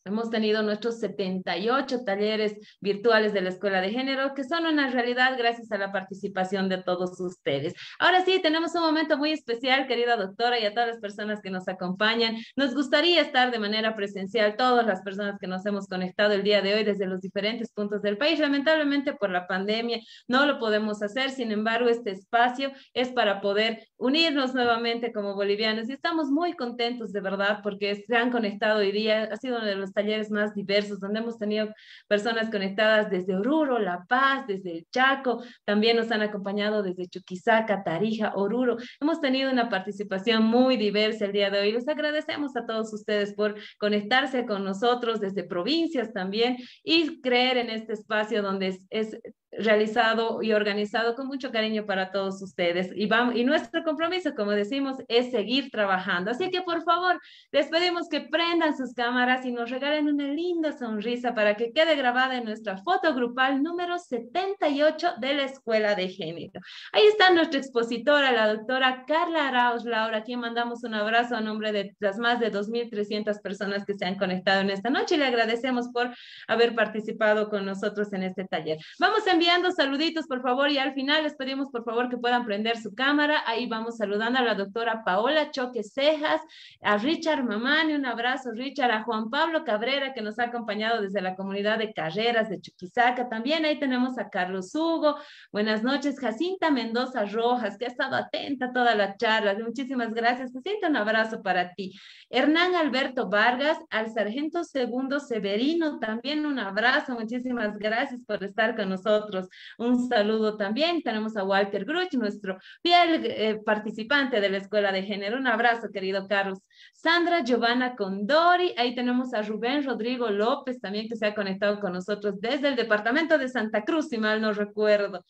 Hemos 0.05 0.31
tenido 0.31 0.63
nuestros 0.63 1.01
78 1.01 2.05
talleres 2.05 2.57
virtuales 2.81 3.33
de 3.33 3.43
la 3.43 3.51
Escuela 3.51 3.81
de 3.81 3.91
Género, 3.91 4.33
que 4.35 4.45
son 4.45 4.65
una 4.65 4.89
realidad 4.91 5.37
gracias 5.37 5.71
a 5.71 5.79
la 5.79 5.93
participación 5.93 6.69
de 6.69 6.83
todos 6.83 7.21
ustedes. 7.21 7.75
Ahora 7.99 8.25
sí, 8.25 8.41
tenemos 8.41 8.75
un 8.75 8.83
momento 8.83 9.19
muy 9.19 9.33
especial, 9.33 9.87
querida 9.87 10.17
doctora, 10.17 10.59
y 10.59 10.65
a 10.65 10.73
todas 10.73 10.89
las 10.89 10.99
personas 10.99 11.41
que 11.43 11.51
nos 11.51 11.69
acompañan. 11.69 12.37
Nos 12.57 12.75
gustaría 12.75 13.21
estar 13.21 13.51
de 13.51 13.59
manera 13.59 13.95
presencial, 13.97 14.57
todas 14.57 14.87
las 14.87 15.03
personas 15.03 15.39
que 15.39 15.47
nos 15.47 15.67
hemos 15.67 15.87
conectado 15.89 16.33
el 16.33 16.43
día 16.43 16.63
de 16.63 16.75
hoy 16.75 16.85
desde 16.85 17.07
los 17.07 17.21
diferentes 17.21 17.71
puntos 17.73 18.01
del 18.01 18.17
país. 18.17 18.39
Lamentablemente, 18.39 19.13
por 19.13 19.31
la 19.31 19.47
pandemia, 19.47 20.01
no 20.27 20.47
lo 20.47 20.59
podemos 20.59 21.03
hacer. 21.03 21.31
Sin 21.31 21.53
embargo, 21.53 21.89
este 21.89 22.13
espacio 22.13 22.73
es 22.95 23.11
para 23.11 23.41
poder 23.41 23.89
unirnos 23.97 24.55
nuevamente 24.55 25.13
como 25.13 25.35
bolivianos 25.35 25.89
y 25.89 25.93
estamos 25.93 26.31
muy 26.31 26.55
contentos 26.55 27.13
de 27.13 27.21
verdad 27.21 27.61
porque 27.63 28.05
se 28.07 28.17
han 28.17 28.31
conectado 28.31 28.79
hoy 28.79 28.93
día. 28.93 29.29
Ha 29.31 29.37
sido 29.37 29.59
uno 29.59 29.67
de 29.67 29.77
los 29.77 29.88
talleres 29.93 30.31
más 30.31 30.55
diversos, 30.55 31.01
donde 31.01 31.21
hemos 31.21 31.39
tenido 31.39 31.69
personas 32.07 32.51
conectadas 32.51 33.11
desde 33.11 33.37
Oruro, 33.37 33.79
La 33.79 34.05
Paz, 34.09 34.47
desde 34.47 34.73
el 34.73 34.87
Chaco, 34.91 35.43
también 35.65 35.97
nos 35.97 36.11
han 36.11 36.23
acompañado 36.23 36.83
desde 36.83 37.09
Chuquisaca, 37.09 37.83
Tarija, 37.85 38.33
Oruro. 38.35 38.77
Hemos 39.01 39.21
tenido 39.21 39.51
una 39.51 39.69
participación 39.69 40.45
muy 40.45 40.77
diversa 40.77 41.27
el 41.27 41.33
día 41.33 41.51
de 41.51 41.61
hoy. 41.61 41.73
Les 41.73 41.89
agradecemos 41.89 42.57
a 42.57 42.67
todos 42.67 42.93
ustedes 42.93 43.35
por 43.35 43.55
conectarse 43.79 44.47
con 44.47 44.65
nosotros 44.65 45.21
desde 45.21 45.45
provincias 45.45 46.13
también 46.13 46.57
y 46.83 47.21
creer 47.21 47.59
en 47.59 47.71
este 47.71 47.93
espacio 47.93 48.43
donde 48.43 48.69
es, 48.69 48.81
es 48.91 49.19
realizado 49.51 50.43
y 50.43 50.53
organizado 50.53 51.15
con 51.15 51.27
mucho 51.27 51.51
cariño 51.51 51.87
para 51.87 52.11
todos 52.11 52.43
ustedes. 52.43 52.91
Y, 52.95 53.07
vamos, 53.07 53.35
y 53.37 53.45
nuestro 53.45 53.83
compromiso, 53.83 54.35
como 54.35 54.53
decimos, 54.53 54.99
es 55.09 55.31
seguir 55.31 55.71
trabajando. 55.71 56.31
Así 56.31 56.51
que 56.51 56.63
por 56.63 56.83
favor, 56.85 57.21
les 57.51 57.67
pedimos 57.69 58.09
que 58.09 58.21
prendan 58.21 58.77
sus 58.77 58.95
cámaras 58.95 59.45
y 59.47 59.53
nos 59.53 59.71
regalen 59.79 60.09
una 60.09 60.27
linda 60.27 60.73
sonrisa 60.73 61.35
para 61.35 61.55
que 61.55 61.73
quede 61.73 61.95
grabada 61.95 62.37
en 62.37 62.45
nuestra 62.45 62.79
foto 62.79 63.15
grupal 63.15 63.63
número 63.63 63.97
78 63.97 65.15
de 65.21 65.35
la 65.35 65.45
Escuela 65.45 65.95
de 65.95 66.09
Género. 66.09 66.61
Ahí 66.93 67.07
está 67.07 67.31
nuestra 67.31 67.61
expositora, 67.61 68.33
la 68.33 68.53
doctora 68.55 69.05
Carla 69.07 69.49
Arauz 69.49 69.85
Laura, 69.85 70.19
a 70.19 70.23
quien 70.25 70.41
mandamos 70.41 70.83
un 70.83 70.95
abrazo 70.95 71.37
a 71.37 71.41
nombre 71.41 71.71
de 71.71 71.95
las 72.01 72.19
más 72.19 72.41
de 72.41 72.51
2.300 72.51 73.41
personas 73.41 73.85
que 73.85 73.95
se 73.95 74.05
han 74.05 74.17
conectado 74.17 74.63
en 74.63 74.71
esta 74.71 74.91
noche 74.91 75.15
y 75.15 75.19
le 75.19 75.27
agradecemos 75.27 75.91
por 75.91 76.11
haber 76.49 76.75
participado 76.75 77.49
con 77.49 77.65
nosotros 77.65 78.13
en 78.13 78.25
este 78.25 78.47
taller. 78.47 78.79
Vamos 78.99 79.29
enviando 79.29 79.71
saluditos, 79.71 80.27
por 80.27 80.43
favor, 80.43 80.71
y 80.71 80.79
al 80.79 80.93
final 80.93 81.23
les 81.23 81.37
pedimos, 81.37 81.69
por 81.71 81.85
favor, 81.85 82.09
que 82.09 82.19
puedan 82.19 82.45
prender 82.45 82.79
su 82.79 82.97
cámara. 82.97 83.45
Ahí 83.47 83.69
vamos 83.69 83.99
saludando 83.99 84.41
a 84.41 84.43
la 84.43 84.55
doctora 84.57 85.05
Paola 85.05 85.53
Choque 85.53 85.85
Cejas, 85.85 86.41
a 86.83 86.99
Richard 86.99 87.45
Mamani, 87.45 87.95
un 87.95 88.07
abrazo, 88.07 88.51
Richard, 88.51 88.91
a 88.91 89.05
Juan 89.05 89.31
Pablo 89.31 89.63
Cabrera, 89.69 90.15
que 90.15 90.23
nos 90.23 90.39
ha 90.39 90.45
acompañado 90.45 91.03
desde 91.03 91.21
la 91.21 91.37
comunidad 91.37 91.79
de 91.79 91.93
carreras 91.93 92.49
de 92.49 92.59
Chuquisaca. 92.59 93.29
También 93.29 93.67
ahí 93.67 93.79
tenemos 93.79 94.19
a 94.19 94.31
Carlos 94.31 94.75
Hugo. 94.75 95.17
Buenas 95.53 95.83
noches, 95.83 96.19
Jacinta 96.19 96.71
Mendoza 96.71 97.27
Rojas, 97.27 97.77
que 97.77 97.85
ha 97.85 97.89
estado 97.89 98.17
atenta 98.17 98.67
a 98.67 98.73
toda 98.73 98.95
la 98.95 99.19
charla. 99.19 99.55
Muchísimas 99.63 100.15
gracias. 100.15 100.55
Jacinta, 100.55 100.89
un 100.89 100.97
abrazo 100.97 101.43
para 101.43 101.75
ti. 101.75 101.93
Hernán 102.31 102.75
Alberto 102.75 103.29
Vargas, 103.29 103.79
al 103.91 104.13
sargento 104.13 104.63
segundo 104.63 105.19
Severino, 105.19 105.99
también 105.99 106.45
un 106.45 106.59
abrazo. 106.59 107.15
Muchísimas 107.15 107.79
gracias 107.79 108.23
por 108.27 108.45
estar 108.45 108.77
con 108.77 108.91
nosotros. 108.91 109.49
Un 109.79 110.09
saludo 110.09 110.57
también. 110.57 111.03
Tenemos 111.03 111.37
a 111.37 111.45
Walter 111.45 111.85
Gruch, 111.87 112.13
nuestro 112.15 112.59
fiel 112.83 113.25
eh, 113.25 113.61
participante 113.65 114.41
de 114.41 114.51
la 114.51 114.59
Escuela 114.59 114.93
de 114.93 115.03
Género. 115.05 115.39
Un 115.39 115.47
abrazo, 115.47 115.89
querido 115.93 116.29
Carlos. 116.29 116.59
Sandra 116.93 117.43
Giovanna 117.43 117.97
Condori. 117.97 118.75
Ahí 118.77 118.95
tenemos 118.95 119.33
a 119.33 119.43
Rubén 119.43 119.85
Rodrigo 119.85 120.29
López 120.29 120.81
también 120.81 121.09
que 121.09 121.17
se 121.17 121.27
ha 121.27 121.35
conectado 121.35 121.81
con 121.81 121.95
nosotros 121.95 122.41
desde 122.41 122.69
el 122.69 122.77
departamento 122.77 123.39
de 123.39 123.49
Santa 123.49 123.85
Cruz, 123.85 124.09
si 124.09 124.19
mal 124.19 124.41
no 124.41 124.53
recuerdo. 124.53 125.25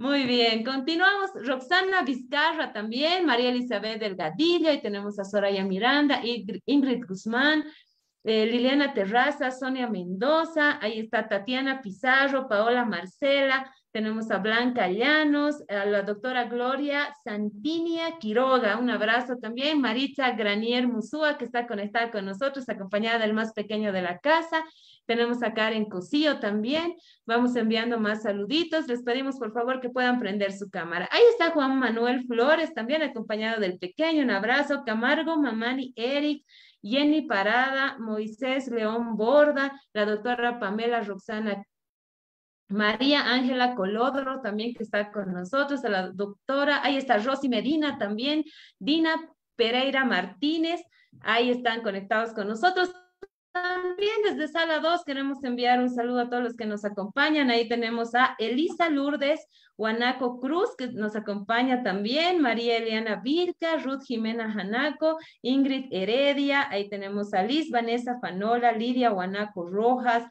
Muy 0.00 0.24
bien, 0.24 0.64
continuamos. 0.64 1.28
Roxana 1.34 2.00
Vizcarra 2.00 2.72
también, 2.72 3.26
María 3.26 3.50
Elizabeth 3.50 4.00
Delgadillo, 4.00 4.72
y 4.72 4.80
tenemos 4.80 5.18
a 5.18 5.24
Soraya 5.24 5.62
Miranda, 5.62 6.22
Ingrid 6.24 7.04
Guzmán, 7.06 7.66
eh, 8.24 8.46
Liliana 8.46 8.94
Terraza, 8.94 9.50
Sonia 9.50 9.90
Mendoza, 9.90 10.78
ahí 10.80 11.00
está 11.00 11.28
Tatiana 11.28 11.82
Pizarro, 11.82 12.48
Paola 12.48 12.86
Marcela, 12.86 13.70
tenemos 13.92 14.30
a 14.30 14.38
Blanca 14.38 14.88
Llanos, 14.88 15.62
a 15.68 15.84
la 15.84 16.02
doctora 16.02 16.44
Gloria 16.44 17.14
Santinia 17.22 18.18
Quiroga, 18.18 18.78
un 18.78 18.88
abrazo 18.88 19.36
también, 19.36 19.82
Maritza 19.82 20.30
Granier 20.30 20.88
Musúa, 20.88 21.36
que 21.36 21.44
está 21.44 21.66
conectada 21.66 22.10
con 22.10 22.24
nosotros, 22.24 22.66
acompañada 22.70 23.18
del 23.18 23.34
más 23.34 23.52
pequeño 23.52 23.92
de 23.92 24.00
la 24.00 24.18
casa, 24.18 24.64
tenemos 25.10 25.42
a 25.42 25.54
Karen 25.54 25.86
Cosío 25.86 26.38
también, 26.38 26.94
vamos 27.26 27.56
enviando 27.56 27.98
más 27.98 28.22
saluditos, 28.22 28.86
les 28.86 29.02
pedimos 29.02 29.40
por 29.40 29.52
favor 29.52 29.80
que 29.80 29.90
puedan 29.90 30.20
prender 30.20 30.52
su 30.52 30.70
cámara. 30.70 31.08
Ahí 31.10 31.24
está 31.30 31.50
Juan 31.50 31.80
Manuel 31.80 32.24
Flores, 32.28 32.72
también 32.74 33.02
acompañado 33.02 33.60
del 33.60 33.76
pequeño, 33.80 34.22
un 34.22 34.30
abrazo, 34.30 34.84
Camargo, 34.86 35.36
Mamani, 35.36 35.92
Eric, 35.96 36.46
Jenny 36.80 37.22
Parada, 37.22 37.98
Moisés 37.98 38.68
León 38.68 39.16
Borda, 39.16 39.72
la 39.92 40.06
doctora 40.06 40.60
Pamela 40.60 41.00
Roxana 41.00 41.64
María 42.68 43.32
Ángela 43.32 43.74
Colodro 43.74 44.40
también 44.40 44.74
que 44.74 44.84
está 44.84 45.10
con 45.10 45.32
nosotros, 45.32 45.82
la 45.82 46.10
doctora, 46.10 46.84
ahí 46.84 46.96
está 46.96 47.18
Rosy 47.18 47.48
Medina 47.48 47.98
también, 47.98 48.44
Dina 48.78 49.16
Pereira 49.56 50.04
Martínez, 50.04 50.80
ahí 51.22 51.50
están 51.50 51.82
conectados 51.82 52.32
con 52.32 52.46
nosotros. 52.46 52.94
También 53.52 54.14
desde 54.22 54.46
Sala 54.46 54.78
2 54.78 55.04
queremos 55.04 55.42
enviar 55.42 55.80
un 55.80 55.90
saludo 55.90 56.20
a 56.20 56.30
todos 56.30 56.42
los 56.42 56.54
que 56.54 56.66
nos 56.66 56.84
acompañan. 56.84 57.50
Ahí 57.50 57.68
tenemos 57.68 58.14
a 58.14 58.36
Elisa 58.38 58.88
Lourdes, 58.88 59.44
Guanaco 59.76 60.38
Cruz, 60.38 60.76
que 60.76 60.88
nos 60.88 61.16
acompaña 61.16 61.82
también, 61.82 62.40
María 62.40 62.76
Eliana 62.76 63.16
Virca, 63.16 63.76
Ruth 63.78 64.02
Jimena 64.06 64.52
Janaco, 64.52 65.18
Ingrid 65.42 65.86
Heredia, 65.90 66.68
ahí 66.70 66.88
tenemos 66.88 67.34
a 67.34 67.42
Liz 67.42 67.70
Vanessa 67.70 68.20
Fanola, 68.20 68.70
Lidia 68.72 69.08
Guanaco 69.08 69.68
Rojas, 69.68 70.22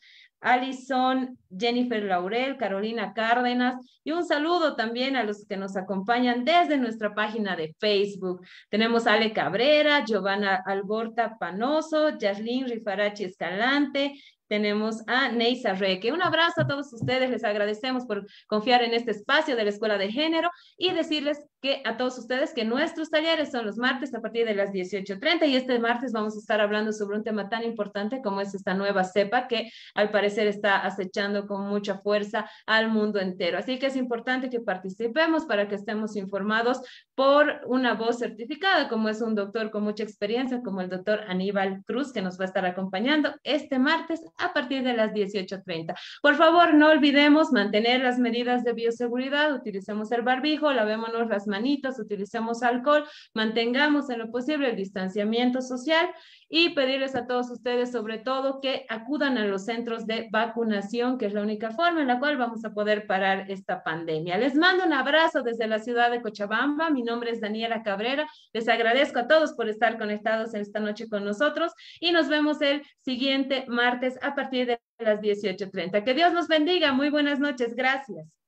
Alison, 0.41 1.37
Jennifer 1.55 2.03
Laurel, 2.03 2.57
Carolina 2.57 3.13
Cárdenas 3.13 3.75
y 4.03 4.11
un 4.11 4.25
saludo 4.25 4.75
también 4.75 5.15
a 5.15 5.23
los 5.23 5.45
que 5.45 5.57
nos 5.57 5.75
acompañan 5.75 6.45
desde 6.45 6.77
nuestra 6.77 7.13
página 7.13 7.55
de 7.55 7.75
Facebook. 7.79 8.45
Tenemos 8.69 9.07
Ale 9.07 9.33
Cabrera, 9.33 10.05
Giovanna 10.05 10.61
Alborta 10.65 11.37
Panoso, 11.37 12.17
Yaslin 12.17 12.67
Rifarachi 12.67 13.25
Escalante, 13.25 14.13
tenemos 14.49 15.03
a 15.07 15.29
Neisa 15.29 15.73
Reque. 15.73 16.11
Un 16.11 16.21
abrazo 16.21 16.61
a 16.61 16.67
todos 16.67 16.91
ustedes, 16.91 17.29
les 17.29 17.43
agradecemos 17.43 18.05
por 18.05 18.25
confiar 18.47 18.83
en 18.83 18.93
este 18.93 19.11
espacio 19.11 19.55
de 19.55 19.63
la 19.63 19.69
Escuela 19.69 19.97
de 19.97 20.11
Género 20.11 20.49
y 20.77 20.91
decirles 20.91 21.39
que 21.61 21.81
a 21.85 21.97
todos 21.97 22.17
ustedes 22.17 22.53
que 22.53 22.65
nuestros 22.65 23.09
talleres 23.09 23.51
son 23.51 23.65
los 23.65 23.77
martes 23.77 24.13
a 24.15 24.21
partir 24.21 24.45
de 24.45 24.55
las 24.55 24.71
18.30 24.71 25.47
y 25.47 25.55
este 25.55 25.77
martes 25.79 26.13
vamos 26.13 26.35
a 26.35 26.39
estar 26.39 26.61
hablando 26.61 26.91
sobre 26.91 27.17
un 27.17 27.23
tema 27.23 27.49
tan 27.49 27.63
importante 27.63 28.21
como 28.21 28.41
es 28.41 28.55
esta 28.55 28.73
nueva 28.73 29.03
cepa 29.03 29.47
que 29.47 29.69
al 29.93 30.09
parecer 30.09 30.47
está 30.47 30.79
acechando 30.85 31.45
con 31.47 31.67
mucha 31.67 31.99
fuerza 31.99 32.49
al 32.65 32.89
mundo 32.89 33.19
entero. 33.19 33.57
Así 33.57 33.77
que 33.77 33.87
es 33.87 33.95
importante 33.95 34.49
que 34.49 34.61
participemos 34.61 35.45
para 35.45 35.67
que 35.67 35.75
estemos 35.75 36.15
informados 36.15 36.81
por 37.13 37.61
una 37.67 37.93
voz 37.93 38.19
certificada 38.19 38.89
como 38.89 39.09
es 39.09 39.21
un 39.21 39.35
doctor 39.35 39.69
con 39.69 39.83
mucha 39.83 40.03
experiencia 40.03 40.61
como 40.63 40.81
el 40.81 40.89
doctor 40.89 41.21
Aníbal 41.27 41.83
Cruz 41.85 42.11
que 42.11 42.21
nos 42.21 42.39
va 42.39 42.45
a 42.45 42.47
estar 42.47 42.65
acompañando 42.65 43.35
este 43.43 43.77
martes 43.77 44.21
a 44.39 44.53
partir 44.53 44.83
de 44.83 44.93
las 44.93 45.11
18.30. 45.11 45.95
Por 46.21 46.35
favor, 46.35 46.73
no 46.73 46.89
olvidemos 46.89 47.51
mantener 47.51 48.01
las 48.01 48.19
medidas 48.19 48.63
de 48.63 48.73
bioseguridad, 48.73 49.53
utilicemos 49.53 50.11
el 50.11 50.21
barbijo, 50.21 50.71
lavémonos 50.71 51.27
las 51.27 51.47
manitos, 51.47 51.99
utilicemos 51.99 52.63
alcohol, 52.63 53.05
mantengamos 53.33 54.09
en 54.09 54.19
lo 54.19 54.31
posible 54.31 54.69
el 54.69 54.75
distanciamiento 54.75 55.61
social 55.61 56.09
y 56.49 56.69
pedirles 56.69 57.15
a 57.15 57.27
todos 57.27 57.49
ustedes 57.51 57.91
sobre 57.91 58.17
todo 58.17 58.59
que 58.59 58.85
acudan 58.89 59.37
a 59.37 59.45
los 59.45 59.65
centros 59.65 60.07
de 60.07 60.27
vacunación, 60.31 61.17
que 61.17 61.27
es 61.27 61.33
la 61.33 61.41
única 61.41 61.71
forma 61.71 62.01
en 62.01 62.07
la 62.07 62.19
cual 62.19 62.37
vamos 62.37 62.65
a 62.65 62.73
poder 62.73 63.05
parar 63.05 63.49
esta 63.51 63.83
pandemia. 63.83 64.37
Les 64.37 64.55
mando 64.55 64.83
un 64.83 64.93
abrazo 64.93 65.43
desde 65.43 65.67
la 65.67 65.79
ciudad 65.79 66.09
de 66.09 66.21
Cochabamba. 66.21 66.89
Mi 66.89 67.03
nombre 67.03 67.31
es 67.31 67.39
Daniela 67.39 67.83
Cabrera. 67.83 68.27
Les 68.51 68.67
agradezco 68.67 69.19
a 69.19 69.27
todos 69.27 69.53
por 69.53 69.69
estar 69.69 69.99
conectados 69.99 70.55
esta 70.55 70.79
noche 70.79 71.07
con 71.07 71.23
nosotros 71.23 71.71
y 71.99 72.11
nos 72.11 72.27
vemos 72.27 72.61
el 72.61 72.81
siguiente 73.01 73.65
martes 73.67 74.17
a 74.23 74.33
partir 74.33 74.65
de 74.65 74.81
las 74.97 75.21
18.30. 75.21 76.03
Que 76.03 76.13
Dios 76.15 76.33
los 76.33 76.47
bendiga. 76.47 76.93
Muy 76.93 77.09
buenas 77.11 77.39
noches. 77.39 77.75
Gracias. 77.75 78.38